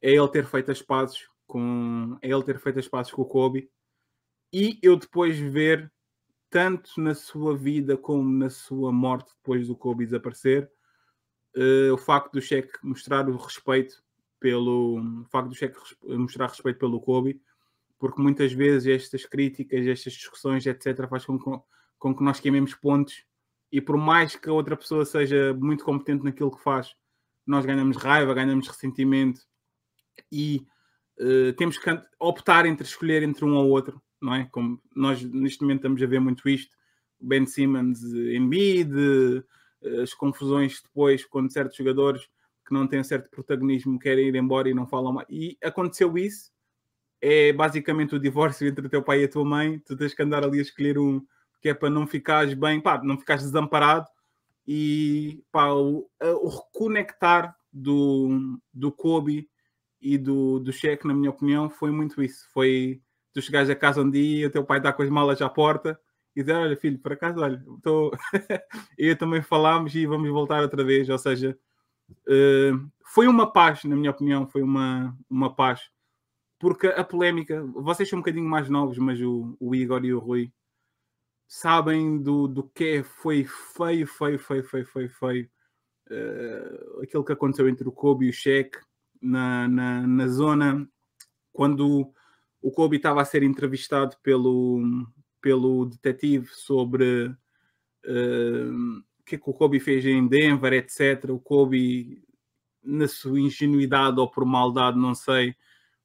É 0.00 0.10
ele 0.10 0.28
ter 0.28 0.46
feito 0.46 0.70
as 0.70 0.82
pazes 0.82 1.26
com. 1.46 2.18
É 2.20 2.28
ele 2.28 2.42
ter 2.42 2.58
feito 2.58 2.78
as 2.78 2.86
pazes 2.86 3.10
com 3.10 3.22
o 3.22 3.26
Kobe 3.26 3.70
e 4.52 4.78
eu 4.82 4.96
depois 4.96 5.38
ver 5.38 5.90
tanto 6.48 7.00
na 7.00 7.14
sua 7.14 7.56
vida 7.56 7.96
como 7.96 8.28
na 8.30 8.48
sua 8.48 8.92
morte 8.92 9.32
depois 9.36 9.66
do 9.66 9.76
Kobe 9.76 10.04
desaparecer 10.04 10.70
uh, 11.56 11.92
o 11.92 11.98
facto 11.98 12.32
do 12.32 12.40
cheque 12.40 12.72
mostrar 12.82 13.28
o 13.28 13.36
respeito 13.36 14.02
pelo 14.38 15.00
o 15.22 15.24
facto 15.30 15.48
do 15.48 15.54
cheque 15.54 15.78
mostrar 16.02 16.48
respeito 16.48 16.78
pelo 16.78 17.00
Kobe 17.00 17.40
porque 17.98 18.20
muitas 18.20 18.52
vezes 18.52 18.86
estas 18.86 19.24
críticas 19.24 19.86
estas 19.86 20.12
discussões 20.12 20.66
etc 20.66 21.08
faz 21.08 21.24
com, 21.24 21.38
com 21.98 22.14
que 22.14 22.22
nós 22.22 22.38
queimemos 22.38 22.74
pontos 22.74 23.24
e 23.70 23.80
por 23.80 23.96
mais 23.96 24.36
que 24.36 24.48
a 24.48 24.52
outra 24.52 24.76
pessoa 24.76 25.04
seja 25.04 25.52
muito 25.54 25.84
competente 25.84 26.24
naquilo 26.24 26.54
que 26.54 26.62
faz, 26.62 26.94
nós 27.46 27.66
ganhamos 27.66 27.96
raiva, 27.96 28.34
ganhamos 28.34 28.68
ressentimento 28.68 29.40
e 30.30 30.66
uh, 31.20 31.52
temos 31.54 31.78
que 31.78 31.90
optar 32.18 32.66
entre 32.66 32.86
escolher 32.86 33.22
entre 33.22 33.44
um 33.44 33.54
ou 33.54 33.68
outro, 33.68 34.00
não 34.20 34.34
é? 34.34 34.46
Como 34.46 34.80
nós 34.94 35.22
neste 35.22 35.62
momento 35.62 35.80
estamos 35.80 36.02
a 36.02 36.06
ver 36.06 36.20
muito 36.20 36.48
isto, 36.48 36.76
Ben 37.20 37.46
Simmons, 37.46 38.02
Embiid, 38.02 38.92
as 40.02 40.14
confusões 40.14 40.80
depois 40.82 41.24
quando 41.24 41.52
certos 41.52 41.76
jogadores 41.76 42.28
que 42.66 42.74
não 42.74 42.86
têm 42.86 43.02
certo 43.04 43.30
protagonismo 43.30 43.98
querem 43.98 44.28
ir 44.28 44.34
embora 44.34 44.68
e 44.68 44.74
não 44.74 44.86
falam 44.86 45.12
mais. 45.12 45.26
E 45.30 45.56
aconteceu 45.62 46.18
isso, 46.18 46.50
é 47.20 47.52
basicamente 47.52 48.14
o 48.14 48.20
divórcio 48.20 48.66
entre 48.68 48.86
o 48.86 48.90
teu 48.90 49.02
pai 49.02 49.22
e 49.22 49.24
a 49.24 49.28
tua 49.28 49.44
mãe, 49.44 49.78
tu 49.80 49.96
tens 49.96 50.14
que 50.14 50.22
andar 50.22 50.44
ali 50.44 50.58
a 50.58 50.62
escolher 50.62 50.98
um, 50.98 51.24
que 51.60 51.68
é 51.68 51.74
para 51.74 51.90
não 51.90 52.06
ficares 52.06 52.54
bem, 52.54 52.80
pá, 52.80 53.00
não 53.02 53.18
ficares 53.18 53.44
desamparado 53.44 54.06
e 54.66 55.44
pá, 55.52 55.72
o, 55.72 56.08
o 56.20 56.48
reconectar 56.48 57.56
do, 57.72 58.58
do 58.74 58.90
Kobe 58.90 59.48
e 60.00 60.18
do, 60.18 60.58
do 60.58 60.72
cheque, 60.72 61.06
na 61.06 61.14
minha 61.14 61.30
opinião, 61.30 61.70
foi 61.70 61.90
muito 61.90 62.22
isso. 62.22 62.46
Foi 62.52 63.00
tu 63.32 63.40
chegares 63.40 63.70
a 63.70 63.76
casa 63.76 64.00
um 64.00 64.10
dia, 64.10 64.48
o 64.48 64.50
teu 64.50 64.64
pai 64.64 64.78
está 64.78 64.92
com 64.92 65.02
as 65.02 65.10
malas 65.10 65.40
à 65.40 65.48
porta 65.48 65.98
e 66.36 66.42
dizer, 66.42 66.52
olha 66.52 66.76
filho, 66.76 66.98
por 66.98 67.14
acaso, 67.14 67.40
olha, 67.40 67.64
estou... 67.76 68.12
eu 68.98 69.16
também 69.16 69.40
falámos 69.40 69.94
e 69.94 70.06
vamos 70.06 70.28
voltar 70.28 70.62
outra 70.62 70.84
vez, 70.84 71.08
ou 71.08 71.18
seja, 71.18 71.58
uh, 72.10 72.90
foi 73.02 73.26
uma 73.26 73.50
paz, 73.50 73.84
na 73.84 73.96
minha 73.96 74.10
opinião, 74.10 74.46
foi 74.46 74.60
uma, 74.60 75.16
uma 75.30 75.54
paz, 75.54 75.90
porque 76.58 76.88
a 76.88 77.02
polémica, 77.02 77.64
vocês 77.74 78.06
são 78.06 78.18
um 78.18 78.22
bocadinho 78.22 78.48
mais 78.48 78.68
novos, 78.68 78.98
mas 78.98 79.18
o, 79.22 79.56
o 79.58 79.74
Igor 79.74 80.04
e 80.04 80.12
o 80.12 80.18
Rui 80.18 80.52
sabem 81.48 82.22
do, 82.22 82.46
do 82.46 82.64
que 82.64 82.98
é, 82.98 83.02
foi 83.02 83.44
feio, 83.44 84.06
feio, 84.06 84.38
feio, 84.38 84.62
feio, 84.62 84.86
feio, 84.86 85.08
feio, 85.08 85.50
uh, 86.10 87.02
aquilo 87.02 87.24
que 87.24 87.32
aconteceu 87.32 87.66
entre 87.66 87.88
o 87.88 87.92
Kobe 87.92 88.26
e 88.26 88.30
o 88.30 88.32
Sheik 88.32 88.78
na, 89.22 89.66
na, 89.68 90.06
na 90.06 90.28
zona, 90.28 90.86
quando 91.50 92.12
o 92.60 92.70
Kobe 92.70 92.98
estava 92.98 93.22
a 93.22 93.24
ser 93.24 93.42
entrevistado 93.42 94.16
pelo, 94.22 94.82
pelo 95.40 95.86
detetive 95.86 96.48
sobre 96.48 97.26
uh, 98.04 98.98
o 99.18 99.24
que 99.24 99.36
é 99.36 99.38
que 99.38 99.50
o 99.50 99.54
Kobe 99.54 99.80
fez 99.80 100.04
em 100.04 100.26
Denver, 100.26 100.72
etc. 100.72 101.30
O 101.30 101.38
Kobe, 101.38 102.22
na 102.82 103.08
sua 103.08 103.40
ingenuidade 103.40 104.20
ou 104.20 104.30
por 104.30 104.44
maldade, 104.44 104.98
não 104.98 105.14
sei, 105.14 105.54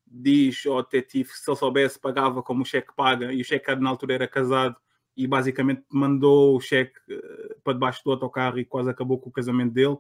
diz 0.06 0.66
ao 0.66 0.84
detetive 0.84 1.30
que 1.30 1.38
se 1.38 1.50
ele 1.50 1.58
soubesse 1.58 2.00
pagava 2.00 2.44
como 2.44 2.64
o 2.64 2.66
cheque 2.66 2.96
paga, 2.96 3.32
e 3.32 3.42
o 3.42 3.46
cheque 3.46 3.74
na 3.76 3.90
altura 3.90 4.16
era 4.16 4.28
casado, 4.28 4.76
e 5.16 5.28
basicamente 5.28 5.84
mandou 5.90 6.56
o 6.56 6.62
cheque 6.62 6.98
uh, 7.10 7.62
para 7.64 7.74
debaixo 7.74 8.04
do 8.04 8.12
autocarro 8.12 8.60
e 8.60 8.66
quase 8.66 8.90
acabou 8.90 9.20
com 9.20 9.30
o 9.30 9.34
casamento 9.34 9.74
dele. 9.74 9.98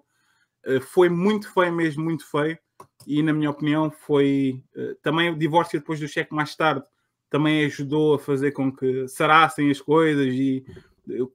Uh, 0.65 0.82
foi 0.82 1.09
muito 1.09 1.51
feio 1.53 1.73
mesmo, 1.73 2.03
muito 2.03 2.25
feio 2.29 2.57
e 3.05 3.21
na 3.21 3.34
minha 3.34 3.49
opinião 3.49 3.91
foi 3.91 4.63
uh, 4.75 4.95
também 5.01 5.29
o 5.29 5.38
divórcio 5.38 5.79
depois 5.79 5.99
do 5.99 6.07
cheque 6.07 6.34
mais 6.34 6.55
tarde 6.55 6.86
também 7.32 7.65
ajudou 7.65 8.13
a 8.13 8.19
fazer 8.19 8.51
com 8.51 8.71
que 8.71 9.07
sarassem 9.07 9.71
as 9.71 9.79
coisas 9.82 10.27
e 10.27 10.63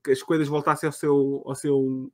as 0.09 0.22
coisas 0.22 0.47
voltassem 0.47 0.86
ao 0.86 0.92
seu 0.92 1.42
ao 1.44 1.55
seu 1.55 2.12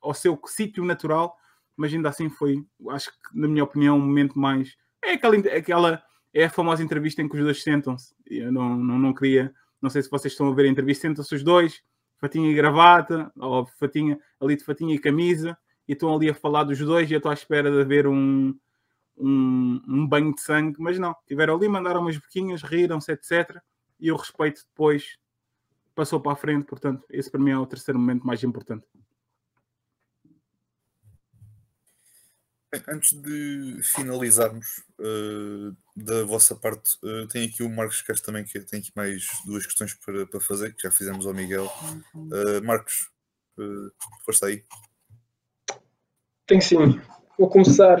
ao 0.00 0.14
seu 0.14 0.38
sítio 0.44 0.84
natural 0.84 1.34
mas 1.74 1.92
ainda 1.92 2.10
assim 2.10 2.28
foi 2.28 2.62
acho 2.90 3.10
que 3.10 3.16
na 3.34 3.48
minha 3.48 3.64
opinião 3.64 3.96
um 3.96 4.00
momento 4.00 4.38
mais 4.38 4.76
é 5.02 5.12
aquela 5.12 5.36
aquela 5.36 6.02
é 6.34 6.44
a 6.44 6.50
famosa 6.50 6.82
entrevista 6.82 7.22
em 7.22 7.28
que 7.28 7.36
os 7.36 7.42
dois 7.42 7.62
sentam-se. 7.62 8.14
Eu 8.26 8.52
não, 8.52 8.76
não 8.76 8.98
não 8.98 9.14
queria 9.14 9.52
não 9.80 9.88
sei 9.88 10.02
se 10.02 10.10
vocês 10.10 10.34
estão 10.34 10.48
a 10.48 10.54
ver 10.54 10.66
a 10.66 10.68
entrevista 10.68 11.08
sentam-se 11.08 11.34
os 11.34 11.42
dois 11.42 11.82
fatinha 12.18 12.50
e 12.50 12.54
gravata 12.54 13.32
ou 13.36 13.64
fatinha 13.78 14.18
ali 14.38 14.54
de 14.54 14.64
fatinha 14.64 14.94
e 14.94 14.98
camisa 14.98 15.56
e 15.88 15.94
estão 15.94 16.14
ali 16.14 16.28
a 16.28 16.34
falar 16.34 16.64
dos 16.64 16.78
dois 16.78 17.10
e 17.10 17.14
eu 17.14 17.18
estou 17.18 17.30
à 17.30 17.34
espera 17.34 17.70
de 17.70 17.80
haver 17.80 18.06
um, 18.06 18.54
um, 19.18 19.80
um, 19.88 20.06
banho 20.06 20.34
de 20.34 20.40
sangue, 20.40 20.76
mas 20.78 20.98
não, 20.98 21.14
tiveram 21.26 21.56
ali, 21.56 21.68
mandaram 21.68 22.00
umas 22.00 22.16
boquinhas, 22.16 22.62
riram-se, 22.62 23.12
etc. 23.12 23.60
E 23.98 24.12
o 24.12 24.16
respeito 24.16 24.62
depois 24.68 25.18
passou 25.94 26.20
para 26.20 26.32
a 26.32 26.36
frente, 26.36 26.66
portanto, 26.66 27.04
esse 27.08 27.30
para 27.30 27.40
mim 27.40 27.50
é 27.50 27.58
o 27.58 27.66
terceiro 27.66 27.98
momento 27.98 28.26
mais 28.26 28.42
importante. 28.44 28.86
Antes 32.88 33.12
de 33.12 33.80
finalizarmos 33.82 34.84
uh, 35.00 35.74
da 35.96 36.24
vossa 36.24 36.54
parte, 36.54 36.98
uh, 37.02 37.26
tem 37.28 37.48
aqui 37.48 37.62
o 37.62 37.70
Marcos 37.70 38.02
Castro 38.02 38.26
também, 38.26 38.44
que 38.44 38.60
tem 38.60 38.80
aqui 38.80 38.92
mais 38.94 39.26
duas 39.46 39.64
questões 39.64 39.94
para, 39.94 40.26
para 40.26 40.40
fazer, 40.40 40.74
que 40.74 40.82
já 40.82 40.90
fizemos 40.90 41.26
ao 41.26 41.32
Miguel. 41.32 41.72
Uh, 42.14 42.62
Marcos, 42.62 43.08
uh, 43.56 43.90
força 44.26 44.46
aí. 44.46 44.62
Tenho 46.46 46.60
sim. 46.60 47.00
Vou 47.38 47.48
começar 47.48 47.98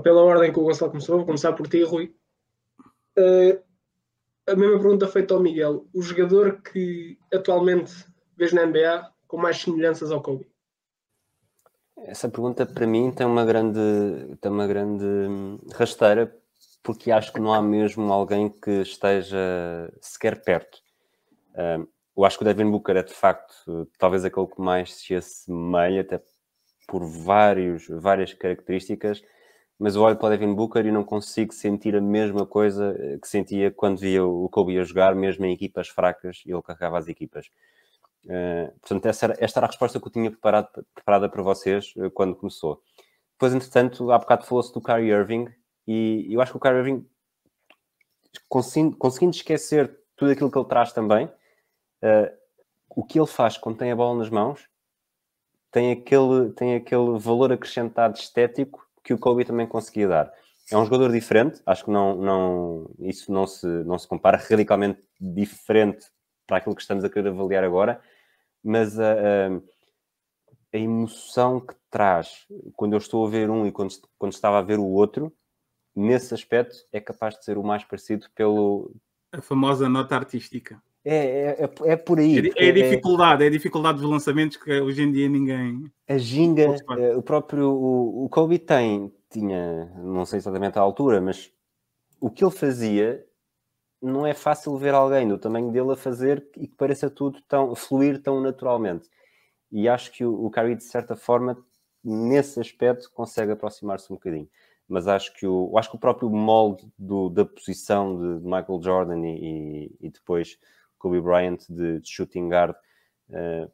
pela 0.00 0.22
ordem 0.22 0.52
que 0.52 0.58
o 0.58 0.62
Gonçalo 0.62 0.90
começou, 0.90 1.16
vou 1.16 1.26
começar 1.26 1.52
por 1.52 1.66
ti, 1.66 1.82
Rui. 1.82 2.14
Uh, 3.18 3.62
a 4.46 4.56
mesma 4.56 4.78
pergunta 4.78 5.06
feita 5.06 5.34
ao 5.34 5.40
Miguel. 5.40 5.86
O 5.94 6.02
jogador 6.02 6.62
que 6.62 7.18
atualmente 7.32 7.92
vês 8.36 8.52
na 8.52 8.66
NBA 8.66 9.10
com 9.26 9.36
mais 9.36 9.60
semelhanças 9.60 10.10
ao 10.10 10.22
Kobe? 10.22 10.50
Essa 11.98 12.28
pergunta 12.28 12.66
para 12.66 12.86
mim 12.86 13.12
tem 13.12 13.26
uma 13.26 13.44
grande, 13.44 13.80
tem 14.40 14.50
uma 14.50 14.66
grande 14.66 15.04
rasteira, 15.74 16.34
porque 16.82 17.12
acho 17.12 17.32
que 17.32 17.40
não 17.40 17.52
há 17.52 17.62
mesmo 17.62 18.12
alguém 18.12 18.48
que 18.48 18.82
esteja 18.82 19.38
sequer 20.00 20.42
perto. 20.42 20.78
Uh, 21.52 21.86
eu 22.16 22.24
acho 22.24 22.36
que 22.36 22.42
o 22.42 22.46
Devin 22.46 22.70
Booker 22.70 22.96
é 22.96 23.02
de 23.02 23.14
facto 23.14 23.88
talvez 23.98 24.24
aquele 24.24 24.46
que 24.46 24.60
mais 24.60 24.94
se 24.94 25.14
assemelha, 25.14 26.02
até 26.02 26.20
por 26.86 27.04
vários, 27.04 27.86
várias 27.88 28.34
características, 28.34 29.22
mas 29.82 29.96
eu 29.96 30.02
olho 30.02 30.16
para 30.16 30.26
o 30.26 30.30
Devin 30.30 30.54
Booker 30.54 30.86
e 30.86 30.92
não 30.92 31.02
consigo 31.02 31.52
sentir 31.52 31.96
a 31.96 32.00
mesma 32.00 32.46
coisa 32.46 32.96
eh, 32.96 33.18
que 33.18 33.26
sentia 33.26 33.68
quando 33.68 33.98
via 33.98 34.24
o 34.24 34.48
Kobe 34.48 34.78
a 34.78 34.84
jogar, 34.84 35.12
mesmo 35.12 35.44
em 35.44 35.52
equipas 35.52 35.88
fracas, 35.88 36.40
e 36.46 36.52
ele 36.52 36.62
carregava 36.62 36.98
as 36.98 37.08
equipas. 37.08 37.50
Uh, 38.24 38.70
portanto, 38.78 39.06
essa 39.06 39.26
era, 39.26 39.36
esta 39.40 39.58
era 39.58 39.66
a 39.66 39.70
resposta 39.70 39.98
que 39.98 40.06
eu 40.06 40.12
tinha 40.12 40.30
preparado, 40.30 40.68
preparada 40.94 41.28
para 41.28 41.42
vocês 41.42 41.92
uh, 41.96 42.08
quando 42.12 42.36
começou. 42.36 42.80
Depois, 43.32 43.52
entretanto, 43.52 44.12
há 44.12 44.18
bocado 44.18 44.46
falou-se 44.46 44.72
do 44.72 44.80
Kyrie 44.80 45.10
Irving, 45.10 45.48
e 45.84 46.28
eu 46.30 46.40
acho 46.40 46.52
que 46.52 46.58
o 46.58 46.60
Kyrie 46.60 46.78
Irving, 46.78 47.06
conseguindo, 48.48 48.96
conseguindo 48.96 49.34
esquecer 49.34 49.98
tudo 50.14 50.30
aquilo 50.30 50.48
que 50.48 50.58
ele 50.58 50.68
traz 50.68 50.92
também, 50.92 51.26
uh, 51.26 52.32
o 52.88 53.02
que 53.02 53.18
ele 53.18 53.26
faz 53.26 53.58
quando 53.58 53.78
tem 53.78 53.90
a 53.90 53.96
bola 53.96 54.16
nas 54.16 54.30
mãos 54.30 54.70
tem 55.72 55.90
aquele, 55.90 56.52
tem 56.52 56.76
aquele 56.76 57.18
valor 57.18 57.50
acrescentado 57.50 58.16
estético 58.16 58.86
que 59.02 59.12
o 59.12 59.18
Kobe 59.18 59.44
também 59.44 59.66
conseguia 59.66 60.08
dar. 60.08 60.32
É 60.70 60.76
um 60.76 60.84
jogador 60.84 61.10
diferente, 61.10 61.60
acho 61.66 61.84
que 61.84 61.90
não, 61.90 62.16
não, 62.16 62.90
isso 63.00 63.32
não 63.32 63.46
se, 63.46 63.66
não 63.66 63.98
se 63.98 64.06
compara, 64.06 64.36
radicalmente 64.36 65.02
diferente 65.20 66.06
para 66.46 66.58
aquilo 66.58 66.74
que 66.74 66.82
estamos 66.82 67.04
a 67.04 67.10
querer 67.10 67.28
avaliar 67.28 67.64
agora, 67.64 68.00
mas 68.62 68.98
a, 68.98 69.12
a, 69.12 69.48
a 70.72 70.78
emoção 70.78 71.60
que 71.60 71.74
traz 71.90 72.46
quando 72.76 72.92
eu 72.92 72.98
estou 72.98 73.26
a 73.26 73.30
ver 73.30 73.50
um 73.50 73.66
e 73.66 73.72
quando, 73.72 73.92
quando 74.18 74.32
estava 74.32 74.58
a 74.58 74.62
ver 74.62 74.78
o 74.78 74.86
outro, 74.86 75.32
nesse 75.94 76.32
aspecto 76.32 76.76
é 76.92 77.00
capaz 77.00 77.36
de 77.36 77.44
ser 77.44 77.58
o 77.58 77.64
mais 77.64 77.84
parecido 77.84 78.28
pelo. 78.34 78.94
A 79.32 79.42
famosa 79.42 79.88
nota 79.88 80.14
artística. 80.14 80.82
É, 81.04 81.16
é, 81.16 81.64
é, 81.64 81.92
é, 81.92 81.96
por 81.96 82.20
aí. 82.20 82.38
É, 82.56 82.66
é 82.66 82.68
a 82.70 82.72
dificuldade, 82.72 83.42
é, 83.42 83.46
a 83.48 83.50
dificuldade 83.50 83.98
dos 83.98 84.08
lançamentos 84.08 84.56
que 84.56 84.80
hoje 84.80 85.02
em 85.02 85.10
dia 85.10 85.28
ninguém. 85.28 85.84
A 86.08 86.16
ginga, 86.16 86.76
eh, 86.98 87.16
o 87.16 87.22
próprio 87.22 87.70
o, 87.70 88.24
o 88.24 88.28
Kobe 88.28 88.58
tem, 88.58 89.12
tinha, 89.28 89.86
não 89.96 90.24
sei 90.24 90.38
exatamente 90.38 90.78
a 90.78 90.82
altura, 90.82 91.20
mas 91.20 91.50
o 92.20 92.30
que 92.30 92.44
ele 92.44 92.52
fazia 92.52 93.24
não 94.00 94.24
é 94.24 94.32
fácil 94.32 94.76
ver 94.76 94.94
alguém 94.94 95.28
do 95.28 95.38
tamanho 95.38 95.72
dele 95.72 95.92
a 95.92 95.96
fazer 95.96 96.46
e 96.56 96.68
que 96.68 96.76
pareça 96.76 97.10
tudo 97.10 97.40
tão 97.48 97.74
fluir 97.74 98.22
tão 98.22 98.40
naturalmente. 98.40 99.08
E 99.70 99.88
acho 99.88 100.12
que 100.12 100.24
o, 100.24 100.46
o 100.46 100.50
Kyrie, 100.50 100.76
de 100.76 100.84
certa 100.84 101.16
forma, 101.16 101.56
nesse 102.04 102.60
aspecto, 102.60 103.10
consegue 103.12 103.52
aproximar-se 103.52 104.12
um 104.12 104.16
bocadinho. 104.16 104.48
Mas 104.88 105.08
acho 105.08 105.32
que 105.34 105.46
o, 105.46 105.76
acho 105.78 105.90
que 105.90 105.96
o 105.96 106.00
próprio 106.00 106.30
molde 106.30 106.86
do, 106.96 107.28
da 107.28 107.44
posição 107.44 108.16
de 108.18 108.44
Michael 108.44 108.80
Jordan 108.82 109.26
e, 109.26 109.38
e, 109.38 109.96
e 110.00 110.10
depois 110.10 110.58
Kobe 111.02 111.20
Bryant 111.20 111.58
de, 111.68 111.98
de 111.98 112.08
shooting 112.08 112.48
guard 112.48 112.76
uh, 113.30 113.70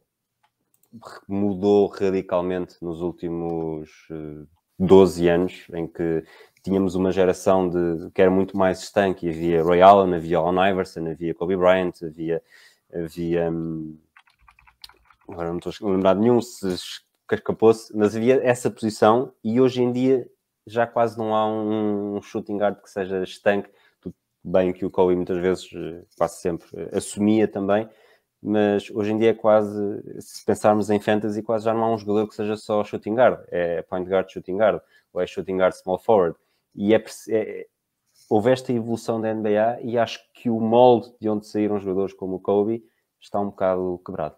mudou 1.27 1.85
radicalmente 1.87 2.77
nos 2.81 3.01
últimos 3.01 3.91
uh, 4.09 4.41
eh, 4.41 4.45
12 4.79 5.27
anos, 5.27 5.67
em 5.71 5.85
que 5.85 6.23
tínhamos 6.63 6.95
uma 6.95 7.11
geração 7.11 7.69
de, 7.69 8.09
que 8.11 8.21
era 8.21 8.31
muito 8.31 8.57
mais 8.57 8.79
estanque. 8.81 9.29
Havia 9.29 9.61
Roy 9.61 9.81
Allen, 9.81 10.15
havia 10.15 10.39
Allen 10.39 10.71
Iverson, 10.71 11.07
havia 11.07 11.35
Kobe 11.35 11.55
Bryant, 11.55 11.93
havia. 12.01 12.41
havia 12.91 13.51
um, 13.51 13.95
agora 15.27 15.49
não 15.49 15.59
estou 15.59 15.87
a 15.87 15.91
lembrar 15.91 16.15
de 16.15 16.21
nenhum, 16.21 16.41
se 16.41 16.75
escapou-se, 17.31 17.95
mas 17.95 18.15
havia 18.15 18.43
essa 18.43 18.71
posição 18.71 19.31
e 19.43 19.61
hoje 19.61 19.83
em 19.83 19.91
dia 19.91 20.27
já 20.65 20.87
quase 20.87 21.15
não 21.19 21.35
há 21.35 21.47
um 21.47 22.19
shooting 22.23 22.57
guard 22.57 22.81
que 22.81 22.89
seja 22.89 23.21
estanque 23.21 23.69
bem 24.43 24.73
que 24.73 24.85
o 24.85 24.89
Kobe 24.91 25.15
muitas 25.15 25.37
vezes, 25.37 25.69
eh, 25.73 26.03
quase 26.17 26.41
sempre, 26.41 26.67
eh, 26.73 26.97
assumia 26.97 27.47
também, 27.47 27.89
mas 28.41 28.89
hoje 28.91 29.11
em 29.11 29.17
dia 29.17 29.31
é 29.31 29.33
quase, 29.33 29.77
se 30.21 30.45
pensarmos 30.45 30.89
em 30.89 30.99
fantasy, 30.99 31.41
quase 31.43 31.65
já 31.65 31.73
não 31.73 31.83
há 31.83 31.93
um 31.93 31.97
jogador 31.97 32.27
que 32.27 32.35
seja 32.35 32.55
só 32.55 32.83
shooting 32.83 33.15
guard, 33.15 33.39
é 33.49 33.81
point 33.83 34.09
guard, 34.09 34.29
shooting 34.29 34.57
guard, 34.57 34.81
ou 35.13 35.21
é 35.21 35.27
shooting 35.27 35.57
guard, 35.57 35.73
small 35.75 35.99
forward, 35.99 36.37
e 36.75 36.93
é, 36.93 37.03
é 37.29 37.67
houve 38.29 38.51
esta 38.51 38.71
evolução 38.71 39.19
da 39.19 39.33
NBA 39.33 39.81
e 39.81 39.97
acho 39.97 40.19
que 40.33 40.49
o 40.49 40.59
molde 40.59 41.11
de 41.19 41.29
onde 41.29 41.47
saíram 41.47 41.79
jogadores 41.79 42.13
como 42.13 42.35
o 42.35 42.39
Kobe 42.39 42.83
está 43.19 43.39
um 43.39 43.47
bocado 43.47 44.01
quebrado. 44.05 44.35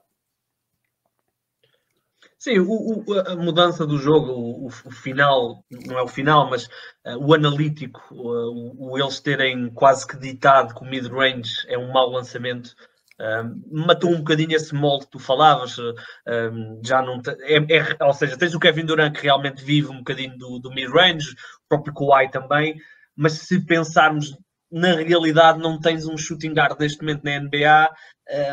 Sim, 2.37 2.59
o, 2.59 3.03
o, 3.05 3.19
a 3.19 3.35
mudança 3.35 3.85
do 3.85 3.99
jogo, 3.99 4.31
o, 4.31 4.65
o, 4.67 4.91
final, 4.91 5.63
não 5.85 5.99
é 5.99 6.01
o 6.01 6.07
final, 6.07 6.49
mas 6.49 6.65
uh, 7.05 7.17
o 7.19 7.33
analítico, 7.35 8.01
uh, 8.11 8.75
o, 8.79 8.97
eles 8.97 9.19
terem 9.19 9.69
quase 9.69 10.07
que 10.07 10.17
ditado 10.17 10.73
que 10.73 10.81
o 10.81 10.89
mid-range 10.89 11.51
é 11.67 11.77
um 11.77 11.91
mau 11.91 12.09
lançamento, 12.09 12.75
Um, 13.21 13.85
matou 13.85 14.09
um 14.09 14.17
bocadinho 14.17 14.55
esse 14.55 14.73
molde 14.73 15.05
que 15.05 15.11
tu 15.11 15.19
falavas, 15.19 15.77
um, 15.77 16.81
já 16.83 17.03
não 17.03 17.21
é, 17.41 17.77
é, 17.77 18.03
ou 18.03 18.13
seja, 18.15 18.35
tens 18.35 18.55
o 18.55 18.59
Kevin 18.59 18.83
Durant 18.83 19.13
que 19.13 19.21
realmente 19.21 19.63
vive 19.63 19.89
um 19.89 19.99
bocadinho 19.99 20.35
do, 20.39 20.57
do 20.57 20.71
mid-range, 20.71 21.29
o 21.29 21.69
próprio 21.69 21.93
Kawhi 21.93 22.31
também, 22.31 22.81
mas 23.15 23.33
se 23.33 23.63
pensarmos 23.63 24.35
na 24.71 24.95
realidade 24.95 25.59
não 25.59 25.79
tens 25.79 26.07
um 26.07 26.17
shooting 26.17 26.53
guard 26.53 26.79
neste 26.79 27.01
momento 27.01 27.23
na 27.23 27.39
NBA 27.39 27.89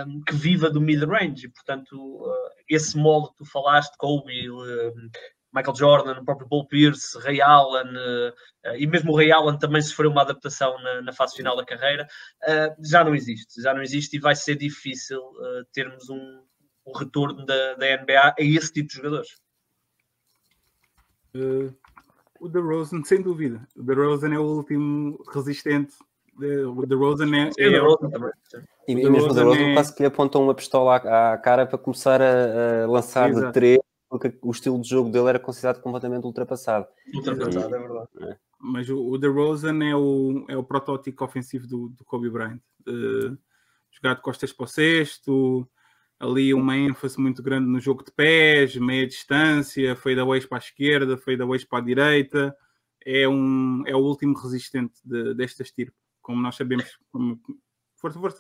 um, 0.07 0.20
que 0.24 0.35
viva 0.35 0.69
do 0.69 0.81
mid-range, 0.81 1.47
e 1.47 1.49
portanto 1.49 1.95
uh, 1.95 2.51
esse 2.69 2.97
molde 2.97 3.31
que 3.31 3.36
tu 3.36 3.45
falaste, 3.45 3.97
Kobe, 3.97 4.51
uh, 4.51 4.93
Michael 5.55 5.77
Jordan, 5.77 6.20
o 6.20 6.24
próprio 6.24 6.49
Paul 6.49 6.66
Pierce, 6.66 7.16
Ray 7.20 7.40
Allen, 7.40 7.97
uh, 7.97 8.77
e 8.77 8.86
mesmo 8.86 9.12
o 9.12 9.16
Ray 9.16 9.31
Allen 9.31 9.59
também 9.59 9.81
sofreu 9.81 10.11
uma 10.11 10.23
adaptação 10.23 10.77
na, 10.82 11.03
na 11.03 11.12
fase 11.12 11.36
final 11.36 11.57
da 11.57 11.65
carreira, 11.65 12.07
já 12.85 13.05
não 13.05 13.15
existe, 13.15 13.62
já 13.62 13.73
não 13.73 13.82
existe 13.82 14.16
e 14.16 14.20
vai 14.20 14.35
ser 14.35 14.57
difícil 14.57 15.20
termos 15.73 16.11
um, 16.11 16.43
um 16.86 16.93
retorno 16.93 17.47
da, 17.47 17.74
da, 17.74 18.03
NBA 18.03 18.20
a 18.20 18.35
esse 18.39 18.73
tipo 18.73 18.89
de 18.89 18.97
jogadores. 18.97 19.40
O 22.40 22.49
DeRozan, 22.49 23.03
sem 23.05 23.23
dúvida. 23.23 23.66
O 23.74 23.82
DeRozan 23.82 24.35
é 24.35 24.39
o 24.39 24.57
último 24.57 25.19
resistente 25.32 25.95
o 26.39 26.86
DeRozan 26.86 27.36
é. 27.36 27.51
é, 27.59 27.74
é 27.74 28.62
e, 28.86 28.94
mesmo 28.94 29.31
o 29.31 29.35
DeRozan 29.35 29.70
é... 29.70 29.74
quase 29.74 29.94
que 29.94 30.02
lhe 30.02 30.06
apontou 30.06 30.43
uma 30.43 30.55
pistola 30.55 30.97
à, 30.97 31.32
à 31.32 31.39
cara 31.39 31.66
para 31.66 31.78
começar 31.78 32.20
a, 32.23 32.85
a 32.85 32.86
lançar 32.86 33.31
Exato. 33.31 33.47
de 33.47 33.52
três, 33.52 33.78
porque 34.09 34.39
o 34.43 34.51
estilo 34.51 34.81
de 34.81 34.89
jogo 34.89 35.10
dele 35.10 35.28
era 35.28 35.39
considerado 35.39 35.81
completamente 35.81 36.24
ultrapassado. 36.24 36.86
Ultrapassado, 37.15 37.70
e, 37.70 37.77
é 37.77 37.78
verdade. 37.78 38.09
É. 38.20 38.36
Mas 38.60 38.89
o, 38.89 38.98
o 38.98 39.19
DeRozan 39.19 39.85
é 39.85 39.94
o, 39.94 40.44
é 40.48 40.56
o 40.56 40.65
protótipo 40.65 41.24
ofensivo 41.24 41.66
do, 41.66 41.89
do 41.90 42.05
Kobe 42.05 42.31
Bryant. 42.31 42.60
Uh, 42.86 43.36
jogar 43.90 44.15
de 44.15 44.23
costas 44.23 44.52
para 44.52 44.65
o 44.65 44.69
cesto, 44.69 45.69
ali 46.19 46.52
uma 46.52 46.77
ênfase 46.77 47.20
muito 47.20 47.43
grande 47.43 47.69
no 47.69 47.81
jogo 47.81 48.05
de 48.05 48.10
pés, 48.10 48.77
meia 48.77 49.06
distância, 49.06 49.94
fadeaways 49.97 50.47
para 50.47 50.59
a 50.59 50.60
esquerda, 50.60 51.16
fadeaways 51.16 51.65
para 51.65 51.78
a 51.78 51.82
direita. 51.82 52.56
É, 53.05 53.28
um, 53.28 53.82
é 53.86 53.94
o 53.94 54.01
último 54.01 54.36
resistente 54.36 54.94
de, 55.05 55.35
desta 55.35 55.62
estirpe 55.62 55.94
como 56.28 56.42
nós 56.42 56.56
sabemos. 56.56 56.98
Como... 57.10 57.40
Força, 57.96 58.20
força. 58.20 58.38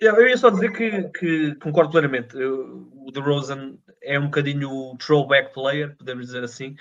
Eu 0.00 0.26
ia 0.26 0.36
só 0.36 0.50
dizer 0.50 0.72
que, 0.72 1.04
que 1.10 1.54
concordo 1.54 1.92
plenamente. 1.92 2.36
Eu, 2.36 2.90
o 2.92 3.12
DeRozan 3.12 3.78
é 4.02 4.18
um 4.18 4.24
bocadinho 4.24 4.96
throwback 4.98 5.54
player, 5.54 5.96
podemos 5.96 6.26
dizer 6.26 6.42
assim. 6.42 6.74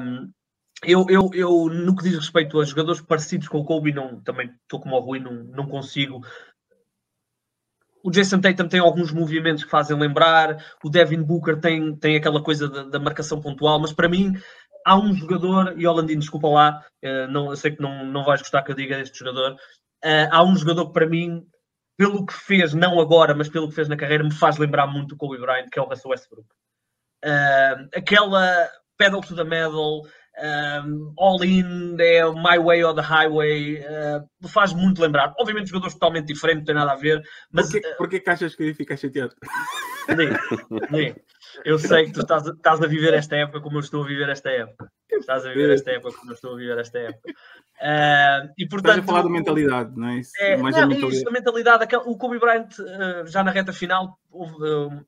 Um, 0.00 0.30
eu, 0.84 1.04
eu, 1.10 1.30
eu, 1.34 1.68
no 1.68 1.96
que 1.96 2.04
diz 2.04 2.14
respeito 2.14 2.60
a 2.60 2.64
jogadores 2.64 3.00
parecidos 3.00 3.48
com 3.48 3.58
o 3.58 3.64
Kobe, 3.64 3.92
não, 3.92 4.20
também 4.20 4.54
estou 4.62 4.80
como 4.80 4.94
o 4.94 5.00
Rui, 5.00 5.18
não, 5.18 5.32
não 5.32 5.66
consigo. 5.66 6.24
O 8.04 8.12
Jason 8.12 8.40
Tatum 8.40 8.68
tem 8.68 8.78
alguns 8.78 9.10
movimentos 9.10 9.64
que 9.64 9.70
fazem 9.70 9.98
lembrar, 9.98 10.64
o 10.84 10.88
Devin 10.88 11.20
Booker 11.20 11.58
tem, 11.60 11.96
tem 11.96 12.14
aquela 12.14 12.40
coisa 12.40 12.68
da, 12.68 12.84
da 12.84 13.00
marcação 13.00 13.40
pontual, 13.40 13.80
mas 13.80 13.92
para 13.92 14.08
mim 14.08 14.34
há 14.88 14.98
um 14.98 15.14
jogador, 15.14 15.78
e 15.78 15.86
Holandino, 15.86 16.20
desculpa 16.20 16.48
lá, 16.48 16.84
uh, 17.04 17.30
não, 17.30 17.50
eu 17.50 17.56
sei 17.56 17.72
que 17.72 17.82
não, 17.82 18.06
não 18.06 18.24
vais 18.24 18.40
gostar 18.40 18.62
que 18.62 18.70
eu 18.70 18.76
diga 18.76 18.98
este 18.98 19.18
jogador, 19.18 19.52
uh, 19.52 20.28
há 20.30 20.42
um 20.42 20.56
jogador 20.56 20.86
que 20.86 20.92
para 20.94 21.06
mim, 21.06 21.46
pelo 21.96 22.24
que 22.24 22.32
fez, 22.32 22.72
não 22.72 22.98
agora, 22.98 23.34
mas 23.34 23.48
pelo 23.48 23.68
que 23.68 23.74
fez 23.74 23.88
na 23.88 23.96
carreira, 23.96 24.24
me 24.24 24.32
faz 24.32 24.56
lembrar 24.56 24.86
muito 24.86 25.14
o 25.14 25.18
Kobe 25.18 25.38
Bryant, 25.38 25.68
que 25.70 25.78
é 25.78 25.82
o 25.82 25.84
Russell 25.84 26.10
Westbrook. 26.10 26.48
Uh, 27.24 27.88
aquela 27.94 28.70
pedal 28.96 29.20
to 29.20 29.34
the 29.36 29.44
metal, 29.44 30.06
um, 30.42 31.12
all 31.16 31.42
in, 31.42 31.96
é 31.98 32.24
my 32.30 32.58
way 32.58 32.82
or 32.84 32.94
the 32.94 33.02
highway, 33.02 33.80
uh, 33.80 34.48
faz 34.48 34.72
muito 34.72 35.00
lembrar. 35.02 35.34
Obviamente, 35.38 35.68
jogadores 35.68 35.94
totalmente 35.94 36.26
diferentes, 36.26 36.60
não 36.60 36.66
tem 36.66 36.74
nada 36.74 36.92
a 36.92 36.96
ver. 36.96 37.22
Mas, 37.50 37.70
Porquê, 37.70 37.88
uh, 37.88 37.96
porquê 37.96 38.20
que 38.20 38.30
achas 38.30 38.54
que 38.54 38.62
eu 38.62 38.68
ia 38.68 38.74
ficar 38.74 38.96
chateado? 38.96 39.34
Nem, 40.16 40.28
nem. 40.90 41.16
Eu 41.64 41.78
sei 41.78 42.06
que 42.06 42.12
tu 42.12 42.20
estás, 42.20 42.46
estás, 42.46 42.80
a 42.80 42.86
viver 42.86 43.14
esta 43.14 43.36
época 43.36 43.60
como 43.60 43.76
eu 43.76 43.80
estou 43.80 44.02
a 44.02 44.06
viver 44.06 44.28
esta 44.28 44.50
época. 44.50 44.90
Estás 45.10 45.44
a 45.44 45.48
viver 45.50 45.70
esta 45.70 45.90
época 45.90 46.16
como 46.16 46.30
eu 46.30 46.34
estou 46.34 46.54
a 46.54 46.56
viver 46.56 46.78
esta 46.78 46.98
época. 46.98 47.30
Uh, 47.30 48.48
e, 48.56 48.66
portanto, 48.68 48.98
estás 48.98 48.98
a 48.98 49.02
falar 49.02 49.22
da 49.22 49.30
mentalidade, 49.30 49.96
não 49.96 50.08
é? 50.08 50.18
Isso, 50.18 50.32
é 50.40 50.56
mais 50.56 50.74
não, 50.76 50.84
a 50.84 50.86
mentalidade. 50.86 51.16
Isso, 51.16 51.28
a 51.28 51.32
mentalidade 51.32 51.96
o 51.96 52.16
Kobe 52.16 52.38
Bryant, 52.38 52.68
uh, 52.78 53.26
já 53.26 53.42
na 53.42 53.50
reta 53.50 53.72
final, 53.72 54.18
houve 54.30 54.54
uh, 54.54 55.06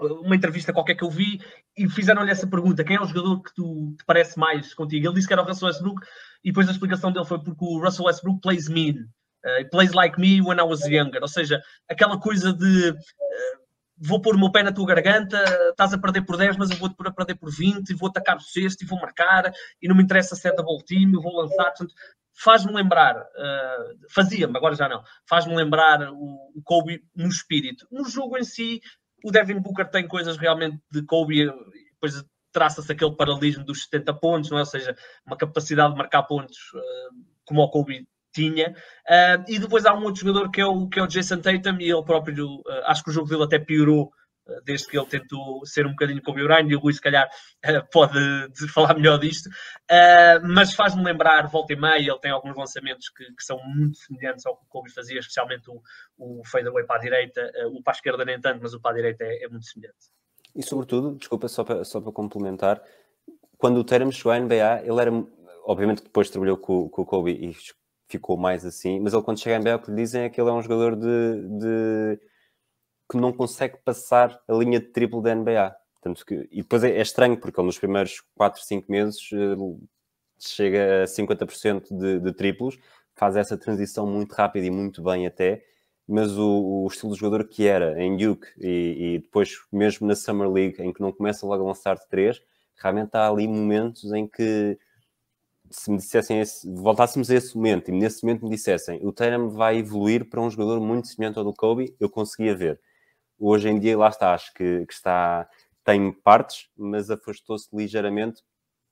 uma 0.00 0.36
entrevista 0.36 0.72
qualquer 0.72 0.94
que 0.94 1.04
eu 1.04 1.10
vi 1.10 1.40
e 1.76 1.88
fizeram-lhe 1.88 2.30
essa 2.30 2.46
pergunta: 2.46 2.84
quem 2.84 2.96
é 2.96 3.00
o 3.00 3.06
jogador 3.06 3.42
que 3.42 3.54
tu 3.54 3.94
te 3.98 4.04
parece 4.04 4.38
mais 4.38 4.74
contigo? 4.74 5.06
Ele 5.06 5.14
disse 5.14 5.26
que 5.26 5.32
era 5.32 5.42
o 5.42 5.46
Russell 5.46 5.68
Westbrook 5.68 6.06
e 6.44 6.50
depois 6.50 6.68
a 6.68 6.72
explicação 6.72 7.12
dele 7.12 7.24
foi 7.24 7.38
porque 7.38 7.64
o 7.64 7.78
Russell 7.78 8.06
Westbrook 8.06 8.40
plays 8.40 8.68
mean. 8.68 9.06
Uh, 9.44 9.68
plays 9.70 9.92
like 9.92 10.20
me 10.20 10.42
when 10.42 10.58
I 10.58 10.64
was 10.64 10.84
younger, 10.84 11.22
ou 11.22 11.28
seja, 11.28 11.62
aquela 11.88 12.20
coisa 12.20 12.52
de 12.52 12.90
uh, 12.90 13.60
vou 14.00 14.20
pôr 14.20 14.34
o 14.34 14.38
meu 14.38 14.50
pé 14.50 14.62
na 14.62 14.72
tua 14.72 14.86
garganta, 14.86 15.42
estás 15.70 15.92
a 15.92 15.98
perder 15.98 16.22
por 16.22 16.36
10, 16.36 16.56
mas 16.56 16.70
eu 16.70 16.76
vou-te 16.78 16.94
a 16.98 17.10
perder 17.10 17.34
por 17.36 17.50
20, 17.50 17.90
e 17.90 17.94
vou 17.94 18.08
atacar 18.08 18.36
o 18.36 18.40
sexto, 18.40 18.82
e 18.82 18.86
vou 18.86 18.98
marcar, 18.98 19.52
e 19.80 19.86
não 19.86 19.94
me 19.94 20.02
interessa 20.02 20.34
se 20.34 20.48
é 20.48 20.52
double 20.54 20.82
team, 20.84 21.12
eu 21.12 21.20
vou 21.20 21.36
lançar. 21.36 21.64
Portanto, 21.64 21.94
faz-me 22.34 22.72
lembrar, 22.72 23.16
uh, 23.16 24.08
fazia-me, 24.08 24.56
agora 24.56 24.74
já 24.74 24.88
não, 24.88 25.02
faz-me 25.28 25.54
lembrar 25.54 26.10
o, 26.10 26.52
o, 26.56 26.62
Kobe 26.64 27.04
no 27.14 27.28
espírito. 27.28 27.86
No 27.90 28.08
jogo 28.08 28.38
em 28.38 28.44
si, 28.44 28.80
o 29.24 29.30
Devin 29.30 29.60
Booker 29.60 29.88
tem 29.90 30.06
coisas 30.06 30.36
realmente 30.36 30.78
de 30.90 31.02
Kobe, 31.02 31.46
depois 31.92 32.24
traça-se 32.52 32.90
aquele 32.90 33.14
paralelismo 33.14 33.64
dos 33.64 33.84
70 33.84 34.14
pontos, 34.14 34.50
não 34.50 34.58
é? 34.58 34.60
ou 34.60 34.66
seja, 34.66 34.96
uma 35.26 35.36
capacidade 35.36 35.92
de 35.92 35.98
marcar 35.98 36.22
pontos 36.24 36.56
uh, 36.74 37.14
como 37.44 37.62
o 37.62 37.70
Kobe 37.70 38.06
tinha. 38.32 38.70
Uh, 38.70 39.44
e 39.48 39.58
depois 39.58 39.86
há 39.86 39.94
um 39.94 40.04
outro 40.04 40.20
jogador 40.24 40.50
que 40.50 40.60
é 40.60 40.66
o, 40.66 40.88
que 40.88 40.98
é 40.98 41.02
o 41.02 41.06
Jason 41.06 41.40
Tatum, 41.40 41.78
e 41.80 41.90
ele 41.90 42.04
próprio, 42.04 42.56
uh, 42.56 42.62
acho 42.86 43.04
que 43.04 43.10
o 43.10 43.12
jogo 43.12 43.28
dele 43.28 43.44
até 43.44 43.58
piorou 43.58 44.12
desde 44.64 44.86
que 44.88 44.98
ele 44.98 45.06
tentou 45.06 45.64
ser 45.64 45.86
um 45.86 45.90
bocadinho 45.90 46.22
como 46.22 46.38
o 46.38 46.44
Bryant, 46.44 46.68
e 46.68 46.76
o 46.76 46.80
Luís, 46.80 46.96
se 46.96 47.02
calhar, 47.02 47.28
pode 47.92 48.18
falar 48.72 48.94
melhor 48.94 49.18
disto. 49.18 49.48
mas 50.42 50.74
faz-me 50.74 51.02
lembrar, 51.02 51.48
volta 51.48 51.72
e 51.72 51.76
meia, 51.76 52.10
ele 52.10 52.18
tem 52.18 52.30
alguns 52.30 52.56
lançamentos 52.56 53.08
que, 53.10 53.24
que, 53.24 53.42
são 53.42 53.58
muito 53.64 53.98
semelhantes 53.98 54.46
ao 54.46 54.56
que 54.56 54.64
o 54.64 54.68
Kobe 54.68 54.90
fazia, 54.92 55.18
especialmente 55.18 55.70
o, 55.70 55.80
o 56.18 56.42
fadeaway 56.44 56.84
para 56.84 56.96
a 56.96 57.00
direita, 57.00 57.50
o 57.72 57.82
para 57.82 57.92
a 57.92 57.96
esquerda 57.96 58.24
nem 58.24 58.40
tanto, 58.40 58.60
mas 58.62 58.74
o 58.74 58.80
para 58.80 58.92
a 58.92 58.94
direita 58.94 59.24
é, 59.24 59.44
é 59.44 59.48
muito 59.48 59.66
semelhante. 59.66 60.10
E 60.54 60.62
sobretudo, 60.62 61.16
desculpa, 61.16 61.48
só 61.48 61.64
para, 61.64 61.84
só 61.84 62.00
para 62.00 62.12
complementar, 62.12 62.82
quando 63.56 63.78
o 63.78 63.84
Tatum 63.84 64.10
chegou 64.10 64.32
à 64.32 64.38
NBA, 64.38 64.82
ele 64.84 65.00
era, 65.00 65.10
obviamente 65.64 66.02
depois 66.02 66.30
trabalhou 66.30 66.56
com, 66.56 66.88
com 66.88 67.02
o 67.02 67.06
Kobe 67.06 67.32
e 67.32 67.54
ficou 68.08 68.36
mais 68.36 68.64
assim, 68.64 68.98
mas 68.98 69.12
ele 69.12 69.22
quando 69.22 69.38
chega 69.38 69.56
em 69.56 69.60
NBA 69.60 69.76
o 69.76 69.82
que 69.82 69.90
lhe 69.90 69.96
dizem 69.96 70.22
é 70.22 70.28
que 70.28 70.40
ele 70.40 70.50
é 70.50 70.52
um 70.52 70.62
jogador 70.62 70.96
de, 70.96 71.58
de 71.58 72.20
que 73.10 73.16
não 73.16 73.32
consegue 73.32 73.76
passar 73.84 74.40
a 74.46 74.52
linha 74.54 74.78
de 74.78 74.86
triplo 74.86 75.20
da 75.20 75.34
NBA. 75.34 75.74
Que, 76.26 76.48
e 76.50 76.62
depois 76.62 76.84
é, 76.84 76.96
é, 76.96 77.02
estranho, 77.02 77.36
porque 77.36 77.60
ele 77.60 77.66
nos 77.66 77.78
primeiros 77.78 78.22
4, 78.34 78.62
5 78.62 78.90
meses 78.90 79.18
chega 80.38 81.02
a 81.02 81.06
50% 81.06 81.88
de, 81.90 82.20
de 82.20 82.32
triplos, 82.32 82.78
faz 83.14 83.36
essa 83.36 83.56
transição 83.56 84.06
muito 84.06 84.32
rápida 84.32 84.66
e 84.66 84.70
muito 84.70 85.02
bem 85.02 85.26
até, 85.26 85.62
mas 86.08 86.38
o, 86.38 86.84
o 86.84 86.86
estilo 86.86 87.12
de 87.12 87.18
jogador 87.18 87.46
que 87.46 87.66
era 87.66 88.02
em 88.02 88.16
Duke 88.16 88.46
e, 88.58 89.16
e, 89.16 89.18
depois 89.18 89.58
mesmo 89.70 90.06
na 90.06 90.14
Summer 90.14 90.48
League, 90.50 90.80
em 90.82 90.92
que 90.92 91.02
não 91.02 91.12
começa 91.12 91.46
logo 91.46 91.62
a 91.62 91.66
lançar 91.66 91.96
de 91.96 92.08
3, 92.08 92.40
realmente 92.76 93.10
há 93.12 93.28
ali 93.28 93.46
momentos 93.46 94.10
em 94.12 94.26
que 94.26 94.78
se 95.70 95.90
me 95.90 95.98
dissessem, 95.98 96.40
esse, 96.40 96.68
voltássemos 96.68 97.30
a 97.30 97.34
esse 97.34 97.54
momento 97.54 97.90
e 97.90 97.92
nesse 97.92 98.24
momento 98.24 98.44
me 98.44 98.50
dissessem 98.50 98.98
o 99.06 99.12
Tatum 99.12 99.50
vai 99.50 99.78
evoluir 99.78 100.28
para 100.28 100.40
um 100.40 100.50
jogador 100.50 100.80
muito 100.80 101.06
semelhante 101.08 101.38
ao 101.38 101.44
do 101.44 101.52
Kobe, 101.52 101.94
eu 102.00 102.08
conseguia 102.08 102.56
ver. 102.56 102.80
Hoje 103.42 103.70
em 103.70 103.78
dia, 103.78 103.96
lá 103.96 104.08
está, 104.08 104.34
acho 104.34 104.52
que, 104.52 104.84
que 104.84 104.92
está, 104.92 105.48
tem 105.82 106.12
partes, 106.12 106.68
mas 106.76 107.10
afastou-se 107.10 107.74
ligeiramente 107.74 108.42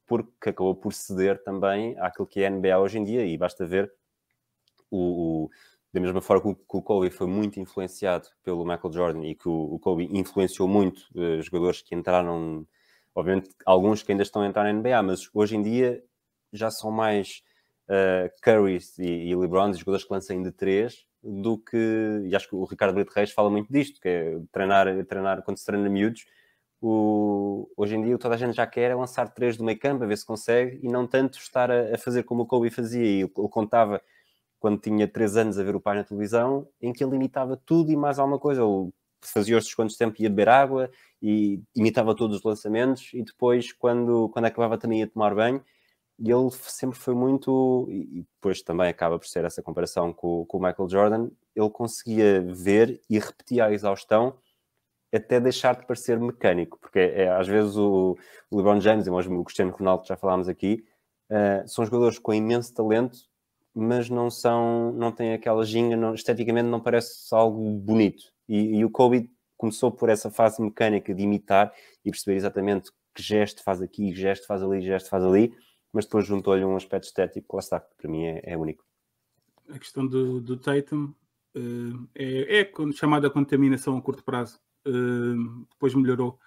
porque 0.07 0.49
acabou 0.49 0.75
por 0.75 0.95
ceder 0.95 1.43
também 1.45 1.95
àquilo 2.01 2.27
que 2.27 2.41
é 2.41 2.47
a 2.47 2.51
NBA 2.51 2.79
hoje 2.79 2.99
em 2.99 3.05
dia 3.05 3.27
e 3.27 3.37
basta 3.37 3.67
ver 3.67 3.93
o, 4.91 5.45
o 5.45 5.51
da 5.93 6.01
mesma 6.01 6.23
forma 6.23 6.55
que 6.55 6.77
o, 6.77 6.83
Kobe 6.83 7.11
foi 7.11 7.27
muito 7.27 7.61
influenciado 7.61 8.27
pelo 8.43 8.65
Michael 8.65 8.93
Jordan 8.93 9.25
e 9.27 9.35
que 9.35 9.49
o, 9.49 9.79
Kobe 9.79 10.09
influenciou 10.11 10.67
muito 10.67 11.01
uh, 11.15 11.43
jogadores 11.43 11.83
que 11.83 11.95
entraram, 11.95 12.67
obviamente 13.15 13.51
alguns 13.67 14.03
que 14.03 14.13
ainda 14.13 14.23
estão 14.23 14.41
a 14.41 14.47
entrar 14.47 14.65
na 14.65 14.73
NBA, 14.73 15.03
mas 15.03 15.29
hoje 15.35 15.57
em 15.57 15.63
dia 15.63 16.03
já 16.53 16.71
são 16.71 16.91
mais 16.91 17.43
uh, 17.85 18.31
Currys 18.43 18.99
e, 18.99 19.29
e 19.29 19.37
LeBron, 19.37 19.75
jogadores 19.75 20.05
que 20.05 20.13
lançam 20.13 20.43
de 20.43 20.53
três, 20.53 21.07
do 21.23 21.59
que, 21.59 22.23
e 22.25 22.35
acho 22.35 22.49
que 22.49 22.55
o 22.55 22.65
Ricardo 22.65 22.95
Brito 22.95 23.13
Reis 23.13 23.33
fala 23.33 23.51
muito 23.51 23.73
disto, 23.73 24.01
que 24.01 24.09
é 24.09 24.39
treinar, 24.53 25.05
treinar 25.07 25.43
quando 25.43 25.59
se 25.59 25.67
treina 25.67 25.89
miúdos, 25.89 26.25
o, 26.81 27.69
hoje 27.77 27.97
em 27.97 28.03
dia 28.03 28.19
toda 28.19 28.35
a 28.37 28.39
gente 28.39 28.55
já 28.55 28.67
quer 28.67 28.91
é 28.91 28.95
lançar 28.95 29.29
três 29.35 29.57
do 29.57 29.65
meio 29.65 29.79
campo, 29.79 30.05
a 30.05 30.07
ver 30.07 30.17
se 30.17 30.25
consegue, 30.25 30.79
e 30.83 30.89
não 30.89 31.07
tanto 31.07 31.39
estar 31.39 31.71
a, 31.71 31.95
a 31.95 31.99
fazer 31.99 32.23
como 32.23 32.43
o 32.43 32.47
Kobe 32.47 32.71
fazia, 32.71 33.05
e 33.05 33.23
ele 33.23 33.29
contava 33.29 34.01
quando 34.61 34.81
tinha 34.81 35.07
três 35.09 35.37
anos 35.37 35.59
a 35.59 35.63
ver 35.63 35.75
o 35.75 35.81
pai 35.81 35.97
na 35.97 36.05
televisão, 36.05 36.69
em 36.81 36.93
que 36.93 37.03
ele 37.03 37.17
imitava 37.17 37.57
tudo 37.57 37.91
e 37.91 37.97
mais 37.97 38.19
alguma 38.19 38.39
coisa, 38.39 38.65
ou 38.65 38.93
fazia 39.21 39.57
os 39.59 39.65
descontos 39.65 39.95
de 39.95 39.99
tempo 39.99 40.23
ia 40.23 40.29
beber 40.29 40.49
água, 40.49 40.91
e 41.21 41.61
imitava 41.75 42.15
todos 42.15 42.39
os 42.39 42.43
lançamentos, 42.45 43.11
e 43.13 43.23
depois, 43.23 43.73
quando, 43.73 44.29
quando 44.29 44.45
acabava 44.45 44.79
também 44.79 45.01
ia 45.01 45.09
tomar 45.09 45.35
banho, 45.35 45.63
e 46.19 46.31
ele 46.31 46.51
sempre 46.51 46.99
foi 46.99 47.15
muito, 47.15 47.87
e 47.89 48.27
depois 48.35 48.61
também 48.61 48.89
acaba 48.89 49.19
por 49.19 49.27
ser 49.27 49.45
essa 49.45 49.63
comparação 49.63 50.13
com, 50.13 50.45
com 50.47 50.59
o 50.59 50.61
Michael 50.61 50.89
Jordan, 50.89 51.31
ele 51.55 51.71
conseguia 51.71 52.43
ver 52.43 53.01
e 53.09 53.19
repetia 53.19 53.67
a 53.67 53.73
exaustão 53.73 54.37
até 55.15 55.41
deixar 55.41 55.77
de 55.77 55.87
parecer 55.87 56.19
mecânico, 56.19 56.79
porque 56.81 56.99
é, 56.99 57.29
às 57.29 57.47
vezes 57.47 57.77
o, 57.77 58.17
o 58.51 58.57
LeBron 58.57 58.81
James 58.81 59.07
e 59.07 59.11
o 59.11 59.45
Cristiano 59.45 59.71
Ronaldo, 59.71 60.03
que 60.03 60.09
já 60.09 60.17
falámos 60.17 60.49
aqui, 60.49 60.85
uh, 61.31 61.67
são 61.67 61.85
jogadores 61.85 62.19
com 62.19 62.35
imenso 62.35 62.75
talento, 62.75 63.19
mas 63.75 64.11
não 64.11 64.29
são, 64.29 64.93
não 64.93 65.13
têm 65.13 65.33
aquela 65.33 65.65
ginga, 65.65 65.97
não, 65.97 66.15
esteticamente 66.15 66.69
não 66.69 66.81
parece 66.81 67.33
algo 67.33 67.71
bonito. 67.71 68.25
E, 68.49 68.79
e, 68.79 68.85
o 68.85 68.91
Kobe 68.91 69.31
começou 69.57 69.91
por 69.93 70.09
essa 70.09 70.31
fase 70.31 70.61
mecânica 70.61 71.15
de 71.15 71.23
imitar 71.23 71.73
e 72.05 72.11
perceber 72.11 72.37
exatamente 72.37 72.91
que 73.15 73.23
gesto 73.23 73.63
faz 73.63 73.81
aqui, 73.81 74.13
gesto 74.15 74.47
faz 74.47 74.63
ali, 74.63 74.81
gesto 74.81 75.09
faz 75.09 75.25
ali, 75.25 75.55
mas 75.99 76.05
depois 76.05 76.25
juntou-lhe 76.25 76.65
um 76.65 76.77
aspecto 76.77 77.07
estético 77.07 77.57
lá 77.57 77.59
está, 77.59 77.81
que 77.81 77.97
para 77.97 78.09
mim 78.09 78.23
é, 78.25 78.41
é 78.45 78.57
único. 78.57 78.85
A 79.69 79.81
questão 79.81 80.07
do, 80.07 80.41
do 80.41 80.57
Tatum 80.57 81.13
uh, 81.57 82.09
é, 82.15 82.61
é 82.61 82.73
chamada 82.93 83.29
contaminação 83.29 83.97
a 83.97 84.01
curto 84.01 84.23
prazo. 84.23 84.61
Uh, 84.87 85.67
depois 85.69 85.97
melhorou. 85.97 86.39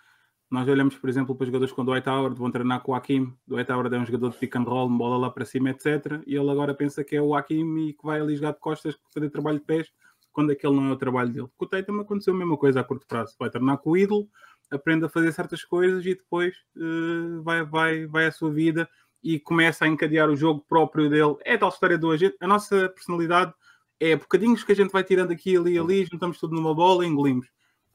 Nós 0.50 0.66
olhamos, 0.70 0.96
por 0.96 1.10
exemplo, 1.10 1.36
para 1.36 1.48
jogadores 1.48 1.74
com 1.74 1.84
Dwight 1.84 2.08
Howard, 2.08 2.40
vão 2.40 2.50
treinar 2.50 2.82
com 2.82 2.94
o 2.94 2.96
Hakim. 2.96 3.36
Dwight 3.46 3.70
Howard 3.70 3.94
é 3.94 4.00
um 4.00 4.06
jogador 4.06 4.30
de 4.30 4.38
pick 4.38 4.56
and 4.56 4.64
roll, 4.64 4.88
bola 4.88 5.18
lá 5.18 5.30
para 5.30 5.44
cima, 5.44 5.70
etc. 5.70 6.24
E 6.26 6.34
ele 6.34 6.50
agora 6.50 6.74
pensa 6.74 7.04
que 7.04 7.18
é 7.18 7.22
o 7.22 7.36
Hakim 7.36 7.90
e 7.90 7.94
que 7.94 8.06
vai 8.06 8.22
ali 8.22 8.38
jogar 8.38 8.54
de 8.54 8.60
costas 8.60 8.98
fazer 9.14 9.30
trabalho 9.32 9.60
de 9.60 9.66
pés, 9.66 9.92
quando 10.32 10.52
aquele 10.52 10.76
não 10.76 10.88
é 10.88 10.94
o 10.94 10.98
trabalho 10.98 11.30
dele. 11.30 11.50
Com 11.58 11.66
o 11.66 11.68
Tatum 11.68 12.00
aconteceu 12.00 12.34
a 12.34 12.38
mesma 12.38 12.56
coisa 12.56 12.80
a 12.80 12.86
curto 12.86 13.06
prazo. 13.06 13.36
Vai 13.38 13.50
treinar 13.50 13.80
com 13.80 13.90
o 13.90 13.98
ídolo, 13.98 14.30
aprende 14.72 15.04
a 15.04 15.10
fazer 15.10 15.30
certas 15.34 15.66
coisas 15.66 16.06
e 16.06 16.16
depois 16.16 16.56
uh, 16.78 17.44
vai, 17.44 17.66
vai, 17.66 18.06
vai 18.06 18.28
a 18.28 18.32
sua 18.32 18.50
vida 18.50 18.88
e 19.24 19.40
começa 19.40 19.86
a 19.86 19.88
encadear 19.88 20.30
o 20.30 20.36
jogo 20.36 20.66
próprio 20.68 21.10
dele. 21.10 21.36
É 21.44 21.58
tal 21.58 21.70
história 21.70 21.98
do 21.98 22.12
agente. 22.12 22.36
A 22.40 22.48
nossa 22.48 22.90
personalidade 22.90 23.54
é 24.00 24.16
bocadinhos 24.16 24.64
que 24.64 24.72
a 24.72 24.76
gente 24.76 24.92
vai 24.92 25.04
tirando 25.04 25.32
aqui, 25.32 25.56
ali, 25.56 25.78
ali, 25.78 26.06
juntamos 26.06 26.40
tudo 26.40 26.56
numa 26.56 26.74
bola 26.74 27.06
e 27.06 27.08
engolimos. 27.08 27.48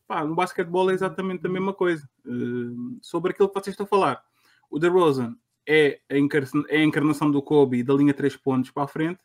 Pá, 0.06 0.24
no 0.24 0.36
basquetebol 0.36 0.90
é 0.90 0.94
exatamente 0.94 1.44
a 1.44 1.50
mesma 1.50 1.74
coisa. 1.74 2.08
Uh, 2.24 2.98
sobre 3.02 3.32
aquilo 3.32 3.48
que 3.48 3.54
vocês 3.54 3.74
estão 3.74 3.86
a 3.86 3.88
falar. 3.88 4.22
O 4.70 4.78
DeRozan 4.78 5.36
é 5.66 6.00
a, 6.08 6.14
é 6.68 6.76
a 6.76 6.84
encarnação 6.84 7.30
do 7.30 7.42
Kobe 7.42 7.82
da 7.82 7.92
linha 7.92 8.14
3 8.14 8.36
pontos 8.36 8.70
para 8.70 8.84
a 8.84 8.88
frente. 8.88 9.20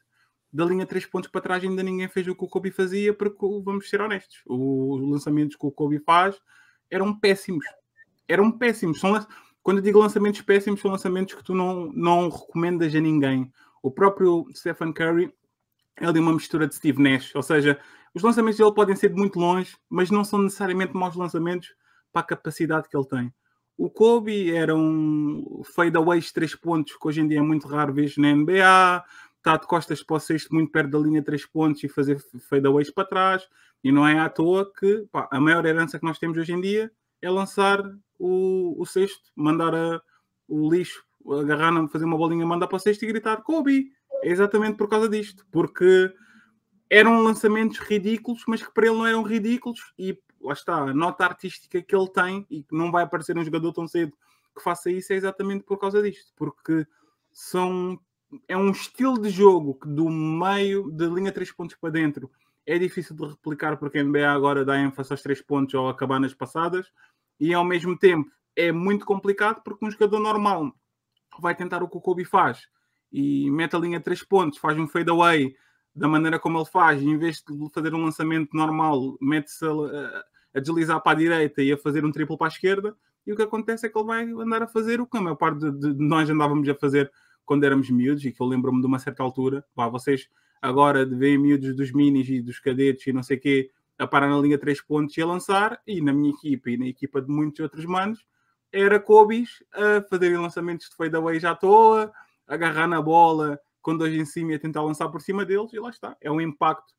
Da 0.51 0.65
linha 0.65 0.85
3 0.85 1.05
pontos 1.05 1.29
para 1.29 1.39
trás 1.39 1.63
ainda 1.63 1.83
ninguém 1.83 2.07
fez 2.07 2.27
o 2.27 2.35
que 2.35 2.43
o 2.43 2.47
Kobe 2.47 2.71
fazia, 2.71 3.13
porque 3.13 3.37
vamos 3.63 3.87
ser 3.87 4.01
honestos. 4.01 4.41
Os 4.47 5.01
lançamentos 5.07 5.55
que 5.55 5.65
o 5.65 5.71
Kobe 5.71 5.99
faz 5.99 6.41
eram 6.89 7.17
péssimos. 7.17 7.65
Eram 8.27 8.51
péssimos. 8.51 8.99
São, 8.99 9.13
quando 9.63 9.77
eu 9.77 9.83
digo 9.83 9.99
lançamentos 9.99 10.41
péssimos, 10.41 10.81
são 10.81 10.91
lançamentos 10.91 11.35
que 11.35 11.43
tu 11.43 11.53
não, 11.53 11.91
não 11.93 12.29
recomendas 12.29 12.93
a 12.95 12.99
ninguém. 12.99 13.51
O 13.81 13.91
próprio 13.91 14.45
Stephen 14.55 14.93
Curry 14.93 15.33
é 15.99 16.05
ali 16.05 16.19
uma 16.19 16.33
mistura 16.33 16.67
de 16.67 16.75
Steve 16.75 17.01
Nash, 17.01 17.33
ou 17.35 17.43
seja, 17.43 17.79
os 18.13 18.23
lançamentos 18.23 18.57
dele 18.57 18.73
podem 18.73 18.95
ser 18.95 19.09
de 19.09 19.15
muito 19.15 19.39
longe, 19.39 19.75
mas 19.89 20.09
não 20.09 20.23
são 20.23 20.39
necessariamente 20.39 20.93
maus 20.95 21.15
lançamentos 21.15 21.73
para 22.11 22.21
a 22.21 22.25
capacidade 22.25 22.89
que 22.89 22.97
ele 22.97 23.07
tem. 23.07 23.33
O 23.77 23.89
Kobe 23.89 24.53
era 24.53 24.75
um 24.75 25.61
fadeaways 25.75 26.25
de 26.25 26.33
3 26.33 26.55
pontos, 26.55 26.95
que 26.95 27.07
hoje 27.07 27.21
em 27.21 27.27
dia 27.27 27.39
é 27.39 27.41
muito 27.41 27.67
raro 27.67 27.93
ver 27.93 28.11
na 28.17 28.33
NBA, 28.33 29.03
está 29.37 29.57
de 29.57 29.65
costas 29.65 30.03
para 30.03 30.17
o 30.17 30.19
sexto, 30.19 30.53
muito 30.53 30.71
perto 30.71 30.91
da 30.91 30.99
linha 30.99 31.23
3 31.23 31.45
pontos 31.47 31.83
e 31.83 31.89
fazer 31.89 32.19
fadeaways 32.47 32.91
para 32.91 33.07
trás. 33.07 33.47
E 33.83 33.91
não 33.91 34.07
é 34.07 34.19
à 34.19 34.29
toa 34.29 34.71
que 34.71 35.07
pá, 35.11 35.27
a 35.31 35.39
maior 35.39 35.65
herança 35.65 35.97
que 35.97 36.05
nós 36.05 36.19
temos 36.19 36.37
hoje 36.37 36.53
em 36.53 36.61
dia 36.61 36.91
é 37.21 37.29
lançar 37.29 37.81
o, 38.21 38.81
o 38.81 38.85
mandar 39.35 39.73
a, 39.73 40.01
o 40.47 40.69
lixo, 40.69 41.03
agarrar, 41.39 41.87
fazer 41.87 42.05
uma 42.05 42.17
bolinha, 42.17 42.45
mandar 42.45 42.67
para 42.67 42.75
o 42.75 42.79
sexto 42.79 43.03
e 43.03 43.07
gritar 43.07 43.41
Kobe. 43.41 43.91
É 44.23 44.29
exatamente 44.29 44.77
por 44.77 44.87
causa 44.87 45.09
disto, 45.09 45.45
porque 45.51 46.13
eram 46.89 47.23
lançamentos 47.23 47.79
ridículos, 47.79 48.43
mas 48.47 48.61
que 48.61 48.71
para 48.71 48.85
ele 48.85 48.97
não 48.97 49.07
eram 49.07 49.23
ridículos, 49.23 49.93
e 49.97 50.17
lá 50.39 50.53
está, 50.53 50.75
a 50.75 50.93
nota 50.93 51.25
artística 51.25 51.81
que 51.81 51.95
ele 51.95 52.09
tem, 52.09 52.45
e 52.49 52.61
que 52.61 52.75
não 52.75 52.91
vai 52.91 53.03
aparecer 53.03 53.35
um 53.35 53.43
jogador 53.43 53.73
tão 53.73 53.87
cedo 53.87 54.13
que 54.55 54.61
faça 54.61 54.91
isso, 54.91 55.11
é 55.13 55.15
exatamente 55.15 55.63
por 55.63 55.79
causa 55.79 56.01
disto, 56.03 56.31
porque 56.35 56.85
são 57.31 57.99
é 58.47 58.55
um 58.55 58.71
estilo 58.71 59.19
de 59.19 59.29
jogo 59.29 59.75
que 59.75 59.87
do 59.87 60.09
meio 60.09 60.89
da 60.91 61.07
linha 61.07 61.31
3 61.31 61.51
pontos 61.51 61.75
para 61.75 61.89
dentro 61.89 62.31
é 62.65 62.77
difícil 62.77 63.15
de 63.15 63.25
replicar 63.25 63.77
porque 63.77 63.97
a 63.97 64.03
NBA 64.03 64.29
agora 64.29 64.63
dá 64.63 64.79
ênfase 64.79 65.11
aos 65.11 65.21
3 65.21 65.41
pontos 65.41 65.73
ou 65.73 65.89
acabar 65.89 66.19
nas 66.19 66.33
passadas 66.33 66.87
e 67.41 67.55
ao 67.55 67.65
mesmo 67.65 67.97
tempo 67.97 68.31
é 68.55 68.71
muito 68.71 69.03
complicado 69.03 69.63
porque 69.63 69.83
um 69.83 69.89
jogador 69.89 70.19
normal 70.19 70.71
vai 71.39 71.55
tentar 71.55 71.81
o 71.81 71.89
que 71.89 71.97
o 71.97 72.01
Kobe 72.01 72.23
faz 72.23 72.67
e 73.11 73.49
mete 73.49 73.75
a 73.75 73.79
linha 73.79 73.99
3 73.99 74.23
pontos, 74.23 74.59
faz 74.59 74.77
um 74.77 74.87
fadeaway 74.87 75.55
da 75.93 76.07
maneira 76.07 76.39
como 76.39 76.57
ele 76.57 76.65
faz, 76.65 77.01
e 77.01 77.05
em 77.05 77.17
vez 77.17 77.43
de 77.43 77.69
fazer 77.73 77.93
um 77.93 78.05
lançamento 78.05 78.55
normal, 78.55 79.17
mete-se 79.19 79.65
a, 79.65 80.23
a, 80.53 80.59
deslizar 80.61 81.01
para 81.01 81.11
a 81.11 81.15
direita 81.15 81.61
e 81.61 81.71
a 81.73 81.77
fazer 81.77 82.05
um 82.05 82.11
triplo 82.11 82.37
para 82.37 82.47
a 82.47 82.49
esquerda, 82.49 82.95
e 83.25 83.33
o 83.33 83.35
que 83.35 83.41
acontece 83.41 83.85
é 83.85 83.89
que 83.89 83.97
ele 83.97 84.07
vai 84.07 84.23
andar 84.23 84.63
a 84.63 84.67
fazer 84.67 85.01
o 85.01 85.05
que 85.05 85.17
a 85.17 85.21
maior 85.21 85.35
parte 85.35 85.59
de, 85.59 85.93
de 85.93 86.05
nós 86.05 86.29
andávamos 86.29 86.69
a 86.69 86.75
fazer 86.75 87.11
quando 87.43 87.65
éramos 87.65 87.89
miúdos, 87.89 88.23
e 88.23 88.31
que 88.31 88.41
eu 88.41 88.47
lembro-me 88.47 88.79
de 88.79 88.87
uma 88.87 88.99
certa 88.99 89.21
altura, 89.23 89.65
pá, 89.75 89.89
vocês 89.89 90.29
agora 90.61 91.05
veem 91.05 91.37
miúdos 91.37 91.75
dos 91.75 91.91
minis 91.91 92.29
e 92.29 92.41
dos 92.41 92.59
cadetes 92.59 93.07
e 93.07 93.11
não 93.11 93.23
sei 93.23 93.35
o 93.35 93.41
quê, 93.41 93.71
a 93.97 94.07
parar 94.07 94.29
na 94.29 94.39
linha 94.39 94.57
3 94.57 94.81
pontos 94.81 95.15
e 95.17 95.21
a 95.21 95.25
lançar, 95.25 95.81
e 95.85 96.01
na 96.01 96.13
minha 96.13 96.31
equipa 96.31 96.69
e 96.69 96.77
na 96.77 96.87
equipa 96.87 97.21
de 97.21 97.29
muitos 97.29 97.59
outros 97.59 97.85
manos, 97.85 98.25
era 98.71 98.99
Kobe's 98.99 99.63
a 99.73 100.01
fazerem 100.09 100.37
lançamentos 100.37 100.89
de 100.89 100.95
fadeaway 100.95 101.39
já 101.39 101.51
à 101.51 101.55
toa, 101.55 102.11
agarrar 102.47 102.87
na 102.87 103.01
bola 103.01 103.59
com 103.81 103.97
dois 103.97 104.13
em 104.13 104.25
cima 104.25 104.51
e 104.51 104.55
a 104.55 104.59
tentar 104.59 104.81
lançar 104.83 105.09
por 105.09 105.21
cima 105.21 105.43
deles, 105.43 105.73
e 105.73 105.79
lá 105.79 105.89
está. 105.89 106.15
É 106.21 106.31
um 106.31 106.39
impacto, 106.39 106.93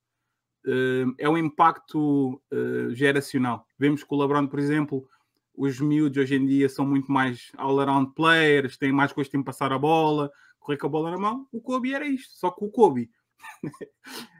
uh, 0.66 1.14
é 1.16 1.28
um 1.28 1.38
impacto 1.38 2.42
uh, 2.52 2.94
geracional. 2.94 3.66
Vemos 3.78 4.02
que 4.02 4.12
o 4.12 4.20
LeBron, 4.20 4.46
por 4.46 4.58
exemplo, 4.58 5.08
os 5.54 5.80
miúdos 5.80 6.18
hoje 6.18 6.34
em 6.34 6.46
dia 6.46 6.68
são 6.68 6.84
muito 6.84 7.10
mais 7.10 7.52
all-around 7.56 8.14
players, 8.14 8.76
têm 8.76 8.92
mais 8.92 9.12
gosto 9.12 9.36
em 9.36 9.42
passar 9.42 9.72
a 9.72 9.78
bola, 9.78 10.30
correr 10.58 10.78
com 10.78 10.86
a 10.86 10.90
bola 10.90 11.10
na 11.10 11.18
mão. 11.18 11.46
O 11.52 11.60
Kobe 11.60 11.94
era 11.94 12.06
isto, 12.06 12.34
só 12.36 12.50
que 12.50 12.64
o 12.64 12.70
Kobe. 12.70 13.10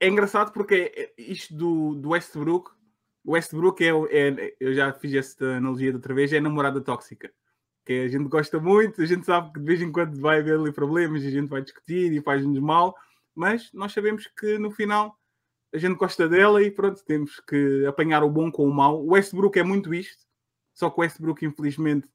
é 0.00 0.08
engraçado 0.08 0.52
porque 0.52 1.12
isto 1.16 1.54
do, 1.54 1.94
do 1.94 2.10
Westbrook, 2.10 2.70
o 3.24 3.32
Westbrook 3.32 3.82
é, 3.82 3.90
é, 4.10 4.56
eu 4.60 4.74
já 4.74 4.92
fiz 4.92 5.14
esta 5.14 5.56
analogia 5.56 5.90
de 5.90 5.96
outra 5.96 6.14
vez, 6.14 6.32
é 6.32 6.38
a 6.38 6.40
namorada 6.40 6.80
tóxica 6.80 7.30
que 7.86 8.00
a 8.00 8.08
gente 8.08 8.28
gosta 8.28 8.58
muito, 8.58 9.00
a 9.00 9.06
gente 9.06 9.24
sabe 9.24 9.52
que 9.52 9.60
de 9.60 9.64
vez 9.64 9.80
em 9.80 9.92
quando 9.92 10.20
vai 10.20 10.40
haver 10.40 10.58
ali 10.58 10.72
problemas 10.72 11.22
e 11.22 11.28
a 11.28 11.30
gente 11.30 11.48
vai 11.48 11.62
discutir 11.62 12.12
e 12.12 12.20
faz-nos 12.20 12.58
mal, 12.58 12.96
mas 13.32 13.70
nós 13.72 13.92
sabemos 13.92 14.26
que 14.26 14.58
no 14.58 14.72
final 14.72 15.16
a 15.72 15.78
gente 15.78 15.96
gosta 15.96 16.28
dela 16.28 16.60
e 16.60 16.70
pronto, 16.70 17.04
temos 17.04 17.38
que 17.40 17.86
apanhar 17.86 18.24
o 18.24 18.30
bom 18.30 18.50
com 18.50 18.66
o 18.66 18.74
mau. 18.74 19.04
O 19.04 19.12
Westbrook 19.12 19.56
é 19.56 19.62
muito 19.62 19.94
isto, 19.94 20.24
só 20.74 20.90
que 20.90 20.98
o 20.98 21.02
Westbrook, 21.02 21.46
infelizmente, 21.46 22.08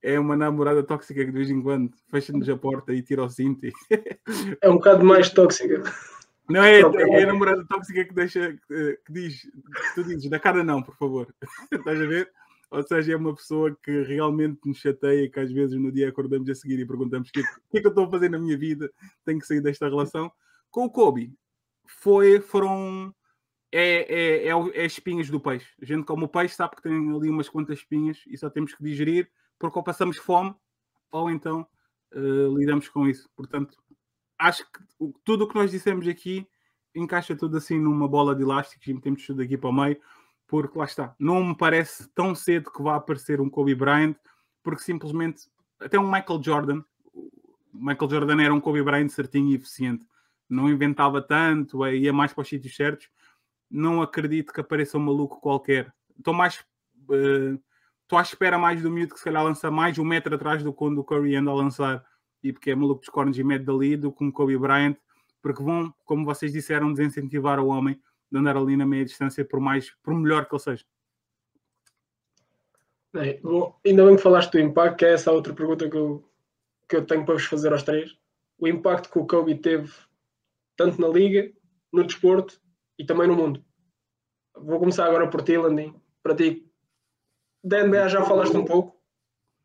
é 0.00 0.18
uma 0.18 0.34
namorada 0.34 0.82
tóxica 0.82 1.20
que 1.20 1.30
de 1.30 1.36
vez 1.36 1.50
em 1.50 1.62
quando 1.62 1.92
fecha-nos 2.08 2.48
a 2.48 2.56
porta 2.56 2.94
e 2.94 3.02
tira 3.02 3.22
o 3.22 3.28
cinto. 3.28 3.66
E... 3.66 3.72
é 4.62 4.70
um 4.70 4.76
bocado 4.76 5.04
mais 5.04 5.28
tóxica. 5.28 5.82
Não 6.48 6.62
é, 6.62 6.80
é 6.80 7.22
a 7.22 7.26
namorada 7.26 7.64
tóxica 7.66 8.04
que 8.04 8.14
deixa, 8.14 8.52
que, 8.68 8.98
que 9.04 9.12
diz, 9.12 9.42
tu 9.94 10.04
dizes, 10.04 10.28
da 10.28 10.38
cara 10.38 10.64
não, 10.64 10.82
por 10.82 10.96
favor. 10.96 11.32
Estás 11.72 12.00
a 12.00 12.06
ver? 12.06 12.32
Ou 12.70 12.82
seja, 12.82 13.12
é 13.12 13.16
uma 13.16 13.34
pessoa 13.34 13.76
que 13.82 14.02
realmente 14.02 14.58
nos 14.64 14.78
chateia, 14.78 15.28
que 15.30 15.38
às 15.38 15.52
vezes 15.52 15.78
no 15.78 15.92
dia 15.92 16.08
acordamos 16.08 16.48
a 16.48 16.54
seguir 16.54 16.78
e 16.80 16.86
perguntamos 16.86 17.28
o 17.28 17.32
que, 17.32 17.42
que, 17.42 17.78
é 17.78 17.80
que 17.80 17.86
eu 17.86 17.90
estou 17.90 18.06
a 18.06 18.10
fazer 18.10 18.30
na 18.30 18.38
minha 18.38 18.56
vida, 18.56 18.90
tenho 19.24 19.38
que 19.38 19.46
sair 19.46 19.60
desta 19.60 19.88
relação. 19.88 20.32
Com 20.70 20.86
o 20.86 20.90
Kobe, 20.90 21.34
foi, 21.86 22.40
foram. 22.40 23.14
É, 23.70 24.46
é, 24.46 24.48
é, 24.48 24.50
é 24.50 24.86
espinhas 24.86 25.30
do 25.30 25.40
peixe. 25.40 25.68
A 25.80 25.84
gente, 25.84 26.04
como 26.04 26.26
o 26.26 26.28
peixe, 26.28 26.54
sabe 26.54 26.76
que 26.76 26.82
tem 26.82 26.92
ali 26.92 27.30
umas 27.30 27.48
quantas 27.48 27.78
espinhas 27.78 28.22
e 28.26 28.36
só 28.36 28.50
temos 28.50 28.74
que 28.74 28.82
digerir, 28.82 29.30
porque 29.58 29.78
ou 29.78 29.82
passamos 29.82 30.18
fome 30.18 30.54
ou 31.10 31.30
então 31.30 31.66
uh, 32.14 32.56
lidamos 32.56 32.88
com 32.88 33.06
isso. 33.06 33.28
Portanto, 33.36 33.81
acho 34.46 34.64
que 34.64 35.12
tudo 35.24 35.44
o 35.44 35.48
que 35.48 35.54
nós 35.54 35.70
dissemos 35.70 36.06
aqui 36.06 36.46
encaixa 36.94 37.34
tudo 37.34 37.56
assim 37.56 37.78
numa 37.78 38.06
bola 38.06 38.34
de 38.34 38.42
elásticos 38.42 38.86
e 38.86 38.94
metemos 38.94 39.24
tudo 39.24 39.42
aqui 39.42 39.56
para 39.56 39.70
o 39.70 39.72
meio 39.72 39.98
porque 40.52 40.78
lá 40.78 40.84
está, 40.84 41.14
não 41.18 41.42
me 41.42 41.56
parece 41.56 42.06
tão 42.10 42.34
cedo 42.34 42.70
que 42.70 42.82
vá 42.82 42.96
aparecer 42.96 43.40
um 43.40 43.48
Kobe 43.48 43.74
Bryant, 43.74 44.14
porque 44.62 44.82
simplesmente 44.82 45.48
até 45.80 45.98
um 45.98 46.04
Michael 46.04 46.42
Jordan, 46.42 46.84
Michael 47.72 48.10
Jordan 48.10 48.42
era 48.42 48.52
um 48.52 48.60
Kobe 48.60 48.82
Bryant 48.82 49.08
certinho 49.08 49.48
e 49.48 49.54
eficiente, 49.54 50.06
não 50.46 50.68
inventava 50.68 51.22
tanto, 51.22 51.86
ia 51.86 52.12
mais 52.12 52.34
para 52.34 52.42
os 52.42 52.48
sítios 52.48 52.76
certos. 52.76 53.08
Não 53.70 54.02
acredito 54.02 54.52
que 54.52 54.60
apareça 54.60 54.98
um 54.98 55.00
maluco 55.00 55.40
qualquer. 55.40 55.90
Estou 56.18 56.34
mais 56.34 56.62
uh, 57.08 57.58
estou 58.02 58.18
à 58.18 58.22
espera 58.22 58.58
mais 58.58 58.82
do 58.82 58.90
miúdo 58.90 59.14
que 59.14 59.18
se 59.20 59.24
calhar 59.24 59.42
lança 59.42 59.70
mais 59.70 59.98
um 59.98 60.04
metro 60.04 60.34
atrás 60.34 60.62
do 60.62 60.70
quando 60.70 60.98
o 60.98 61.04
Curry 61.04 61.34
anda 61.34 61.50
a 61.50 61.54
lançar 61.54 62.04
e 62.42 62.52
porque 62.52 62.70
é 62.70 62.74
maluco 62.74 63.00
dos 63.00 63.08
cornos 63.08 63.38
e 63.38 63.44
mete 63.44 63.64
dali 63.64 63.96
do 63.96 64.12
que 64.12 64.24
um 64.24 64.30
Kobe 64.30 64.58
Bryant, 64.58 64.96
porque 65.40 65.62
vão, 65.62 65.92
como 66.04 66.24
vocês 66.24 66.52
disseram, 66.52 66.92
desincentivar 66.92 67.60
o 67.60 67.68
homem 67.68 68.00
de 68.30 68.38
andar 68.38 68.56
ali 68.56 68.76
na 68.76 68.86
meia 68.86 69.04
distância, 69.04 69.44
por 69.44 69.60
mais, 69.60 69.90
por 70.02 70.14
melhor 70.14 70.46
que 70.46 70.54
ele 70.54 70.62
seja. 70.62 70.84
É, 73.14 73.38
bom, 73.42 73.78
ainda 73.84 74.06
bem 74.06 74.16
que 74.16 74.22
falaste 74.22 74.52
do 74.52 74.60
impacto, 74.60 74.96
que 74.96 75.04
é 75.04 75.12
essa 75.12 75.30
outra 75.30 75.52
pergunta 75.52 75.88
que 75.88 75.96
eu 75.96 76.24
que 76.92 76.96
eu 76.96 77.06
tenho 77.06 77.24
para 77.24 77.34
vos 77.34 77.46
fazer 77.46 77.72
aos 77.72 77.82
três. 77.82 78.14
O 78.58 78.68
impacto 78.68 79.10
que 79.10 79.18
o 79.18 79.26
Kobe 79.26 79.54
teve 79.54 79.90
tanto 80.76 81.00
na 81.00 81.08
liga, 81.08 81.50
no 81.90 82.04
desporto 82.04 82.60
e 82.98 83.04
também 83.04 83.26
no 83.26 83.34
mundo. 83.34 83.64
Vou 84.54 84.78
começar 84.78 85.06
agora 85.06 85.28
por 85.28 85.42
ti, 85.42 85.56
Landim. 85.56 85.94
Para 86.22 86.34
ti, 86.34 86.70
da 87.64 87.82
NBA 87.82 88.08
já 88.08 88.22
falaste 88.22 88.54
um 88.54 88.64
pouco, 88.64 89.00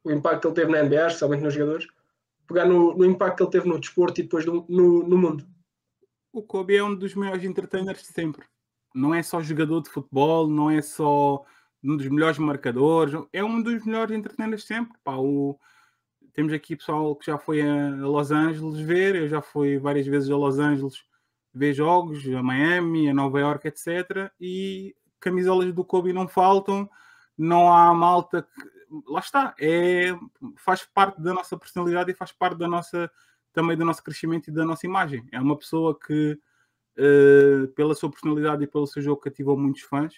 o 0.05 0.11
impacto 0.11 0.41
que 0.41 0.47
ele 0.47 0.55
teve 0.55 0.71
na 0.71 0.83
NBA, 0.83 1.07
especialmente 1.07 1.43
nos 1.43 1.53
jogadores. 1.53 1.87
Pegar 2.47 2.65
no, 2.65 2.95
no 2.95 3.05
impacto 3.05 3.37
que 3.37 3.43
ele 3.43 3.51
teve 3.51 3.67
no 3.67 3.79
desporto 3.79 4.19
e 4.19 4.23
depois 4.23 4.45
no, 4.45 4.65
no, 4.69 5.03
no 5.03 5.17
mundo. 5.17 5.45
O 6.31 6.41
Kobe 6.41 6.75
é 6.75 6.83
um 6.83 6.95
dos 6.95 7.13
maiores 7.15 7.43
entertainers 7.43 8.01
de 8.01 8.07
sempre. 8.07 8.45
Não 8.93 9.13
é 9.13 9.21
só 9.21 9.41
jogador 9.41 9.81
de 9.81 9.89
futebol, 9.89 10.47
não 10.47 10.69
é 10.69 10.81
só 10.81 11.43
um 11.83 11.95
dos 11.95 12.07
melhores 12.07 12.37
marcadores, 12.37 13.13
é 13.33 13.43
um 13.43 13.61
dos 13.61 13.85
melhores 13.85 14.15
entertainers 14.15 14.61
de 14.61 14.67
sempre. 14.67 14.97
Pá, 15.03 15.15
o... 15.17 15.59
Temos 16.33 16.53
aqui 16.53 16.75
pessoal 16.75 17.15
que 17.15 17.25
já 17.25 17.37
foi 17.37 17.61
a 17.61 17.89
Los 17.95 18.31
Angeles 18.31 18.79
ver, 18.79 19.15
eu 19.15 19.27
já 19.27 19.41
fui 19.41 19.77
várias 19.79 20.05
vezes 20.05 20.29
a 20.29 20.37
Los 20.37 20.59
Angeles 20.59 21.03
ver 21.51 21.73
jogos, 21.73 22.23
a 22.27 22.43
Miami, 22.43 23.09
a 23.09 23.13
Nova 23.13 23.39
York, 23.39 23.67
etc. 23.67 24.31
E 24.39 24.95
camisolas 25.19 25.73
do 25.73 25.83
Kobe 25.83 26.13
não 26.13 26.27
faltam, 26.27 26.87
não 27.37 27.71
há 27.71 27.93
malta 27.93 28.43
que... 28.43 28.77
Lá 29.05 29.19
está, 29.19 29.53
é, 29.59 30.17
faz 30.55 30.85
parte 30.85 31.21
da 31.21 31.33
nossa 31.33 31.57
personalidade 31.57 32.09
e 32.09 32.15
faz 32.15 32.31
parte 32.31 32.57
da 32.57 32.69
nossa, 32.69 33.11
também 33.51 33.75
do 33.75 33.83
nosso 33.83 34.01
crescimento 34.01 34.47
e 34.47 34.53
da 34.53 34.63
nossa 34.63 34.85
imagem. 34.85 35.27
É 35.29 35.41
uma 35.41 35.57
pessoa 35.57 35.97
que, 35.99 36.39
uh, 36.97 37.67
pela 37.73 37.93
sua 37.93 38.09
personalidade 38.09 38.63
e 38.63 38.67
pelo 38.67 38.87
seu 38.87 39.01
jogo, 39.01 39.19
cativou 39.19 39.57
muitos 39.57 39.81
fãs. 39.81 40.13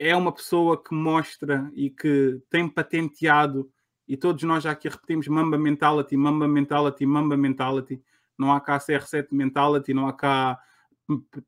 É 0.00 0.16
uma 0.16 0.32
pessoa 0.32 0.82
que 0.82 0.92
mostra 0.92 1.70
e 1.74 1.90
que 1.90 2.42
tem 2.50 2.68
patenteado, 2.68 3.70
e 4.08 4.16
todos 4.16 4.42
nós 4.42 4.64
já 4.64 4.72
aqui 4.72 4.88
repetimos 4.88 5.28
Mamba 5.28 5.56
Mentality, 5.56 6.16
Mamba 6.16 6.48
Mentality, 6.48 7.06
Mamba 7.06 7.36
Mentality 7.36 8.02
não 8.42 8.52
há 8.52 8.60
cá 8.60 8.78
CR7 8.78 9.28
mentality, 9.30 9.94
não 9.94 10.06
há 10.06 10.12
cá 10.12 10.58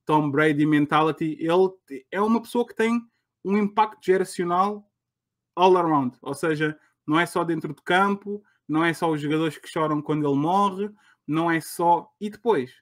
Tom 0.04 0.30
Brady 0.30 0.66
mentality. 0.66 1.36
Ele 1.40 2.04
é 2.10 2.20
uma 2.20 2.40
pessoa 2.40 2.66
que 2.66 2.74
tem 2.74 3.00
um 3.44 3.56
impacto 3.58 4.04
geracional 4.04 4.88
all 5.54 5.76
around, 5.76 6.16
ou 6.20 6.34
seja, 6.34 6.78
não 7.06 7.18
é 7.18 7.26
só 7.26 7.44
dentro 7.44 7.72
do 7.72 7.82
campo, 7.82 8.42
não 8.68 8.84
é 8.84 8.92
só 8.92 9.10
os 9.10 9.20
jogadores 9.20 9.58
que 9.58 9.68
choram 9.68 10.00
quando 10.00 10.26
ele 10.26 10.36
morre, 10.36 10.90
não 11.26 11.50
é 11.50 11.60
só. 11.60 12.10
E 12.20 12.30
depois, 12.30 12.72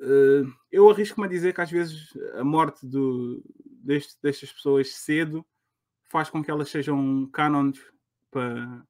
uh, 0.00 0.52
eu 0.70 0.88
arrisco-me 0.88 1.26
a 1.26 1.30
dizer 1.30 1.52
que 1.52 1.60
às 1.60 1.70
vezes 1.70 2.16
a 2.34 2.44
morte 2.44 2.86
do, 2.86 3.42
deste, 3.64 4.16
destas 4.22 4.52
pessoas 4.52 4.94
cedo 4.94 5.44
faz 6.08 6.30
com 6.30 6.42
que 6.42 6.50
elas 6.50 6.68
sejam 6.68 7.26
canons 7.32 7.80
para, 8.30 8.84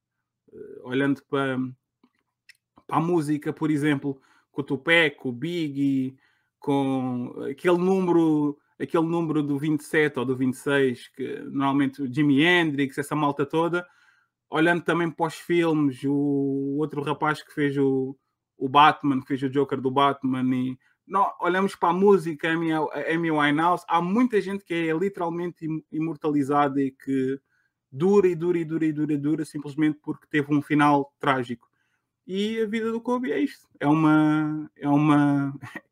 uh, 0.53 0.81
olhando 0.89 1.23
para 1.25 1.59
a 2.89 3.01
música, 3.01 3.53
por 3.53 3.71
exemplo, 3.71 4.21
com 4.51 4.61
o 4.61 4.65
Tupac, 4.65 5.17
com 5.17 5.31
o 5.31 5.33
Biggie, 5.33 6.17
com 6.59 7.35
aquele 7.51 7.79
número, 7.79 8.59
aquele 8.81 9.07
número 9.07 9.43
do 9.43 9.59
27 9.59 10.19
ou 10.19 10.25
do 10.25 10.37
26, 10.37 11.09
que 11.09 11.39
normalmente 11.41 12.03
o 12.03 12.13
Jimi 12.13 12.43
Hendrix, 12.43 12.99
essa 12.99 13.15
malta 13.15 13.47
toda, 13.47 13.87
olhando 14.51 14.83
também 14.83 15.11
para 15.11 15.27
os 15.27 15.35
filmes, 15.35 16.03
o 16.05 16.77
outro 16.79 17.03
rapaz 17.03 17.43
que 17.43 17.53
fez 17.53 17.77
o, 17.77 18.17
o 18.57 18.69
Batman, 18.69 19.21
que 19.21 19.29
fez 19.29 19.43
o 19.43 19.51
Joker 19.51 19.81
do 19.81 19.91
Batman, 19.91 20.45
e 20.55 20.79
não, 21.07 21.31
olhamos 21.41 21.75
para 21.75 21.91
a 21.91 21.93
música, 21.93 22.51
Amy, 22.51 22.71
Amy 22.73 23.31
Winehouse, 23.31 23.85
há 23.89 24.01
muita 24.01 24.41
gente 24.41 24.65
que 24.65 24.75
é 24.75 24.93
literalmente 24.93 25.67
imortalizada 25.91 26.81
e 26.81 26.91
que 26.91 27.41
dura 27.91 28.27
e 28.29 28.35
dura 28.35 28.59
e 28.59 28.65
dura 28.65 28.85
e 28.87 28.93
dura 28.93 29.13
e 29.13 29.19
dura 29.19 29.45
simplesmente 29.45 29.99
porque 30.03 30.27
teve 30.31 30.55
um 30.55 30.63
final 30.63 31.13
trágico. 31.19 31.69
E 32.27 32.61
a 32.61 32.67
vida 32.67 32.93
do 32.93 33.01
Kobe 33.01 33.33
é 33.33 33.39
isto. 33.39 33.69
É 33.81 33.87
uma 33.87 34.71
é 34.77 34.89
uma 34.89 35.53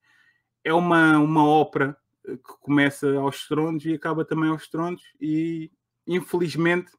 é 0.64 0.72
uma, 0.72 1.18
uma 1.18 1.46
ópera 1.46 1.96
que 2.36 2.52
começa 2.60 3.12
aos 3.16 3.46
tronos 3.46 3.84
e 3.84 3.94
acaba 3.94 4.24
também 4.24 4.50
aos 4.50 4.68
tronos 4.68 5.02
e 5.20 5.70
infelizmente 6.06 6.90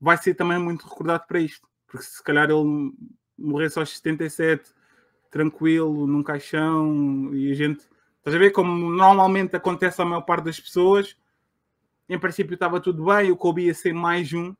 vai 0.00 0.16
ser 0.16 0.34
também 0.34 0.58
muito 0.58 0.86
recordado 0.86 1.26
para 1.26 1.40
isto. 1.40 1.68
Porque 1.86 2.04
se 2.04 2.22
calhar 2.22 2.50
ele 2.50 2.92
morresse 3.38 3.78
aos 3.78 3.90
77 3.90 4.70
tranquilo, 5.30 6.06
num 6.06 6.22
caixão 6.22 7.34
e 7.34 7.50
a 7.50 7.54
gente 7.54 7.86
estás 8.18 8.34
a 8.34 8.38
ver 8.38 8.50
como 8.50 8.90
normalmente 8.90 9.54
acontece 9.56 10.00
a 10.02 10.04
maior 10.04 10.22
parte 10.22 10.44
das 10.44 10.58
pessoas 10.58 11.16
em 12.10 12.18
princípio 12.18 12.54
estava 12.54 12.80
tudo 12.80 13.04
bem, 13.04 13.30
o 13.30 13.36
Kobe 13.36 13.66
ia 13.66 13.72
ser 13.72 13.94
mais 13.94 14.32
um, 14.32 14.52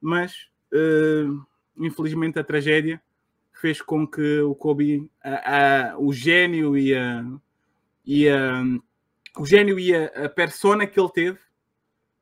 mas 0.00 0.48
uh, 0.72 1.46
infelizmente 1.76 2.38
a 2.38 2.44
tragédia 2.44 3.02
fez 3.52 3.82
com 3.82 4.06
que 4.06 4.40
o 4.40 4.54
Kobe, 4.54 5.10
a, 5.22 5.94
o 5.98 6.10
gênio 6.10 6.74
e 6.74 6.94
a, 6.94 7.22
e 8.02 8.26
a, 8.30 8.62
o 9.38 9.46
gênio 9.46 9.78
e 9.78 9.94
a, 9.94 10.06
a 10.24 10.28
persona 10.28 10.86
que 10.86 10.98
ele 10.98 11.10
teve 11.10 11.38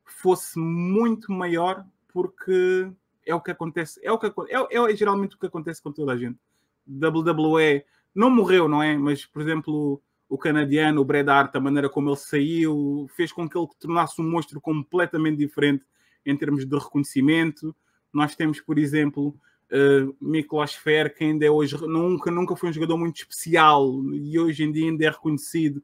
fosse 0.05 0.59
muito 0.59 1.31
maior 1.31 1.85
porque 2.09 2.89
é 3.25 3.33
o 3.33 3.41
que 3.41 3.51
acontece, 3.51 3.99
é 4.03 4.11
o 4.11 4.17
que 4.17 4.27
é, 4.27 4.91
é 4.91 4.95
geralmente 4.95 5.35
o 5.35 5.39
que 5.39 5.47
acontece 5.47 5.81
com 5.81 5.91
toda 5.91 6.13
a 6.13 6.17
gente. 6.17 6.37
WWE 6.87 7.83
não 8.13 8.29
morreu, 8.29 8.67
não 8.67 8.81
é? 8.81 8.95
Mas, 8.97 9.25
por 9.25 9.41
exemplo, 9.41 10.01
o 10.29 10.37
canadiano, 10.37 11.01
o 11.01 11.05
Bret 11.05 11.29
Hart, 11.29 11.55
a 11.55 11.59
maneira 11.59 11.89
como 11.89 12.09
ele 12.09 12.17
saiu, 12.17 13.07
fez 13.15 13.31
com 13.31 13.49
que 13.49 13.57
ele 13.57 13.67
tornasse 13.79 14.21
um 14.21 14.29
monstro 14.29 14.61
completamente 14.61 15.37
diferente 15.37 15.83
em 16.25 16.37
termos 16.37 16.65
de 16.65 16.77
reconhecimento. 16.77 17.75
Nós 18.13 18.35
temos, 18.35 18.61
por 18.61 18.77
exemplo, 18.77 19.35
Uh, 19.65 20.15
Miklos 20.21 20.75
Fer, 20.75 21.11
que 21.15 21.23
ainda 21.23 21.43
é 21.43 21.49
hoje, 21.49 21.75
nunca, 21.87 22.29
nunca 22.29 22.55
foi 22.55 22.69
um 22.69 22.73
jogador 22.73 22.99
muito 22.99 23.17
especial 23.17 23.99
e 24.13 24.37
hoje 24.37 24.63
em 24.63 24.71
dia 24.71 24.85
ainda 24.85 25.05
é 25.05 25.09
reconhecido 25.09 25.83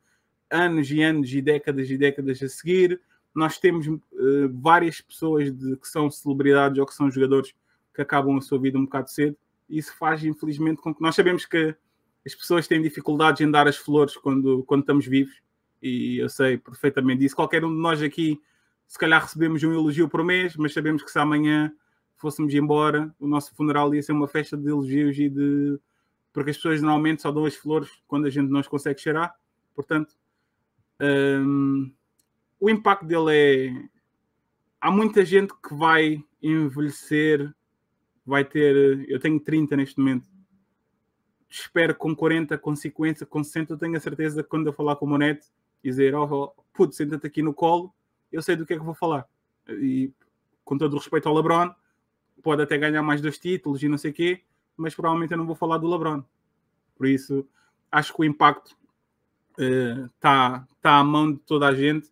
anos 0.51 0.91
e 0.91 1.01
anos 1.01 1.33
e 1.33 1.41
décadas 1.41 1.89
e 1.89 1.97
décadas 1.97 2.41
a 2.43 2.49
seguir. 2.49 2.99
Nós 3.33 3.57
temos 3.57 3.87
uh, 3.87 3.99
várias 4.53 4.99
pessoas 4.99 5.51
de, 5.51 5.77
que 5.77 5.87
são 5.87 6.09
celebridades 6.11 6.77
ou 6.77 6.85
que 6.85 6.93
são 6.93 7.09
jogadores 7.09 7.53
que 7.93 8.01
acabam 8.01 8.37
a 8.37 8.41
sua 8.41 8.59
vida 8.59 8.77
um 8.77 8.83
bocado 8.83 9.09
cedo. 9.09 9.37
E 9.69 9.77
isso 9.77 9.95
faz, 9.97 10.23
infelizmente, 10.23 10.81
com 10.81 10.93
que 10.93 11.01
nós 11.01 11.15
sabemos 11.15 11.45
que 11.45 11.75
as 12.25 12.35
pessoas 12.35 12.67
têm 12.67 12.81
dificuldades 12.81 13.41
em 13.41 13.49
dar 13.49 13.67
as 13.67 13.77
flores 13.77 14.15
quando, 14.17 14.63
quando 14.63 14.81
estamos 14.81 15.05
vivos. 15.05 15.41
E 15.81 16.17
eu 16.19 16.29
sei 16.29 16.57
perfeitamente 16.57 17.21
disso. 17.21 17.35
Qualquer 17.35 17.65
um 17.65 17.73
de 17.73 17.81
nós 17.81 18.01
aqui, 18.01 18.39
se 18.87 18.99
calhar, 18.99 19.21
recebemos 19.21 19.63
um 19.63 19.73
elogio 19.73 20.07
por 20.07 20.23
mês, 20.23 20.55
mas 20.55 20.73
sabemos 20.73 21.01
que 21.01 21.09
se 21.09 21.17
amanhã 21.17 21.71
fôssemos 22.17 22.53
embora, 22.53 23.13
o 23.19 23.27
nosso 23.27 23.55
funeral 23.55 23.93
ia 23.95 24.03
ser 24.03 24.11
uma 24.11 24.27
festa 24.27 24.55
de 24.55 24.69
elogios 24.69 25.17
e 25.17 25.27
de. 25.27 25.79
Porque 26.31 26.51
as 26.51 26.55
pessoas 26.57 26.81
normalmente 26.81 27.23
só 27.23 27.31
dão 27.31 27.45
as 27.45 27.55
flores 27.55 27.89
quando 28.07 28.25
a 28.25 28.29
gente 28.29 28.49
não 28.49 28.59
as 28.59 28.67
consegue 28.67 29.01
cheirar. 29.01 29.33
Portanto, 29.73 30.13
um, 31.01 31.91
o 32.59 32.69
impacto 32.69 33.05
dele 33.05 33.31
é. 33.31 33.89
Há 34.79 34.91
muita 34.91 35.25
gente 35.25 35.53
que 35.53 35.73
vai 35.73 36.23
envelhecer, 36.41 37.53
vai 38.25 38.45
ter. 38.45 39.09
Eu 39.09 39.19
tenho 39.19 39.39
30 39.39 39.75
neste 39.75 39.99
momento. 39.99 40.27
Espero 41.49 41.93
com 41.95 42.15
40, 42.15 42.57
com 42.57 42.75
50, 42.75 43.25
com 43.25 43.43
60. 43.43 43.73
Eu 43.73 43.77
tenho 43.77 43.97
a 43.97 43.99
certeza 43.99 44.43
que 44.43 44.49
quando 44.49 44.67
eu 44.67 44.73
falar 44.73 44.95
com 44.95 45.05
o 45.05 45.09
Monete, 45.09 45.47
dizer: 45.83 46.15
Oh, 46.15 46.25
oh 46.25 46.63
puto, 46.73 46.95
senta-te 46.95 47.27
aqui 47.27 47.41
no 47.41 47.53
colo, 47.53 47.93
eu 48.31 48.41
sei 48.41 48.55
do 48.55 48.65
que 48.65 48.73
é 48.73 48.77
que 48.77 48.83
vou 48.83 48.93
falar. 48.93 49.27
E 49.67 50.11
com 50.63 50.77
todo 50.77 50.93
o 50.93 50.97
respeito 50.97 51.27
ao 51.27 51.35
LeBron, 51.35 51.73
pode 52.41 52.61
até 52.61 52.77
ganhar 52.77 53.01
mais 53.03 53.21
dois 53.21 53.37
títulos 53.37 53.81
e 53.83 53.89
não 53.89 53.97
sei 53.97 54.11
o 54.11 54.13
quê, 54.13 54.41
mas 54.77 54.95
provavelmente 54.95 55.31
eu 55.31 55.37
não 55.37 55.45
vou 55.45 55.55
falar 55.55 55.77
do 55.77 55.89
LeBron. 55.89 56.23
Por 56.95 57.07
isso, 57.07 57.47
acho 57.91 58.13
que 58.13 58.21
o 58.21 58.23
impacto 58.23 58.77
está 59.57 60.65
uh, 60.65 60.75
tá 60.81 60.99
à 60.99 61.03
mão 61.03 61.31
de 61.31 61.39
toda 61.39 61.67
a 61.67 61.73
gente 61.73 62.09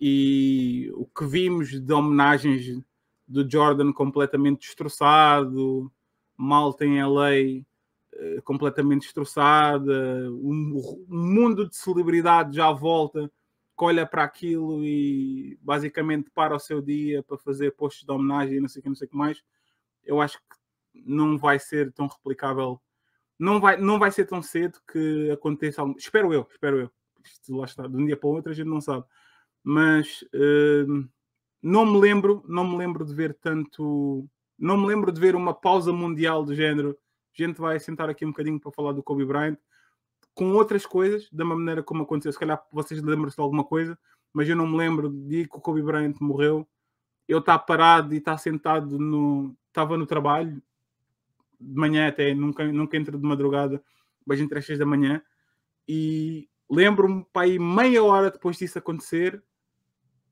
e 0.00 0.90
o 0.94 1.04
que 1.06 1.26
vimos 1.26 1.80
de 1.80 1.92
homenagens 1.92 2.82
do 3.26 3.48
Jordan 3.48 3.92
completamente 3.92 4.60
destroçado, 4.60 5.92
Malta 6.36 6.84
em 6.86 7.02
LA 7.02 7.60
uh, 8.14 8.42
completamente 8.42 9.02
destroçada, 9.02 10.30
um, 10.30 11.04
mundo 11.08 11.68
de 11.68 11.76
celebridade 11.76 12.56
já 12.56 12.70
volta 12.72 13.30
que 13.78 13.84
olha 13.84 14.06
para 14.06 14.24
aquilo 14.24 14.84
e 14.84 15.58
basicamente 15.62 16.30
para 16.30 16.54
o 16.54 16.58
seu 16.58 16.82
dia 16.82 17.22
para 17.22 17.38
fazer 17.38 17.72
postos 17.72 18.04
de 18.04 18.12
homenagem 18.12 18.56
e 18.56 18.60
não 18.60 18.68
sei 18.68 18.80
o 18.80 18.82
que, 18.82 18.88
não 18.88 18.96
sei 18.96 19.06
o 19.06 19.10
que 19.10 19.16
mais 19.16 19.42
eu 20.04 20.20
acho 20.20 20.38
que 20.38 20.56
não 21.06 21.38
vai 21.38 21.58
ser 21.58 21.92
tão 21.92 22.06
replicável, 22.06 22.80
não 23.40 23.58
vai, 23.58 23.78
não 23.78 23.98
vai 23.98 24.10
ser 24.12 24.26
tão 24.26 24.42
cedo 24.42 24.78
que 24.92 25.30
aconteça. 25.30 25.82
Espero 25.96 26.32
eu, 26.32 26.46
espero 26.50 26.78
eu. 26.78 26.90
Isto 27.24 27.56
lá 27.56 27.64
está, 27.64 27.86
de 27.86 27.96
um 27.96 28.04
dia 28.04 28.16
para 28.16 28.28
o 28.28 28.32
outro 28.34 28.52
a 28.52 28.54
gente 28.54 28.68
não 28.68 28.82
sabe. 28.82 29.06
Mas 29.64 30.22
uh, 30.34 31.08
não 31.62 31.86
me 31.86 31.98
lembro, 31.98 32.44
não 32.46 32.68
me 32.68 32.76
lembro 32.76 33.02
de 33.02 33.14
ver 33.14 33.32
tanto. 33.40 34.28
Não 34.58 34.76
me 34.76 34.86
lembro 34.86 35.10
de 35.10 35.18
ver 35.18 35.34
uma 35.34 35.54
pausa 35.54 35.90
mundial 35.90 36.44
do 36.44 36.54
género. 36.54 36.98
A 37.34 37.42
gente 37.42 37.58
vai 37.58 37.80
sentar 37.80 38.10
aqui 38.10 38.26
um 38.26 38.30
bocadinho 38.30 38.60
para 38.60 38.72
falar 38.72 38.92
do 38.92 39.02
Kobe 39.02 39.24
Bryant 39.24 39.56
com 40.34 40.52
outras 40.52 40.84
coisas, 40.84 41.26
da 41.32 41.44
maneira 41.44 41.82
como 41.82 42.02
aconteceu. 42.02 42.32
Se 42.32 42.38
calhar 42.38 42.62
vocês 42.70 43.02
lembram-se 43.02 43.36
de 43.36 43.42
alguma 43.42 43.64
coisa, 43.64 43.98
mas 44.34 44.48
eu 44.48 44.56
não 44.56 44.66
me 44.66 44.76
lembro 44.76 45.08
de 45.08 45.48
que 45.48 45.56
o 45.56 45.60
Kobe 45.60 45.82
Bryant 45.82 46.16
morreu. 46.20 46.68
Eu 47.26 47.38
estar 47.38 47.58
parado 47.60 48.12
e 48.12 48.18
estar 48.18 48.36
sentado 48.36 48.98
no, 48.98 49.56
estava 49.68 49.96
no 49.96 50.04
trabalho, 50.04 50.62
de 51.60 51.74
manhã 51.74 52.08
até, 52.08 52.34
nunca, 52.34 52.64
nunca 52.64 52.96
entro 52.96 53.18
de 53.18 53.24
madrugada, 53.24 53.82
vejo 54.26 54.44
entre 54.44 54.58
as 54.58 54.66
6 54.66 54.78
da 54.78 54.86
manhã 54.86 55.22
e 55.86 56.48
lembro-me, 56.70 57.26
aí 57.34 57.58
meia 57.58 58.02
hora 58.02 58.30
depois 58.30 58.56
disso 58.56 58.78
acontecer, 58.78 59.42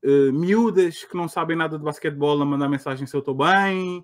uh, 0.03 0.33
miúdas 0.33 1.03
que 1.03 1.15
não 1.15 1.27
sabem 1.27 1.57
nada 1.57 1.77
de 1.77 1.83
basquetebol 1.83 2.41
a 2.41 2.45
mandar 2.45 2.69
mensagem 2.69 3.05
se 3.05 3.15
eu 3.15 3.19
estou 3.19 3.35
bem, 3.35 3.99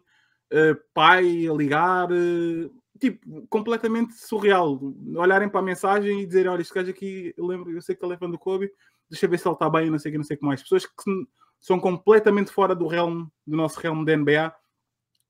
uh, 0.52 0.76
pai 0.94 1.48
a 1.48 1.54
ligar, 1.54 2.12
uh, 2.12 2.82
tipo, 3.00 3.48
completamente 3.48 4.14
surreal. 4.14 4.80
Olharem 5.16 5.50
para 5.50 5.62
a 5.62 5.64
mensagem 5.64 6.22
e 6.22 6.26
dizerem: 6.26 6.52
Olha, 6.52 6.62
este 6.62 6.74
gajo 6.74 6.90
aqui, 6.90 7.34
eu 7.38 7.46
lembro, 7.46 7.72
eu 7.72 7.82
sei 7.82 7.96
que 7.96 8.06
ele 8.06 8.14
é 8.14 8.18
do 8.18 8.38
Kobe, 8.38 8.70
deixa 9.10 9.28
ver 9.28 9.40
se 9.40 9.48
ele 9.48 9.56
está 9.56 9.70
bem, 9.70 9.90
não 9.90 10.00
sei 10.00 10.10
o 10.10 10.14
que, 10.14 10.18
não 10.18 10.26
sei 10.26 10.36
o 10.36 10.40
que 10.40 10.46
mais. 10.46 10.62
Pessoas 10.62 10.86
que 10.86 11.28
são 11.60 11.80
completamente 11.80 12.52
fora 12.52 12.76
do 12.76 12.88
realm, 12.88 13.28
do 13.46 13.56
nosso 13.56 13.80
realm 13.80 14.04
da 14.04 14.16
NBA, 14.16 14.54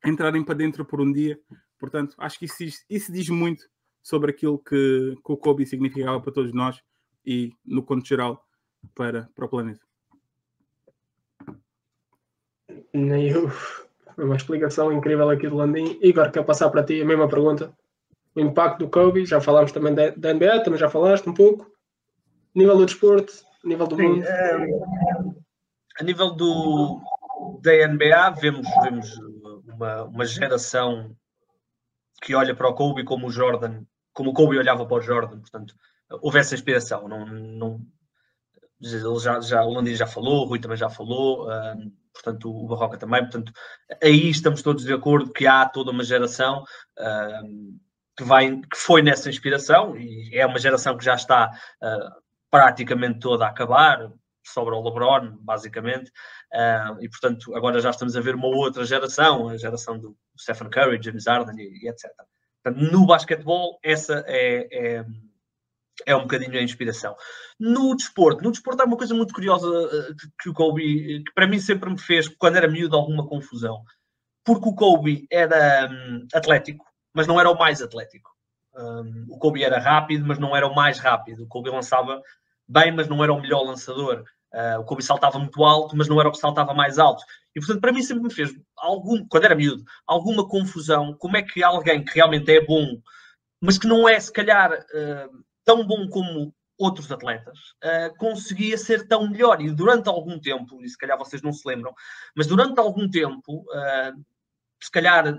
entrarem 0.05 0.43
para 0.43 0.55
dentro 0.55 0.83
por 0.83 1.01
um 1.01 1.11
dia. 1.11 1.39
Portanto, 1.79 2.15
acho 2.17 2.39
que 2.39 2.45
isso, 2.45 2.83
isso 2.89 3.11
diz 3.11 3.29
muito 3.29 3.63
sobre 4.01 4.31
aquilo 4.31 4.59
que, 4.59 5.15
que 5.23 5.31
o 5.31 5.37
Kobe 5.37 5.65
significava 5.65 6.19
para 6.21 6.31
todos 6.31 6.53
nós 6.53 6.81
e, 7.25 7.51
no 7.65 7.83
conto 7.83 8.07
geral, 8.07 8.43
para, 8.93 9.29
para 9.35 9.45
o 9.45 9.49
planeta. 9.49 9.85
Nem 12.93 13.29
eu. 13.29 13.51
Uma 14.17 14.35
explicação 14.35 14.93
incrível 14.93 15.29
aqui 15.29 15.47
do 15.49 15.55
Landim. 15.55 15.97
Igor, 16.01 16.31
quer 16.31 16.45
passar 16.45 16.69
para 16.69 16.83
ti 16.83 17.01
a 17.01 17.05
mesma 17.05 17.27
pergunta? 17.27 17.73
O 18.33 18.39
impacto 18.39 18.79
do 18.79 18.89
Kobe, 18.89 19.25
já 19.25 19.41
falámos 19.41 19.71
também 19.71 19.93
da 19.93 20.33
NBA, 20.33 20.63
também 20.63 20.79
já 20.79 20.89
falaste 20.89 21.27
um 21.27 21.33
pouco. 21.33 21.69
Nível 22.53 22.77
do 22.77 22.85
desporto, 22.85 23.33
nível 23.63 23.87
do 23.87 23.95
Sim, 23.95 24.03
mundo. 24.03 24.23
É, 24.23 24.67
a 25.99 26.03
nível 26.03 26.31
do, 26.31 27.01
da 27.61 27.87
NBA, 27.87 28.29
vemos, 28.39 28.67
vemos 28.83 29.17
uma, 29.67 30.03
uma 30.03 30.25
geração 30.25 31.15
que 32.21 32.35
olha 32.35 32.55
para 32.55 32.69
o 32.69 32.73
Kobe 32.73 33.03
como 33.03 33.27
o 33.27 33.31
Jordan, 33.31 33.83
como 34.13 34.31
o 34.31 34.33
Kobe 34.33 34.57
olhava 34.57 34.85
para 34.85 34.97
o 34.97 35.01
Jordan, 35.01 35.39
portanto, 35.39 35.75
houve 36.21 36.39
essa 36.39 36.55
inspiração. 36.55 37.07
Não, 37.07 37.25
não, 37.25 37.81
já, 39.19 39.39
já, 39.41 39.63
o 39.63 39.73
Landim 39.73 39.95
já 39.95 40.07
falou, 40.07 40.43
o 40.43 40.49
Rui 40.49 40.59
também 40.59 40.77
já 40.77 40.89
falou, 40.89 41.49
um, 41.49 41.91
portanto, 42.13 42.49
o 42.49 42.67
Barroca 42.67 42.97
também. 42.97 43.21
Portanto, 43.21 43.51
aí 44.01 44.29
estamos 44.29 44.61
todos 44.61 44.83
de 44.83 44.93
acordo 44.93 45.31
que 45.31 45.47
há 45.47 45.67
toda 45.67 45.91
uma 45.91 46.03
geração 46.03 46.63
um, 46.99 47.77
que, 48.17 48.23
vai, 48.23 48.55
que 48.57 48.77
foi 48.77 49.01
nessa 49.01 49.29
inspiração 49.29 49.97
e 49.97 50.37
é 50.37 50.45
uma 50.45 50.59
geração 50.59 50.97
que 50.97 51.05
já 51.05 51.15
está 51.15 51.51
uh, 51.81 52.21
praticamente 52.49 53.19
toda 53.19 53.45
a 53.45 53.49
acabar. 53.49 54.11
Sobra 54.47 54.75
o 54.75 54.83
LeBron, 54.83 55.37
basicamente, 55.39 56.11
uh, 56.55 56.97
e 57.01 57.09
portanto, 57.09 57.55
agora 57.55 57.79
já 57.79 57.89
estamos 57.89 58.15
a 58.15 58.21
ver 58.21 58.35
uma 58.35 58.47
outra 58.47 58.85
geração, 58.85 59.49
a 59.49 59.57
geração 59.57 59.99
do 59.99 60.15
Stephen 60.39 60.69
Curry, 60.69 61.01
James 61.01 61.27
Harden 61.27 61.55
e, 61.57 61.85
e 61.85 61.89
etc. 61.89 62.09
Portanto, 62.63 62.91
no 62.91 63.05
basquetebol, 63.05 63.79
essa 63.83 64.23
é, 64.27 64.67
é 64.71 65.05
é 66.05 66.15
um 66.15 66.23
bocadinho 66.23 66.57
a 66.57 66.63
inspiração. 66.63 67.15
No 67.59 67.95
desporto, 67.95 68.43
no 68.43 68.51
desporto 68.51 68.81
há 68.81 68.85
uma 68.85 68.97
coisa 68.97 69.13
muito 69.13 69.33
curiosa 69.33 69.67
eh, 69.67 70.13
que 70.41 70.49
o 70.49 70.53
Kobe, 70.53 71.23
que 71.23 71.33
para 71.33 71.47
mim 71.47 71.59
sempre 71.59 71.89
me 71.89 71.99
fez, 71.99 72.27
quando 72.27 72.57
era 72.57 72.67
miúdo, 72.67 72.95
alguma 72.95 73.25
confusão. 73.27 73.83
Porque 74.43 74.67
o 74.67 74.75
Kobe 74.75 75.27
era 75.31 75.89
um, 75.89 76.27
atlético, 76.33 76.85
mas 77.13 77.27
não 77.27 77.39
era 77.39 77.49
o 77.49 77.57
mais 77.57 77.81
atlético. 77.81 78.29
Um, 78.75 79.25
o 79.29 79.37
Kobe 79.39 79.63
era 79.63 79.79
rápido, 79.79 80.25
mas 80.25 80.37
não 80.37 80.55
era 80.55 80.67
o 80.67 80.75
mais 80.75 80.99
rápido. 80.99 81.43
O 81.43 81.47
Kobe 81.47 81.69
lançava 81.69 82.21
bem, 82.67 82.91
mas 82.91 83.07
não 83.07 83.23
era 83.23 83.33
o 83.33 83.41
melhor 83.41 83.63
lançador. 83.63 84.23
Uh, 84.55 84.79
o 84.79 84.85
Kobe 84.85 85.03
saltava 85.03 85.37
muito 85.37 85.65
alto, 85.65 85.97
mas 85.97 86.07
não 86.07 86.17
era 86.17 86.29
o 86.29 86.31
que 86.31 86.37
saltava 86.37 86.73
mais 86.73 86.97
alto. 86.97 87.21
E 87.53 87.59
portanto, 87.59 87.81
para 87.81 87.91
mim 87.91 88.01
sempre 88.01 88.23
me 88.23 88.33
fez, 88.33 88.55
algum, 88.77 89.27
quando 89.27 89.43
era 89.43 89.53
miúdo, 89.53 89.83
alguma 90.07 90.47
confusão. 90.47 91.13
Como 91.13 91.35
é 91.35 91.41
que 91.41 91.61
alguém 91.61 92.03
que 92.05 92.15
realmente 92.15 92.49
é 92.49 92.65
bom, 92.65 92.97
mas 93.59 93.77
que 93.77 93.85
não 93.85 94.07
é, 94.07 94.17
se 94.17 94.31
calhar, 94.31 94.71
uh, 94.71 95.43
tão 95.65 95.85
bom 95.85 96.07
como 96.07 96.53
outros 96.77 97.11
atletas, 97.11 97.57
uh, 97.83 98.15
conseguia 98.17 98.77
ser 98.77 99.07
tão 99.09 99.29
melhor. 99.29 99.59
E 99.61 99.69
durante 99.71 100.07
algum 100.07 100.39
tempo, 100.39 100.81
e 100.81 100.87
se 100.87 100.97
calhar 100.97 101.17
vocês 101.17 101.41
não 101.41 101.51
se 101.51 101.67
lembram, 101.67 101.93
mas 102.33 102.47
durante 102.47 102.79
algum 102.79 103.09
tempo, 103.09 103.65
se 104.81 104.91
calhar 104.91 105.37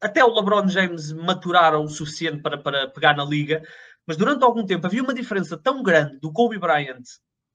até 0.00 0.24
o 0.24 0.34
LeBron 0.34 0.68
James 0.68 1.12
maturaram 1.12 1.84
o 1.84 1.88
suficiente 1.88 2.42
para, 2.42 2.58
para 2.58 2.88
pegar 2.88 3.16
na 3.16 3.24
liga, 3.24 3.62
mas 4.06 4.16
durante 4.16 4.44
algum 4.44 4.64
tempo 4.64 4.86
havia 4.86 5.02
uma 5.02 5.14
diferença 5.14 5.56
tão 5.56 5.82
grande 5.82 6.18
do 6.20 6.32
Kobe 6.32 6.58
Bryant, 6.58 7.02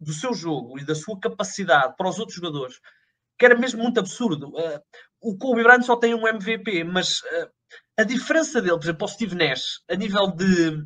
do 0.01 0.11
seu 0.11 0.33
jogo 0.33 0.79
e 0.79 0.85
da 0.85 0.95
sua 0.95 1.19
capacidade 1.19 1.95
para 1.95 2.09
os 2.09 2.19
outros 2.19 2.35
jogadores, 2.35 2.79
que 3.37 3.45
era 3.45 3.57
mesmo 3.57 3.81
muito 3.81 3.99
absurdo. 3.99 4.49
Uh, 4.49 4.81
o 5.21 5.37
Kobe 5.37 5.63
Bryant 5.63 5.83
só 5.83 5.95
tem 5.95 6.15
um 6.15 6.27
MVP, 6.27 6.83
mas 6.83 7.21
a 7.97 8.03
diferença 8.03 8.59
dele, 8.61 8.75
por 8.75 8.83
exemplo, 8.83 9.03
ao 9.03 9.07
Steve 9.07 9.35
Nash, 9.35 9.81
a 9.87 9.95
nível 9.95 10.27
de 10.31 10.83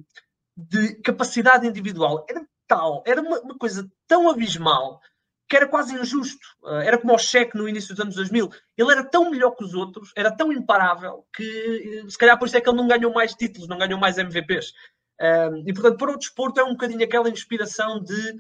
de 0.58 0.96
capacidade 1.02 1.68
individual 1.68 2.26
era 2.30 2.46
tal, 2.68 3.04
era 3.06 3.22
uma, 3.22 3.40
uma 3.42 3.58
coisa 3.58 3.90
tão 4.08 4.30
abismal 4.30 5.00
que 5.48 5.56
era 5.56 5.68
quase 5.68 5.94
injusto. 5.94 6.48
Uh, 6.64 6.78
era 6.78 6.98
como 6.98 7.14
o 7.14 7.20
cheque 7.20 7.56
no 7.56 7.70
início 7.70 7.94
dos 7.94 8.00
anos 8.00 8.16
2000. 8.16 8.50
Ele 8.76 8.92
era 8.92 9.04
tão 9.04 9.30
melhor 9.30 9.52
que 9.52 9.64
os 9.64 9.76
outros, 9.76 10.12
era 10.16 10.36
tão 10.36 10.52
imparável, 10.52 11.24
que 11.36 12.04
se 12.10 12.18
calhar 12.18 12.40
por 12.40 12.48
isso 12.48 12.58
é 12.58 12.62
que 12.62 12.68
ele 12.68 12.78
não 12.78 12.88
ganhou 12.88 13.14
mais 13.14 13.36
títulos, 13.36 13.68
não 13.68 13.78
ganhou 13.78 14.00
mais 14.00 14.18
MVPs. 14.18 14.70
Uh, 15.22 15.62
e 15.68 15.74
portanto, 15.74 15.98
para 15.98 16.14
o 16.14 16.18
desporto 16.18 16.60
é 16.60 16.64
um 16.64 16.72
bocadinho 16.72 17.04
aquela 17.04 17.30
inspiração 17.30 18.02
de. 18.02 18.40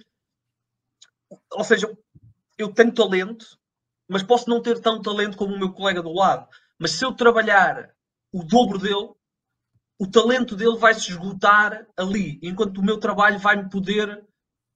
Ou 1.51 1.63
seja, 1.63 1.91
eu 2.57 2.73
tenho 2.73 2.93
talento, 2.93 3.57
mas 4.07 4.23
posso 4.23 4.49
não 4.49 4.61
ter 4.61 4.79
tanto 4.79 5.01
talento 5.01 5.37
como 5.37 5.53
o 5.53 5.59
meu 5.59 5.71
colega 5.71 6.01
do 6.01 6.13
lado. 6.13 6.47
Mas 6.79 6.91
se 6.91 7.05
eu 7.05 7.13
trabalhar 7.13 7.93
o 8.31 8.43
dobro 8.43 8.77
dele, 8.77 9.13
o 9.99 10.07
talento 10.07 10.55
dele 10.55 10.77
vai 10.77 10.93
se 10.93 11.11
esgotar 11.11 11.87
ali, 11.97 12.39
enquanto 12.43 12.77
o 12.79 12.83
meu 12.83 12.99
trabalho 12.99 13.39
vai-me 13.39 13.69
poder 13.69 14.23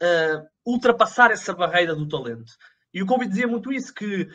uh, 0.02 0.50
ultrapassar 0.66 1.32
essa 1.32 1.54
barreira 1.54 1.96
do 1.96 2.08
talento. 2.08 2.54
E 2.94 3.04
o 3.04 3.06
Kobe 3.06 3.28
dizia 3.28 3.48
muito 3.48 3.72
isso, 3.72 3.94
que 3.94 4.28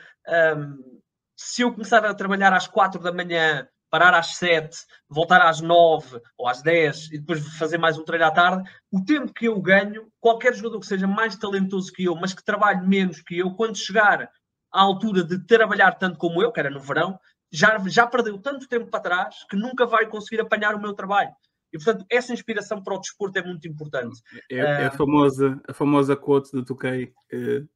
um, 0.57 1.01
se 1.37 1.63
eu 1.63 1.73
começar 1.73 2.05
a 2.05 2.15
trabalhar 2.15 2.53
às 2.53 2.69
quatro 2.69 3.01
da 3.01 3.13
manhã, 3.13 3.67
parar 3.95 4.13
às 4.13 4.35
sete, 4.39 4.77
voltar 5.09 5.41
às 5.41 5.61
nove 5.61 6.21
ou 6.37 6.49
às 6.49 6.61
dez 6.61 7.09
e 7.13 7.19
depois 7.21 7.47
fazer 7.57 7.79
mais 7.79 7.97
um 7.97 8.03
treino 8.03 8.25
à 8.25 8.31
tarde, 8.33 8.69
o 8.91 9.05
tempo 9.05 9.33
que 9.33 9.47
eu 9.47 9.63
ganho, 9.63 10.09
qualquer 10.19 10.53
jogador 10.53 10.81
que 10.81 10.87
seja 10.87 11.07
mais 11.07 11.37
talentoso 11.37 11.93
que 11.93 12.03
eu, 12.03 12.17
mas 12.17 12.35
que 12.35 12.45
trabalhe 12.45 12.85
menos 12.85 13.23
que 13.23 13.39
eu, 13.39 13.55
quando 13.55 13.79
chegar 13.79 14.29
à 14.73 14.81
altura 14.81 15.23
de 15.23 15.39
trabalhar 15.47 15.93
tanto 15.93 16.19
como 16.19 16.43
eu, 16.43 16.51
que 16.51 16.59
era 16.59 16.71
no 16.71 16.81
verão, 16.81 17.17
já, 17.53 17.79
já 17.87 18.05
perdeu 18.05 18.37
tanto 18.37 18.67
tempo 18.67 18.91
para 18.91 18.99
trás 18.99 19.37
que 19.49 19.55
nunca 19.55 19.87
vai 19.87 20.09
conseguir 20.09 20.41
apanhar 20.41 20.75
o 20.75 20.81
meu 20.81 20.93
trabalho. 20.93 21.31
E, 21.73 21.79
portanto, 21.79 22.05
essa 22.11 22.33
inspiração 22.33 22.83
para 22.83 22.97
o 22.97 23.01
desporto 23.01 23.39
é 23.39 23.45
muito 23.45 23.69
importante. 23.69 24.21
É, 24.51 24.57
é 24.57 24.85
a, 24.87 24.89
ah, 24.89 24.91
famosa, 24.91 25.63
a 25.69 25.73
famosa 25.73 26.17
quote 26.17 26.51
do 26.51 26.65
Toquei. 26.65 27.13
Uh, 27.33 27.69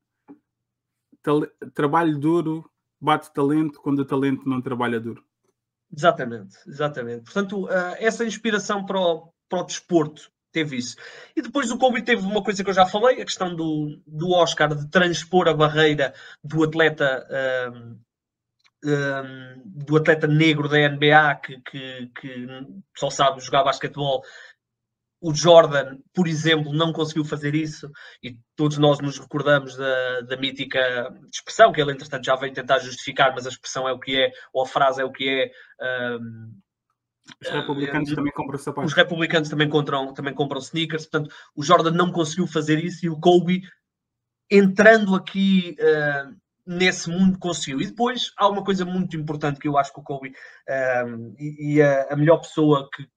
trabalho 1.73 2.19
duro 2.19 2.69
bate 3.01 3.33
talento 3.33 3.81
quando 3.81 4.01
o 4.01 4.05
talento 4.05 4.49
não 4.49 4.61
trabalha 4.61 4.99
duro. 4.99 5.28
Exatamente, 5.95 6.57
exatamente. 6.67 7.25
Portanto, 7.25 7.65
uh, 7.65 7.97
essa 7.99 8.25
inspiração 8.25 8.85
para 8.85 9.01
o, 9.01 9.33
para 9.49 9.61
o 9.61 9.65
desporto 9.65 10.31
teve 10.53 10.77
isso. 10.77 10.97
E 11.37 11.43
depois 11.43 11.71
o 11.71 11.79
Kobe 11.79 12.03
teve 12.03 12.23
uma 12.23 12.43
coisa 12.43 12.63
que 12.63 12.71
eu 12.71 12.75
já 12.75 12.87
falei, 12.87 13.21
a 13.21 13.25
questão 13.25 13.55
do, 13.55 14.01
do 14.07 14.31
Oscar 14.33 14.75
de 14.75 14.89
transpor 14.89 15.49
a 15.49 15.55
barreira 15.55 16.15
do 16.43 16.65
atleta 16.65 17.27
uh, 17.31 17.99
um, 18.85 19.63
do 19.65 19.97
atleta 19.97 20.27
negro 20.27 20.69
da 20.69 20.89
NBA 20.89 21.35
que, 21.43 21.61
que, 21.63 22.11
que, 22.21 22.47
só 22.97 23.11
sabe 23.11 23.41
jogar 23.41 23.65
basquetebol. 23.65 24.23
O 25.21 25.35
Jordan, 25.35 25.99
por 26.15 26.29
exemplo, 26.29 26.73
não 26.73 26.93
conseguiu 26.93 27.25
fazer 27.25 27.55
isso 27.55 27.91
e 28.23 28.39
todos 28.55 28.79
nós 28.79 29.01
nos 29.01 29.19
recordamos 29.19 29.77
da, 29.77 30.21
da 30.21 30.37
mítica 30.37 31.13
expressão 31.33 31.73
que 31.73 31.81
ele, 31.81 31.93
entretanto, 31.93 32.25
já 32.25 32.37
veio 32.37 32.53
tentar 32.53 32.79
justificar, 32.79 33.35
mas 33.35 33.45
a 33.45 33.49
expressão 33.49 33.89
é 33.89 33.93
o 33.93 33.99
que 33.99 34.17
é, 34.17 34.31
ou 34.53 34.63
a 34.63 34.67
frase 34.67 35.01
é 35.01 35.05
o 35.05 35.11
que 35.11 35.29
é. 35.29 36.17
Um, 36.21 36.53
os 37.43 37.51
republicanos 37.51 38.13
uh, 38.13 38.15
também 38.15 38.33
compram 38.33 38.59
sapatos. 38.59 38.91
Os 38.91 38.97
republicanos 38.97 39.49
também 39.49 39.69
compram, 39.69 40.15
também 40.15 40.35
compram 40.35 40.61
sneakers. 40.61 41.07
Portanto, 41.07 41.35
o 41.55 41.63
Jordan 41.63 41.91
não 41.91 42.13
conseguiu 42.13 42.47
fazer 42.47 42.83
isso 42.83 43.05
e 43.05 43.11
o 43.11 43.19
Kobe, 43.19 43.63
entrando 44.51 45.15
aqui 45.15 45.77
uh, 45.81 46.35
nesse 46.69 47.09
mundo 47.09 47.39
conseguiu. 47.39 47.81
E 47.81 47.87
depois 47.87 48.31
há 48.37 48.47
uma 48.47 48.63
coisa 48.63 48.85
muito 48.85 49.17
importante 49.17 49.59
que 49.59 49.67
eu 49.67 49.79
acho 49.79 49.93
que 49.93 50.01
o 50.01 50.03
Kobe 50.03 50.35
um, 51.07 51.35
e, 51.39 51.75
e 51.75 51.83
a, 51.83 52.13
a, 52.13 52.17
melhor 52.17 52.39
pessoa 52.39 52.89
que, 52.95 53.09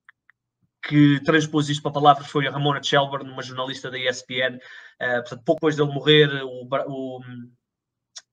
que 0.83 1.19
transpôs 1.23 1.69
isto 1.69 1.83
para 1.83 1.91
palavras 1.91 2.27
foi 2.27 2.47
a 2.47 2.51
Ramona 2.51 2.81
Shelburne, 2.81 3.29
uma 3.29 3.43
jornalista 3.43 3.91
da 3.91 3.99
ESPN. 3.99 4.57
Uh, 5.01 5.21
portanto, 5.21 5.43
pouco 5.45 5.59
depois 5.59 5.75
dele 5.75 5.91
morrer, 5.91 6.29
o, 6.43 6.67
o, 6.87 7.21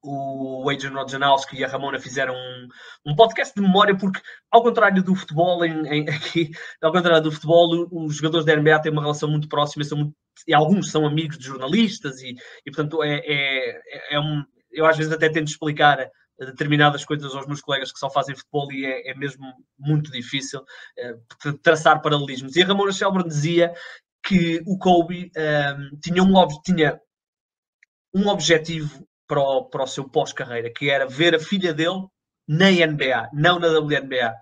o 0.02 0.70
Adrian 0.70 0.92
Rodjanowski 0.92 1.58
e 1.58 1.64
a 1.64 1.68
Ramona 1.68 1.98
fizeram 1.98 2.34
um, 2.34 2.68
um, 3.06 3.16
podcast 3.16 3.54
de 3.54 3.60
memória, 3.60 3.96
porque, 3.96 4.20
ao 4.50 4.62
contrário 4.62 5.02
do 5.02 5.14
futebol, 5.14 5.64
em, 5.64 5.86
em, 5.86 6.08
aqui, 6.08 6.50
ao 6.80 6.92
contrário 6.92 7.22
do 7.22 7.32
futebol, 7.32 7.88
os 7.90 8.16
jogadores 8.16 8.46
da 8.46 8.56
NBA 8.56 8.80
têm 8.80 8.92
uma 8.92 9.02
relação 9.02 9.28
muito 9.28 9.48
próxima, 9.48 9.84
são 9.84 9.98
muito, 9.98 10.14
e 10.46 10.54
alguns 10.54 10.90
são 10.90 11.06
amigos 11.06 11.38
de 11.38 11.46
jornalistas, 11.46 12.20
e, 12.22 12.34
e 12.64 12.70
portanto, 12.70 13.02
é, 13.02 13.20
é, 13.24 14.14
é, 14.14 14.20
um, 14.20 14.44
eu 14.70 14.86
às 14.86 14.96
vezes 14.96 15.12
até 15.12 15.28
tento 15.28 15.48
explicar 15.48 16.08
determinadas 16.38 17.04
coisas 17.04 17.34
aos 17.34 17.46
meus 17.46 17.60
colegas 17.60 17.92
que 17.92 17.98
só 17.98 18.08
fazem 18.08 18.36
futebol 18.36 18.70
e 18.72 18.86
é, 18.86 19.10
é 19.10 19.14
mesmo 19.14 19.52
muito 19.78 20.10
difícil 20.10 20.60
uh, 20.60 21.52
traçar 21.62 22.00
paralelismos. 22.00 22.56
E 22.56 22.62
a 22.62 22.66
Ramona 22.66 22.92
Shelburne 22.92 23.28
dizia 23.28 23.74
que 24.24 24.62
o 24.66 24.78
Kobe 24.78 25.30
um, 25.36 25.98
tinha, 26.00 26.22
um, 26.22 26.62
tinha 26.62 27.00
um 28.14 28.28
objetivo 28.28 29.06
para 29.26 29.40
o, 29.40 29.64
para 29.64 29.84
o 29.84 29.86
seu 29.86 30.08
pós-carreira, 30.08 30.70
que 30.70 30.90
era 30.90 31.06
ver 31.06 31.34
a 31.34 31.40
filha 31.40 31.74
dele 31.74 32.06
na 32.46 32.70
NBA, 32.70 33.30
não 33.32 33.58
na 33.58 33.68
WNBA. 33.68 34.34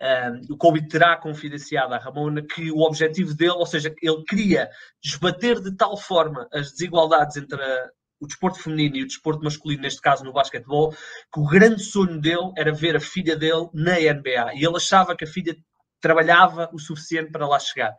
Um, 0.00 0.54
o 0.54 0.56
Kobe 0.56 0.88
terá 0.88 1.16
confidenciado 1.16 1.94
à 1.94 1.98
Ramona 1.98 2.42
que 2.42 2.70
o 2.70 2.80
objetivo 2.80 3.34
dele, 3.34 3.52
ou 3.52 3.64
seja, 3.64 3.94
ele 4.02 4.24
queria 4.24 4.68
esbater 5.02 5.60
de 5.60 5.74
tal 5.76 5.96
forma 5.96 6.48
as 6.52 6.72
desigualdades 6.72 7.36
entre 7.36 7.62
a, 7.62 7.90
o 8.24 8.26
desporto 8.26 8.58
feminino 8.58 8.96
e 8.96 9.02
o 9.02 9.06
desporto 9.06 9.44
masculino, 9.44 9.82
neste 9.82 10.00
caso 10.00 10.24
no 10.24 10.32
basquetebol, 10.32 10.92
que 11.32 11.40
o 11.40 11.46
grande 11.46 11.82
sonho 11.82 12.20
dele 12.20 12.52
era 12.56 12.72
ver 12.72 12.96
a 12.96 13.00
filha 13.00 13.36
dele 13.36 13.68
na 13.72 13.94
NBA. 13.94 14.54
E 14.54 14.64
ele 14.64 14.76
achava 14.76 15.16
que 15.16 15.24
a 15.24 15.28
filha 15.28 15.56
trabalhava 16.00 16.68
o 16.72 16.78
suficiente 16.78 17.30
para 17.30 17.46
lá 17.46 17.58
chegar. 17.58 17.94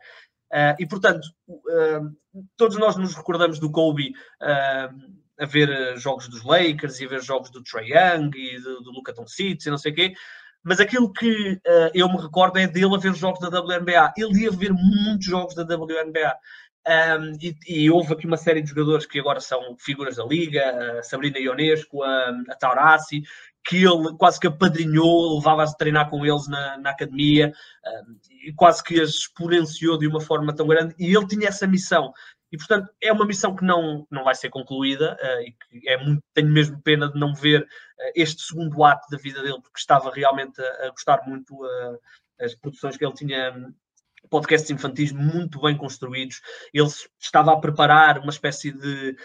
Uh, 0.52 0.78
e, 0.78 0.86
portanto, 0.86 1.26
uh, 1.48 2.08
todos 2.56 2.76
nós 2.76 2.96
nos 2.96 3.14
recordamos 3.14 3.58
do 3.58 3.70
Kobe 3.70 4.10
uh, 4.40 5.16
a 5.38 5.44
ver 5.44 5.98
jogos 5.98 6.28
dos 6.28 6.44
Lakers 6.44 7.00
e 7.00 7.04
a 7.04 7.08
ver 7.08 7.22
jogos 7.22 7.50
do 7.50 7.62
Trae 7.62 7.88
Young 7.88 8.30
e 8.34 8.60
do, 8.60 8.80
do 8.80 8.92
Luka 8.92 9.12
Doncic 9.12 9.66
e 9.66 9.70
não 9.70 9.78
sei 9.78 9.92
o 9.92 9.94
quê. 9.94 10.14
Mas 10.64 10.80
aquilo 10.80 11.12
que 11.12 11.60
eu 11.94 12.08
me 12.08 12.20
recordo 12.20 12.58
é 12.58 12.66
dele 12.66 12.96
a 12.96 12.98
ver 12.98 13.14
jogos 13.14 13.38
da 13.38 13.60
WNBA. 13.60 14.12
Ele 14.16 14.42
ia 14.42 14.50
ver 14.50 14.72
muitos 14.72 15.24
jogos 15.24 15.54
da 15.54 15.62
WNBA. 15.62 16.34
Um, 16.86 17.32
e, 17.42 17.56
e, 17.66 17.90
houve 17.90 18.12
aqui 18.12 18.26
uma 18.26 18.36
série 18.36 18.62
de 18.62 18.68
jogadores 18.68 19.06
que 19.06 19.18
agora 19.18 19.40
são 19.40 19.76
figuras 19.76 20.16
da 20.16 20.24
Liga, 20.24 20.98
a 20.98 21.02
Sabrina 21.02 21.36
Ionesco, 21.36 22.00
a, 22.04 22.28
a 22.48 22.54
Taurasi, 22.54 23.24
que 23.64 23.78
ele 23.78 24.16
quase 24.16 24.38
que 24.38 24.46
apadrinhou, 24.46 25.36
levava 25.36 25.64
a 25.64 25.74
treinar 25.74 26.08
com 26.08 26.24
eles 26.24 26.46
na, 26.46 26.78
na 26.78 26.90
academia 26.90 27.52
um, 27.84 28.16
e 28.44 28.52
quase 28.52 28.84
que 28.84 29.00
as 29.00 29.10
exponenciou 29.10 29.98
de 29.98 30.06
uma 30.06 30.20
forma 30.20 30.54
tão 30.54 30.68
grande. 30.68 30.94
E 30.96 31.12
ele 31.14 31.26
tinha 31.26 31.48
essa 31.48 31.66
missão. 31.66 32.12
E, 32.52 32.56
portanto, 32.56 32.88
é 33.02 33.12
uma 33.12 33.26
missão 33.26 33.56
que 33.56 33.64
não, 33.64 34.06
não 34.08 34.22
vai 34.22 34.36
ser 34.36 34.50
concluída 34.50 35.18
uh, 35.20 35.40
e 35.42 35.52
que 35.52 35.88
é 35.88 35.96
muito, 35.96 36.22
tenho 36.32 36.48
mesmo 36.48 36.80
pena 36.82 37.10
de 37.10 37.18
não 37.18 37.34
ver 37.34 37.62
uh, 37.62 38.12
este 38.14 38.42
segundo 38.42 38.84
ato 38.84 39.08
da 39.10 39.18
vida 39.18 39.42
dele, 39.42 39.60
porque 39.60 39.80
estava 39.80 40.12
realmente 40.12 40.60
a, 40.62 40.86
a 40.86 40.90
gostar 40.90 41.26
muito 41.26 41.52
uh, 41.52 41.98
as 42.40 42.54
produções 42.54 42.96
que 42.96 43.04
ele 43.04 43.14
tinha 43.14 43.52
podcasts 44.30 44.70
infantis 44.70 45.12
muito 45.12 45.60
bem 45.60 45.76
construídos. 45.76 46.40
Ele 46.72 46.88
estava 47.20 47.52
a 47.52 47.60
preparar 47.60 48.18
uma 48.18 48.30
espécie 48.30 48.72
de 48.72 49.16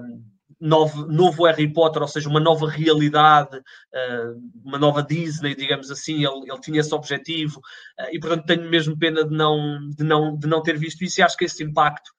um, 0.00 0.22
novo, 0.60 1.06
novo 1.06 1.46
Harry 1.46 1.72
Potter, 1.72 2.02
ou 2.02 2.08
seja, 2.08 2.28
uma 2.28 2.40
nova 2.40 2.68
realidade, 2.68 3.56
uh, 3.56 4.50
uma 4.64 4.78
nova 4.78 5.02
Disney, 5.02 5.54
digamos 5.54 5.90
assim. 5.90 6.24
Ele, 6.24 6.50
ele 6.50 6.60
tinha 6.60 6.80
esse 6.80 6.94
objetivo 6.94 7.58
uh, 7.58 8.08
e, 8.12 8.20
portanto, 8.20 8.46
tenho 8.46 8.68
mesmo 8.68 8.98
pena 8.98 9.24
de 9.24 9.34
não, 9.34 9.88
de, 9.88 10.04
não, 10.04 10.36
de 10.36 10.46
não 10.46 10.62
ter 10.62 10.78
visto 10.78 11.02
isso. 11.02 11.20
E 11.20 11.22
acho 11.22 11.36
que 11.36 11.44
esse 11.44 11.62
impacto 11.62 12.10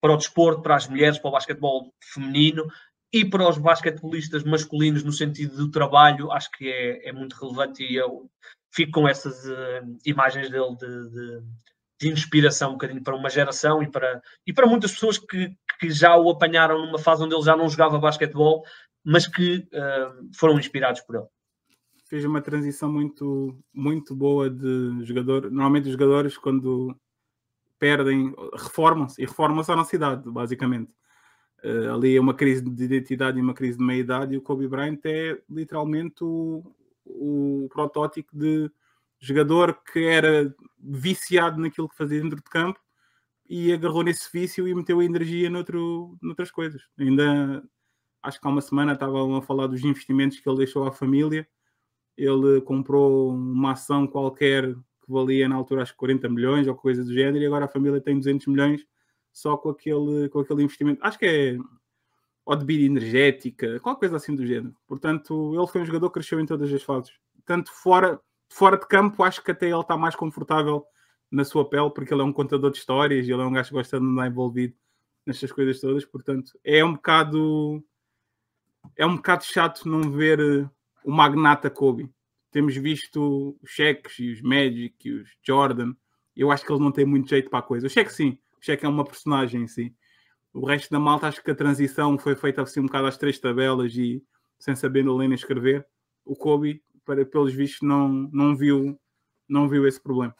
para 0.00 0.14
o 0.14 0.16
desporto, 0.16 0.62
para 0.62 0.76
as 0.76 0.88
mulheres, 0.88 1.18
para 1.18 1.28
o 1.28 1.32
basquetebol 1.32 1.92
feminino 2.12 2.66
e 3.12 3.24
para 3.24 3.48
os 3.48 3.58
basquetebolistas 3.58 4.42
masculinos 4.42 5.04
no 5.04 5.12
sentido 5.12 5.56
do 5.56 5.70
trabalho, 5.70 6.32
acho 6.32 6.50
que 6.50 6.68
é, 6.68 7.08
é 7.08 7.12
muito 7.12 7.34
relevante 7.34 7.84
e 7.84 7.94
eu 7.94 8.28
fico 8.72 8.92
com 8.92 9.08
essas 9.08 9.44
uh, 9.44 9.98
imagens 10.04 10.50
dele 10.50 10.74
de, 10.76 11.10
de, 11.10 11.42
de 12.00 12.08
inspiração 12.08 12.70
um 12.70 12.72
bocadinho 12.72 13.02
para 13.02 13.14
uma 13.14 13.28
geração 13.28 13.82
e 13.82 13.90
para, 13.90 14.20
e 14.46 14.52
para 14.52 14.66
muitas 14.66 14.92
pessoas 14.92 15.18
que, 15.18 15.54
que 15.78 15.90
já 15.90 16.16
o 16.16 16.30
apanharam 16.30 16.84
numa 16.84 16.98
fase 16.98 17.22
onde 17.22 17.34
ele 17.34 17.44
já 17.44 17.56
não 17.56 17.68
jogava 17.68 17.98
basquetebol, 17.98 18.64
mas 19.04 19.26
que 19.26 19.68
uh, 19.72 20.30
foram 20.34 20.58
inspirados 20.58 21.02
por 21.02 21.16
ele. 21.16 21.26
Fez 22.08 22.24
uma 22.24 22.40
transição 22.40 22.90
muito, 22.90 23.56
muito 23.72 24.14
boa 24.14 24.48
de 24.48 25.04
jogador. 25.04 25.50
Normalmente 25.50 25.86
os 25.86 25.92
jogadores, 25.92 26.36
quando 26.36 26.96
perdem, 27.78 28.34
reformam-se 28.54 29.20
e 29.20 29.26
reformam-se 29.26 29.70
à 29.70 29.76
nossa 29.76 29.90
cidade, 29.90 30.30
basicamente. 30.30 30.90
Uh, 31.62 31.94
ali 31.94 32.16
é 32.16 32.20
uma 32.20 32.34
crise 32.34 32.62
de 32.62 32.84
identidade 32.84 33.38
e 33.38 33.42
uma 33.42 33.54
crise 33.54 33.78
de 33.78 33.84
meia-idade, 33.84 34.34
e 34.34 34.38
o 34.38 34.42
Kobe 34.42 34.66
Bryant 34.66 34.98
é 35.04 35.38
literalmente 35.48 36.24
o, 36.24 36.62
o 37.04 37.68
protótipo 37.70 38.36
de 38.36 38.70
jogador 39.18 39.80
que 39.92 40.04
era 40.04 40.54
viciado 40.78 41.60
naquilo 41.60 41.88
que 41.88 41.96
fazia 41.96 42.20
dentro 42.20 42.36
de 42.36 42.42
campo 42.42 42.80
e 43.48 43.72
agarrou 43.72 44.02
nesse 44.02 44.30
vício 44.32 44.66
e 44.66 44.74
meteu 44.74 45.00
a 45.00 45.04
energia 45.04 45.50
noutro, 45.50 46.16
noutras 46.20 46.50
coisas. 46.50 46.82
Ainda 46.98 47.62
acho 48.22 48.40
que 48.40 48.46
há 48.46 48.50
uma 48.50 48.60
semana 48.60 48.92
estavam 48.92 49.36
a 49.36 49.42
falar 49.42 49.66
dos 49.66 49.84
investimentos 49.84 50.40
que 50.40 50.48
ele 50.48 50.58
deixou 50.58 50.86
à 50.86 50.92
família. 50.92 51.46
Ele 52.16 52.60
comprou 52.62 53.30
uma 53.30 53.72
ação 53.72 54.06
qualquer 54.06 54.74
que 54.74 55.12
valia 55.12 55.48
na 55.48 55.56
altura 55.56 55.82
acho 55.82 55.92
que 55.92 55.98
40 55.98 56.28
milhões 56.28 56.66
ou 56.66 56.74
coisa 56.74 57.04
do 57.04 57.12
género, 57.12 57.42
e 57.42 57.46
agora 57.46 57.64
a 57.64 57.68
família 57.68 58.00
tem 58.00 58.18
200 58.18 58.46
milhões 58.46 58.86
só 59.32 59.56
com 59.56 59.70
aquele, 59.70 60.28
com 60.28 60.40
aquele 60.40 60.62
investimento. 60.62 61.04
Acho 61.04 61.18
que 61.18 61.26
é 61.26 61.58
ou 62.44 62.56
de 62.56 62.64
bebida 62.64 62.86
energética, 62.86 63.78
qualquer 63.80 64.00
coisa 64.00 64.16
assim 64.16 64.34
do 64.34 64.46
género. 64.46 64.74
Portanto, 64.86 65.54
ele 65.54 65.66
foi 65.66 65.80
um 65.80 65.86
jogador 65.86 66.08
que 66.08 66.14
cresceu 66.14 66.40
em 66.40 66.46
todas 66.46 66.72
as 66.72 66.82
fases. 66.82 67.12
Tanto 67.44 67.72
fora, 67.72 68.20
fora 68.48 68.76
de 68.76 68.86
campo, 68.86 69.22
acho 69.22 69.42
que 69.42 69.50
até 69.50 69.66
ele 69.66 69.80
está 69.80 69.96
mais 69.96 70.16
confortável 70.16 70.84
na 71.30 71.44
sua 71.44 71.68
pele, 71.68 71.90
porque 71.90 72.12
ele 72.12 72.20
é 72.20 72.24
um 72.24 72.32
contador 72.32 72.70
de 72.70 72.78
histórias 72.78 73.26
e 73.26 73.32
ele 73.32 73.42
é 73.42 73.44
um 73.44 73.52
gajo 73.52 73.68
que 73.68 73.74
gosta 73.74 73.98
de 73.98 74.04
andar 74.04 74.26
envolvido 74.26 74.74
nestas 75.24 75.52
coisas 75.52 75.80
todas. 75.80 76.04
Portanto, 76.04 76.52
é 76.64 76.84
um 76.84 76.94
bocado. 76.94 77.82
É 78.96 79.06
um 79.06 79.16
bocado 79.16 79.44
chato 79.44 79.88
não 79.88 80.10
ver 80.10 80.40
eh, 80.40 80.68
o 81.04 81.12
magnata 81.12 81.70
Kobe. 81.70 82.10
Temos 82.50 82.76
visto 82.76 83.56
os 83.62 83.70
cheques 83.70 84.18
e 84.18 84.32
os 84.32 84.42
Magic 84.42 85.08
e 85.08 85.12
os 85.12 85.30
Jordan. 85.42 85.94
Eu 86.36 86.50
acho 86.50 86.66
que 86.66 86.72
ele 86.72 86.82
não 86.82 86.92
tem 86.92 87.06
muito 87.06 87.30
jeito 87.30 87.48
para 87.48 87.60
a 87.60 87.62
coisa. 87.62 87.86
O 87.86 87.90
cheque 87.90 88.12
sim, 88.12 88.38
o 88.60 88.64
cheque 88.64 88.84
é 88.84 88.88
uma 88.88 89.04
personagem 89.04 89.62
em 89.62 89.66
si. 89.68 89.94
O 90.52 90.66
resto 90.66 90.90
da 90.90 91.00
malta, 91.00 91.28
acho 91.28 91.42
que 91.42 91.50
a 91.50 91.54
transição 91.54 92.18
foi 92.18 92.36
feita 92.36 92.62
assim 92.62 92.80
um 92.80 92.86
bocado 92.86 93.06
às 93.06 93.16
três 93.16 93.38
tabelas 93.38 93.94
e 93.94 94.22
sem 94.58 94.76
saber 94.76 95.02
ler 95.08 95.28
nem 95.28 95.34
escrever. 95.34 95.86
O 96.24 96.36
Kobe 96.36 96.82
para, 97.04 97.24
pelos 97.24 97.52
vistos, 97.52 97.86
não, 97.86 98.08
não, 98.32 98.54
viu, 98.54 98.98
não 99.48 99.68
viu 99.68 99.86
esse 99.86 100.00
problema. 100.00 100.34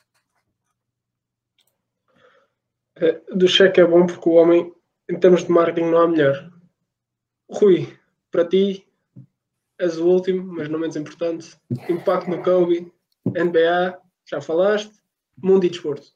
É, 2.97 3.21
do 3.35 3.49
cheque 3.49 3.81
é 3.81 3.87
bom 3.87 4.07
porque 4.07 4.29
o 4.29 4.35
homem, 4.35 4.73
em 5.11 5.19
termos 5.19 5.45
de 5.45 5.51
marketing, 5.51 5.91
não 5.91 5.99
há 5.99 6.09
melhor. 6.09 6.53
Rui, 7.51 7.89
para 8.31 8.47
ti, 8.47 8.87
és 9.79 9.99
o 9.99 10.07
último, 10.07 10.53
mas 10.53 10.69
não 10.69 10.79
menos 10.79 10.97
importante. 10.97 11.57
Impacto 11.89 12.31
no 12.31 12.43
Kobe, 12.43 12.93
NBA, 13.27 13.99
já 14.29 14.41
falaste, 14.41 14.93
mundo 15.37 15.65
e 15.65 15.71
desporto. 15.71 16.07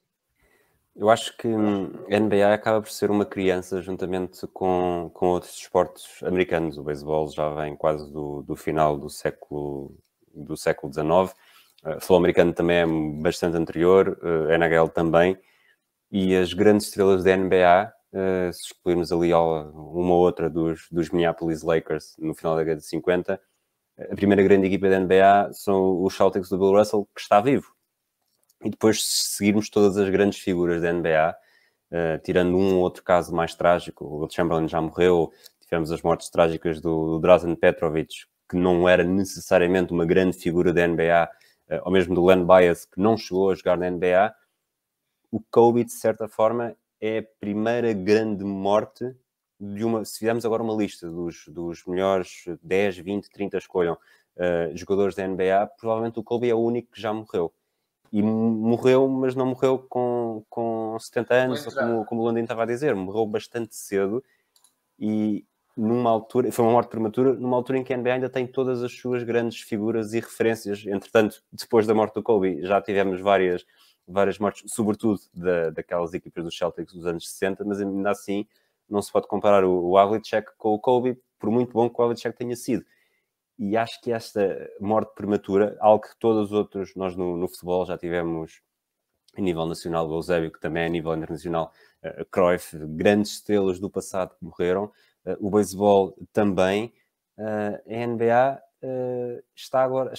Eu 0.97 1.11
acho 1.11 1.37
que 1.37 1.47
hum, 1.47 1.91
a 2.11 2.19
NBA 2.19 2.53
acaba 2.53 2.81
por 2.81 2.89
ser 2.89 3.11
uma 3.11 3.23
criança 3.23 3.81
juntamente 3.83 4.47
com, 4.47 5.11
com 5.13 5.27
outros 5.27 5.55
esportes 5.55 6.23
americanos. 6.23 6.77
O 6.77 6.83
beisebol 6.83 7.29
já 7.29 7.49
vem 7.53 7.75
quase 7.75 8.11
do, 8.11 8.41
do 8.41 8.55
final 8.55 8.97
do 8.97 9.07
século 9.07 9.95
do 10.33 10.57
século 10.57 10.91
XIX. 10.91 11.05
Uh, 11.83 11.93
futebol 11.99 12.17
americano 12.17 12.53
também 12.53 12.77
é 12.77 12.85
bastante 13.21 13.57
anterior, 13.57 14.17
uh, 14.23 14.51
NHL 14.51 14.89
também, 14.89 15.37
e 16.11 16.35
as 16.35 16.53
grandes 16.53 16.87
estrelas 16.87 17.23
da 17.23 17.35
NBA, 17.35 17.93
uh, 18.13 18.53
se 18.53 18.65
excluirmos 18.65 19.11
ali 19.11 19.33
uma 19.33 20.13
ou 20.13 20.19
outra 20.21 20.49
dos, 20.49 20.87
dos 20.91 21.09
Minneapolis 21.09 21.63
Lakers 21.63 22.15
no 22.17 22.33
final 22.33 22.55
da 22.55 22.63
década 22.63 22.81
de 22.81 22.87
50, 22.87 23.39
a 23.99 24.15
primeira 24.15 24.43
grande 24.43 24.67
equipa 24.67 24.89
da 24.89 24.99
NBA 24.99 25.53
são 25.53 26.03
os 26.03 26.15
Celtics 26.15 26.49
do 26.49 26.57
Bill 26.57 26.77
Russell, 26.77 27.07
que 27.15 27.21
está 27.21 27.39
vivo. 27.41 27.76
E 28.63 28.69
depois, 28.69 29.03
se 29.03 29.35
seguirmos 29.37 29.69
todas 29.69 29.97
as 29.97 30.09
grandes 30.09 30.39
figuras 30.39 30.81
da 30.81 30.91
NBA, 30.91 31.35
uh, 31.91 32.23
tirando 32.23 32.57
um 32.57 32.75
ou 32.75 32.81
outro 32.81 33.03
caso 33.03 33.33
mais 33.33 33.53
trágico, 33.55 34.05
o 34.05 34.29
Chamberlain 34.29 34.67
já 34.67 34.81
morreu, 34.81 35.31
tivemos 35.61 35.91
as 35.91 36.01
mortes 36.01 36.29
trágicas 36.29 36.81
do, 36.81 37.13
do 37.13 37.19
Drazen 37.19 37.55
Petrovic, 37.55 38.25
que 38.49 38.55
não 38.55 38.87
era 38.87 39.03
necessariamente 39.03 39.91
uma 39.91 40.05
grande 40.05 40.37
figura 40.37 40.73
da 40.73 40.87
NBA, 40.87 41.29
eh, 41.69 41.81
ou 41.83 41.91
mesmo 41.91 42.15
do 42.15 42.25
Len 42.25 42.45
Bias, 42.45 42.85
que 42.85 42.99
não 42.99 43.17
chegou 43.17 43.51
a 43.51 43.55
jogar 43.55 43.77
na 43.77 43.89
NBA, 43.89 44.33
o 45.31 45.41
Kobe, 45.51 45.83
de 45.83 45.91
certa 45.91 46.27
forma, 46.27 46.75
é 47.01 47.19
a 47.19 47.23
primeira 47.39 47.91
grande 47.93 48.43
morte 48.43 49.13
de 49.59 49.83
uma. 49.83 50.05
Se 50.05 50.19
fizermos 50.19 50.45
agora 50.45 50.63
uma 50.63 50.73
lista 50.73 51.09
dos, 51.09 51.45
dos 51.47 51.85
melhores 51.85 52.45
10, 52.63 52.99
20, 52.99 53.29
30 53.29 53.57
escolham 53.57 53.93
uh, 53.93 54.75
jogadores 54.75 55.15
da 55.15 55.27
NBA, 55.27 55.67
provavelmente 55.77 56.19
o 56.19 56.23
Kobe 56.23 56.49
é 56.49 56.55
o 56.55 56.59
único 56.59 56.91
que 56.91 57.01
já 57.01 57.13
morreu. 57.13 57.53
E 58.11 58.21
morreu, 58.21 59.07
mas 59.07 59.35
não 59.35 59.47
morreu 59.47 59.79
com, 59.89 60.43
com 60.49 60.97
70 60.99 61.33
anos, 61.33 61.65
como, 61.73 62.05
como 62.05 62.21
o 62.21 62.25
Londrina 62.25 62.45
estava 62.45 62.63
a 62.63 62.65
dizer, 62.65 62.95
morreu 62.95 63.25
bastante 63.25 63.75
cedo. 63.75 64.23
E, 64.99 65.45
numa 65.75 66.09
altura, 66.09 66.51
foi 66.51 66.65
uma 66.65 66.71
morte 66.71 66.89
prematura, 66.89 67.33
numa 67.33 67.55
altura 67.55 67.79
em 67.79 67.83
que 67.83 67.93
a 67.93 67.97
NBA 67.97 68.13
ainda 68.13 68.29
tem 68.29 68.47
todas 68.47 68.81
as 68.81 68.91
suas 68.93 69.23
grandes 69.23 69.61
figuras 69.61 70.13
e 70.13 70.19
referências. 70.19 70.85
Entretanto, 70.87 71.43
depois 71.51 71.85
da 71.85 71.93
morte 71.93 72.15
do 72.15 72.23
Kobe, 72.23 72.65
já 72.65 72.81
tivemos 72.81 73.21
várias, 73.21 73.65
várias 74.07 74.39
mortes, 74.39 74.71
sobretudo 74.73 75.19
da, 75.33 75.69
daquelas 75.69 76.13
equipas 76.13 76.43
dos 76.43 76.57
Celtics 76.57 76.93
dos 76.93 77.05
anos 77.05 77.29
60, 77.29 77.63
mas 77.63 77.79
ainda 77.79 78.09
assim 78.09 78.47
não 78.89 79.01
se 79.01 79.11
pode 79.11 79.27
comparar 79.27 79.63
o, 79.63 79.89
o 79.89 79.97
Havlicek 79.97 80.51
com 80.57 80.73
o 80.73 80.79
Kobe, 80.79 81.19
por 81.37 81.51
muito 81.51 81.73
bom 81.73 81.89
que 81.89 82.01
o 82.01 82.03
Havlicek 82.03 82.35
tenha 82.37 82.55
sido. 82.55 82.85
E 83.57 83.75
acho 83.75 83.99
que 84.01 84.11
esta 84.11 84.69
morte 84.79 85.13
prematura, 85.15 85.75
algo 85.79 86.03
que 86.03 86.17
todos 86.19 86.51
os 86.51 86.51
outros, 86.51 86.95
nós 86.95 87.15
no, 87.15 87.35
no 87.35 87.47
futebol 87.47 87.85
já 87.85 87.97
tivemos 87.97 88.61
a 89.35 89.41
nível 89.41 89.65
nacional, 89.65 90.07
o 90.07 90.15
Eusébio, 90.15 90.51
que 90.51 90.59
também 90.59 90.83
é 90.83 90.85
a 90.87 90.89
nível 90.89 91.15
internacional, 91.15 91.71
uh, 92.03 92.25
Cruyff, 92.25 92.77
grandes 92.77 93.33
estrelas 93.33 93.79
do 93.79 93.89
passado 93.89 94.35
que 94.37 94.43
morreram, 94.43 94.85
uh, 95.25 95.37
o 95.39 95.49
beisebol 95.49 96.15
também, 96.33 96.93
uh, 97.37 97.79
a 97.87 98.07
NBA 98.07 98.61
uh, 98.83 99.43
está 99.55 99.83
agora, 99.83 100.13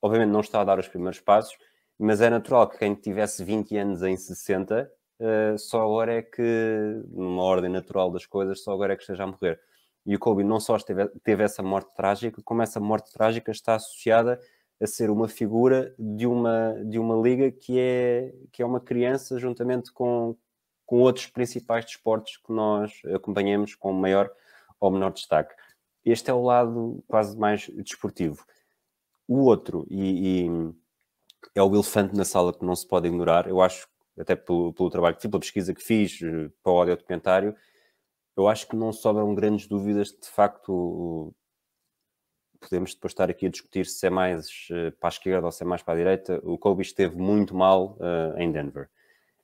obviamente 0.00 0.30
não 0.30 0.40
está 0.40 0.60
a 0.60 0.64
dar 0.64 0.78
os 0.78 0.88
primeiros 0.88 1.20
passos, 1.20 1.56
mas 1.98 2.20
é 2.20 2.30
natural 2.30 2.68
que 2.68 2.78
quem 2.78 2.94
tivesse 2.94 3.44
20 3.44 3.76
anos 3.76 4.02
em 4.02 4.16
60, 4.16 4.90
só 5.56 5.82
agora 5.84 6.14
é 6.14 6.22
que, 6.22 7.00
numa 7.10 7.44
ordem 7.44 7.70
natural 7.70 8.10
das 8.10 8.26
coisas, 8.26 8.60
só 8.64 8.72
agora 8.72 8.94
é 8.94 8.96
que 8.96 9.02
esteja 9.02 9.22
a 9.22 9.26
morrer. 9.28 9.60
E 10.04 10.16
o 10.16 10.18
Kobe 10.18 10.42
não 10.42 10.58
só 10.58 10.76
esteve, 10.76 11.08
teve 11.22 11.44
essa 11.44 11.62
morte 11.62 11.94
trágica, 11.94 12.42
como 12.44 12.62
essa 12.62 12.80
morte 12.80 13.12
trágica 13.12 13.50
está 13.50 13.76
associada 13.76 14.40
a 14.80 14.86
ser 14.86 15.10
uma 15.10 15.28
figura 15.28 15.94
de 15.98 16.26
uma, 16.26 16.74
de 16.84 16.98
uma 16.98 17.14
liga 17.16 17.52
que 17.52 17.78
é, 17.78 18.34
que 18.50 18.62
é 18.62 18.66
uma 18.66 18.80
criança 18.80 19.38
juntamente 19.38 19.92
com, 19.92 20.36
com 20.84 21.00
outros 21.00 21.28
principais 21.28 21.84
desportos 21.84 22.36
que 22.36 22.52
nós 22.52 23.00
acompanhamos 23.14 23.76
com 23.76 23.92
maior 23.92 24.30
ou 24.80 24.90
menor 24.90 25.12
destaque. 25.12 25.54
Este 26.04 26.30
é 26.30 26.34
o 26.34 26.42
lado 26.42 27.02
quase 27.06 27.38
mais 27.38 27.68
desportivo. 27.68 28.44
O 29.28 29.44
outro, 29.44 29.86
e, 29.88 30.46
e 30.46 30.50
é 31.54 31.62
o 31.62 31.72
elefante 31.72 32.16
na 32.16 32.24
sala 32.24 32.52
que 32.52 32.64
não 32.64 32.74
se 32.74 32.86
pode 32.86 33.06
ignorar, 33.06 33.46
eu 33.46 33.60
acho, 33.60 33.88
até 34.18 34.34
pelo, 34.34 34.72
pelo 34.72 34.90
trabalho 34.90 35.14
que 35.14 35.22
fiz, 35.22 35.30
pela 35.30 35.40
pesquisa 35.40 35.72
que 35.72 35.82
fiz, 35.82 36.20
eh, 36.22 36.50
para 36.62 36.72
o 36.72 36.78
audio 36.78 36.96
documentário, 36.96 37.54
eu 38.36 38.48
acho 38.48 38.66
que 38.66 38.76
não 38.76 38.92
sobram 38.92 39.34
grandes 39.34 39.66
dúvidas 39.66 40.08
de, 40.08 40.28
facto 40.28 41.34
podemos 42.62 42.94
depois 42.94 43.12
estar 43.12 43.28
aqui 43.28 43.46
a 43.46 43.50
discutir 43.50 43.86
se 43.86 44.06
é 44.06 44.10
mais 44.10 44.46
uh, 44.70 44.92
para 44.98 45.08
a 45.08 45.10
esquerda 45.10 45.46
ou 45.46 45.52
se 45.52 45.62
é 45.62 45.66
mais 45.66 45.82
para 45.82 45.94
a 45.94 45.96
direita. 45.96 46.40
O 46.44 46.56
Kobe 46.56 46.82
esteve 46.82 47.16
muito 47.16 47.54
mal 47.54 47.98
uh, 47.98 48.38
em 48.38 48.50
Denver. 48.50 48.88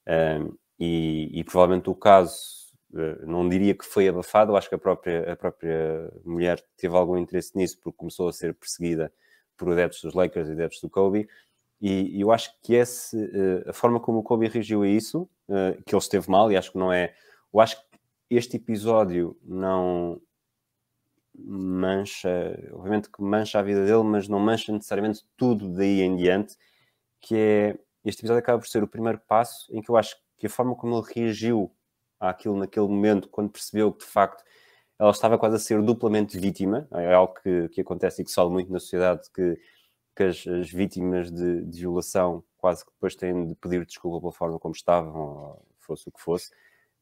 Uh, 0.06 0.56
e, 0.78 1.30
e, 1.40 1.44
provavelmente 1.44 1.90
o 1.90 1.94
caso, 1.94 2.68
eh, 2.94 3.18
não 3.26 3.48
diria 3.48 3.74
que 3.74 3.84
foi 3.84 4.06
abafado, 4.06 4.56
acho 4.56 4.68
que 4.68 4.76
a 4.76 4.78
própria, 4.78 5.32
a 5.32 5.34
própria 5.34 6.08
mulher 6.24 6.64
teve 6.76 6.96
algum 6.96 7.18
interesse 7.18 7.56
nisso 7.56 7.80
porque 7.82 7.96
começou 7.98 8.28
a 8.28 8.32
ser 8.32 8.54
perseguida 8.54 9.12
por 9.56 9.72
adeptos 9.72 10.00
dos 10.02 10.14
Lakers 10.14 10.48
e 10.48 10.52
adeptos 10.52 10.80
do 10.80 10.88
Kobe. 10.88 11.28
E, 11.80 12.16
e 12.16 12.20
eu 12.20 12.30
acho 12.30 12.52
que 12.62 12.74
esse, 12.74 13.16
a 13.66 13.72
forma 13.72 13.98
como 13.98 14.18
o 14.18 14.22
Kobe 14.22 14.46
reagiu 14.46 14.84
a 14.84 14.88
isso, 14.88 15.28
que 15.84 15.92
ele 15.92 16.00
esteve 16.00 16.30
mal, 16.30 16.52
e 16.52 16.56
acho 16.56 16.70
que 16.70 16.78
não 16.78 16.92
é. 16.92 17.12
Eu 17.52 17.58
acho 17.58 17.76
que 17.76 17.87
este 18.30 18.56
episódio 18.56 19.38
não 19.42 20.20
mancha, 21.34 22.28
obviamente 22.72 23.10
que 23.10 23.22
mancha 23.22 23.58
a 23.58 23.62
vida 23.62 23.84
dele, 23.84 24.02
mas 24.02 24.28
não 24.28 24.40
mancha 24.40 24.72
necessariamente 24.72 25.24
tudo 25.36 25.68
daí 25.68 26.00
em 26.00 26.16
diante, 26.16 26.56
que 27.20 27.36
é, 27.36 27.78
este 28.04 28.20
episódio 28.20 28.40
acaba 28.40 28.58
por 28.58 28.66
ser 28.66 28.82
o 28.82 28.88
primeiro 28.88 29.20
passo 29.26 29.66
em 29.74 29.80
que 29.80 29.90
eu 29.90 29.96
acho 29.96 30.16
que 30.36 30.46
a 30.46 30.50
forma 30.50 30.74
como 30.74 30.96
ele 30.98 31.06
reagiu 31.14 31.72
àquilo 32.18 32.56
naquele 32.56 32.88
momento, 32.88 33.28
quando 33.28 33.50
percebeu 33.50 33.92
que 33.92 34.04
de 34.04 34.10
facto 34.10 34.42
ela 34.98 35.10
estava 35.10 35.38
quase 35.38 35.56
a 35.56 35.58
ser 35.58 35.80
duplamente 35.82 36.38
vítima, 36.38 36.88
é 36.92 37.14
algo 37.14 37.34
que, 37.34 37.68
que 37.68 37.80
acontece 37.80 38.22
e 38.22 38.24
que 38.24 38.30
sobe 38.30 38.52
muito 38.52 38.72
na 38.72 38.80
sociedade, 38.80 39.30
que, 39.32 39.56
que 40.16 40.24
as, 40.24 40.44
as 40.46 40.70
vítimas 40.70 41.30
de, 41.30 41.64
de, 41.64 41.80
violação 41.80 42.42
quase 42.56 42.84
que 42.84 42.90
depois 42.90 43.14
têm 43.14 43.46
de 43.46 43.54
pedir 43.54 43.86
desculpa 43.86 44.20
pela 44.20 44.32
forma 44.32 44.58
como 44.58 44.74
estavam, 44.74 45.60
fosse 45.78 46.08
o 46.08 46.12
que 46.12 46.20
fosse. 46.20 46.50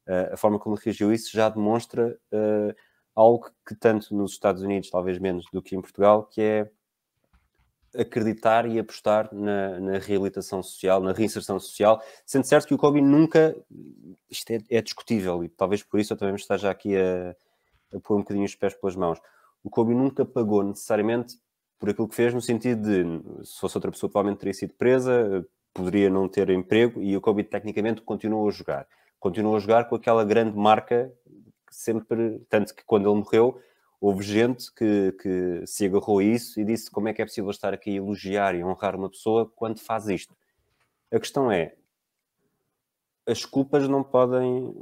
Uh, 0.07 0.33
a 0.33 0.37
forma 0.37 0.57
como 0.57 0.75
reagiu 0.75 1.11
isso 1.11 1.31
já 1.31 1.49
demonstra 1.49 2.17
uh, 2.31 2.75
algo 3.13 3.51
que 3.67 3.75
tanto 3.75 4.15
nos 4.15 4.31
Estados 4.31 4.61
Unidos, 4.61 4.89
talvez 4.89 5.19
menos 5.19 5.45
do 5.51 5.61
que 5.61 5.75
em 5.75 5.81
Portugal, 5.81 6.23
que 6.25 6.41
é 6.41 6.71
acreditar 7.95 8.65
e 8.67 8.79
apostar 8.79 9.33
na, 9.33 9.79
na 9.79 9.97
reabilitação 9.97 10.61
social, 10.61 11.01
na 11.01 11.11
reinserção 11.11 11.59
social, 11.59 12.01
sendo 12.25 12.45
certo 12.45 12.67
que 12.67 12.73
o 12.73 12.77
Kobe 12.77 13.01
nunca, 13.01 13.55
isto 14.29 14.51
é, 14.51 14.59
é 14.69 14.81
discutível 14.81 15.43
e 15.43 15.49
talvez 15.49 15.83
por 15.83 15.99
isso 15.99 16.13
eu 16.13 16.17
também 16.17 16.35
esteja 16.35 16.69
aqui 16.69 16.95
a, 16.95 17.35
a 17.95 17.99
pôr 17.99 18.15
um 18.15 18.19
bocadinho 18.19 18.45
os 18.45 18.55
pés 18.55 18.75
pelas 18.75 18.95
mãos, 18.95 19.19
o 19.63 19.69
Kobe 19.69 19.93
nunca 19.93 20.23
pagou 20.23 20.63
necessariamente 20.63 21.37
por 21.79 21.89
aquilo 21.89 22.07
que 22.07 22.15
fez, 22.15 22.33
no 22.33 22.41
sentido 22.41 22.81
de, 22.81 23.45
se 23.45 23.59
fosse 23.59 23.77
outra 23.77 23.91
pessoa, 23.91 24.09
provavelmente 24.09 24.39
teria 24.39 24.53
sido 24.53 24.73
presa, 24.73 25.45
poderia 25.73 26.09
não 26.09 26.27
ter 26.27 26.49
emprego, 26.49 27.01
e 27.01 27.15
o 27.15 27.21
Kobe 27.21 27.43
tecnicamente 27.43 28.01
continuou 28.01 28.47
a 28.47 28.51
jogar. 28.51 28.87
Continuou 29.19 29.55
a 29.55 29.59
jogar 29.59 29.85
com 29.85 29.95
aquela 29.95 30.23
grande 30.23 30.57
marca 30.57 31.11
sempre, 31.69 32.39
tanto 32.49 32.73
que 32.75 32.83
quando 32.83 33.09
ele 33.09 33.19
morreu, 33.19 33.59
houve 33.99 34.23
gente 34.23 34.73
que, 34.73 35.11
que 35.13 35.63
se 35.65 35.85
agarrou 35.85 36.19
a 36.19 36.23
isso 36.23 36.59
e 36.59 36.63
disse 36.63 36.89
como 36.89 37.07
é 37.07 37.13
que 37.13 37.21
é 37.21 37.25
possível 37.25 37.49
estar 37.49 37.73
aqui 37.73 37.91
a 37.91 37.95
elogiar 37.95 38.55
e 38.55 38.63
honrar 38.63 38.95
uma 38.95 39.09
pessoa 39.09 39.51
quando 39.55 39.79
faz 39.79 40.07
isto. 40.07 40.35
A 41.11 41.19
questão 41.19 41.51
é, 41.51 41.75
as 43.25 43.43
culpas 43.43 43.87
não 43.87 44.03
podem, 44.03 44.73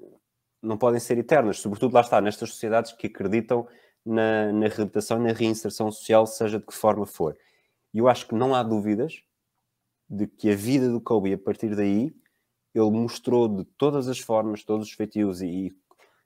não 0.61 0.77
podem 0.77 0.99
ser 0.99 1.17
eternas, 1.17 1.59
sobretudo 1.59 1.93
lá 1.93 2.01
está, 2.01 2.19
nestas 2.21 2.49
sociedades 2.49 2.91
que 2.91 3.07
acreditam 3.07 3.67
na, 4.05 4.51
na 4.51 4.67
reabilitação 4.67 5.19
e 5.19 5.27
na 5.27 5.33
reinserção 5.33 5.91
social, 5.91 6.27
seja 6.27 6.59
de 6.59 6.65
que 6.65 6.73
forma 6.73 7.05
for. 7.05 7.37
E 7.93 7.97
eu 7.97 8.07
acho 8.07 8.27
que 8.27 8.35
não 8.35 8.53
há 8.53 8.61
dúvidas 8.61 9.23
de 10.09 10.27
que 10.27 10.51
a 10.51 10.55
vida 10.55 10.89
do 10.89 11.01
Kobe, 11.01 11.33
a 11.33 11.37
partir 11.37 11.75
daí, 11.75 12.13
ele 12.75 12.91
mostrou 12.91 13.47
de 13.47 13.63
todas 13.77 14.07
as 14.07 14.19
formas, 14.19 14.63
todos 14.63 14.87
os 14.87 14.93
feitios 14.93 15.41
e, 15.41 15.73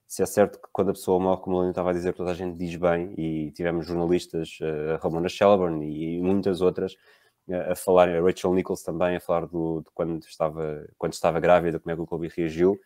se 0.09 0.23
é 0.23 0.25
certo 0.25 0.59
que 0.59 0.67
quando 0.73 0.89
a 0.89 0.93
pessoa 0.93 1.19
morre, 1.19 1.41
como 1.43 1.63
eu 1.63 1.69
estava 1.69 1.91
a 1.91 1.93
dizer, 1.93 2.15
toda 2.15 2.31
a 2.31 2.33
gente 2.33 2.57
diz 2.57 2.75
bem, 2.75 3.13
e 3.15 3.51
tivemos 3.51 3.85
jornalistas, 3.85 4.57
uh, 4.59 4.97
Ramona 4.99 5.29
Shelburne 5.29 5.85
e 5.85 6.19
muitas 6.19 6.61
outras, 6.61 6.93
uh, 7.47 7.71
a 7.71 7.75
falar, 7.75 8.09
a 8.09 8.19
Rachel 8.19 8.55
Nichols 8.55 8.81
também, 8.81 9.15
a 9.15 9.19
falar 9.19 9.45
do, 9.45 9.81
de 9.81 9.91
quando, 9.93 10.19
estava, 10.25 10.83
quando 10.97 11.13
estava 11.13 11.39
grávida, 11.39 11.79
como 11.79 11.91
é 11.91 11.95
que 11.95 12.01
o 12.01 12.07
Kobe 12.07 12.27
reagiu. 12.35 12.79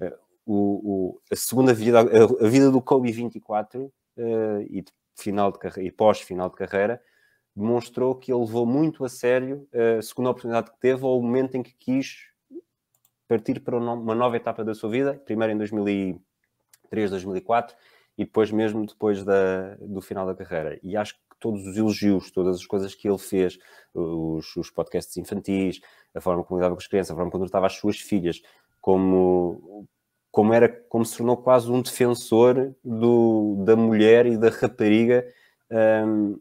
Uh, 0.00 0.18
o, 0.44 0.56
o, 0.56 1.20
a 1.30 1.36
segunda 1.36 1.72
vida, 1.72 2.00
a, 2.00 2.44
a, 2.44 2.48
vida 2.48 2.68
do 2.72 2.82
Kobe 2.82 3.12
24 3.12 3.90
e, 4.68 4.82
de 4.82 4.92
final 5.16 5.52
de 5.52 5.80
e 5.80 5.92
pós-final 5.92 6.50
de 6.50 6.56
carreira, 6.56 7.00
demonstrou 7.54 8.16
que 8.16 8.32
ele 8.32 8.40
levou 8.40 8.66
muito 8.66 9.04
a 9.04 9.08
sério 9.08 9.66
a 9.98 10.02
segunda 10.02 10.30
oportunidade 10.30 10.70
que 10.70 10.78
teve, 10.80 11.02
ao 11.04 11.22
momento 11.22 11.54
em 11.54 11.62
que 11.62 11.72
quis 11.78 12.33
partir 13.28 13.60
para 13.60 13.76
uma 13.76 14.14
nova 14.14 14.36
etapa 14.36 14.64
da 14.64 14.74
sua 14.74 14.90
vida, 14.90 15.14
primeiro 15.24 15.52
em 15.52 15.58
2000 15.58 16.20
2003, 16.94 17.10
2004 17.10 17.76
e 18.16 18.24
depois 18.24 18.50
mesmo 18.50 18.86
depois 18.86 19.24
da, 19.24 19.74
do 19.80 20.00
final 20.00 20.24
da 20.26 20.34
carreira. 20.34 20.78
E 20.82 20.96
acho 20.96 21.14
que 21.14 21.20
todos 21.40 21.66
os 21.66 21.76
elogios, 21.76 22.30
todas 22.30 22.56
as 22.56 22.66
coisas 22.66 22.94
que 22.94 23.08
ele 23.08 23.18
fez, 23.18 23.58
os, 23.92 24.56
os 24.56 24.70
podcasts 24.70 25.16
infantis, 25.16 25.80
a 26.14 26.20
forma 26.20 26.44
como 26.44 26.58
lidava 26.58 26.74
com 26.74 26.80
as 26.80 26.86
crianças, 26.86 27.10
a 27.10 27.14
forma 27.14 27.30
como 27.30 27.44
tratava 27.44 27.66
as 27.66 27.74
suas 27.74 27.98
filhas, 27.98 28.40
como, 28.80 29.86
como 30.30 30.54
era, 30.54 30.68
como 30.68 31.04
se 31.04 31.16
tornou 31.16 31.36
quase 31.36 31.70
um 31.70 31.82
defensor 31.82 32.74
do, 32.84 33.62
da 33.64 33.74
mulher 33.74 34.26
e 34.26 34.36
da 34.36 34.48
rapariga, 34.48 35.26
um, 36.06 36.38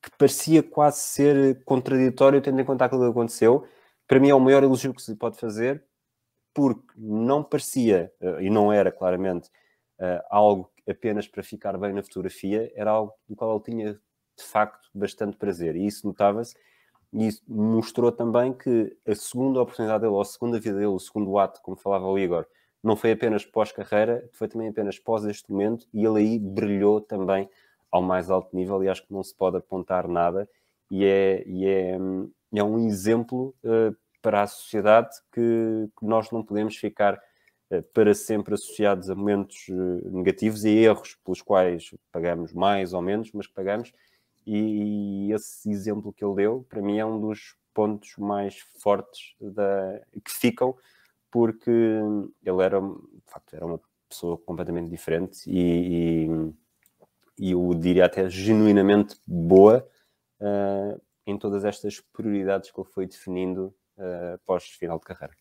que 0.00 0.10
parecia 0.16 0.62
quase 0.62 1.00
ser 1.00 1.64
contraditório 1.64 2.40
tendo 2.40 2.60
em 2.60 2.64
conta 2.64 2.84
aquilo 2.84 3.02
que 3.02 3.10
aconteceu. 3.10 3.66
Para 4.06 4.20
mim 4.20 4.30
é 4.30 4.34
o 4.34 4.40
maior 4.40 4.62
elogio 4.62 4.94
que 4.94 5.02
se 5.02 5.14
pode 5.16 5.38
fazer, 5.38 5.84
porque 6.54 6.92
não 6.96 7.42
parecia, 7.42 8.12
eh, 8.20 8.44
e 8.44 8.50
não 8.50 8.72
era 8.72 8.90
claramente, 8.90 9.50
eh, 9.98 10.24
algo 10.30 10.70
apenas 10.88 11.26
para 11.28 11.42
ficar 11.42 11.76
bem 11.76 11.92
na 11.92 12.02
fotografia, 12.02 12.72
era 12.74 12.90
algo 12.90 13.12
do 13.28 13.34
qual 13.36 13.54
ele 13.54 13.64
tinha 13.64 13.92
de 13.94 14.44
facto 14.44 14.88
bastante 14.94 15.36
prazer, 15.36 15.76
e 15.76 15.86
isso 15.86 16.06
notava-se, 16.06 16.54
e 17.12 17.26
isso 17.26 17.42
mostrou 17.48 18.12
também 18.12 18.52
que 18.52 18.96
a 19.06 19.14
segunda 19.14 19.60
oportunidade 19.60 20.02
dele, 20.02 20.12
ou 20.12 20.20
a 20.20 20.24
segunda 20.24 20.58
vida 20.60 20.76
dele, 20.76 20.86
o 20.86 20.98
segundo 20.98 21.38
ato, 21.38 21.60
como 21.62 21.76
falava 21.76 22.06
o 22.06 22.18
Igor, 22.18 22.46
não 22.82 22.96
foi 22.96 23.12
apenas 23.12 23.44
pós-carreira, 23.44 24.28
foi 24.32 24.48
também 24.48 24.68
apenas 24.68 24.98
pós 24.98 25.24
este 25.24 25.50
momento, 25.50 25.86
e 25.92 26.04
ele 26.04 26.18
aí 26.20 26.38
brilhou 26.38 27.00
também 27.00 27.48
ao 27.90 28.02
mais 28.02 28.30
alto 28.30 28.54
nível, 28.54 28.82
e 28.84 28.88
acho 28.88 29.06
que 29.06 29.12
não 29.12 29.22
se 29.22 29.34
pode 29.34 29.56
apontar 29.56 30.06
nada, 30.06 30.48
e 30.90 31.04
é, 31.04 31.42
e 31.46 31.66
é, 31.66 31.98
é 32.54 32.62
um 32.62 32.86
exemplo 32.86 33.54
uh, 33.64 33.96
para 34.22 34.42
a 34.42 34.46
sociedade 34.46 35.16
que, 35.32 35.88
que 35.98 36.04
nós 36.06 36.30
não 36.30 36.42
podemos 36.42 36.76
ficar 36.76 37.14
uh, 37.70 37.82
para 37.94 38.14
sempre 38.14 38.54
associados 38.54 39.10
a 39.10 39.14
momentos 39.14 39.68
uh, 39.68 40.10
negativos 40.10 40.64
e 40.64 40.70
erros 40.70 41.16
pelos 41.24 41.42
quais 41.42 41.94
pagamos 42.12 42.52
mais 42.52 42.92
ou 42.92 43.02
menos, 43.02 43.30
mas 43.32 43.46
que 43.46 43.54
pagamos. 43.54 43.92
E, 44.46 45.28
e, 45.28 45.32
esse 45.32 45.68
exemplo 45.70 46.12
que 46.12 46.24
ele 46.24 46.36
deu, 46.36 46.64
para 46.68 46.80
mim, 46.80 46.98
é 46.98 47.04
um 47.04 47.20
dos 47.20 47.56
pontos 47.74 48.14
mais 48.16 48.58
fortes 48.80 49.34
da, 49.40 50.00
que 50.24 50.30
ficam, 50.30 50.74
porque 51.30 51.70
ele 51.70 52.62
era, 52.62 52.80
de 52.80 53.22
facto, 53.26 53.54
era 53.54 53.66
uma 53.66 53.80
pessoa 54.08 54.38
completamente 54.38 54.88
diferente 54.88 55.42
e, 55.46 56.28
e, 57.38 57.48
e 57.48 57.50
eu 57.52 57.74
diria 57.74 58.06
até 58.06 58.30
genuinamente 58.30 59.16
boa 59.26 59.86
uh, 60.40 61.00
em 61.26 61.36
todas 61.36 61.64
estas 61.64 62.00
prioridades 62.00 62.70
que 62.70 62.80
ele 62.80 62.88
foi 62.88 63.06
definindo 63.06 63.74
uh, 63.98 64.38
pós-final 64.46 64.98
de 64.98 65.04
carreira. 65.04 65.34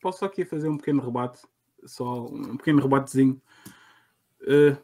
Posso 0.00 0.24
aqui 0.24 0.44
fazer 0.44 0.68
um 0.68 0.76
pequeno 0.76 1.02
rebate, 1.02 1.40
só 1.86 2.26
um 2.26 2.56
pequeno 2.58 2.82
rebatezinho. 2.82 3.40
Uh, 4.42 4.76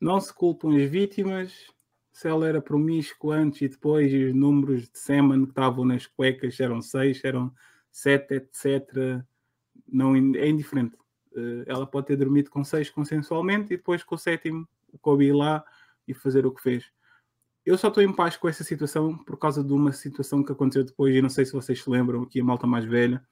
não 0.00 0.18
se 0.18 0.32
culpam 0.32 0.74
as 0.74 0.88
vítimas, 0.88 1.70
se 2.10 2.26
ela 2.28 2.48
era 2.48 2.62
promíscuo 2.62 3.32
antes 3.32 3.60
e 3.60 3.68
depois, 3.68 4.10
e 4.10 4.24
os 4.24 4.34
números 4.34 4.88
de 4.88 4.98
semen 4.98 5.44
que 5.44 5.50
estavam 5.50 5.84
nas 5.84 6.06
cuecas 6.06 6.58
eram 6.58 6.80
seis, 6.80 7.22
eram 7.22 7.52
sete, 7.92 8.34
etc. 8.34 9.22
Não, 9.86 10.16
é 10.16 10.48
indiferente. 10.48 10.96
Uh, 11.32 11.64
ela 11.66 11.86
pode 11.86 12.06
ter 12.06 12.16
dormido 12.16 12.50
com 12.50 12.64
seis 12.64 12.88
consensualmente 12.88 13.74
e 13.74 13.76
depois 13.76 14.02
com 14.02 14.14
o 14.14 14.18
sétimo, 14.18 14.66
o 14.92 14.98
Kobe 14.98 15.26
ir 15.26 15.32
lá 15.32 15.62
e 16.08 16.14
fazer 16.14 16.46
o 16.46 16.52
que 16.52 16.62
fez. 16.62 16.90
Eu 17.64 17.78
só 17.78 17.88
estou 17.88 18.02
em 18.02 18.12
paz 18.12 18.36
com 18.36 18.46
essa 18.46 18.62
situação 18.62 19.16
por 19.16 19.38
causa 19.38 19.64
de 19.64 19.72
uma 19.72 19.90
situação 19.90 20.42
que 20.44 20.52
aconteceu 20.52 20.84
depois, 20.84 21.14
e 21.14 21.22
não 21.22 21.30
sei 21.30 21.46
se 21.46 21.52
vocês 21.52 21.82
se 21.82 21.88
lembram, 21.88 22.22
aqui 22.22 22.40
a 22.40 22.44
malta 22.44 22.66
mais 22.66 22.84
velha. 22.84 23.24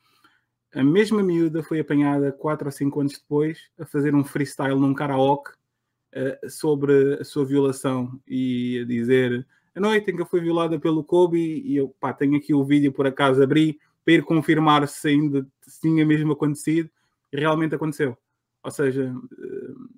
A 0.74 0.82
mesma 0.82 1.22
miúda 1.22 1.62
foi 1.62 1.80
apanhada 1.80 2.32
4 2.32 2.66
ou 2.66 2.72
5 2.72 3.00
anos 3.00 3.12
depois 3.18 3.68
a 3.78 3.84
fazer 3.84 4.14
um 4.14 4.24
freestyle 4.24 4.80
num 4.80 4.94
karaoke 4.94 5.50
uh, 5.50 6.48
sobre 6.48 7.20
a 7.20 7.24
sua 7.24 7.44
violação 7.44 8.18
e 8.26 8.80
a 8.82 8.86
dizer 8.86 9.46
a 9.74 9.80
noite 9.80 10.10
em 10.10 10.16
que 10.16 10.22
eu 10.22 10.26
fui 10.26 10.40
violada 10.40 10.80
pelo 10.80 11.04
Kobe 11.04 11.60
e 11.62 11.76
eu 11.76 11.94
pá, 12.00 12.14
tenho 12.14 12.36
aqui 12.36 12.54
o 12.54 12.64
vídeo 12.64 12.90
por 12.90 13.06
acaso 13.06 13.42
abri 13.42 13.78
para 14.02 14.14
ir 14.14 14.22
confirmar 14.22 14.88
se 14.88 15.08
ainda 15.08 15.46
tinha 15.82 16.06
mesmo 16.06 16.32
acontecido 16.32 16.90
e 17.30 17.38
realmente 17.38 17.74
aconteceu. 17.74 18.16
Ou 18.62 18.70
seja, 18.70 19.14
uh, 19.14 19.90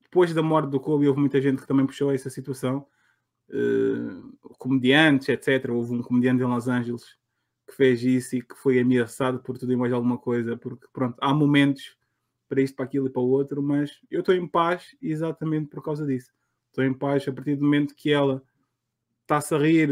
depois 0.00 0.32
da 0.32 0.42
morte 0.44 0.70
do 0.70 0.78
Kobe 0.78 1.08
houve 1.08 1.18
muita 1.18 1.40
gente 1.40 1.60
que 1.60 1.66
também 1.66 1.86
puxou 1.86 2.12
essa 2.12 2.30
situação 2.30 2.86
uh, 3.50 4.54
comediantes, 4.58 5.28
etc. 5.28 5.70
Houve 5.70 5.94
um 5.94 6.02
comediante 6.02 6.42
em 6.42 6.46
Los 6.46 6.68
Angeles 6.68 7.16
que 7.66 7.74
fez 7.74 8.02
isso 8.02 8.36
e 8.36 8.42
que 8.42 8.54
foi 8.56 8.78
ameaçado 8.78 9.40
por 9.40 9.58
tudo 9.58 9.72
e 9.72 9.76
mais 9.76 9.92
alguma 9.92 10.18
coisa, 10.18 10.56
porque 10.56 10.86
pronto, 10.92 11.16
há 11.20 11.32
momentos 11.32 11.96
para 12.48 12.60
isto, 12.60 12.76
para 12.76 12.84
aquilo 12.84 13.06
e 13.06 13.10
para 13.10 13.22
o 13.22 13.28
outro, 13.28 13.62
mas 13.62 13.90
eu 14.10 14.20
estou 14.20 14.34
em 14.34 14.46
paz 14.46 14.94
exatamente 15.00 15.68
por 15.68 15.82
causa 15.82 16.06
disso. 16.06 16.30
Estou 16.68 16.84
em 16.84 16.92
paz 16.92 17.26
a 17.26 17.32
partir 17.32 17.56
do 17.56 17.64
momento 17.64 17.94
que 17.94 18.12
ela 18.12 18.42
está-se 19.22 19.54
a 19.54 19.58
rir, 19.58 19.90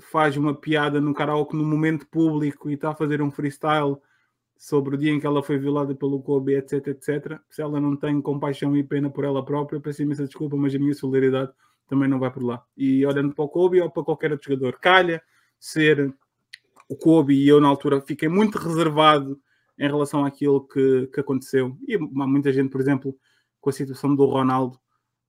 faz 0.00 0.36
uma 0.36 0.54
piada 0.54 1.00
no 1.00 1.14
karaoke 1.14 1.54
no 1.54 1.64
momento 1.64 2.06
público 2.08 2.68
e 2.68 2.74
está 2.74 2.90
a 2.90 2.94
fazer 2.94 3.22
um 3.22 3.30
freestyle 3.30 3.96
sobre 4.56 4.94
o 4.94 4.98
dia 4.98 5.12
em 5.12 5.20
que 5.20 5.26
ela 5.26 5.42
foi 5.42 5.58
violada 5.58 5.94
pelo 5.94 6.22
Kobe, 6.22 6.54
etc, 6.54 6.88
etc. 6.88 7.40
Se 7.48 7.62
ela 7.62 7.80
não 7.80 7.96
tem 7.96 8.20
compaixão 8.20 8.76
e 8.76 8.82
pena 8.82 9.10
por 9.10 9.24
ela 9.24 9.44
própria, 9.44 9.80
peço 9.80 10.02
imensa 10.02 10.26
desculpa, 10.26 10.56
mas 10.56 10.74
a 10.74 10.78
minha 10.78 10.94
solidariedade 10.94 11.52
também 11.92 12.08
não 12.08 12.18
vai 12.18 12.30
por 12.30 12.42
lá. 12.42 12.64
E 12.74 13.04
olhando 13.04 13.34
para 13.34 13.44
o 13.44 13.48
Kobe 13.48 13.78
ou 13.78 13.90
para 13.90 14.02
qualquer 14.02 14.32
outro 14.32 14.50
jogador, 14.50 14.80
calha 14.80 15.22
ser 15.60 16.10
o 16.88 16.96
Kobe 16.96 17.34
e 17.34 17.46
eu 17.46 17.60
na 17.60 17.68
altura 17.68 18.00
fiquei 18.00 18.30
muito 18.30 18.56
reservado 18.56 19.38
em 19.78 19.86
relação 19.86 20.24
àquilo 20.24 20.66
que, 20.66 21.08
que 21.12 21.20
aconteceu. 21.20 21.76
E 21.86 21.96
há 21.96 22.26
muita 22.26 22.50
gente, 22.50 22.70
por 22.70 22.80
exemplo, 22.80 23.14
com 23.60 23.68
a 23.68 23.72
situação 23.74 24.16
do 24.16 24.24
Ronaldo, 24.24 24.80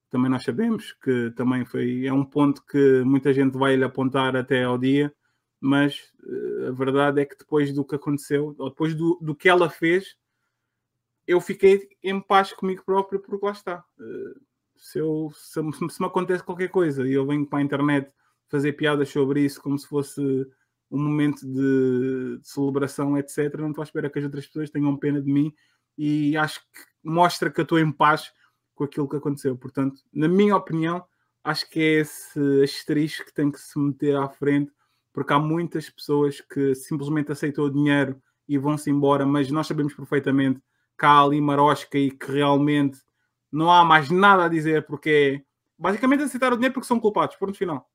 também 0.10 0.32
nós 0.32 0.46
sabemos 0.46 0.94
que 0.94 1.32
também 1.32 1.66
foi 1.66 2.06
é 2.06 2.14
um 2.14 2.24
ponto 2.24 2.64
que 2.66 3.04
muita 3.04 3.34
gente 3.34 3.58
vai 3.58 3.76
lhe 3.76 3.84
apontar 3.84 4.34
até 4.38 4.64
ao 4.64 4.78
dia, 4.78 5.14
mas 5.60 6.14
uh, 6.24 6.68
a 6.70 6.72
verdade 6.72 7.20
é 7.20 7.26
que 7.26 7.38
depois 7.38 7.74
do 7.74 7.84
que 7.84 7.96
aconteceu, 7.96 8.56
ou 8.58 8.70
depois 8.70 8.96
do, 8.96 9.20
do 9.22 9.36
que 9.36 9.50
ela 9.50 9.70
fez, 9.70 10.16
eu 11.28 11.42
fiquei 11.42 11.90
em 12.02 12.22
paz 12.22 12.54
comigo 12.54 12.84
próprio, 12.86 13.20
porque 13.20 13.46
lá 13.46 13.52
está. 13.52 13.84
Se, 14.84 15.00
eu, 15.00 15.32
se, 15.34 15.62
se, 15.90 16.02
me 16.02 16.08
acontece 16.08 16.44
qualquer 16.44 16.68
coisa 16.68 17.08
e 17.08 17.14
eu 17.14 17.26
venho 17.26 17.46
para 17.46 17.60
a 17.60 17.62
internet 17.62 18.12
fazer 18.50 18.74
piadas 18.74 19.08
sobre 19.08 19.40
isso 19.40 19.62
como 19.62 19.80
se 19.80 19.88
fosse 19.88 20.22
um 20.92 21.02
momento 21.02 21.48
de, 21.48 22.38
de 22.38 22.48
celebração, 22.48 23.18
etc., 23.18 23.56
não 23.60 23.70
estou 23.70 23.82
à 23.82 23.86
espera 23.86 24.10
que 24.10 24.20
as 24.20 24.26
outras 24.26 24.46
pessoas 24.46 24.70
tenham 24.70 24.98
pena 24.98 25.22
de 25.22 25.32
mim 25.32 25.54
e 25.98 26.36
acho 26.36 26.60
que 26.60 26.82
mostra 27.02 27.50
que 27.50 27.62
eu 27.62 27.64
estou 27.64 27.80
em 27.80 27.92
paz 27.92 28.32
com 28.76 28.84
aquilo 28.84 29.08
que 29.08 29.16
aconteceu. 29.16 29.58
Portanto, 29.58 30.02
na 30.12 30.28
minha 30.28 30.56
opinião, 30.56 31.04
acho 31.44 31.70
que 31.70 31.80
é 31.80 32.02
esse 32.02 32.40
asterisco 32.62 33.26
que 33.26 33.34
tem 33.34 33.50
que 33.50 33.60
se 33.60 33.80
meter 33.80 34.18
à 34.18 34.28
frente, 34.28 34.72
porque 35.14 35.32
há 35.32 35.40
muitas 35.40 35.90
pessoas 35.90 36.42
que 36.42 36.76
simplesmente 36.76 37.32
aceitam 37.32 37.64
o 37.64 37.72
dinheiro 37.72 38.22
e 38.48 38.58
vão-se 38.58 38.90
embora, 38.90 39.26
mas 39.26 39.50
nós 39.50 39.66
sabemos 39.66 39.94
perfeitamente 39.94 40.60
que 41.00 41.06
há 41.06 41.22
ali 41.22 41.40
marosca 41.40 41.98
e 41.98 42.12
que 42.12 42.32
realmente 42.32 43.00
não 43.54 43.72
há 43.72 43.86
mais 43.86 44.10
nada 44.10 44.46
a 44.46 44.50
dizer, 44.50 44.86
porque 44.88 45.44
basicamente 45.78 46.24
aceitar 46.24 46.52
o 46.52 46.56
dinheiro 46.56 46.74
porque 46.74 46.88
são 46.88 47.00
culpados, 47.00 47.36
ponto 47.36 47.58
final. 47.58 47.88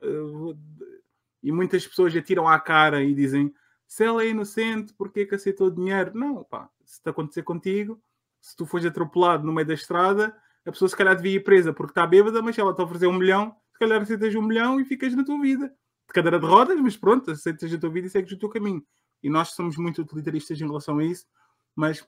E 1.42 1.50
muitas 1.50 1.86
pessoas 1.86 2.14
atiram 2.14 2.46
à 2.46 2.58
cara 2.60 3.02
e 3.02 3.12
dizem 3.12 3.52
se 3.86 4.04
ela 4.04 4.22
é 4.22 4.28
inocente, 4.28 4.94
porquê 4.94 5.26
que 5.26 5.34
aceitou 5.34 5.66
o 5.66 5.70
dinheiro? 5.70 6.12
Não, 6.14 6.44
pá, 6.44 6.68
se 6.84 7.02
te 7.02 7.08
acontecer 7.08 7.42
contigo, 7.42 8.00
se 8.40 8.56
tu 8.56 8.66
fores 8.66 8.86
atropelado 8.86 9.44
no 9.44 9.52
meio 9.52 9.66
da 9.66 9.74
estrada, 9.74 10.36
a 10.64 10.70
pessoa 10.70 10.88
se 10.88 10.96
calhar 10.96 11.16
devia 11.16 11.36
ir 11.36 11.40
presa 11.40 11.72
porque 11.72 11.90
está 11.90 12.06
bêbada, 12.06 12.40
mas 12.40 12.54
se 12.54 12.60
ela 12.60 12.74
te 12.74 12.82
oferecer 12.82 13.06
um 13.06 13.14
milhão, 13.14 13.56
se 13.72 13.78
calhar 13.78 14.00
aceitas 14.00 14.34
um 14.34 14.42
milhão 14.42 14.80
e 14.80 14.84
ficas 14.84 15.14
na 15.14 15.24
tua 15.24 15.40
vida. 15.40 15.68
De 16.06 16.14
cadeira 16.14 16.38
de 16.38 16.46
rodas, 16.46 16.80
mas 16.80 16.96
pronto, 16.96 17.30
aceitas 17.30 17.72
a 17.72 17.78
tua 17.78 17.90
vida 17.90 18.06
e 18.06 18.10
segues 18.10 18.32
o 18.32 18.38
teu 18.38 18.48
caminho. 18.48 18.84
E 19.22 19.28
nós 19.28 19.48
somos 19.50 19.76
muito 19.76 20.02
utilitaristas 20.02 20.60
em 20.60 20.66
relação 20.66 20.98
a 20.98 21.04
isso, 21.04 21.26
mas 21.74 22.06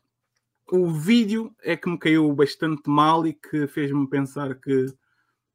o 0.71 0.89
vídeo 0.89 1.55
é 1.63 1.77
que 1.77 1.89
me 1.89 1.99
caiu 1.99 2.33
bastante 2.33 2.89
mal 2.89 3.27
e 3.27 3.33
que 3.33 3.67
fez-me 3.67 4.09
pensar 4.09 4.55
que 4.55 4.87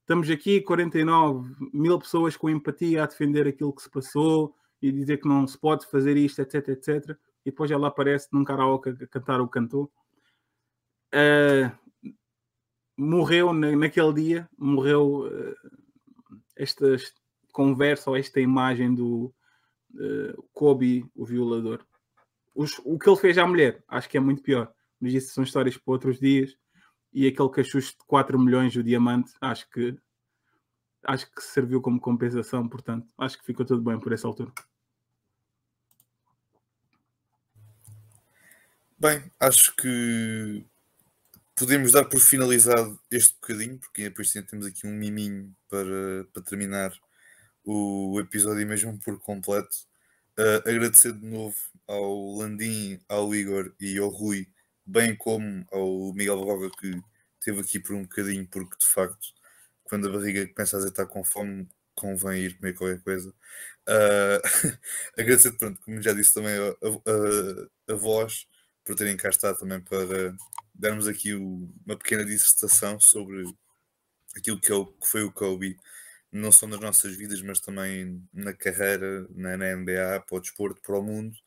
estamos 0.02 0.30
aqui 0.30 0.60
49 0.62 1.56
mil 1.74 1.98
pessoas 2.00 2.36
com 2.36 2.50
empatia 2.50 3.04
a 3.04 3.08
defender 3.08 3.48
aquilo 3.48 3.74
que 3.74 3.82
se 3.82 3.90
passou 3.90 4.54
e 4.82 4.92
dizer 4.92 5.18
que 5.18 5.28
não 5.28 5.48
se 5.48 5.58
pode 5.58 5.86
fazer 5.88 6.18
isto, 6.18 6.42
etc, 6.42 6.68
etc. 6.68 7.18
E 7.46 7.52
depois 7.52 7.72
ela 7.72 7.88
aparece 7.88 8.28
num 8.34 8.44
karaoke 8.44 8.90
a 8.90 9.08
cantar 9.08 9.40
o 9.40 9.48
cantor. 9.48 9.90
Uh, 11.14 11.72
morreu 12.98 13.54
naquele 13.54 14.14
dia, 14.14 14.50
morreu 14.58 15.28
uh, 15.28 15.56
esta 16.58 16.98
conversa 17.54 18.10
ou 18.10 18.18
esta 18.18 18.42
imagem 18.42 18.94
do 18.94 19.34
uh, 19.94 20.44
Kobe, 20.52 21.10
o 21.16 21.26
violador. 21.26 21.86
Os, 22.54 22.80
o 22.84 23.00
que 23.00 23.10
ele 23.10 23.18
fez 23.18 23.38
à 23.38 23.48
mulher, 23.48 23.82
acho 23.88 24.10
que 24.10 24.18
é 24.18 24.20
muito 24.20 24.42
pior 24.42 24.75
mas 25.00 25.14
isso 25.14 25.34
são 25.34 25.44
histórias 25.44 25.78
para 25.78 25.92
outros 25.92 26.20
dias. 26.20 26.56
E 27.14 27.28
aquele 27.28 27.50
cachucho 27.50 27.92
de 27.92 28.06
4 28.08 28.38
milhões 28.40 28.74
do 28.74 28.84
diamante, 28.84 29.34
acho 29.40 29.70
que 29.70 29.98
acho 31.08 31.32
que 31.32 31.42
serviu 31.42 31.82
como 31.82 32.00
compensação, 32.00 32.68
portanto, 32.68 33.08
acho 33.18 33.38
que 33.38 33.46
ficou 33.46 33.66
tudo 33.66 33.82
bem 33.82 34.00
por 34.00 34.12
essa 34.12 34.28
altura. 34.28 34.52
Bem, 38.98 39.32
acho 39.40 39.76
que 39.76 40.66
podemos 41.56 41.92
dar 41.92 42.06
por 42.06 42.20
finalizado 42.20 43.00
este 43.12 43.36
bocadinho, 43.36 43.78
porque 43.78 44.04
depois 44.04 44.32
temos 44.32 44.66
aqui 44.66 44.88
um 44.88 44.94
miminho 44.94 45.56
para, 45.70 46.26
para 46.34 46.44
terminar 46.44 46.92
o 47.64 48.20
episódio 48.20 48.66
mesmo 48.68 48.98
por 49.00 49.20
completo. 49.20 49.76
Uh, 50.38 50.68
agradecer 50.68 51.14
de 51.14 51.26
novo 51.26 51.56
ao 51.88 52.38
Landim, 52.38 53.00
ao 53.08 53.34
Igor 53.34 53.74
e 53.80 53.98
ao 53.98 54.10
Rui 54.10 54.48
bem 54.86 55.16
como 55.16 55.66
ao 55.72 56.14
Miguel 56.14 56.42
Roga 56.42 56.70
que 56.80 57.02
teve 57.42 57.62
aqui 57.62 57.80
por 57.80 57.96
um 57.96 58.04
bocadinho, 58.04 58.48
porque 58.48 58.78
de 58.78 58.88
facto, 58.88 59.28
quando 59.84 60.08
a 60.08 60.12
barriga 60.12 60.48
começa 60.54 60.78
a 60.78 60.88
estar 60.88 61.06
com 61.06 61.24
fome, 61.24 61.68
convém 61.96 62.44
ir 62.46 62.58
comer 62.58 62.74
qualquer 62.76 63.02
coisa. 63.02 63.34
Uh, 63.88 64.42
agradecer, 65.16 65.52
pronto, 65.52 65.80
como 65.82 66.02
já 66.02 66.12
disse 66.12 66.34
também, 66.34 66.56
a, 66.58 66.70
a, 66.72 67.94
a, 67.94 67.96
voz 67.96 68.48
por 68.84 68.96
terem 68.96 69.16
cá 69.16 69.30
estado 69.30 69.60
também 69.60 69.80
para 69.80 70.36
darmos 70.74 71.08
aqui 71.08 71.36
o, 71.36 71.72
uma 71.86 71.96
pequena 71.96 72.26
dissertação 72.26 73.00
sobre 73.00 73.44
aquilo 74.36 74.60
que, 74.60 74.72
é 74.72 74.76
o, 74.76 74.88
que 74.88 75.08
foi 75.08 75.24
o 75.24 75.32
Kobe, 75.32 75.78
não 76.32 76.52
só 76.52 76.66
nas 76.68 76.80
nossas 76.80 77.16
vidas, 77.16 77.42
mas 77.44 77.60
também 77.60 78.28
na 78.34 78.54
carreira, 78.54 79.28
na, 79.30 79.56
na 79.56 79.76
NBA, 79.76 80.24
para 80.28 80.38
o 80.38 80.42
desporto, 80.42 80.82
para 80.82 80.98
o 80.98 81.04
mundo. 81.04 81.38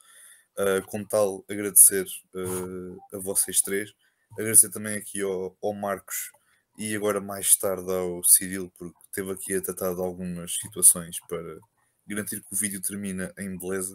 Uh, 0.58 0.84
como 0.86 1.06
tal, 1.06 1.44
agradecer 1.48 2.04
uh, 2.34 2.98
a 3.16 3.18
vocês 3.18 3.62
três, 3.62 3.92
agradecer 4.32 4.70
também 4.70 4.96
aqui 4.96 5.22
ao, 5.22 5.56
ao, 5.62 5.72
Marcos 5.72 6.32
e 6.76 6.96
agora 6.96 7.20
mais 7.20 7.54
tarde 7.54 7.88
ao 7.92 8.24
Cirilo, 8.24 8.72
porque 8.76 8.98
teve 9.12 9.30
aqui 9.30 9.54
a 9.54 9.62
tratar 9.62 9.94
de 9.94 10.00
algumas 10.00 10.56
situações 10.56 11.18
para 11.28 11.60
garantir 12.04 12.40
que 12.40 12.52
o 12.52 12.56
vídeo 12.56 12.82
termina 12.82 13.32
em 13.38 13.56
beleza. 13.56 13.94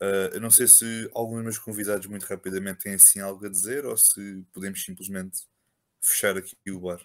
Uh, 0.00 0.30
eu 0.34 0.40
não 0.40 0.52
sei 0.52 0.68
se 0.68 1.10
alguns 1.14 1.38
dos 1.38 1.44
meus 1.44 1.58
convidados, 1.58 2.06
muito 2.06 2.26
rapidamente, 2.26 2.84
têm 2.84 2.94
assim 2.94 3.18
algo 3.18 3.44
a 3.44 3.48
dizer 3.48 3.84
ou 3.84 3.96
se 3.96 4.44
podemos 4.52 4.84
simplesmente 4.84 5.40
fechar 6.00 6.36
aqui 6.36 6.56
o 6.70 6.78
bar. 6.78 7.00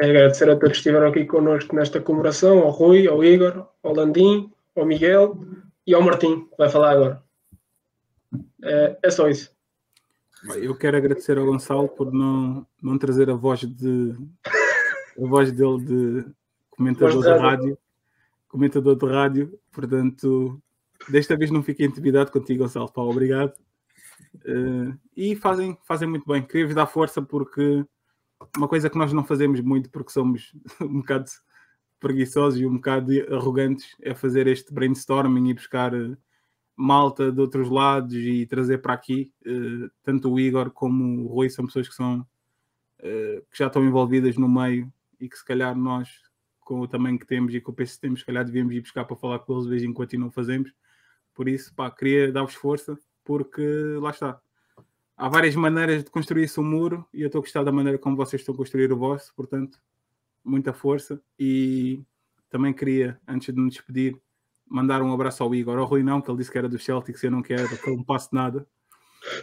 É 0.00 0.06
agradecer 0.06 0.48
a 0.48 0.54
todos 0.54 0.70
que 0.70 0.76
estiveram 0.78 1.08
aqui 1.08 1.24
connosco 1.24 1.74
nesta 1.74 2.00
comemoração, 2.00 2.60
ao 2.60 2.70
Rui, 2.70 3.08
ao 3.08 3.24
Igor, 3.24 3.68
ao 3.82 3.92
Landim, 3.92 4.52
ao 4.76 4.86
Miguel 4.86 5.36
e 5.84 5.92
ao 5.92 6.02
Martim, 6.02 6.46
que 6.46 6.56
vai 6.56 6.70
falar 6.70 6.92
agora. 6.92 7.29
É, 8.62 8.98
é 9.02 9.10
só 9.10 9.28
isso. 9.28 9.50
Eu 10.56 10.74
quero 10.74 10.96
agradecer 10.96 11.36
ao 11.36 11.44
Gonçalo 11.44 11.88
por 11.88 12.12
não, 12.12 12.66
não 12.82 12.96
trazer 12.96 13.28
a 13.28 13.34
voz 13.34 13.60
de 13.60 14.14
a 14.46 15.26
voz 15.26 15.52
dele 15.52 15.84
de 15.84 16.24
comentador 16.70 17.22
de, 17.22 17.28
rádio, 17.28 17.78
comentador 18.48 18.96
de 18.96 19.06
rádio, 19.06 19.60
portanto, 19.70 20.60
desta 21.10 21.36
vez 21.36 21.50
não 21.50 21.62
fiquei 21.62 21.86
intimidado 21.86 22.32
contigo, 22.32 22.62
Gonçalo. 22.62 22.90
Pá, 22.90 23.02
obrigado. 23.02 23.52
Uh, 24.46 24.98
e 25.14 25.36
fazem, 25.36 25.76
fazem 25.84 26.08
muito 26.08 26.26
bem. 26.26 26.42
Queria-vos 26.42 26.74
dar 26.74 26.86
força 26.86 27.20
porque 27.20 27.84
uma 28.56 28.68
coisa 28.68 28.88
que 28.88 28.96
nós 28.96 29.12
não 29.12 29.24
fazemos 29.24 29.60
muito 29.60 29.90
porque 29.90 30.10
somos 30.10 30.54
um 30.80 31.00
bocado 31.00 31.30
preguiçosos 31.98 32.58
e 32.58 32.66
um 32.66 32.76
bocado 32.76 33.12
arrogantes 33.34 33.94
é 34.00 34.14
fazer 34.14 34.46
este 34.46 34.72
brainstorming 34.72 35.50
e 35.50 35.54
buscar 35.54 35.94
uh, 35.94 36.16
malta 36.80 37.30
de 37.30 37.38
outros 37.38 37.68
lados 37.68 38.14
e 38.14 38.46
trazer 38.46 38.78
para 38.78 38.94
aqui. 38.94 39.30
Uh, 39.46 39.90
tanto 40.02 40.32
o 40.32 40.40
Igor 40.40 40.70
como 40.70 41.24
o 41.24 41.26
Rui 41.26 41.50
são 41.50 41.66
pessoas 41.66 41.86
que 41.86 41.94
são 41.94 42.20
uh, 42.20 43.42
que 43.50 43.58
já 43.58 43.66
estão 43.66 43.84
envolvidas 43.84 44.38
no 44.38 44.48
meio 44.48 44.90
e 45.20 45.28
que 45.28 45.36
se 45.36 45.44
calhar 45.44 45.76
nós, 45.76 46.08
com 46.60 46.80
o 46.80 46.88
tamanho 46.88 47.18
que 47.18 47.26
temos 47.26 47.54
e 47.54 47.60
com 47.60 47.70
o 47.70 47.74
peso 47.74 47.94
que 47.94 48.00
temos, 48.00 48.20
se 48.20 48.26
calhar 48.26 48.46
devíamos 48.46 48.74
ir 48.74 48.80
buscar 48.80 49.04
para 49.04 49.14
falar 49.14 49.40
com 49.40 49.52
eles 49.52 49.64
de 49.64 49.70
vez 49.70 49.82
em 49.82 49.92
quando 49.92 50.14
e 50.14 50.18
não 50.18 50.30
fazemos. 50.30 50.72
Por 51.34 51.48
isso, 51.48 51.74
pá, 51.74 51.90
queria 51.90 52.32
dar-vos 52.32 52.54
força, 52.54 52.98
porque 53.24 53.62
lá 54.00 54.10
está. 54.10 54.40
Há 55.16 55.28
várias 55.28 55.54
maneiras 55.54 56.02
de 56.02 56.10
construir 56.10 56.44
esse 56.44 56.58
muro 56.60 57.06
e 57.12 57.20
eu 57.20 57.26
estou 57.26 57.40
a 57.40 57.42
gostar 57.42 57.62
da 57.62 57.70
maneira 57.70 57.98
como 57.98 58.16
vocês 58.16 58.40
estão 58.40 58.54
a 58.54 58.56
construir 58.56 58.90
o 58.90 58.96
vosso, 58.96 59.34
portanto, 59.34 59.78
muita 60.42 60.72
força. 60.72 61.20
E 61.38 62.02
também 62.48 62.72
queria, 62.72 63.20
antes 63.28 63.54
de 63.54 63.60
me 63.60 63.68
despedir, 63.68 64.18
mandar 64.70 65.02
um 65.02 65.12
abraço 65.12 65.42
ao 65.42 65.54
Igor, 65.54 65.76
ao 65.76 65.84
Rui 65.84 66.02
não, 66.02 66.20
que 66.20 66.30
ele 66.30 66.38
disse 66.38 66.50
que 66.50 66.58
era 66.58 66.68
do 66.68 66.78
Celtics, 66.78 67.22
eu 67.22 67.30
não 67.30 67.42
quero, 67.42 67.76
que 67.76 67.90
eu 67.90 67.96
não 67.96 68.04
passo 68.04 68.28
nada. 68.32 68.66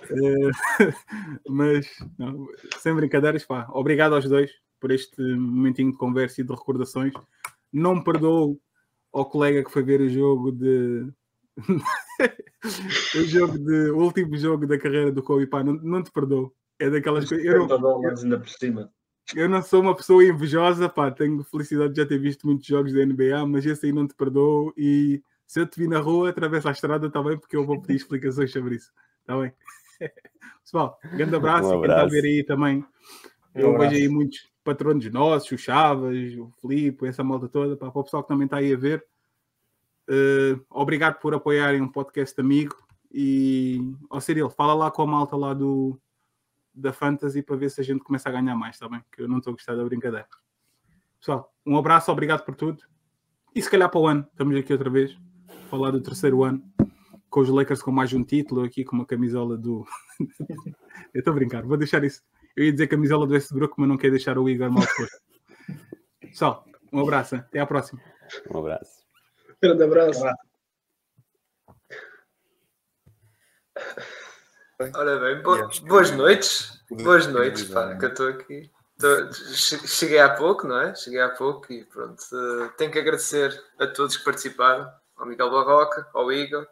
Uh, 0.09 0.49
mas, 1.49 1.87
não, 2.17 2.47
sem 2.79 2.95
brincadeiras, 2.95 3.45
pá, 3.45 3.67
obrigado 3.71 4.15
aos 4.15 4.27
dois 4.27 4.51
por 4.79 4.91
este 4.91 5.21
momentinho 5.21 5.91
de 5.91 5.97
conversa 5.97 6.41
e 6.41 6.43
de 6.43 6.53
recordações. 6.53 7.13
Não 7.71 7.95
me 7.95 8.03
perdoo 8.03 8.59
ao 9.11 9.29
colega 9.29 9.63
que 9.63 9.71
foi 9.71 9.83
ver 9.83 10.01
o 10.01 10.09
jogo 10.09 10.51
de. 10.51 11.11
o 13.15 13.23
jogo 13.25 13.57
de. 13.57 13.91
O 13.91 13.97
último 13.97 14.37
jogo 14.37 14.65
da 14.65 14.79
carreira 14.79 15.11
do 15.11 15.23
Kobe, 15.23 15.47
pá, 15.47 15.63
não, 15.63 15.73
não 15.73 16.03
te 16.03 16.11
perdoo. 16.11 16.53
É 16.79 16.89
daquelas 16.89 17.27
coisas. 17.27 17.45
Eu, 17.45 17.67
não, 17.67 18.07
ainda 18.07 18.39
por 18.39 18.49
cima. 18.49 18.91
Eu 19.35 19.49
não 19.49 19.61
sou 19.61 19.81
uma 19.81 19.95
pessoa 19.95 20.23
invejosa, 20.23 20.87
pá, 20.87 21.11
tenho 21.11 21.43
felicidade 21.43 21.93
de 21.93 22.01
já 22.01 22.07
ter 22.07 22.17
visto 22.17 22.47
muitos 22.47 22.65
jogos 22.65 22.93
da 22.93 23.05
NBA, 23.05 23.45
mas 23.45 23.65
esse 23.65 23.85
aí 23.85 23.91
não 23.91 24.07
te 24.07 24.13
perdoo. 24.13 24.73
E 24.77 25.21
se 25.45 25.59
eu 25.59 25.67
te 25.67 25.79
vi 25.79 25.87
na 25.87 25.99
rua, 25.99 26.29
atravessa 26.29 26.69
a 26.69 26.71
estrada, 26.71 27.07
está 27.07 27.21
bem, 27.21 27.37
porque 27.37 27.55
eu 27.55 27.65
vou 27.65 27.81
pedir 27.81 27.95
explicações 27.95 28.51
sobre 28.51 28.75
isso. 28.75 28.91
Está 29.21 29.37
bem? 29.37 29.51
Pessoal, 30.63 30.99
grande 31.13 31.35
abraço. 31.35 31.69
Um 31.69 31.77
abraço. 31.77 31.81
Quem 31.81 31.89
está 31.89 32.01
a 32.01 32.05
ver 32.05 32.23
aí 32.25 32.43
também. 32.43 32.85
Eu 33.53 33.73
um 33.73 33.77
vejo 33.77 33.95
aí 33.95 34.07
muitos 34.07 34.47
patronos 34.63 35.09
nossos, 35.11 35.51
o 35.51 35.57
Chavas, 35.57 36.17
o 36.37 36.51
Filipe, 36.61 37.07
essa 37.07 37.23
malta 37.23 37.47
toda, 37.47 37.75
para 37.75 37.87
o 37.87 38.03
pessoal 38.03 38.23
que 38.23 38.29
também 38.29 38.45
está 38.45 38.57
aí 38.57 38.73
a 38.73 38.77
ver. 38.77 39.05
Uh, 40.09 40.63
obrigado 40.69 41.19
por 41.19 41.33
apoiarem 41.33 41.81
um 41.81 41.87
podcast 41.87 42.39
amigo. 42.39 42.75
E, 43.11 43.79
ó 44.09 44.19
Cirilo, 44.19 44.49
fala 44.49 44.73
lá 44.73 44.91
com 44.91 45.01
a 45.01 45.07
malta 45.07 45.35
lá 45.35 45.53
do, 45.53 45.99
da 46.77 46.93
Fantasy 46.93 47.41
para 47.41 47.55
ver 47.55 47.69
se 47.69 47.81
a 47.81 47.83
gente 47.83 48.03
começa 48.03 48.29
a 48.29 48.31
ganhar 48.31 48.55
mais, 48.55 48.75
está 48.75 48.87
bem? 48.87 49.03
Que 49.11 49.21
eu 49.21 49.27
não 49.27 49.37
estou 49.37 49.51
a 49.51 49.53
gostar 49.53 49.75
da 49.75 49.83
brincadeira. 49.83 50.27
Pessoal, 51.19 51.53
um 51.65 51.77
abraço, 51.77 52.11
obrigado 52.11 52.45
por 52.45 52.55
tudo. 52.55 52.83
E 53.55 53.61
se 53.61 53.69
calhar 53.69 53.89
para 53.89 53.99
o 53.99 54.07
ano, 54.07 54.27
estamos 54.31 54.55
aqui 54.55 54.71
outra 54.71 54.89
vez, 54.89 55.17
falar 55.69 55.91
do 55.91 56.01
terceiro 56.01 56.43
ano, 56.43 56.63
com 57.29 57.39
os 57.39 57.49
Lakers 57.49 57.81
com 57.81 57.91
mais 57.91 58.13
um 58.13 58.23
título, 58.23 58.63
aqui 58.63 58.83
com 58.83 58.95
uma 58.95 59.05
camisola 59.05 59.57
do. 59.57 59.85
eu 61.13 61.19
estou 61.19 61.31
a 61.31 61.35
brincar, 61.35 61.63
vou 61.63 61.77
deixar 61.77 62.03
isso 62.03 62.21
eu 62.57 62.65
ia 62.65 62.71
dizer 62.71 62.87
camisola 62.87 63.27
do 63.27 63.33
Westbrook, 63.33 63.75
mas 63.77 63.87
não 63.87 63.97
quero 63.97 64.13
deixar 64.13 64.37
o 64.39 64.49
Igor 64.49 64.71
mal 64.71 64.83
disposto. 64.83 65.21
Pessoal, 66.19 66.65
um 66.91 66.99
abraço. 66.99 67.35
Até 67.35 67.59
à 67.59 67.67
próxima. 67.67 68.01
Um 68.51 68.57
abraço. 68.57 69.05
Grande 69.61 69.83
abraço. 69.83 70.46
Ora 74.79 75.17
bem, 75.17 75.41
bo 75.41 75.57
boas 75.87 76.11
noites. 76.11 76.79
Boas 76.91 77.25
noites, 77.25 77.63
pá, 77.65 77.95
que 77.95 78.05
eu 78.05 78.09
estou 78.09 78.27
aqui. 78.29 78.71
Tô, 78.99 79.33
cheguei 79.87 80.19
há 80.19 80.29
pouco, 80.29 80.67
não 80.67 80.79
é? 80.79 80.93
Cheguei 80.93 81.19
há 81.19 81.29
pouco 81.29 81.73
e 81.73 81.83
pronto. 81.83 82.21
Uh, 82.31 82.69
tenho 82.77 82.91
que 82.91 82.99
agradecer 82.99 83.59
a 83.79 83.87
todos 83.87 84.17
que 84.17 84.23
participaram, 84.23 84.87
ao 85.15 85.25
Miguel 85.25 85.49
Barroca, 85.49 86.07
ao 86.13 86.31
Igor, 86.31 86.67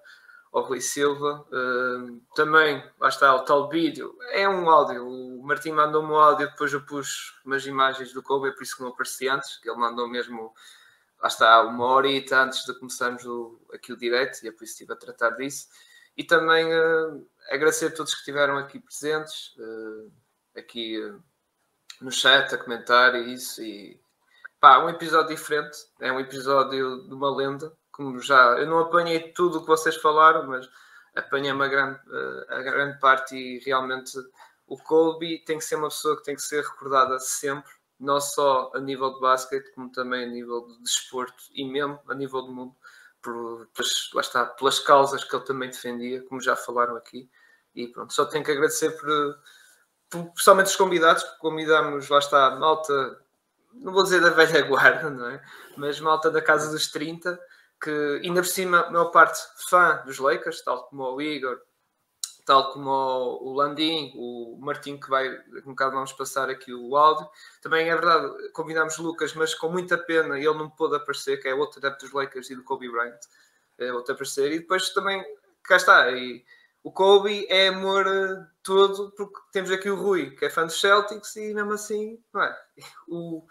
ao 0.53 0.63
Rui 0.65 0.81
Silva. 0.81 1.47
Uh, 1.51 2.21
também, 2.35 2.83
lá 2.99 3.09
está, 3.09 3.33
o 3.33 3.43
tal 3.43 3.67
vídeo. 3.69 4.15
É 4.33 4.47
um 4.47 4.69
áudio. 4.69 5.07
O 5.07 5.43
Martim 5.43 5.71
mandou-me 5.71 6.11
um 6.11 6.19
áudio, 6.19 6.47
depois 6.47 6.71
eu 6.73 6.85
pus 6.85 7.33
umas 7.43 7.65
imagens 7.65 8.13
do 8.13 8.21
Kobe, 8.21 8.49
é 8.49 8.51
por 8.51 8.61
isso 8.61 8.75
que 8.75 8.83
não 8.83 8.89
apareci 8.89 9.27
antes, 9.27 9.57
que 9.57 9.67
ele 9.67 9.79
mandou 9.79 10.07
mesmo, 10.07 10.53
lá 11.19 11.27
está, 11.27 11.63
uma 11.63 11.87
horita 11.87 12.43
antes 12.43 12.65
de 12.65 12.73
começarmos 12.77 13.25
o, 13.25 13.59
aqui 13.73 13.91
o 13.91 13.97
direto, 13.97 14.43
e 14.43 14.47
é 14.47 14.51
por 14.51 14.63
isso 14.63 14.77
que 14.77 14.83
estive 14.83 14.93
a 14.93 14.95
tratar 14.95 15.31
disso. 15.31 15.67
E 16.15 16.23
também 16.23 16.65
uh, 16.73 17.27
agradecer 17.49 17.87
a 17.87 17.91
todos 17.91 18.13
que 18.13 18.19
estiveram 18.19 18.57
aqui 18.57 18.79
presentes, 18.79 19.55
uh, 19.57 20.11
aqui 20.55 20.99
no 22.01 22.11
chat, 22.11 22.53
a 22.53 22.57
comentar 22.57 23.15
e 23.15 23.33
isso. 23.33 23.61
E 23.61 23.99
pá, 24.59 24.79
um 24.83 24.89
episódio 24.89 25.35
diferente, 25.35 25.77
é 25.99 26.11
um 26.11 26.19
episódio 26.19 27.07
de 27.07 27.13
uma 27.13 27.35
lenda 27.35 27.71
como 27.95 28.19
já 28.19 28.57
eu 28.57 28.67
não 28.67 28.79
apanhei 28.79 29.31
tudo 29.31 29.57
o 29.57 29.61
que 29.61 29.67
vocês 29.67 29.95
falaram, 29.95 30.45
mas 30.47 30.69
apanhei 31.15 31.51
uma 31.51 31.67
grande, 31.67 31.97
uh, 32.09 32.45
a 32.49 32.61
grande 32.61 32.99
parte 32.99 33.35
e 33.35 33.59
realmente 33.59 34.17
o 34.67 34.77
Colby 34.77 35.39
tem 35.45 35.57
que 35.57 35.63
ser 35.63 35.77
uma 35.77 35.87
pessoa 35.87 36.17
que 36.17 36.23
tem 36.23 36.35
que 36.35 36.41
ser 36.41 36.61
recordada 36.61 37.17
sempre, 37.19 37.71
não 37.97 38.19
só 38.19 38.69
a 38.75 38.81
nível 38.81 39.13
de 39.13 39.21
basquete, 39.21 39.71
como 39.73 39.89
também 39.89 40.25
a 40.25 40.27
nível 40.27 40.67
de 40.67 40.83
desporto 40.83 41.41
e 41.53 41.63
mesmo 41.63 41.97
a 42.09 42.13
nível 42.13 42.41
do 42.41 42.51
mundo, 42.51 42.75
por, 43.25 43.67
pois, 43.73 44.11
lá 44.13 44.21
está, 44.21 44.45
pelas 44.45 44.79
causas 44.79 45.23
que 45.23 45.35
ele 45.35 45.43
também 45.43 45.69
defendia, 45.69 46.21
como 46.29 46.39
já 46.39 46.55
falaram 46.55 46.95
aqui. 46.95 47.27
E 47.73 47.87
pronto, 47.87 48.13
só 48.13 48.23
tenho 48.25 48.43
que 48.43 48.51
agradecer 48.51 48.91
por, 48.91 49.39
por 50.09 50.31
os 50.35 50.75
convidados, 50.75 51.23
que 51.23 51.39
convidamos, 51.39 52.07
lá 52.07 52.19
está, 52.19 52.51
malta, 52.51 53.19
não 53.73 53.91
vou 53.91 54.03
dizer 54.03 54.21
da 54.21 54.29
velha 54.29 54.61
guarda, 54.69 55.09
não 55.09 55.27
é? 55.27 55.43
Mas 55.75 55.99
malta 55.99 56.29
da 56.29 56.41
casa 56.41 56.71
dos 56.71 56.91
30, 56.91 57.37
que 57.81 58.21
ainda 58.23 58.41
por 58.41 58.47
cima, 58.47 58.81
a 58.81 58.91
maior 58.91 59.05
parte 59.05 59.39
fã 59.67 60.03
dos 60.05 60.19
Lakers, 60.19 60.61
tal 60.63 60.83
como 60.83 61.03
o 61.03 61.21
Igor, 61.21 61.59
tal 62.45 62.71
como 62.71 62.89
o 62.89 63.53
Landim, 63.53 64.13
o 64.15 64.57
Martim, 64.61 64.97
que 64.97 65.09
vai, 65.09 65.27
um 65.65 65.71
bocado 65.71 65.95
vamos 65.95 66.13
passar 66.13 66.49
aqui 66.49 66.73
o 66.73 66.95
áudio. 66.95 67.27
Também 67.61 67.89
é 67.89 67.95
verdade, 67.95 68.51
convidámos 68.51 68.97
Lucas, 68.97 69.33
mas 69.33 69.55
com 69.55 69.69
muita 69.69 69.97
pena 69.97 70.37
ele 70.37 70.53
não 70.53 70.69
pôde 70.69 70.95
aparecer, 70.95 71.41
que 71.41 71.47
é 71.47 71.55
outro 71.55 71.79
adepto 71.79 72.05
dos 72.05 72.13
Lakers 72.13 72.49
e 72.51 72.55
do 72.55 72.63
Kobe 72.63 72.89
Bryant, 72.89 73.19
é 73.79 73.91
outro 73.91 74.13
aparecer. 74.13 74.51
E 74.51 74.59
depois 74.59 74.89
também, 74.91 75.25
cá 75.63 75.75
está, 75.75 76.11
e 76.11 76.45
o 76.85 76.91
Kobe 76.91 77.47
é 77.49 77.69
amor 77.69 78.05
eh, 78.05 78.45
todo, 78.61 79.11
porque 79.17 79.39
temos 79.51 79.71
aqui 79.71 79.89
o 79.89 79.95
Rui, 79.95 80.35
que 80.35 80.45
é 80.45 80.51
fã 80.51 80.67
dos 80.67 80.79
Celtics, 80.79 81.35
e 81.35 81.51
mesmo 81.51 81.73
assim, 81.73 82.23
não 82.31 82.43
é? 82.43 82.55
O, 83.07 83.43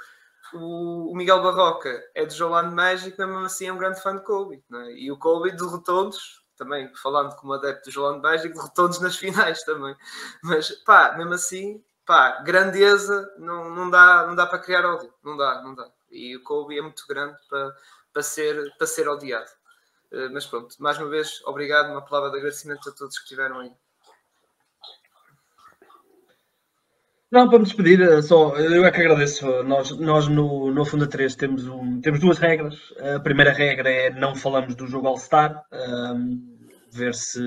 o, 0.53 1.17
Miguel 1.17 1.43
Barroca 1.43 2.01
é 2.15 2.25
do 2.25 2.33
Jolando 2.33 2.71
Magic, 2.71 3.19
mesmo 3.19 3.39
assim 3.39 3.67
é 3.67 3.73
um 3.73 3.77
grande 3.77 4.01
fã 4.01 4.15
de 4.15 4.23
Kobe. 4.23 4.63
É? 4.73 4.93
E 4.93 5.11
o 5.11 5.19
Kobe 5.19 5.51
derrotou-nos, 5.51 6.44
também 6.57 6.93
falando 6.97 7.35
como 7.37 7.53
adepto 7.53 7.91
do 7.91 8.21
Magic, 8.21 8.55
derrotou-nos 8.55 9.01
nas 9.01 9.17
finais 9.17 9.63
também. 9.65 9.97
Mas 10.43 10.71
pá, 10.85 11.15
mesmo 11.17 11.35
assim, 11.35 11.85
pá, 12.07 12.43
grandeza 12.43 13.33
não, 13.39 13.71
não, 13.71 13.91
dá, 13.91 14.27
não 14.27 14.35
dá 14.35 14.47
para 14.47 14.59
criar 14.59 14.85
ódio. 14.85 15.13
Não 15.23 15.37
dá, 15.37 15.63
não 15.63 15.75
dá. 15.75 15.89
E 16.11 16.37
o 16.37 16.43
Kobe 16.43 16.79
é 16.79 16.83
muito 16.83 17.05
grande 17.09 17.37
para, 17.49 17.77
para, 18.13 18.23
ser, 18.23 18.75
para 18.77 18.87
ser 18.87 19.09
odiado. 19.09 19.51
Uh, 20.13 20.31
mas 20.33 20.47
pronto, 20.47 20.77
mais 20.79 20.99
uma 20.99 21.09
vez, 21.09 21.43
obrigado, 21.45 21.91
uma 21.91 22.05
palavra 22.05 22.31
de 22.31 22.37
agradecimento 22.37 22.89
a 22.89 22.93
todos 22.93 23.19
que 23.19 23.25
estiveram 23.25 23.61
aí. 23.61 23.73
Não, 27.35 27.49
para 27.49 27.59
me 27.59 27.65
despedir, 27.65 28.01
eh, 28.01 28.23
só 28.23 28.57
eu 28.57 28.85
é 28.85 28.93
que 28.93 29.01
agradeço. 29.01 29.45
Nós, 29.65 29.91
nós 29.99 30.29
no, 30.29 30.71
no 30.71 30.85
Funda 30.85 31.05
3 31.05 31.35
temos, 31.35 31.67
um, 31.67 32.01
temos 32.01 32.21
duas 32.21 32.39
regras. 32.39 32.77
A 33.17 33.19
primeira 33.19 33.53
regra 33.53 33.91
é 33.91 34.09
não 34.09 34.37
falamos 34.37 34.77
do 34.77 34.87
jogo 34.87 35.09
All-Star, 35.09 35.61
um, 35.73 35.77
ehm, 35.77 36.39
ver 36.93 37.13
se 37.13 37.41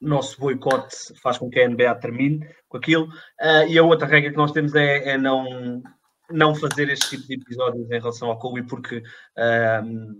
o 0.00 0.08
nosso 0.08 0.38
boicote 0.38 0.94
faz 1.20 1.36
com 1.36 1.50
que 1.50 1.58
a 1.58 1.68
NBA 1.68 1.96
termine 1.96 2.46
com 2.68 2.76
aquilo. 2.76 3.06
Uh, 3.42 3.66
e 3.68 3.76
a 3.76 3.82
outra 3.82 4.06
regra 4.06 4.30
que 4.30 4.36
nós 4.36 4.52
temos 4.52 4.72
é, 4.76 5.14
é, 5.14 5.18
não, 5.18 5.82
não 6.30 6.54
fazer 6.54 6.88
este 6.88 7.16
tipo 7.16 7.26
de 7.26 7.34
episódios 7.34 7.90
em 7.90 7.98
relação 7.98 8.28
ao 8.28 8.38
Kobe, 8.38 8.62
porque 8.62 8.98
um, 9.36 9.42
ehm, 9.42 10.14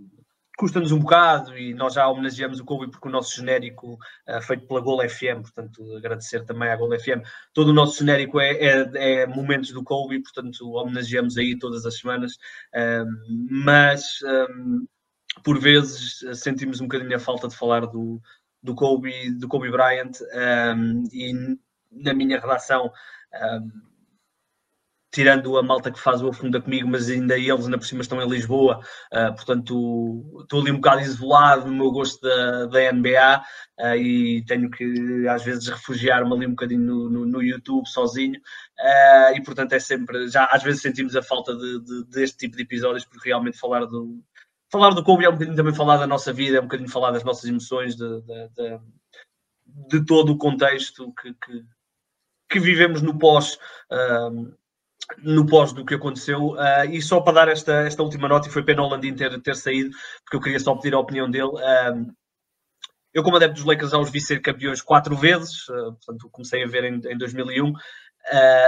custa-nos 0.57 0.91
um 0.91 0.99
bocado 0.99 1.57
e 1.57 1.73
nós 1.73 1.93
já 1.93 2.07
homenageamos 2.07 2.59
o 2.59 2.65
Kobe 2.65 2.89
porque 2.89 3.07
o 3.07 3.11
nosso 3.11 3.35
genérico 3.35 3.97
uh, 4.27 4.41
feito 4.41 4.67
pela 4.67 4.81
Gol 4.81 5.07
FM, 5.07 5.41
portanto 5.41 5.95
agradecer 5.95 6.45
também 6.45 6.69
à 6.69 6.75
Gol 6.75 6.97
FM, 6.97 7.21
todo 7.53 7.69
o 7.69 7.73
nosso 7.73 7.99
genérico 7.99 8.39
é, 8.39 8.51
é, 8.51 9.21
é 9.21 9.27
momentos 9.27 9.71
do 9.71 9.83
Kobe, 9.83 10.21
portanto 10.21 10.71
homenageamos 10.71 11.37
aí 11.37 11.57
todas 11.57 11.85
as 11.85 11.97
semanas, 11.97 12.37
um, 12.73 13.55
mas 13.63 14.19
um, 14.23 14.85
por 15.43 15.59
vezes 15.59 16.21
sentimos 16.41 16.79
um 16.79 16.85
bocadinho 16.85 17.15
a 17.15 17.19
falta 17.19 17.47
de 17.47 17.55
falar 17.55 17.81
do, 17.81 18.21
do 18.63 18.73
Kobe, 18.75 19.31
do 19.37 19.47
Kobe 19.47 19.69
Bryant 19.69 20.13
um, 20.75 21.03
e 21.11 21.57
na 21.91 22.13
minha 22.13 22.39
redação 22.39 22.91
tirando 25.15 25.57
a 25.57 25.63
malta 25.63 25.89
que 25.89 25.99
faz 25.99 26.21
o 26.21 26.27
afunda 26.27 26.61
comigo, 26.61 26.89
mas 26.89 27.09
ainda 27.09 27.37
eles 27.37 27.63
ainda 27.63 27.77
por 27.77 27.85
cima 27.85 28.01
estão 28.01 28.21
em 28.21 28.27
Lisboa, 28.27 28.81
uh, 29.13 29.33
portanto 29.33 30.41
estou 30.41 30.59
ali 30.59 30.71
um 30.71 30.75
bocado 30.75 30.99
isolado 30.99 31.67
no 31.67 31.73
meu 31.73 31.89
gosto 31.89 32.19
da, 32.21 32.65
da 32.65 32.91
NBA 32.91 33.41
uh, 33.79 33.95
e 33.95 34.43
tenho 34.45 34.69
que 34.69 35.25
às 35.29 35.41
vezes 35.41 35.69
refugiar-me 35.69 36.33
ali 36.33 36.45
um 36.45 36.49
bocadinho 36.49 36.81
no, 36.81 37.09
no, 37.09 37.25
no 37.25 37.41
YouTube 37.41 37.87
sozinho 37.87 38.37
uh, 38.37 39.37
e 39.37 39.41
portanto 39.41 39.71
é 39.71 39.79
sempre, 39.79 40.27
já 40.27 40.49
às 40.51 40.61
vezes 40.61 40.81
sentimos 40.81 41.15
a 41.15 41.23
falta 41.23 41.55
de, 41.55 41.79
de, 41.85 42.03
deste 42.09 42.35
tipo 42.39 42.57
de 42.57 42.63
episódios 42.63 43.05
porque 43.05 43.29
realmente 43.29 43.57
falar 43.57 43.85
do 43.85 44.21
falar 44.69 44.89
do 44.89 45.03
Kobe 45.03 45.23
é 45.23 45.29
um 45.29 45.33
bocadinho 45.33 45.55
também 45.55 45.73
falar 45.73 45.95
da 45.95 46.07
nossa 46.07 46.33
vida, 46.33 46.57
é 46.57 46.59
um 46.59 46.63
bocadinho 46.63 46.89
falar 46.89 47.11
das 47.11 47.23
nossas 47.23 47.45
emoções, 47.45 47.95
de, 47.95 48.21
de, 48.21 48.79
de, 49.87 50.05
todo 50.05 50.33
o 50.33 50.37
contexto 50.37 51.13
que, 51.13 51.33
que, 51.35 51.63
que 52.49 52.59
vivemos 52.59 53.01
no 53.01 53.17
pós 53.17 53.57
no 55.19 55.45
pós 55.45 55.73
do 55.73 55.85
que 55.85 55.95
aconteceu. 55.95 56.51
Uh, 56.53 56.85
e 56.91 57.01
só 57.01 57.21
para 57.21 57.33
dar 57.33 57.47
esta, 57.47 57.81
esta 57.81 58.03
última 58.03 58.27
nota, 58.27 58.47
e 58.47 58.51
foi 58.51 58.63
pena 58.63 58.81
o 58.81 58.87
Landim 58.87 59.13
ter, 59.13 59.39
ter 59.41 59.55
saído, 59.55 59.91
porque 60.23 60.37
eu 60.37 60.41
queria 60.41 60.59
só 60.59 60.75
pedir 60.75 60.93
a 60.93 60.99
opinião 60.99 61.29
dele. 61.29 61.49
Uh, 61.49 62.13
eu, 63.13 63.23
como 63.23 63.37
adepto 63.37 63.55
dos 63.55 63.65
Lakers, 63.65 63.91
já 63.91 63.97
os 63.97 64.09
vi 64.09 64.19
ser 64.19 64.41
campeões 64.41 64.81
quatro 64.81 65.15
vezes, 65.15 65.67
uh, 65.69 65.93
portanto, 65.93 66.29
comecei 66.31 66.63
a 66.63 66.67
ver 66.67 66.83
em, 66.83 66.95
em 67.05 67.17
2001. 67.17 67.73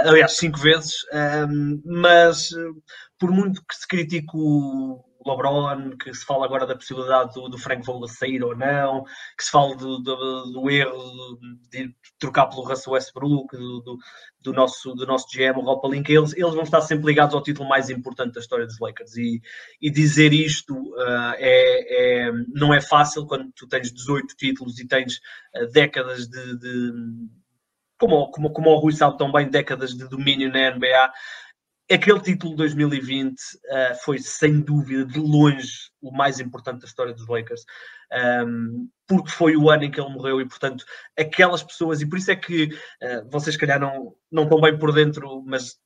aliás, 0.04 0.32
cinco 0.36 0.58
vezes, 0.58 0.94
mas 1.84 2.50
por 3.18 3.30
muito 3.30 3.60
que 3.66 3.74
se 3.74 3.86
critique 3.86 4.30
o, 4.32 5.04
LeBron, 5.28 5.96
que 5.96 6.12
se 6.14 6.24
fala 6.24 6.44
agora 6.44 6.66
da 6.66 6.74
possibilidade 6.74 7.34
do, 7.34 7.48
do 7.48 7.58
Frank 7.58 7.84
Vogel 7.84 8.08
sair 8.08 8.42
ou 8.42 8.56
não, 8.56 9.04
que 9.36 9.44
se 9.44 9.50
fala 9.50 9.76
do, 9.76 9.98
do, 9.98 10.52
do 10.52 10.70
erro 10.70 11.38
de 11.70 11.94
trocar 12.18 12.46
pelo 12.46 12.62
Russell 12.62 12.92
Westbrook, 12.94 13.56
do, 13.56 13.98
do, 14.40 14.52
nosso, 14.52 14.94
do 14.94 15.06
nosso 15.06 15.26
GM, 15.32 15.58
o 15.58 15.62
Rob 15.62 15.82
Palinka, 15.82 16.12
eles, 16.12 16.32
eles 16.34 16.54
vão 16.54 16.62
estar 16.62 16.80
sempre 16.80 17.06
ligados 17.06 17.34
ao 17.34 17.42
título 17.42 17.68
mais 17.68 17.90
importante 17.90 18.34
da 18.34 18.40
história 18.40 18.66
dos 18.66 18.78
Lakers. 18.78 19.16
E, 19.16 19.40
e 19.80 19.90
dizer 19.90 20.32
isto 20.32 20.74
uh, 20.74 21.34
é, 21.36 22.26
é, 22.26 22.32
não 22.54 22.72
é 22.72 22.80
fácil 22.80 23.26
quando 23.26 23.50
tu 23.52 23.66
tens 23.66 23.92
18 23.92 24.34
títulos 24.36 24.78
e 24.78 24.86
tens 24.86 25.16
uh, 25.54 25.70
décadas 25.72 26.26
de, 26.28 26.58
de 26.58 26.92
como, 27.98 28.30
como, 28.30 28.52
como 28.52 28.70
o 28.70 28.78
Rui 28.78 28.92
sabe 28.92 29.18
tão 29.18 29.30
bem, 29.30 29.50
décadas 29.50 29.90
de 29.90 30.08
domínio 30.08 30.50
na 30.50 30.70
NBA, 30.70 31.12
aquele 31.90 32.20
título 32.20 32.52
de 32.52 32.58
2020 32.58 33.34
uh, 33.34 33.94
foi 34.04 34.18
sem 34.18 34.60
dúvida 34.60 35.04
de 35.04 35.18
longe 35.18 35.90
o 36.00 36.10
mais 36.10 36.38
importante 36.38 36.80
da 36.80 36.86
história 36.86 37.14
dos 37.14 37.26
Lakers, 37.26 37.64
um, 38.12 38.16
ehm, 38.16 38.88
porque 39.06 39.30
foi 39.30 39.56
o 39.56 39.68
ano 39.70 39.84
em 39.84 39.90
que 39.90 40.00
ele 40.00 40.10
morreu 40.10 40.40
e, 40.40 40.46
portanto, 40.46 40.84
aquelas 41.18 41.62
pessoas, 41.62 42.00
e 42.00 42.08
por 42.08 42.18
isso 42.18 42.30
é 42.30 42.36
que 42.36 42.64
uh, 42.66 43.28
vocês, 43.30 43.54
se 43.54 43.60
calhar, 43.60 43.80
não, 43.80 44.14
não 44.30 44.44
estão 44.44 44.60
bem 44.60 44.78
por 44.78 44.92
dentro, 44.92 45.42
mas 45.44 45.76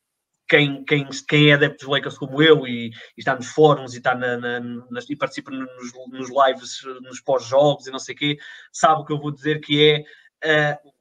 quem, 0.47 0.83
quem, 0.85 1.07
quem 1.27 1.49
é 1.49 1.53
adepto 1.53 1.85
dos 1.85 1.95
Lakers 1.95 2.17
como 2.17 2.41
eu 2.41 2.67
e, 2.67 2.89
e 2.89 2.93
está 3.17 3.35
nos 3.35 3.47
fóruns 3.47 3.93
e, 3.93 3.97
está 3.97 4.13
na, 4.13 4.37
na, 4.37 4.59
nas, 4.91 5.09
e 5.09 5.15
participa 5.15 5.51
nos, 5.51 5.93
nos 6.11 6.29
lives, 6.29 6.79
nos 7.01 7.21
pós-jogos 7.21 7.87
e 7.87 7.91
não 7.91 7.99
sei 7.99 8.13
o 8.13 8.17
quê, 8.17 8.37
sabe 8.71 9.01
o 9.01 9.05
que 9.05 9.13
eu 9.13 9.19
vou 9.19 9.31
dizer 9.31 9.59
que 9.61 9.81
é. 9.81 10.03
Uh, 10.45 10.92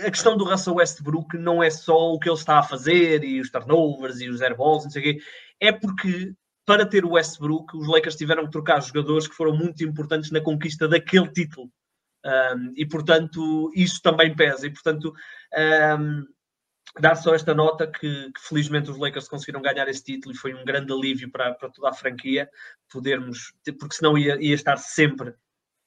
a 0.00 0.10
questão 0.10 0.36
do 0.36 0.44
Russell 0.44 0.74
Westbrook 0.74 1.36
não 1.36 1.62
é 1.62 1.70
só 1.70 2.12
o 2.12 2.18
que 2.18 2.28
ele 2.28 2.36
está 2.36 2.58
a 2.58 2.62
fazer 2.62 3.24
e 3.24 3.40
os 3.40 3.50
turnovers 3.50 4.20
e 4.20 4.28
os 4.28 4.40
airballs, 4.40 4.84
não 4.84 4.90
sei 4.90 5.00
o 5.00 5.04
quê, 5.04 5.22
é 5.60 5.72
porque 5.72 6.34
para 6.64 6.86
ter 6.86 7.04
o 7.04 7.12
Westbrook, 7.12 7.76
os 7.76 7.88
Lakers 7.88 8.16
tiveram 8.16 8.44
que 8.44 8.52
trocar 8.52 8.80
jogadores 8.80 9.26
que 9.26 9.34
foram 9.34 9.56
muito 9.56 9.82
importantes 9.84 10.30
na 10.30 10.40
conquista 10.40 10.86
daquele 10.86 11.28
título. 11.28 11.70
Um, 12.24 12.72
e 12.76 12.86
portanto, 12.86 13.70
isso 13.74 14.00
também 14.00 14.34
pesa. 14.34 14.66
E 14.66 14.70
portanto, 14.70 15.12
um, 15.98 16.24
dar 17.00 17.16
só 17.16 17.34
esta 17.34 17.52
nota 17.52 17.86
que, 17.86 18.30
que, 18.32 18.40
felizmente 18.40 18.90
os 18.90 18.98
Lakers 18.98 19.28
conseguiram 19.28 19.60
ganhar 19.60 19.88
esse 19.88 20.04
título 20.04 20.34
e 20.34 20.38
foi 20.38 20.54
um 20.54 20.64
grande 20.64 20.92
alívio 20.92 21.30
para, 21.30 21.52
para 21.54 21.70
toda 21.70 21.88
a 21.88 21.94
franquia 21.94 22.48
podermos, 22.90 23.52
porque 23.78 23.96
senão 23.96 24.16
ia, 24.16 24.40
ia 24.40 24.54
estar 24.54 24.76
sempre 24.76 25.34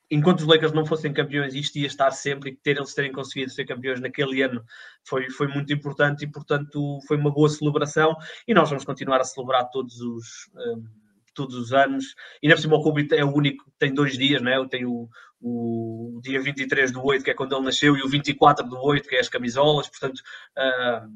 enquanto 0.10 0.40
os 0.40 0.46
Lakers 0.46 0.72
não 0.72 0.86
fossem 0.86 1.14
campeões, 1.14 1.54
isto 1.54 1.78
ia 1.78 1.88
estar 1.88 2.12
sempre 2.12 2.52
e 2.52 2.56
ter 2.56 2.78
eles 2.78 2.94
terem 2.94 3.12
conseguido 3.12 3.52
ser 3.52 3.66
campeões 3.66 4.00
naquele 4.00 4.42
ano 4.42 4.64
foi, 5.04 5.30
foi 5.30 5.48
muito 5.48 5.74
importante 5.74 6.26
e, 6.26 6.32
portanto, 6.32 7.00
foi 7.08 7.18
uma 7.18 7.32
boa 7.32 7.50
celebração 7.50 8.16
e 8.48 8.54
nós 8.54 8.70
vamos 8.70 8.86
continuar 8.86 9.20
a 9.22 9.24
celebrar 9.24 9.70
todos 9.70 10.00
os. 10.02 10.50
Um, 10.56 11.06
todos 11.36 11.58
os 11.58 11.74
anos, 11.74 12.16
e 12.42 12.48
na 12.48 12.56
cima 12.56 12.78
o 12.78 12.82
Kobe 12.82 13.10
é 13.12 13.26
o 13.26 13.36
único 13.36 13.66
que 13.66 13.78
tem 13.78 13.94
dois 13.94 14.18
dias, 14.18 14.42
né? 14.42 14.54
tenho 14.70 15.10
o, 15.42 16.18
o 16.18 16.22
dia 16.22 16.42
23 16.42 16.94
do 16.94 17.04
8, 17.04 17.26
que 17.26 17.30
é 17.30 17.34
quando 17.34 17.54
ele 17.54 17.66
nasceu, 17.66 17.96
e 17.98 18.02
o 18.02 18.08
24 18.08 18.66
do 18.66 18.78
8, 18.78 19.08
que 19.08 19.18
é 19.18 19.20
as 19.20 19.28
camisolas, 19.28 19.90
portanto, 19.90 20.20
uh, 20.58 21.12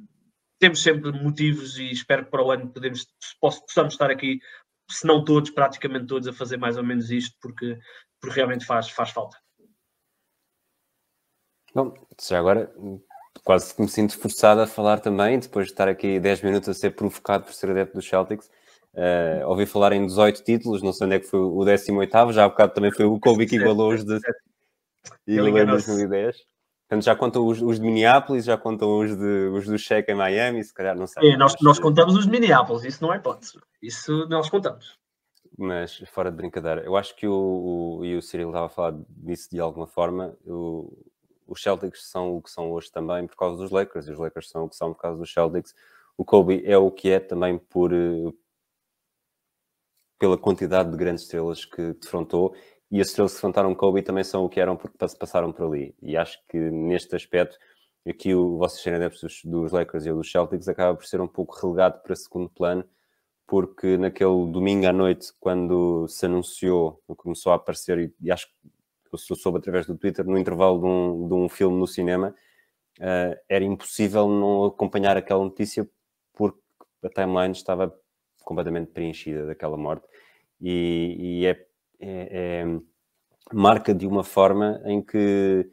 temos 0.60 0.84
sempre 0.84 1.12
motivos 1.12 1.80
e 1.80 1.90
espero 1.90 2.26
que 2.26 2.32
para 2.32 2.44
o 2.44 2.52
ano 2.52 2.70
podemos, 2.70 3.08
possamos 3.40 3.94
estar 3.94 4.12
aqui, 4.12 4.40
se 4.92 5.08
não 5.08 5.24
todos, 5.24 5.52
praticamente 5.52 6.08
todos, 6.08 6.28
a 6.28 6.34
fazer 6.34 6.58
mais 6.58 6.76
ou 6.76 6.84
menos 6.84 7.10
isto, 7.10 7.38
porque 7.42 7.78
porque 8.20 8.36
realmente 8.36 8.66
faz, 8.66 8.90
faz 8.90 9.12
falta. 9.12 9.38
Bom, 11.74 11.94
já 12.22 12.40
agora 12.40 12.72
quase 13.44 13.74
que 13.74 13.82
me 13.82 13.88
sinto 13.88 14.18
forçado 14.18 14.62
a 14.62 14.68
falar 14.68 15.00
também, 15.00 15.40
depois 15.40 15.68
de 15.68 15.72
estar 15.72 15.88
aqui 15.88 16.20
10 16.20 16.42
minutos 16.42 16.70
a 16.70 16.74
ser 16.74 16.92
provocado 16.92 17.46
por 17.46 17.54
ser 17.54 17.70
adepto 17.72 17.96
dos 17.96 18.08
Celtics. 18.08 18.50
Uh, 18.94 19.48
ouvi 19.48 19.66
falar 19.66 19.94
em 19.94 20.06
18 20.06 20.44
títulos, 20.44 20.82
não 20.82 20.92
sei 20.92 21.06
onde 21.06 21.16
é 21.16 21.20
que 21.20 21.28
foi 21.28 21.40
o 21.40 21.64
18, 21.64 22.32
já 22.32 22.46
há 22.46 22.50
bocado 22.50 22.74
também 22.74 22.92
foi 22.92 23.06
o 23.06 23.20
Kobe 23.20 23.46
que 23.46 23.56
igualou 23.56 23.94
os 23.94 24.04
de, 24.04 24.20
igualou 25.28 25.66
2010. 25.66 26.36
Portanto, 26.88 27.06
já 27.06 27.16
contam 27.16 27.46
os, 27.46 27.62
os, 27.62 27.80
de 27.80 27.86
Minneapolis, 27.86 28.46
já 28.46 28.58
contam 28.58 28.98
os, 28.98 29.16
de, 29.16 29.48
os 29.54 29.66
do 29.68 29.78
Shaq 29.78 30.12
em 30.12 30.16
Miami, 30.16 30.64
se 30.64 30.74
calhar 30.74 30.98
não 30.98 31.06
sei. 31.06 31.34
É, 31.34 31.38
nós, 31.38 31.56
nós 31.62 31.78
contamos 31.78 32.16
os 32.16 32.26
de 32.26 32.32
Minneapolis, 32.32 32.84
isso 32.84 33.04
não 33.04 33.14
é 33.14 33.18
hipótese. 33.18 33.60
Isso 33.80 34.28
nós 34.28 34.50
contamos 34.50 34.98
mas 35.58 35.98
fora 36.08 36.32
de 36.32 36.38
brincadeira, 36.38 36.82
eu 36.84 36.96
acho 36.96 37.16
que 37.16 37.28
o, 37.28 38.00
o, 38.00 38.06
e 38.06 38.16
o 38.16 38.22
Cyril 38.22 38.50
estava 38.50 38.68
a 38.68 38.70
falar 38.70 38.98
disso 39.10 39.50
de 39.52 39.60
alguma 39.60 39.88
forma, 39.88 40.38
o, 40.46 40.92
os 41.48 41.62
Celtics 41.62 42.10
são 42.10 42.38
o 42.38 42.42
que 42.42 42.52
são 42.52 42.72
hoje 42.72 42.92
também 42.92 43.28
por 43.28 43.36
causa 43.36 43.58
dos 43.58 43.72
Lakers, 43.72 44.08
e 44.08 44.12
os 44.12 44.20
Lakers 44.20 44.50
são 44.50 44.66
o 44.66 44.70
que 44.70 44.76
são 44.76 44.94
por 44.94 45.02
causa 45.02 45.18
dos 45.18 45.32
Celtics. 45.32 45.74
O 46.18 46.24
Kobe 46.24 46.64
é 46.66 46.78
o 46.78 46.92
que 46.92 47.10
é 47.10 47.20
também 47.20 47.58
por 47.58 47.94
eh, 47.94 48.32
pela 50.20 50.38
quantidade 50.38 50.92
de 50.92 50.98
grandes 50.98 51.24
estrelas 51.24 51.66
que 51.66 51.94
defrontou, 51.94 52.54
e 52.92 53.00
as 53.00 53.08
estrelas 53.08 53.32
que 53.32 53.38
defrontaram 53.38 53.74
Kobe 53.76 54.02
também 54.02 54.24
são 54.24 54.44
o 54.46 54.50
que 54.50 54.60
eram 54.60 54.76
porque 54.76 54.98
passaram 54.98 55.52
por 55.52 55.66
ali. 55.66 55.96
E 56.02 56.18
acho 56.18 56.40
que 56.48 56.58
neste 56.58 57.16
aspecto, 57.16 57.58
aqui 58.08 58.34
o 58.36 58.58
vocês 58.58 58.82
serem 58.82 59.00
dos, 59.08 59.42
dos 59.44 59.72
Lakers 59.72 60.06
e 60.06 60.12
dos 60.12 60.30
Celtics 60.32 60.68
acaba 60.68 60.96
por 60.96 61.06
ser 61.06 61.22
um 61.22 61.28
pouco 61.28 61.56
relegado 61.62 62.02
para 62.02 62.16
segundo 62.16 62.50
plano, 62.50 62.84
porque 63.50 63.98
naquele 63.98 64.46
domingo 64.52 64.86
à 64.86 64.94
noite, 64.94 65.34
quando 65.40 66.08
se 66.08 66.28
anunciou, 66.28 67.02
começou 67.18 67.52
a 67.52 67.56
aparecer, 67.56 68.14
e, 68.22 68.32
acho 68.32 68.46
que 68.46 68.54
eu 69.12 69.36
soube 69.36 69.58
através 69.58 69.88
do 69.88 69.98
Twitter, 69.98 70.24
no 70.24 70.38
intervalo 70.38 70.80
de 70.80 70.86
um, 70.86 71.28
de 71.28 71.34
um 71.34 71.50
filme 71.50 71.76
no 71.80 71.88
cinema, 71.88 72.36
uh, 73.00 73.36
era 73.50 73.66
impossível 73.66 74.28
não 74.28 74.66
acompanhar 74.66 75.18
aquela 75.18 75.44
notícia 75.44 75.90
porque 76.32 76.60
a 77.04 77.10
timeline 77.10 77.54
estava 77.54 77.92
completamente 78.44 78.92
preenchida 78.92 79.48
daquela 79.48 79.76
morte. 79.76 80.06
E, 80.62 81.16
e 81.20 81.46
é, 81.48 81.66
é, 82.00 82.64
é, 82.64 82.66
marca 83.52 83.96
de 83.96 84.06
uma 84.06 84.24
forma 84.24 84.80
em 84.86 85.02
que 85.02 85.68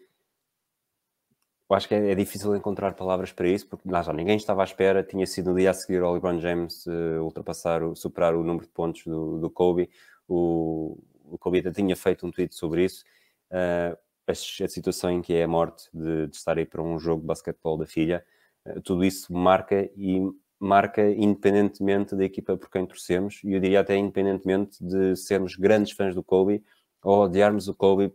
eu 1.69 1.77
acho 1.77 1.89
que 1.89 1.95
é, 1.95 2.13
é, 2.13 2.15
difícil 2.15 2.55
encontrar 2.55 2.95
palavras 2.95 3.33
para 3.33 3.49
isso, 3.49 3.67
porque 3.67 3.89
lá 3.91 4.03
já 4.03 4.13
ninguém 4.13 4.37
estava 4.37 4.63
à 4.63 4.65
espera. 4.65 5.03
Tinha 5.03 5.27
sido 5.27 5.51
no 5.51 5.57
dia 5.59 5.71
a 5.71 5.75
seguir 5.75 6.03
o 6.03 6.13
LeBron 6.13 6.41
James 6.41 6.87
uh, 6.87 7.23
ultrapassar, 7.23 7.83
o, 7.83 7.97
superar 7.97 8.35
o 8.37 8.45
número 8.45 8.67
de 8.67 8.73
pontos 8.73 9.05
do, 9.05 9.39
do 9.41 9.51
Kobe. 9.51 9.91
O, 10.29 10.97
o 11.25 11.37
Kobe 11.39 11.59
até 11.59 11.73
tinha 11.73 11.97
feito 11.97 12.25
um 12.27 12.31
tweet 12.31 12.55
sobre 12.55 12.85
isso. 12.85 13.05
Uh, 13.51 13.97
a, 14.29 14.33
a, 14.33 14.69
situação 14.69 15.11
em 15.11 15.21
que 15.21 15.35
é 15.35 15.43
a 15.43 15.49
morte 15.49 15.89
de, 15.93 16.29
de, 16.29 16.37
estar 16.37 16.57
aí 16.57 16.65
para 16.65 16.83
um 16.83 16.99
jogo 16.99 17.23
de 17.23 17.27
basquetebol 17.27 17.77
da 17.77 17.87
filha, 17.87 18.25
uh, 18.65 18.81
tudo 18.83 19.05
isso 19.05 19.33
marca 19.33 19.91
e 19.97 20.21
marca 20.59 21.11
independentemente 21.11 22.15
da 22.15 22.25
equipa 22.25 22.57
por 22.57 22.71
quem 22.71 22.87
torcemos, 22.87 23.41
e 23.45 23.53
eu 23.53 23.61
diria 23.61 23.81
até 23.81 23.97
independentemente 23.97 24.83
de 24.83 25.17
sermos 25.17 25.57
grandes 25.57 25.93
fãs 25.93 26.15
do 26.15 26.23
Kobe 26.23 26.65
ou 27.03 27.25
odiarmos 27.25 27.69
o 27.69 27.75
Kobe 27.75 28.13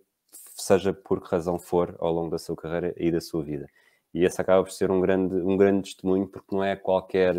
seja 0.62 0.94
por 0.94 1.22
que 1.22 1.30
razão 1.30 1.60
for, 1.60 1.96
ao 2.00 2.12
longo 2.12 2.30
da 2.30 2.38
sua 2.38 2.56
carreira 2.56 2.94
e 2.98 3.12
da 3.12 3.22
sua 3.22 3.44
vida. 3.44 3.68
E 4.14 4.26
esse 4.26 4.42
acaba 4.42 4.64
por 4.64 4.72
ser 4.72 4.92
um 4.92 5.00
grande, 5.00 5.36
um 5.36 5.58
grande 5.58 5.84
testemunho, 5.84 6.28
porque 6.28 6.54
não 6.56 6.64
é 6.64 6.76
qualquer 6.76 7.36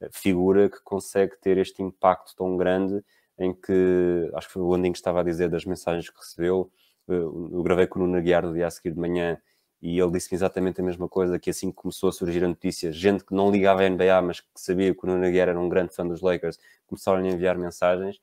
eh, 0.00 0.08
figura 0.12 0.68
que 0.68 0.80
consegue 0.82 1.36
ter 1.40 1.58
este 1.58 1.82
impacto 1.82 2.34
tão 2.36 2.56
grande 2.56 3.02
em 3.38 3.54
que, 3.54 4.30
acho 4.34 4.48
que 4.48 4.52
foi 4.52 4.62
o 4.62 4.68
Landinho 4.68 4.92
que 4.92 4.98
estava 4.98 5.20
a 5.20 5.22
dizer 5.22 5.48
das 5.48 5.64
mensagens 5.64 6.10
que 6.10 6.18
recebeu, 6.18 6.70
eh, 7.08 7.14
eu 7.14 7.62
gravei 7.62 7.86
com 7.86 7.98
o 8.00 8.06
Nuno 8.06 8.20
Guiar 8.22 8.44
no 8.46 8.52
dia 8.54 8.66
a 8.66 8.70
seguir 8.70 8.92
de 8.92 9.00
manhã 9.00 9.38
e 9.80 9.98
ele 9.98 10.12
disse 10.12 10.34
exatamente 10.34 10.80
a 10.80 10.84
mesma 10.84 11.08
coisa, 11.08 11.38
que 11.38 11.50
assim 11.50 11.70
que 11.70 11.76
começou 11.76 12.08
a 12.08 12.12
surgir 12.12 12.44
a 12.44 12.48
notícia, 12.48 12.92
gente 12.92 13.24
que 13.24 13.34
não 13.34 13.50
ligava 13.50 13.82
à 13.82 13.88
NBA, 13.88 14.22
mas 14.22 14.40
que 14.40 14.46
sabia 14.54 14.94
que 14.94 15.04
o 15.04 15.06
Nuno 15.08 15.28
Guiar 15.30 15.48
era 15.48 15.58
um 15.58 15.68
grande 15.68 15.94
fã 15.94 16.06
dos 16.06 16.20
Lakers, 16.22 16.58
começaram 16.86 17.18
a 17.18 17.26
enviar 17.26 17.58
mensagens 17.58 18.20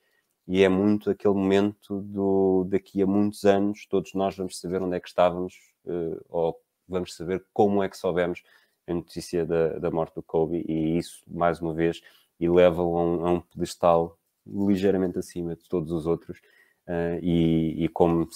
e 0.50 0.64
é 0.64 0.68
muito 0.68 1.12
aquele 1.12 1.36
momento 1.36 2.02
do 2.02 2.66
daqui 2.68 3.04
a 3.04 3.06
muitos 3.06 3.46
anos, 3.46 3.86
todos 3.86 4.16
nós 4.16 4.36
vamos 4.36 4.60
saber 4.60 4.82
onde 4.82 4.96
é 4.96 5.00
que 5.00 5.08
estávamos, 5.08 5.54
uh, 5.86 6.20
ou 6.28 6.60
vamos 6.88 7.16
saber 7.16 7.46
como 7.54 7.84
é 7.84 7.88
que 7.88 7.96
soubemos 7.96 8.42
a 8.88 8.94
notícia 8.96 9.46
da, 9.46 9.78
da 9.78 9.92
morte 9.92 10.16
do 10.16 10.24
Kobe 10.24 10.66
e 10.68 10.98
isso, 10.98 11.22
mais 11.28 11.62
uma 11.62 11.72
vez, 11.72 12.02
eleva-o 12.40 12.98
a, 12.98 13.04
um, 13.04 13.26
a 13.28 13.32
um 13.34 13.42
pedestal 13.42 14.18
ligeiramente 14.44 15.20
acima 15.20 15.56
de 15.56 15.70
todos 15.70 15.92
os 15.92 16.08
outros. 16.08 16.40
Uh, 16.88 17.22
e, 17.22 17.86
e, 17.86 17.88
como 17.90 18.28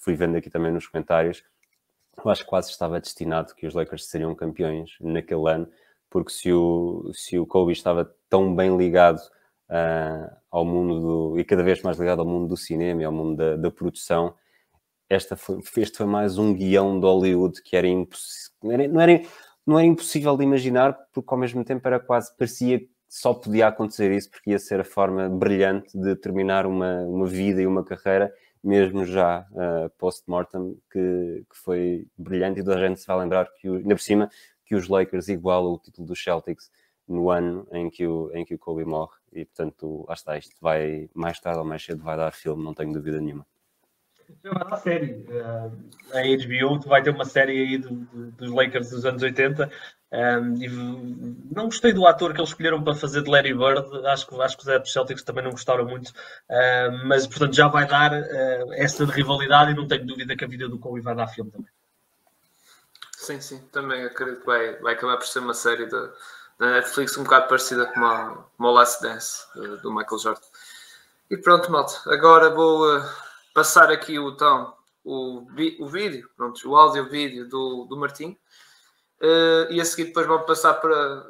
fui 0.00 0.16
vendo 0.16 0.36
aqui 0.36 0.50
também 0.50 0.72
nos 0.72 0.88
comentários, 0.88 1.44
eu 2.24 2.28
acho 2.28 2.42
que 2.42 2.50
quase 2.50 2.70
estava 2.70 2.98
destinado 2.98 3.54
que 3.54 3.68
os 3.68 3.74
Lakers 3.74 4.06
seriam 4.06 4.34
campeões 4.34 4.96
naquele 5.00 5.48
ano, 5.48 5.68
porque 6.10 6.32
se 6.32 6.52
o, 6.52 7.08
se 7.14 7.38
o 7.38 7.46
Kobe 7.46 7.70
estava 7.70 8.12
tão 8.28 8.52
bem 8.52 8.76
ligado 8.76 9.20
uh, 9.70 10.41
ao 10.52 10.66
mundo 10.66 11.00
do, 11.00 11.38
e 11.38 11.44
cada 11.44 11.62
vez 11.62 11.80
mais 11.80 11.98
ligado 11.98 12.20
ao 12.20 12.26
mundo 12.26 12.46
do 12.48 12.56
cinema 12.58 13.00
e 13.00 13.04
ao 13.06 13.10
mundo 13.10 13.36
da, 13.36 13.56
da 13.56 13.70
produção, 13.70 14.34
esta 15.08 15.34
foi, 15.34 15.60
este 15.78 15.96
foi 15.96 16.06
mais 16.06 16.36
um 16.36 16.52
guião 16.52 17.00
de 17.00 17.06
Hollywood 17.06 17.62
que 17.62 17.74
era 17.74 17.86
impossível, 17.88 18.52
não 18.62 19.00
era, 19.00 19.22
não 19.66 19.78
era, 19.78 19.86
impossível 19.86 20.36
de 20.36 20.44
imaginar, 20.44 20.96
porque 21.10 21.32
ao 21.32 21.40
mesmo 21.40 21.64
tempo 21.64 21.88
era 21.88 21.98
quase, 21.98 22.36
parecia 22.36 22.80
que 22.80 22.90
só 23.08 23.32
podia 23.32 23.66
acontecer 23.68 24.12
isso, 24.12 24.30
porque 24.30 24.50
ia 24.50 24.58
ser 24.58 24.80
a 24.80 24.84
forma 24.84 25.28
brilhante 25.28 25.98
de 25.98 26.14
terminar 26.16 26.66
uma, 26.66 27.00
uma 27.02 27.26
vida 27.26 27.62
e 27.62 27.66
uma 27.66 27.82
carreira, 27.82 28.32
mesmo 28.62 29.04
já 29.06 29.46
uh, 29.52 29.90
post-mortem, 29.98 30.78
que, 30.90 31.44
que 31.50 31.56
foi 31.56 32.06
brilhante 32.16 32.60
e 32.60 32.64
toda 32.64 32.76
a 32.76 32.88
gente 32.88 33.00
se 33.00 33.06
vai 33.06 33.18
lembrar 33.18 33.48
que, 33.58 33.68
ainda 33.68 33.94
por 33.94 34.02
cima, 34.02 34.30
que 34.66 34.74
os 34.74 34.88
Lakers 34.88 35.28
igualam 35.28 35.72
o 35.72 35.78
título 35.78 36.06
dos 36.06 36.22
Celtics 36.22 36.70
no 37.08 37.30
ano 37.30 37.66
em 37.72 37.90
que 37.90 38.06
o, 38.06 38.30
em 38.34 38.44
que 38.44 38.54
o 38.54 38.58
Kobe 38.58 38.84
morre. 38.84 39.21
E, 39.32 39.44
portanto, 39.44 40.04
lá 40.06 40.14
está, 40.14 40.36
isto 40.36 40.54
vai, 40.60 41.08
mais 41.14 41.40
tarde 41.40 41.58
ou 41.58 41.64
mais 41.64 41.84
cedo, 41.84 42.02
vai 42.02 42.16
dar 42.16 42.30
filme, 42.32 42.62
não 42.62 42.74
tenho 42.74 42.92
dúvida 42.92 43.20
nenhuma. 43.20 43.46
Já 44.42 44.50
vai 44.50 44.70
dar 44.70 44.76
série. 44.76 45.26
Uh, 45.28 45.72
a 46.12 46.22
HBO 46.22 46.80
vai 46.88 47.02
ter 47.02 47.10
uma 47.10 47.24
série 47.24 47.52
aí 47.52 47.78
do, 47.78 47.90
do, 47.90 48.30
dos 48.32 48.50
Lakers 48.50 48.90
dos 48.90 49.04
anos 49.04 49.22
80. 49.22 49.70
Um, 50.12 51.48
não 51.50 51.64
gostei 51.64 51.92
do 51.92 52.06
ator 52.06 52.32
que 52.32 52.40
eles 52.40 52.50
escolheram 52.50 52.82
para 52.82 52.94
fazer 52.94 53.22
de 53.22 53.30
Larry 53.30 53.54
Bird. 53.54 54.06
Acho 54.06 54.26
que, 54.26 54.40
acho 54.40 54.56
que 54.56 54.62
os 54.62 54.68
Ed 54.68 54.90
Celtics 54.90 55.22
também 55.22 55.44
não 55.44 55.50
gostaram 55.50 55.84
muito. 55.84 56.10
Uh, 56.10 57.06
mas, 57.06 57.26
portanto, 57.26 57.54
já 57.54 57.68
vai 57.68 57.86
dar 57.86 58.12
uh, 58.12 58.72
essa 58.74 59.04
rivalidade 59.04 59.72
e 59.72 59.74
não 59.74 59.88
tenho 59.88 60.06
dúvida 60.06 60.36
que 60.36 60.44
a 60.44 60.48
vida 60.48 60.68
do 60.68 60.78
Kobe 60.78 61.00
vai 61.00 61.14
dar 61.14 61.28
filme 61.28 61.50
também. 61.50 61.70
Sim, 63.16 63.40
sim. 63.40 63.60
Também 63.70 64.04
acredito 64.04 64.40
que 64.40 64.46
vai, 64.46 64.76
vai 64.76 64.94
acabar 64.94 65.16
por 65.16 65.26
ser 65.26 65.38
uma 65.38 65.54
série 65.54 65.86
da, 65.86 66.12
Netflix 66.70 67.16
um 67.16 67.24
bocado 67.24 67.48
parecida 67.48 67.86
com 67.86 68.04
a, 68.04 68.44
com 68.56 68.66
a 68.66 68.70
Last 68.70 69.02
Dance 69.02 69.46
do 69.82 69.92
Michael 69.92 70.18
Jordan. 70.18 70.46
E 71.30 71.36
pronto, 71.36 71.70
malta. 71.72 71.94
Agora 72.06 72.50
vou 72.50 72.86
uh, 72.86 73.02
passar 73.54 73.90
aqui 73.90 74.18
o, 74.18 74.30
então, 74.30 74.76
o, 75.02 75.46
o 75.80 75.86
vídeo, 75.88 76.28
pronto, 76.36 76.68
o 76.68 76.76
áudio-vídeo 76.76 77.48
do, 77.48 77.86
do 77.86 77.96
Martim. 77.96 78.38
Uh, 79.20 79.70
e 79.70 79.80
a 79.80 79.84
seguir 79.84 80.06
depois 80.06 80.26
vou 80.26 80.40
passar 80.40 80.74
para 80.74 81.24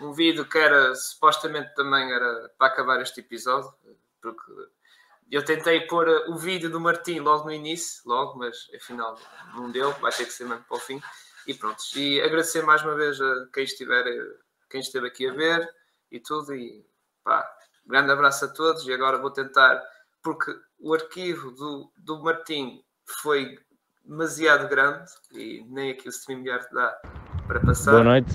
um 0.00 0.12
vídeo 0.12 0.44
que 0.44 0.56
era 0.56 0.94
supostamente 0.94 1.74
também 1.74 2.12
era 2.12 2.50
para 2.56 2.68
acabar 2.68 3.02
este 3.02 3.20
episódio, 3.20 3.72
porque 4.22 4.52
eu 5.30 5.44
tentei 5.44 5.80
pôr 5.82 6.08
o 6.28 6.36
vídeo 6.36 6.70
do 6.70 6.80
Martim 6.80 7.18
logo 7.18 7.44
no 7.44 7.52
início, 7.52 8.02
logo, 8.06 8.38
mas 8.38 8.70
afinal 8.74 9.18
não 9.54 9.70
deu, 9.70 9.92
vai 9.94 10.12
ter 10.12 10.24
que 10.24 10.32
ser 10.32 10.44
mesmo 10.44 10.64
para 10.64 10.76
o 10.76 10.80
fim. 10.80 11.02
E 11.46 11.54
pronto, 11.54 11.82
e 11.96 12.20
agradecer 12.20 12.62
mais 12.62 12.82
uma 12.82 12.94
vez 12.94 13.20
a 13.20 13.46
quem 13.52 13.64
estiver, 13.64 14.04
quem 14.70 14.80
esteve 14.80 15.08
aqui 15.08 15.28
a 15.28 15.32
ver 15.32 15.68
e 16.10 16.20
tudo, 16.20 16.54
e 16.54 16.84
pá, 17.24 17.48
grande 17.86 18.12
abraço 18.12 18.44
a 18.44 18.48
todos, 18.48 18.86
e 18.86 18.92
agora 18.92 19.18
vou 19.18 19.30
tentar, 19.30 19.82
porque 20.22 20.52
o 20.78 20.94
arquivo 20.94 21.50
do, 21.52 21.92
do 21.96 22.22
Martim 22.22 22.82
foi 23.04 23.58
demasiado 24.04 24.68
grande 24.68 25.10
e 25.32 25.64
nem 25.68 25.90
aqui 25.90 26.08
o 26.08 26.12
StreamYard 26.12 26.66
dá 26.72 27.00
para 27.46 27.60
passar. 27.60 27.92
Boa 27.92 28.04
noite. 28.04 28.30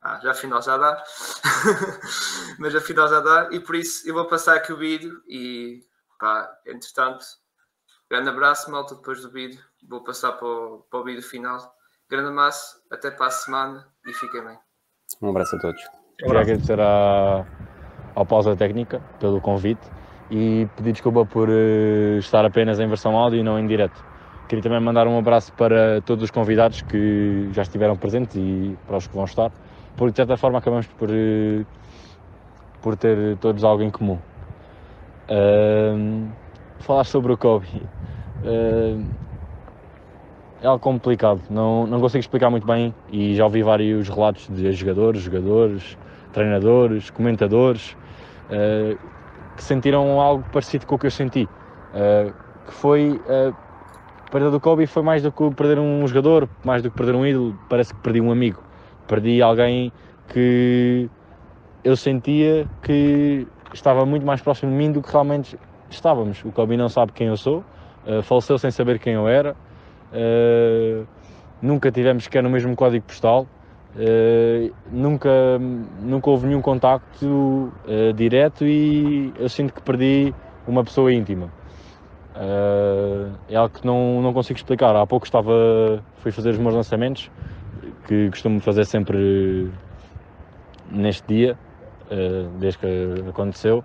Ah, 0.00 0.20
já 0.22 0.30
afinal 0.30 0.62
já 0.62 0.76
dá. 0.76 1.02
Mas 2.58 2.74
afinal 2.74 3.08
já 3.08 3.20
dá. 3.20 3.48
E 3.50 3.60
por 3.60 3.74
isso 3.74 4.08
eu 4.08 4.14
vou 4.14 4.26
passar 4.26 4.56
aqui 4.56 4.72
o 4.72 4.76
vídeo 4.76 5.22
e 5.26 5.84
pá, 6.18 6.56
entretanto, 6.66 7.24
grande 8.08 8.28
abraço, 8.28 8.70
malta, 8.70 8.94
depois 8.94 9.20
do 9.20 9.30
vídeo. 9.30 9.62
Vou 9.88 10.02
passar 10.04 10.32
para 10.32 10.46
o, 10.46 10.86
para 10.88 11.00
o 11.00 11.04
vídeo 11.04 11.22
final. 11.22 11.58
Grande 12.08 12.28
abraço, 12.28 12.80
até 12.90 13.10
para 13.10 13.26
a 13.26 13.30
semana 13.30 13.92
e 14.06 14.14
fiquem 14.14 14.44
bem. 14.44 14.67
Um 15.20 15.30
abraço 15.30 15.56
a 15.56 15.58
todos. 15.58 15.82
Queria 16.18 16.40
agradecer 16.40 16.80
à, 16.80 17.44
ao 18.14 18.26
Pausa 18.26 18.54
Técnica 18.56 19.00
pelo 19.18 19.40
convite 19.40 19.80
e 20.30 20.68
pedir 20.76 20.92
desculpa 20.92 21.24
por 21.24 21.48
uh, 21.48 22.18
estar 22.18 22.44
apenas 22.44 22.78
em 22.78 22.86
versão 22.86 23.16
áudio 23.16 23.40
e 23.40 23.42
não 23.42 23.58
em 23.58 23.66
direto. 23.66 24.04
Queria 24.48 24.62
também 24.62 24.80
mandar 24.80 25.06
um 25.06 25.18
abraço 25.18 25.52
para 25.52 26.00
todos 26.02 26.24
os 26.24 26.30
convidados 26.30 26.82
que 26.82 27.48
já 27.52 27.62
estiveram 27.62 27.96
presentes 27.96 28.36
e 28.36 28.76
para 28.86 28.96
os 28.96 29.06
que 29.06 29.14
vão 29.14 29.24
estar, 29.24 29.50
porque 29.96 30.12
de 30.12 30.16
certa 30.16 30.36
forma 30.36 30.58
acabamos 30.58 30.86
por, 30.86 31.10
uh, 31.10 31.66
por 32.80 32.96
ter 32.96 33.36
todos 33.38 33.64
algo 33.64 33.82
em 33.82 33.90
comum. 33.90 34.18
Uh, 35.28 36.28
falar 36.78 37.04
sobre 37.04 37.32
o 37.32 37.36
Kobe 37.36 37.66
uh, 38.44 39.04
é 40.60 40.66
algo 40.66 40.80
complicado, 40.80 41.40
não, 41.50 41.86
não 41.86 42.00
consigo 42.00 42.20
explicar 42.20 42.50
muito 42.50 42.66
bem 42.66 42.92
e 43.10 43.34
já 43.34 43.44
ouvi 43.44 43.62
vários 43.62 44.08
relatos 44.08 44.48
de 44.48 44.72
jogadores, 44.72 45.22
jogadores, 45.22 45.96
treinadores, 46.32 47.10
comentadores 47.10 47.96
uh, 48.50 48.98
que 49.56 49.62
sentiram 49.62 50.20
algo 50.20 50.44
parecido 50.52 50.86
com 50.86 50.96
o 50.96 50.98
que 50.98 51.06
eu 51.06 51.10
senti, 51.10 51.44
uh, 51.44 52.32
que 52.66 52.72
foi 52.72 53.20
a 53.28 53.52
perda 54.30 54.50
do 54.50 54.60
Kobe 54.60 54.86
foi 54.86 55.02
mais 55.02 55.22
do 55.22 55.30
que 55.30 55.50
perder 55.52 55.78
um 55.78 56.06
jogador, 56.06 56.48
mais 56.64 56.82
do 56.82 56.90
que 56.90 56.96
perder 56.96 57.14
um 57.14 57.24
ídolo, 57.24 57.56
parece 57.68 57.94
que 57.94 58.00
perdi 58.00 58.20
um 58.20 58.30
amigo, 58.30 58.60
perdi 59.06 59.40
alguém 59.40 59.92
que 60.28 61.08
eu 61.84 61.96
sentia 61.96 62.66
que 62.82 63.46
estava 63.72 64.04
muito 64.04 64.26
mais 64.26 64.40
próximo 64.42 64.70
de 64.72 64.76
mim 64.76 64.92
do 64.92 65.00
que 65.00 65.10
realmente 65.10 65.58
estávamos. 65.88 66.44
O 66.44 66.50
Kobe 66.50 66.76
não 66.76 66.88
sabe 66.88 67.12
quem 67.12 67.28
eu 67.28 67.36
sou, 67.36 67.64
uh, 68.06 68.22
faleceu 68.22 68.58
sem 68.58 68.70
saber 68.70 68.98
quem 68.98 69.14
eu 69.14 69.28
era, 69.28 69.56
uh, 70.12 71.06
nunca 71.60 71.90
tivemos 71.90 72.24
sequer 72.24 72.42
no 72.42 72.50
mesmo 72.50 72.74
código 72.76 73.04
postal, 73.06 73.46
uh, 73.96 74.74
nunca, 74.90 75.30
nunca 76.00 76.30
houve 76.30 76.46
nenhum 76.46 76.60
contacto 76.60 77.26
uh, 77.26 78.12
direto 78.14 78.64
e 78.64 79.32
eu 79.38 79.48
sinto 79.48 79.72
que 79.72 79.82
perdi 79.82 80.34
uma 80.66 80.84
pessoa 80.84 81.12
íntima. 81.12 81.50
é 83.48 83.56
algo 83.56 83.74
que 83.74 83.86
não, 83.86 84.20
não 84.22 84.32
consigo 84.32 84.58
explicar. 84.58 84.94
Há 84.94 85.06
pouco 85.06 85.26
estava, 85.26 86.02
fui 86.18 86.30
fazer 86.30 86.50
os 86.50 86.58
meus 86.58 86.74
lançamentos, 86.74 87.30
que 88.06 88.28
costumo 88.30 88.60
fazer 88.60 88.84
sempre 88.84 89.70
neste 90.90 91.26
dia, 91.26 91.58
desde 92.60 92.78
que 92.78 93.28
aconteceu 93.28 93.82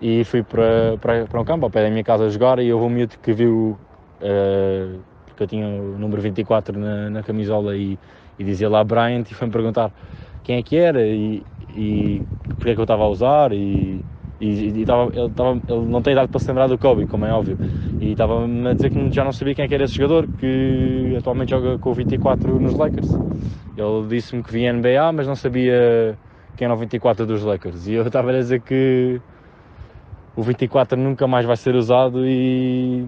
e 0.00 0.24
fui 0.24 0.42
para, 0.42 0.96
para, 0.98 1.26
para 1.26 1.40
um 1.40 1.44
campo 1.44 1.66
ao 1.66 1.70
pé 1.70 1.82
da 1.82 1.90
minha 1.90 2.02
casa 2.02 2.24
a 2.24 2.28
jogar 2.30 2.58
e 2.58 2.72
houve 2.72 2.86
um 2.86 2.88
miúdo 2.88 3.18
que 3.22 3.32
viu, 3.32 3.78
uh, 4.22 5.00
porque 5.40 5.44
eu 5.44 5.46
tinha 5.46 5.66
o 5.66 5.98
número 5.98 6.20
24 6.20 6.78
na, 6.78 7.10
na 7.10 7.22
camisola 7.22 7.74
e, 7.76 7.98
e 8.38 8.44
dizia 8.44 8.68
lá 8.68 8.84
Bryant 8.84 9.24
e 9.30 9.34
foi-me 9.34 9.52
perguntar 9.52 9.90
quem 10.44 10.58
é 10.58 10.62
que 10.62 10.76
era 10.76 11.06
e, 11.06 11.42
e 11.74 12.22
porque 12.56 12.70
é 12.70 12.74
que 12.74 12.80
eu 12.80 12.84
estava 12.84 13.04
a 13.04 13.08
usar 13.08 13.52
e, 13.52 14.04
e, 14.38 14.68
e 14.68 14.84
tava, 14.84 15.10
ele, 15.14 15.30
tava, 15.30 15.60
ele 15.66 15.86
não 15.86 16.02
tem 16.02 16.12
idade 16.12 16.28
para 16.28 16.40
se 16.40 16.48
lembrar 16.48 16.66
do 16.66 16.76
Kobe, 16.76 17.06
como 17.06 17.24
é 17.24 17.32
óbvio, 17.32 17.58
e 18.00 18.12
estava-me 18.12 18.68
a 18.68 18.74
dizer 18.74 18.90
que 18.90 19.10
já 19.10 19.24
não 19.24 19.32
sabia 19.32 19.54
quem 19.54 19.64
é 19.64 19.68
que 19.68 19.74
era 19.74 19.84
esse 19.84 19.94
jogador, 19.94 20.26
que 20.38 21.14
atualmente 21.16 21.50
joga 21.50 21.78
com 21.78 21.90
o 21.90 21.94
24 21.94 22.60
nos 22.60 22.74
Lakers. 22.74 23.10
Ele 23.76 24.08
disse-me 24.08 24.42
que 24.42 24.52
vinha 24.52 24.72
NBA, 24.72 25.12
mas 25.12 25.26
não 25.26 25.36
sabia 25.36 26.18
quem 26.56 26.66
era 26.66 26.74
o 26.74 26.76
24 26.76 27.24
dos 27.24 27.42
Lakers. 27.42 27.86
E 27.86 27.94
eu 27.94 28.06
estava 28.06 28.30
a 28.30 28.34
dizer 28.34 28.60
que 28.60 29.20
o 30.36 30.42
24 30.42 30.98
nunca 30.98 31.26
mais 31.26 31.46
vai 31.46 31.56
ser 31.56 31.74
usado 31.74 32.26
e, 32.26 33.06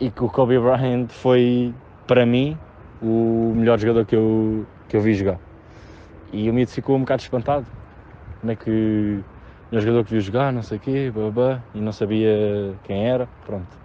e 0.00 0.10
que 0.10 0.24
o 0.24 0.28
Kobe 0.28 0.58
Bryant 0.58 1.08
foi, 1.08 1.74
para 2.06 2.24
mim, 2.24 2.56
o 3.02 3.52
melhor 3.54 3.78
jogador 3.78 4.06
que 4.06 4.16
eu, 4.16 4.66
que 4.88 4.96
eu 4.96 5.00
vi 5.00 5.14
jogar. 5.14 5.38
E 6.32 6.48
o 6.48 6.54
Mito 6.54 6.72
ficou 6.72 6.96
um 6.96 7.00
bocado 7.00 7.22
espantado. 7.22 7.66
Como 8.40 8.52
é 8.52 8.56
que 8.56 9.20
o 9.70 9.78
jogador 9.78 10.04
que 10.04 10.12
viu 10.12 10.20
jogar, 10.20 10.52
não 10.52 10.62
sei 10.62 10.78
o 10.78 10.80
quê, 10.80 11.10
babá, 11.10 11.60
e 11.74 11.80
não 11.80 11.92
sabia 11.92 12.74
quem 12.84 13.06
era, 13.06 13.28
pronto. 13.44 13.78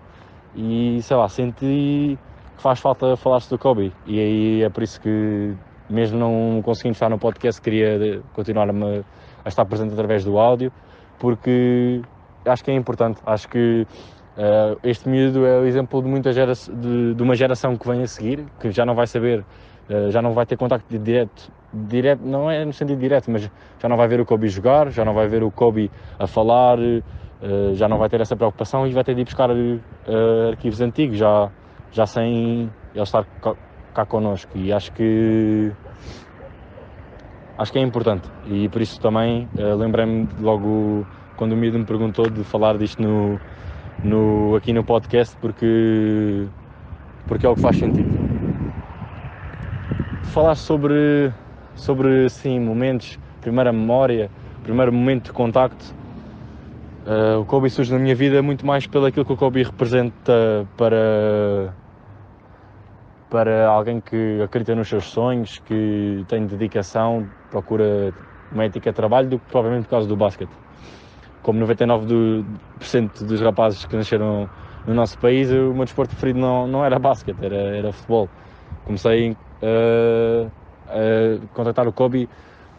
E 0.56 1.02
sei 1.02 1.18
lá, 1.18 1.28
senti 1.28 2.18
que 2.56 2.62
faz 2.62 2.80
falta 2.80 3.18
falar-se 3.18 3.50
do 3.50 3.60
Kobe. 3.60 3.92
E 4.06 4.20
aí 4.20 4.64
é 4.64 4.70
por 4.70 4.84
isso 4.84 5.02
que, 5.02 5.54
mesmo 5.90 6.18
não 6.18 6.62
conseguindo 6.64 6.94
estar 6.94 7.10
no 7.10 7.20
podcast, 7.20 7.62
queria 7.62 8.22
continuar 8.34 8.70
a 8.70 9.50
estar 9.50 9.66
presente 9.66 9.94
através 9.94 10.24
do 10.24 10.38
áudio 10.38 10.72
porque 11.20 12.02
acho 12.46 12.64
que 12.64 12.72
é 12.72 12.76
importante. 12.76 13.22
Acho 13.26 13.48
que 13.50 13.88
uh, 14.38 14.80
este 14.84 15.08
miúdo 15.10 15.46
é 15.46 15.60
o 15.60 15.66
exemplo 15.66 16.02
de, 16.02 16.08
muita 16.08 16.32
gera 16.32 16.54
de, 16.54 17.14
de, 17.14 17.24
uma 17.24 17.36
geração 17.36 17.76
que 17.76 17.88
vem 17.88 18.04
a 18.04 18.08
seguir, 18.08 18.46
que 18.60 18.72
já 18.72 18.86
não 18.86 18.96
vai 18.96 19.08
saber, 19.08 19.40
uh, 19.90 20.12
já 20.12 20.22
não 20.22 20.34
vai 20.34 20.46
ter 20.46 20.58
contacto 20.58 20.98
direto, 20.98 21.52
direto, 21.74 22.22
não 22.24 22.50
é 22.50 22.64
no 22.64 22.74
sentido 22.74 23.00
direto, 23.00 23.30
mas 23.32 23.50
já 23.80 23.90
não 23.90 23.98
vai 23.98 24.08
ver 24.08 24.20
o 24.20 24.26
Kobe 24.26 24.48
jogar, 24.48 24.90
já 24.92 25.04
não 25.04 25.14
vai 25.14 25.28
ver 25.28 25.44
o 25.44 25.52
Kobe 25.52 25.92
a 26.20 26.28
falar, 26.28 26.78
uh, 26.80 27.74
já 27.74 27.88
não 27.88 27.98
vai 27.98 28.10
ter 28.10 28.22
essa 28.22 28.36
preocupação 28.36 28.88
e 28.88 28.94
vai 28.94 29.04
ter 29.04 29.16
de 29.16 29.22
ir 29.22 29.26
buscar 29.26 29.50
arquivos 30.50 30.82
antigos, 30.82 31.18
já, 31.18 31.52
já 31.92 32.06
sem 32.06 32.70
ele 32.94 33.04
estar 33.04 33.26
cá 33.94 34.06
connosco. 34.06 34.58
E 34.58 34.72
acho 34.72 34.92
que 34.92 35.72
acho 37.58 37.72
que 37.72 37.78
é 37.78 37.82
importante. 37.82 38.28
E 38.48 38.68
por 38.70 38.82
isso 38.82 39.00
também 39.00 39.48
lembrei-me 39.78 40.28
logo 40.40 41.06
quando 41.36 41.52
o 41.52 41.58
Mido 41.58 41.78
me 41.78 41.86
perguntou 41.86 42.30
de 42.30 42.44
falar 42.44 42.78
disto 42.78 43.02
no, 43.02 43.40
no, 44.04 44.56
aqui 44.56 44.74
no 44.74 44.84
podcast 44.84 45.36
porque, 45.38 46.48
porque 47.28 47.46
é 47.46 47.50
o 47.50 47.56
que 47.56 47.62
faz 47.62 47.78
sentido. 47.78 48.10
Falar 50.24 50.56
sobre, 50.56 51.32
sobre 51.76 52.30
sim, 52.30 52.60
momentos, 52.60 53.20
primeira 53.42 53.72
memória, 53.72 54.30
primeiro 54.64 54.92
momento 54.92 55.26
de 55.26 55.32
contacto. 55.32 55.96
Uh, 57.06 57.40
o 57.40 57.46
Kobe 57.46 57.70
surge 57.70 57.94
na 57.94 58.00
minha 58.00 58.16
vida 58.16 58.42
muito 58.42 58.66
mais 58.66 58.88
pelo 58.88 59.06
aquilo 59.06 59.26
que 59.26 59.34
o 59.34 59.38
Kobe 59.38 59.64
representa 59.64 60.68
para, 60.76 61.72
para 63.30 63.68
alguém 63.68 64.02
que 64.02 64.42
acredita 64.44 64.74
nos 64.76 64.88
seus 64.88 65.06
sonhos, 65.06 65.60
que 65.60 66.26
tem 66.28 66.48
dedicação, 66.48 67.30
procura 67.52 68.12
uma 68.52 68.66
ética 68.66 68.90
de 68.90 68.96
trabalho, 68.96 69.30
do 69.30 69.40
que 69.40 69.46
provavelmente 69.46 69.84
por 69.84 69.92
causa 69.92 70.08
do 70.08 70.16
basquete 70.16 70.65
como 71.46 71.60
99% 71.60 73.24
dos 73.24 73.40
rapazes 73.40 73.86
que 73.86 73.96
nasceram 73.96 74.50
no 74.88 74.96
nosso 74.96 75.16
país, 75.20 75.52
o 75.52 75.76
meu 75.76 75.86
desporto 75.86 76.10
preferido 76.10 76.40
não, 76.40 76.66
não 76.66 76.84
era 76.84 76.98
basquete, 76.98 77.38
era, 77.40 77.56
era 77.56 77.94
futebol. 77.94 78.28
Comecei 78.84 79.32
uh, 79.32 80.52
a 80.88 81.48
contactar 81.54 81.88
o 81.88 81.94
Kobe 81.94 82.28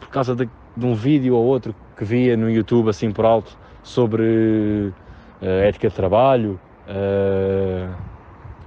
por 0.00 0.08
causa 0.08 0.34
de, 0.34 0.48
de, 0.76 0.84
um 0.84 0.94
vídeo 0.94 1.36
ou 1.36 1.44
outro 1.44 1.72
que 1.96 2.04
via 2.04 2.36
no 2.36 2.50
YouTube, 2.50 2.90
assim 2.90 3.12
por 3.12 3.24
alto, 3.24 3.56
sobre 3.84 4.92
uh, 5.40 5.46
ética 5.62 5.88
de 5.88 5.94
trabalho, 5.94 6.58
uh, 6.88 7.94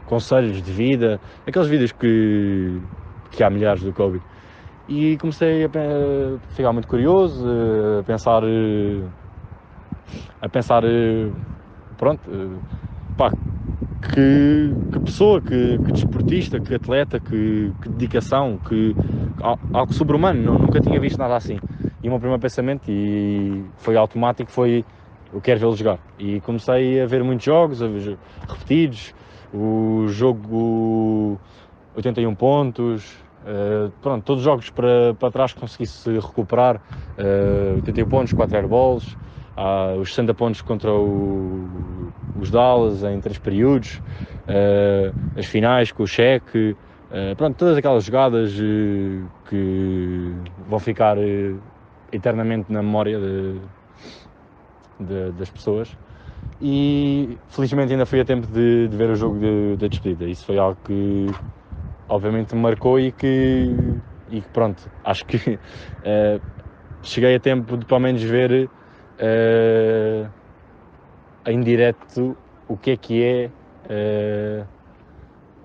conselhos 0.05 0.61
de 0.61 0.71
vida, 0.71 1.19
aqueles 1.45 1.67
vídeos 1.67 1.91
que, 1.91 2.81
que 3.31 3.43
há 3.43 3.49
milhares 3.49 3.83
do 3.83 3.91
Kobe. 3.91 4.21
E 4.87 5.17
comecei 5.17 5.65
a 5.65 5.69
ficar 6.55 6.71
muito 6.71 6.87
curioso, 6.87 7.45
a 7.99 8.03
pensar 8.03 8.43
a 10.41 10.49
pensar, 10.49 10.83
eh, 10.85 11.29
pronto, 11.97 12.21
eh, 12.31 12.57
pá, 13.17 13.31
que, 14.13 14.73
que 14.91 14.99
pessoa, 14.99 15.41
que, 15.41 15.77
que, 15.77 15.91
desportista, 15.91 16.59
que 16.59 16.75
atleta, 16.75 17.19
que, 17.19 17.71
que 17.81 17.89
dedicação, 17.89 18.59
que 18.67 18.95
algo 19.73 19.93
sobre-humano, 19.93 20.57
nunca 20.59 20.79
tinha 20.79 20.99
visto 20.99 21.17
nada 21.17 21.35
assim. 21.35 21.59
E 22.01 22.07
o 22.07 22.11
meu 22.11 22.19
primeiro 22.19 22.41
pensamento, 22.41 22.89
e 22.89 23.63
foi 23.77 23.97
automático, 23.97 24.49
foi 24.49 24.85
eu 25.33 25.41
quero 25.41 25.59
vê-lo 25.59 25.75
jogar. 25.75 25.99
E 26.17 26.41
comecei 26.41 27.01
a 27.01 27.05
ver 27.05 27.23
muitos 27.23 27.45
jogos, 27.45 27.79
ver, 27.79 28.17
repetidos, 28.47 29.13
o 29.53 30.05
jogo 30.07 31.39
81 31.95 32.33
pontos, 32.35 33.17
uh, 33.43 33.91
pronto, 34.01 34.23
todos 34.23 34.41
os 34.41 34.45
jogos 34.45 34.69
para, 34.69 35.13
para 35.19 35.31
trás 35.31 35.53
conseguisse 35.53 36.11
recuperar, 36.11 36.77
uh, 37.17 37.75
81 37.77 38.07
pontos, 38.07 38.33
4 38.33 38.57
airballs, 38.57 39.17
há 39.59 39.93
os 39.95 40.09
60 40.15 40.33
pontos 40.33 40.61
contra 40.61 40.91
o, 40.91 41.67
os 42.39 42.49
Dallas 42.49 43.03
em 43.03 43.19
três 43.19 43.37
períodos, 43.37 44.01
uh, 44.47 45.13
as 45.37 45.45
finais 45.45 45.91
com 45.91 46.03
o 46.03 46.07
cheque, 46.07 46.75
uh, 47.11 47.35
pronto, 47.35 47.57
todas 47.57 47.77
aquelas 47.77 48.05
jogadas 48.05 48.53
uh, 48.57 49.25
que 49.49 50.31
vão 50.69 50.79
ficar 50.79 51.17
eternamente 52.11 52.71
na 52.71 52.81
memória 52.81 53.19
de, 53.19 53.59
de, 54.99 55.31
das 55.33 55.49
pessoas. 55.49 55.95
E 56.61 57.37
felizmente 57.49 57.91
ainda 57.91 58.05
fui 58.05 58.21
a 58.21 58.25
tempo 58.25 58.47
de, 58.47 58.87
de 58.87 58.95
ver 58.95 59.09
o 59.09 59.15
jogo 59.15 59.37
de, 59.39 59.75
de, 59.75 59.89
despedida. 59.89 60.25
Isso 60.25 60.45
foi 60.45 60.57
algo 60.57 60.77
que 60.85 61.27
obviamente 62.07 62.55
me 62.55 62.61
marcou 62.61 62.97
e 62.97 63.11
que, 63.11 63.75
e 64.29 64.39
que 64.39 64.47
pronto, 64.49 64.89
acho 65.03 65.25
que 65.25 65.59
cheguei 67.03 67.35
a 67.35 67.39
tempo 67.39 67.75
de 67.75 67.85
pelo 67.85 67.99
menos 67.99 68.23
ver 68.23 68.69
uh, 69.19 70.29
em 71.45 71.59
direto 71.61 72.37
o 72.67 72.77
que 72.77 72.91
é 72.91 72.97
que 72.97 73.23
é 73.23 73.49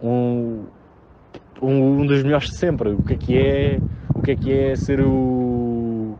uh, 0.00 0.06
um, 0.06 0.64
um, 1.62 2.06
dos 2.06 2.22
melhores 2.22 2.48
de 2.48 2.56
sempre, 2.56 2.90
o 2.90 3.02
que 3.02 3.14
é 3.14 3.16
que 3.16 3.38
é, 3.38 3.80
o 4.14 4.22
que 4.22 4.30
é, 4.32 4.36
que 4.36 4.52
é 4.52 4.76
ser 4.76 5.00
o 5.00 6.16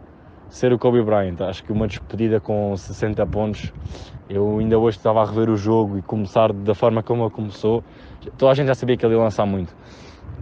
ser 0.49 0.73
o 0.73 0.79
Kobe 0.79 1.03
Bryant. 1.03 1.41
Acho 1.41 1.65
que 1.65 1.73
uma 1.73 1.89
despedida 1.89 2.39
com 2.39 2.77
60 2.77 3.27
pontos, 3.27 3.73
eu 4.31 4.59
ainda 4.59 4.79
hoje 4.79 4.97
estava 4.97 5.21
a 5.21 5.25
rever 5.25 5.51
o 5.51 5.57
jogo 5.57 5.99
e 5.99 6.03
começar 6.03 6.53
da 6.53 6.75
forma 6.75 7.03
como 7.03 7.25
ele 7.25 7.31
começou. 7.31 7.83
Toda 8.39 8.53
a 8.53 8.55
gente 8.55 8.69
já 8.69 8.75
sabia 8.75 8.97
que 8.97 9.05
ele 9.05 9.15
ia 9.15 9.21
lançar 9.21 9.45
muito. 9.47 9.75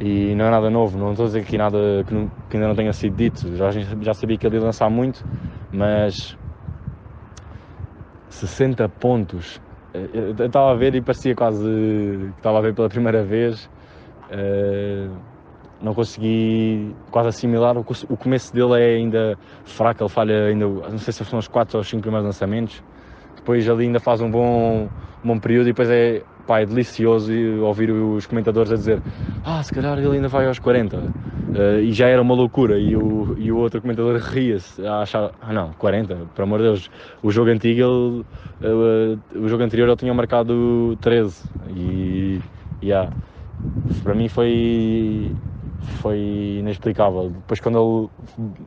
E 0.01 0.35
não 0.35 0.47
é 0.47 0.51
nada 0.51 0.69
novo, 0.69 0.99
não 0.99 1.13
estou 1.13 1.25
a 1.25 1.27
dizer 1.29 1.41
aqui 1.41 1.57
nada 1.57 1.79
que, 2.07 2.13
não, 2.13 2.31
que 2.51 2.57
ainda 2.57 2.69
não 2.69 2.75
tenha 2.75 2.93
sido 2.93 3.15
dito, 3.15 3.57
já, 3.57 3.71
já 3.71 4.15
sabia 4.15 4.37
que 4.37 4.47
ele 4.47 4.57
ia 4.57 4.63
lançar 4.63 4.91
muito, 4.91 5.25
mas 5.73 6.37
60 8.33 8.89
pontos. 8.89 9.61
Eh, 9.95 10.09
eu 10.39 10.47
estava 10.47 10.73
a 10.73 10.75
ver 10.75 10.95
e 10.95 11.03
parecia 11.03 11.35
quase 11.35 11.63
que 11.63 12.39
estava 12.39 12.59
a 12.59 12.61
ver 12.63 12.75
pela 12.75 12.89
primeira 12.89 13.23
vez. 13.23 13.69
Uh, 14.31 15.15
não 15.81 15.95
consegui 15.95 16.95
quase 17.11 17.29
assimilar. 17.29 17.77
O, 17.77 17.85
o 18.09 18.17
começo 18.17 18.53
dele 18.55 18.81
é 18.81 18.97
ainda 18.97 19.39
fraco, 19.65 20.03
ele 20.03 20.09
falha 20.11 20.47
ainda, 20.47 20.67
não 20.67 20.99
sei 20.99 21.13
se 21.13 21.25
são 21.25 21.39
os 21.39 21.49
4 21.49 21.77
ou 21.77 21.85
5 21.85 22.01
primeiros 22.01 22.27
lançamentos. 22.27 22.83
Depois 23.37 23.69
ali 23.69 23.85
ainda 23.85 24.01
faz 24.01 24.21
um 24.21 24.31
bom, 24.31 24.89
um 25.23 25.29
bom 25.29 25.39
período 25.39 25.69
e 25.69 25.73
depois 25.73 25.91
é 25.91 26.23
pá, 26.47 26.61
é 26.61 26.67
delicioso 26.67 27.33
ouvir 27.63 27.91
os 27.91 28.27
comentadores 28.27 28.73
a 28.73 28.77
dizer 28.77 29.03
ah, 29.45 29.63
se 29.63 29.73
calhar 29.73 29.99
ele 29.99 30.17
ainda 30.17 30.29
vai 30.29 30.47
aos 30.47 30.59
40 30.59 30.97
uh, 30.97 31.81
e 31.81 31.93
já 31.93 32.09
era 32.09 32.23
uma 32.23 32.35
loucura. 32.35 32.79
E 32.79 32.97
o, 32.97 33.35
e 33.39 33.51
o 33.51 33.59
outro 33.59 33.81
comentador 33.81 34.17
ria-se 34.19 34.85
a 34.87 35.01
achar, 35.01 35.33
ah 35.41 35.53
não, 35.53 35.73
40, 35.73 36.17
por 36.35 36.43
amor 36.43 36.59
de 36.59 36.65
Deus. 36.65 36.91
O 37.23 37.31
jogo 37.31 37.51
antigo 37.51 37.81
ele, 37.81 38.71
uh, 38.73 39.19
o 39.35 39.49
jogo 39.49 39.63
anterior 39.63 39.89
ele 39.89 39.97
tinha 39.97 40.15
marcado 40.15 40.97
13 41.01 41.43
e 41.77 42.41
yeah, 42.83 43.11
para 44.03 44.15
mim 44.15 44.29
foi 44.29 45.31
foi 45.83 46.59
inexplicável. 46.61 47.31
Depois, 47.31 47.61
quando 47.61 48.11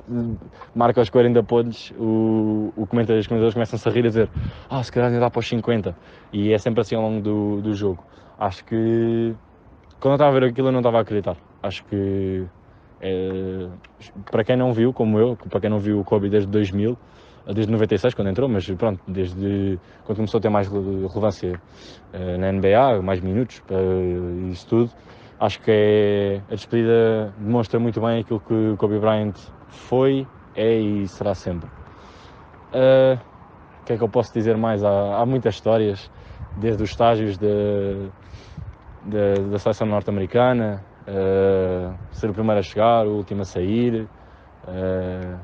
ele 0.10 0.38
marca 0.74 1.02
os 1.02 1.10
40 1.10 1.44
pontos, 1.44 1.92
o, 1.98 2.74
o 2.76 2.86
comentador, 2.88 3.20
os 3.20 3.28
comentadores 3.28 3.54
começam-se 3.54 3.88
a 3.88 3.92
rir 3.92 4.06
a 4.06 4.10
dizer: 4.10 4.30
Ah, 4.70 4.84
se 4.84 4.92
calhar 4.92 5.10
ainda 5.10 5.20
dá 5.20 5.30
para 5.30 5.40
os 5.40 5.48
50. 5.48 5.96
E 6.34 6.54
é 6.54 6.58
sempre 6.58 6.82
assim 6.82 6.96
ao 6.96 7.02
longo 7.02 7.22
do, 7.22 7.62
do 7.62 7.74
jogo. 7.74 8.04
Acho 8.38 8.64
que 8.66 9.34
quando 10.00 10.14
eu 10.14 10.16
estava 10.16 10.36
a 10.36 10.40
ver 10.40 10.50
aquilo, 10.50 10.68
eu 10.68 10.72
não 10.72 10.80
estava 10.80 10.98
a 10.98 11.02
acreditar. 11.02 11.38
Acho 11.64 11.84
que 11.86 12.46
é, 13.02 13.68
para 14.32 14.44
quem 14.44 14.56
não 14.56 14.74
viu, 14.74 14.94
como 14.94 15.20
eu, 15.20 15.38
para 15.50 15.60
quem 15.60 15.70
não 15.70 15.80
viu 15.80 16.00
o 16.00 16.04
Kobe 16.04 16.30
desde 16.30 16.50
2000, 16.50 16.98
desde 17.54 17.72
96 17.72 18.14
quando 18.14 18.30
entrou, 18.30 18.50
mas 18.50 18.70
pronto, 18.72 19.00
desde 19.08 19.80
quando 20.04 20.18
começou 20.18 20.40
a 20.40 20.42
ter 20.42 20.50
mais 20.50 20.68
relevância 20.68 21.60
uh, 22.14 22.38
na 22.40 22.52
NBA, 22.52 23.02
mais 23.04 23.20
minutos, 23.20 23.62
uh, 23.70 24.50
isso 24.50 24.68
tudo, 24.68 24.92
acho 25.40 25.62
que 25.62 25.72
é, 25.72 26.42
a 26.50 26.56
despedida 26.56 27.34
demonstra 27.38 27.80
muito 27.80 28.00
bem 28.02 28.20
aquilo 28.20 28.40
que 28.40 28.76
Kobe 28.78 29.00
Bryant 29.00 29.36
foi, 29.68 30.28
é 30.56 30.76
e 30.78 31.08
será 31.08 31.34
sempre. 31.34 31.70
Uh, 32.74 33.20
o 33.82 33.86
que 33.86 33.94
é 33.94 33.98
que 33.98 34.04
eu 34.04 34.10
posso 34.10 34.34
dizer 34.34 34.58
mais? 34.58 34.84
Há, 34.84 35.22
há 35.22 35.26
muitas 35.26 35.56
histórias, 35.56 36.10
desde 36.58 36.82
os 36.84 36.90
estágios 36.90 37.38
de, 37.38 38.10
de, 39.06 39.50
da 39.52 39.60
seleção 39.60 39.88
norte-americana, 39.88 40.84
uh, 41.08 41.94
ser 42.12 42.30
o 42.30 42.34
primeiro 42.34 42.60
a 42.60 42.64
chegar, 42.64 43.06
o 43.06 43.18
último 43.18 43.42
a 43.42 43.46
sair, 43.46 44.08
uh, 44.68 45.40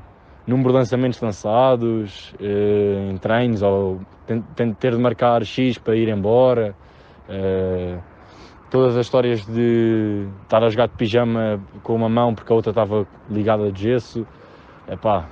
número 0.46 0.70
de 0.70 0.78
lançamentos 0.78 1.20
lançados, 1.20 2.34
uh, 2.40 3.10
em 3.10 3.16
treinos, 3.18 3.62
ou 3.62 4.00
ter 4.78 4.92
de 4.92 4.98
marcar 4.98 5.44
X 5.44 5.78
para 5.78 5.94
ir 5.94 6.08
embora. 6.08 6.74
Todas 8.72 8.96
as 8.96 9.04
histórias 9.04 9.44
de 9.44 10.26
estar 10.44 10.64
a 10.64 10.70
jogar 10.70 10.88
de 10.88 10.94
pijama 10.94 11.60
com 11.82 11.94
uma 11.94 12.08
mão 12.08 12.34
porque 12.34 12.50
a 12.50 12.56
outra 12.56 12.70
estava 12.70 13.06
ligada 13.28 13.70
de 13.70 13.82
gesso. 13.82 14.26
Epá, 14.88 15.26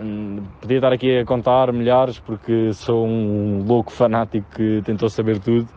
hum, 0.00 0.42
podia 0.58 0.78
estar 0.78 0.94
aqui 0.94 1.18
a 1.18 1.26
contar 1.26 1.70
milhares 1.74 2.18
porque 2.20 2.72
sou 2.72 3.06
um 3.06 3.62
louco 3.68 3.92
fanático 3.92 4.46
que 4.54 4.80
tentou 4.82 5.10
saber 5.10 5.40
tudo, 5.40 5.68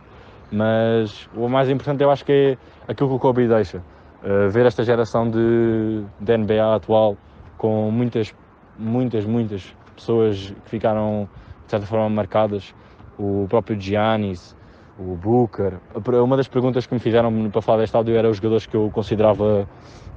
mas 0.50 1.28
o 1.36 1.50
mais 1.50 1.70
importante 1.70 2.02
eu 2.02 2.10
acho 2.10 2.24
que 2.24 2.32
é 2.32 2.58
aquilo 2.90 3.10
que 3.10 3.16
o 3.16 3.20
Kobe 3.20 3.50
deixa. 3.50 3.80
Uh, 4.24 4.50
ver 4.50 4.66
esta 4.66 4.82
geração 4.82 5.30
de, 5.30 6.06
de 6.22 6.38
NBA 6.38 6.74
atual 6.74 7.18
com 7.58 7.92
muitas, 7.92 8.34
muitas, 8.80 9.26
muitas 9.26 9.76
pessoas 9.94 10.56
que 10.64 10.70
ficaram 10.70 11.28
de 11.66 11.72
certa 11.72 11.86
forma 11.86 12.10
marcadas. 12.10 12.74
O 13.20 13.46
próprio 13.50 13.78
Giannis, 13.78 14.56
o 14.98 15.16
Booker. 15.16 15.74
Uma 16.24 16.38
das 16.38 16.48
perguntas 16.48 16.86
que 16.86 16.94
me 16.94 17.00
fizeram 17.00 17.50
para 17.50 17.62
falar 17.62 17.80
deste 17.80 17.96
áudio 17.96 18.16
era 18.16 18.30
os 18.30 18.38
jogadores 18.38 18.66
que 18.66 18.76
eu 18.76 18.90
considerava 18.92 19.68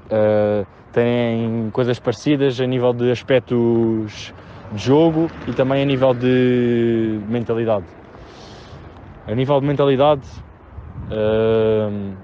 uh, 0.07 0.67
têm 0.93 1.71
coisas 1.73 1.99
parecidas 1.99 2.61
a 2.61 2.67
nível 2.67 2.93
de 2.93 3.11
aspectos 3.11 4.33
de 4.73 4.83
jogo 4.83 5.29
e 5.47 5.53
também 5.53 5.83
a 5.83 5.85
nível 5.85 6.15
de 6.15 7.21
mentalidade. 7.29 7.87
A 9.27 9.35
nível 9.35 9.61
de 9.61 9.67
mentalidade, 9.67 10.27
uh, 11.11 12.17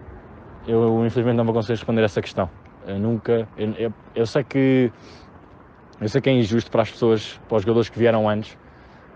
eu 0.66 1.04
infelizmente 1.04 1.36
não 1.36 1.44
vou 1.44 1.54
conseguir 1.54 1.74
responder 1.74 2.02
essa 2.02 2.22
questão. 2.22 2.48
Eu 2.86 2.98
nunca. 2.98 3.48
Eu, 3.56 3.72
eu, 3.72 3.92
eu, 4.14 4.26
sei 4.26 4.44
que. 4.44 4.92
Eu 6.00 6.08
sei 6.08 6.20
que 6.20 6.28
é 6.28 6.32
injusto 6.32 6.70
para 6.70 6.82
as 6.82 6.90
pessoas, 6.90 7.40
para 7.48 7.56
os 7.56 7.62
jogadores 7.62 7.88
que 7.88 7.98
vieram 7.98 8.28
antes, 8.28 8.52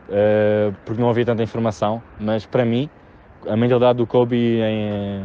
uh, 0.09 0.75
porque 0.85 1.01
não 1.01 1.11
havia 1.11 1.25
tanta 1.25 1.43
informação, 1.43 2.03
mas 2.19 2.47
para 2.47 2.65
mim, 2.65 2.89
a 3.47 3.57
mentalidade 3.57 3.99
do 3.99 4.07
Kobe 4.07 4.61
em, 4.61 5.25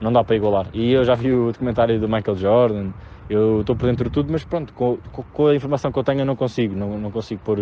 não 0.00 0.12
dá 0.12 0.24
para 0.24 0.36
igualar. 0.36 0.66
E 0.72 0.92
eu 0.92 1.04
já 1.04 1.14
vi 1.14 1.32
o 1.32 1.52
documentário 1.52 1.98
do 2.00 2.08
Michael 2.08 2.36
Jordan, 2.36 2.90
eu 3.28 3.60
estou 3.60 3.76
por 3.76 3.86
dentro 3.86 4.04
de 4.04 4.10
tudo, 4.10 4.30
mas 4.30 4.44
pronto, 4.44 4.72
com, 4.74 4.98
com, 5.32 5.46
a 5.46 5.54
informação 5.54 5.90
que 5.92 5.98
eu 5.98 6.04
tenho 6.04 6.20
eu 6.20 6.26
não 6.26 6.36
consigo, 6.36 6.74
não, 6.74 6.98
não 6.98 7.10
consigo 7.10 7.40
pôr, 7.44 7.58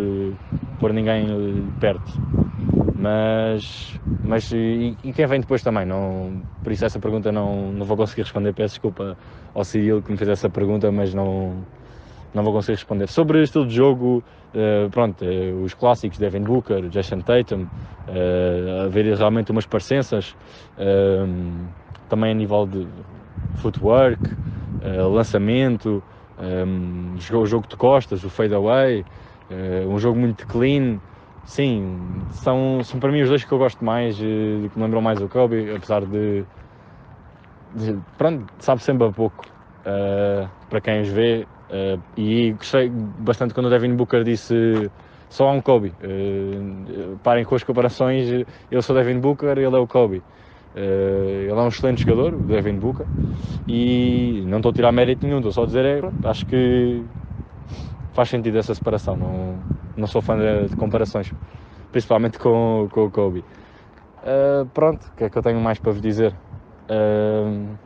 pôr 0.79 0.93
ninguém 0.93 1.27
eh, 1.27 1.81
perto. 1.81 2.13
Mas, 2.97 3.99
mas 4.25 4.51
e, 4.53 4.97
e, 5.05 5.13
quem 5.13 5.27
vem 5.27 5.41
depois 5.41 5.63
também, 5.63 5.87
não, 5.87 6.43
por 6.63 6.73
isso 6.73 6.85
essa 6.85 6.99
pergunta 6.99 7.31
não, 7.31 7.73
não 7.73 7.87
vou 7.87 7.97
conseguir 7.97 8.23
responder, 8.23 8.53
peço 8.53 8.75
desculpa 8.75 9.17
ao 9.55 9.65
Cyril 9.65 10.03
que 10.03 10.11
me 10.11 10.19
fez 10.19 10.29
essa 10.29 10.51
pergunta, 10.51 10.91
mas 10.91 11.15
não, 11.15 11.65
não 12.35 12.43
vou 12.43 12.53
conseguir 12.53 12.77
responder. 12.77 13.09
Sobre 13.09 13.43
estilo 13.43 13.67
de 13.67 13.75
jogo, 13.75 14.23
uh, 14.55 14.91
pronto, 14.91 15.25
uh, 15.25 15.63
os 15.63 15.75
clássicos, 15.75 16.19
Devin 16.19 16.43
Booker, 16.43 16.89
Jason 16.89 17.21
Tatum, 17.21 17.63
uh, 17.63 18.85
haver 18.87 19.17
realmente 19.17 19.51
umas 19.51 19.67
parecenças, 19.67 20.35
também 22.09 22.33
a 22.33 22.35
nível 22.35 22.67
de 22.67 22.87
footwork, 23.57 24.21
lançamento, 25.13 26.03
um, 26.67 27.15
o 27.15 27.47
jogo 27.47 27.69
de 27.69 27.77
costas, 27.77 28.25
o 28.25 28.31
fadeaway, 28.31 29.05
um 29.87 29.99
jogo 29.99 30.19
muito 30.19 30.47
clean. 30.47 30.99
Sim, 31.45 32.23
são, 32.31 32.83
são 32.83 32.99
para 32.99 33.13
mim 33.13 33.23
os 33.23 33.29
dois 33.29 33.45
que 33.45 33.53
eu 33.53 33.59
gosto 33.59 33.85
mais, 33.85 34.17
que 34.17 34.25
me 34.75 34.83
lembram 34.83 35.03
mais 35.03 35.21
o 35.21 35.29
Kobe, 35.29 35.71
apesar 35.75 36.05
de, 36.07 36.45
de 37.75 37.99
pronto, 38.17 38.47
sabe 38.59 38.83
sempre 38.83 39.07
a 39.07 39.13
pouco 39.13 39.45
para 40.69 40.81
quem 40.81 41.03
os 41.03 41.09
vê. 41.09 41.47
Uh, 41.71 42.03
e 42.17 42.53
gostei 42.53 42.91
bastante 42.91 43.55
quando 43.55 43.67
o 43.67 43.71
Devin 43.71 43.95
Booker 43.95 44.25
disse 44.25 44.91
só 45.29 45.49
há 45.49 45.53
um 45.53 45.61
Kobe. 45.61 45.93
Uh, 46.03 47.17
parem 47.23 47.45
com 47.45 47.55
as 47.55 47.63
comparações, 47.63 48.45
eu 48.71 48.83
sou 48.83 48.95
Devin 48.97 49.21
Booker, 49.21 49.57
ele 49.57 49.77
é 49.77 49.79
o 49.79 49.87
Kobe. 49.87 50.19
Uh, 50.75 51.43
ele 51.43 51.51
é 51.51 51.55
um 51.55 51.69
excelente 51.69 52.03
jogador, 52.03 52.35
o 52.35 52.39
Devin 52.39 52.77
Booker, 52.77 53.07
e 53.69 54.43
não 54.47 54.59
estou 54.59 54.71
a 54.71 54.75
tirar 54.75 54.93
mérito 54.93 55.25
nenhum, 55.25 55.39
estou 55.39 55.53
só 55.53 55.63
a 55.63 55.67
dizer, 55.67 55.85
é, 55.85 56.29
acho 56.29 56.45
que 56.47 57.05
faz 58.13 58.29
sentido 58.29 58.59
essa 58.59 58.75
separação, 58.75 59.17
não, 59.17 59.59
não 59.97 60.07
sou 60.09 60.21
fã 60.21 60.37
de, 60.37 60.71
de 60.71 60.77
comparações, 60.77 61.33
principalmente 61.93 62.39
com, 62.39 62.89
com 62.91 63.05
o 63.05 63.11
Kobe. 63.11 63.45
Uh, 64.23 64.67
pronto, 64.75 65.07
o 65.07 65.17
que 65.17 65.25
é 65.25 65.31
que 65.31 65.39
eu 65.39 65.43
tenho 65.43 65.61
mais 65.61 65.79
para 65.79 65.93
vos 65.93 66.01
dizer? 66.01 66.35
Uh, 66.91 67.77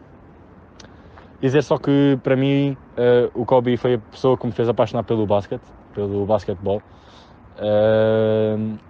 dizer 1.46 1.62
só 1.62 1.78
que 1.78 2.18
para 2.22 2.36
mim 2.36 2.76
o 3.34 3.44
Kobe 3.44 3.76
foi 3.76 3.94
a 3.94 3.98
pessoa 3.98 4.36
que 4.36 4.46
me 4.46 4.52
fez 4.52 4.68
apaixonar 4.68 5.04
pelo 5.04 5.26
basquete, 5.26 5.62
pelo 5.94 6.24
basquetebol, 6.26 6.82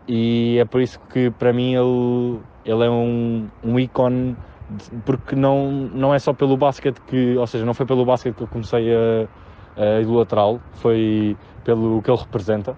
e 0.09 0.57
é 0.61 0.65
por 0.65 0.81
isso 0.81 1.01
que 1.11 1.31
para 1.31 1.53
mim 1.53 1.75
ele 1.75 2.41
ele 2.65 2.85
é 2.85 2.91
um, 2.91 3.47
um 3.63 3.79
ícone 3.79 4.37
porque 5.05 5.37
não, 5.37 5.71
não 5.71 6.15
é 6.15 6.19
só 6.19 6.33
pelo 6.33 6.57
basquete 6.57 7.01
que, 7.07 7.37
ou 7.37 7.47
seja, 7.47 7.65
não 7.65 7.75
foi 7.75 7.87
pelo 7.87 8.05
basquete 8.05 8.35
que 8.35 8.43
eu 8.43 8.49
comecei 8.49 8.95
a, 8.95 9.29
a 9.77 10.01
idolatrá-lo, 10.01 10.61
foi 10.73 11.37
pelo 11.63 12.01
que 12.03 12.11
ele 12.11 12.19
representa. 12.19 12.77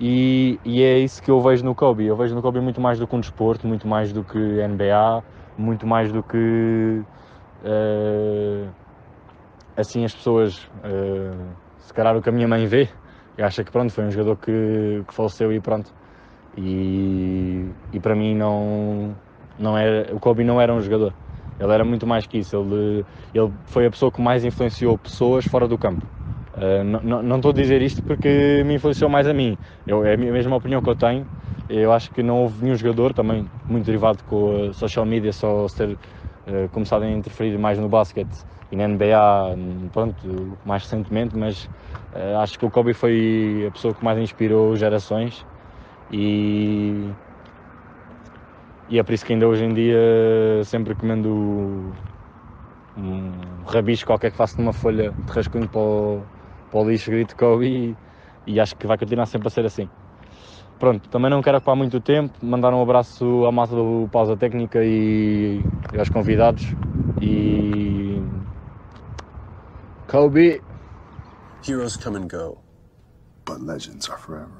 E, 0.00 0.60
e, 0.64 0.82
é 0.82 0.98
isso 0.98 1.20
que 1.20 1.30
eu 1.30 1.40
vejo 1.40 1.64
no 1.64 1.74
Kobe. 1.74 2.06
Eu 2.06 2.16
vejo 2.16 2.34
no 2.34 2.40
Kobe 2.40 2.60
muito 2.60 2.80
mais 2.80 3.00
do 3.00 3.06
que 3.06 3.16
um 3.16 3.20
desporto, 3.20 3.66
muito 3.66 3.86
mais 3.88 4.12
do 4.12 4.22
que 4.22 4.38
NBA, 4.38 5.24
muito 5.56 5.86
mais 5.86 6.12
do 6.12 6.22
que 6.22 7.02
uh, 7.64 8.68
assim 9.78 10.04
as 10.04 10.12
pessoas, 10.12 10.58
uh, 10.84 11.56
se 11.78 11.94
calhar 11.94 12.16
o 12.16 12.20
que 12.20 12.28
a 12.28 12.32
minha 12.32 12.48
mãe 12.48 12.66
vê, 12.66 12.88
acha 13.38 13.62
que 13.62 13.70
pronto, 13.70 13.92
foi 13.92 14.04
um 14.04 14.10
jogador 14.10 14.36
que, 14.36 15.04
que 15.06 15.14
faleceu 15.14 15.52
e 15.52 15.60
pronto. 15.60 15.90
E, 16.56 17.64
e 17.92 18.00
para 18.00 18.16
mim 18.16 18.34
não, 18.34 19.14
não 19.56 19.78
era, 19.78 20.12
o 20.12 20.18
Kobe 20.18 20.42
não 20.42 20.60
era 20.60 20.74
um 20.74 20.80
jogador. 20.80 21.14
Ele 21.60 21.72
era 21.72 21.84
muito 21.84 22.06
mais 22.06 22.26
que 22.26 22.38
isso. 22.38 22.56
Ele, 22.56 23.04
ele 23.32 23.52
foi 23.66 23.86
a 23.86 23.90
pessoa 23.90 24.10
que 24.10 24.20
mais 24.20 24.44
influenciou 24.44 24.98
pessoas 24.98 25.44
fora 25.44 25.68
do 25.68 25.78
campo. 25.78 26.04
Uh, 26.56 26.82
não 26.82 27.36
estou 27.36 27.52
a 27.52 27.54
dizer 27.54 27.80
isto 27.80 28.02
porque 28.02 28.64
me 28.66 28.74
influenciou 28.74 29.08
mais 29.08 29.28
a 29.28 29.32
mim. 29.32 29.56
Eu, 29.86 30.04
é 30.04 30.14
a 30.14 30.16
mesma 30.16 30.56
opinião 30.56 30.82
que 30.82 30.90
eu 30.90 30.96
tenho. 30.96 31.24
Eu 31.68 31.92
acho 31.92 32.10
que 32.10 32.22
não 32.22 32.42
houve 32.42 32.64
nenhum 32.64 32.74
jogador, 32.74 33.12
também 33.12 33.46
muito 33.68 33.84
derivado 33.84 34.24
com 34.24 34.70
a 34.70 34.72
social 34.72 35.04
media, 35.04 35.32
só 35.32 35.66
ter 35.68 35.90
uh, 35.90 36.68
começado 36.72 37.02
a 37.04 37.10
interferir 37.10 37.56
mais 37.58 37.78
no 37.78 37.88
basquete 37.88 38.44
e 38.70 38.76
na 38.76 38.84
NBA, 38.88 39.56
pronto, 39.92 40.58
mais 40.64 40.82
recentemente, 40.84 41.36
mas 41.36 41.64
uh, 42.12 42.38
acho 42.42 42.58
que 42.58 42.66
o 42.66 42.70
Kobe 42.70 42.94
foi 42.94 43.64
a 43.68 43.70
pessoa 43.70 43.94
que 43.94 44.04
mais 44.04 44.18
inspirou 44.18 44.76
gerações 44.76 45.46
e, 46.10 47.16
e 48.88 48.98
é 48.98 49.02
por 49.02 49.12
isso 49.12 49.24
que 49.24 49.32
ainda 49.32 49.46
hoje 49.48 49.64
em 49.64 49.74
dia 49.74 49.98
sempre 50.64 50.94
comendo 50.94 51.92
um 52.96 53.64
rabicho 53.64 54.04
qualquer 54.06 54.30
que 54.30 54.36
faça 54.36 54.60
numa 54.60 54.72
folha 54.72 55.12
de 55.26 55.32
rascunho 55.32 55.68
para 55.68 55.80
o, 55.80 56.22
para 56.70 56.80
o 56.80 56.90
lixo 56.90 57.10
grito 57.10 57.36
Kobe 57.36 57.66
e, 57.66 58.52
e 58.54 58.60
acho 58.60 58.76
que 58.76 58.86
vai 58.86 58.98
continuar 58.98 59.26
sempre 59.26 59.48
a 59.48 59.50
ser 59.50 59.64
assim. 59.64 59.88
Pronto, 60.78 61.08
também 61.08 61.30
não 61.30 61.42
quero 61.42 61.58
ocupar 61.58 61.74
muito 61.76 62.00
tempo, 62.00 62.38
mandar 62.44 62.72
um 62.72 62.82
abraço 62.82 63.44
à 63.46 63.52
massa 63.52 63.74
do 63.74 64.08
Pausa 64.12 64.36
Técnica 64.36 64.84
e 64.84 65.68
aos 65.96 66.08
convidados 66.08 66.76
e 67.20 67.97
Kobe 70.08 70.60
Heroes 71.62 71.98
come 71.98 72.16
and 72.16 72.30
go, 72.30 72.58
but 73.44 73.60
legends 73.60 74.08
are 74.08 74.16
forever. 74.16 74.57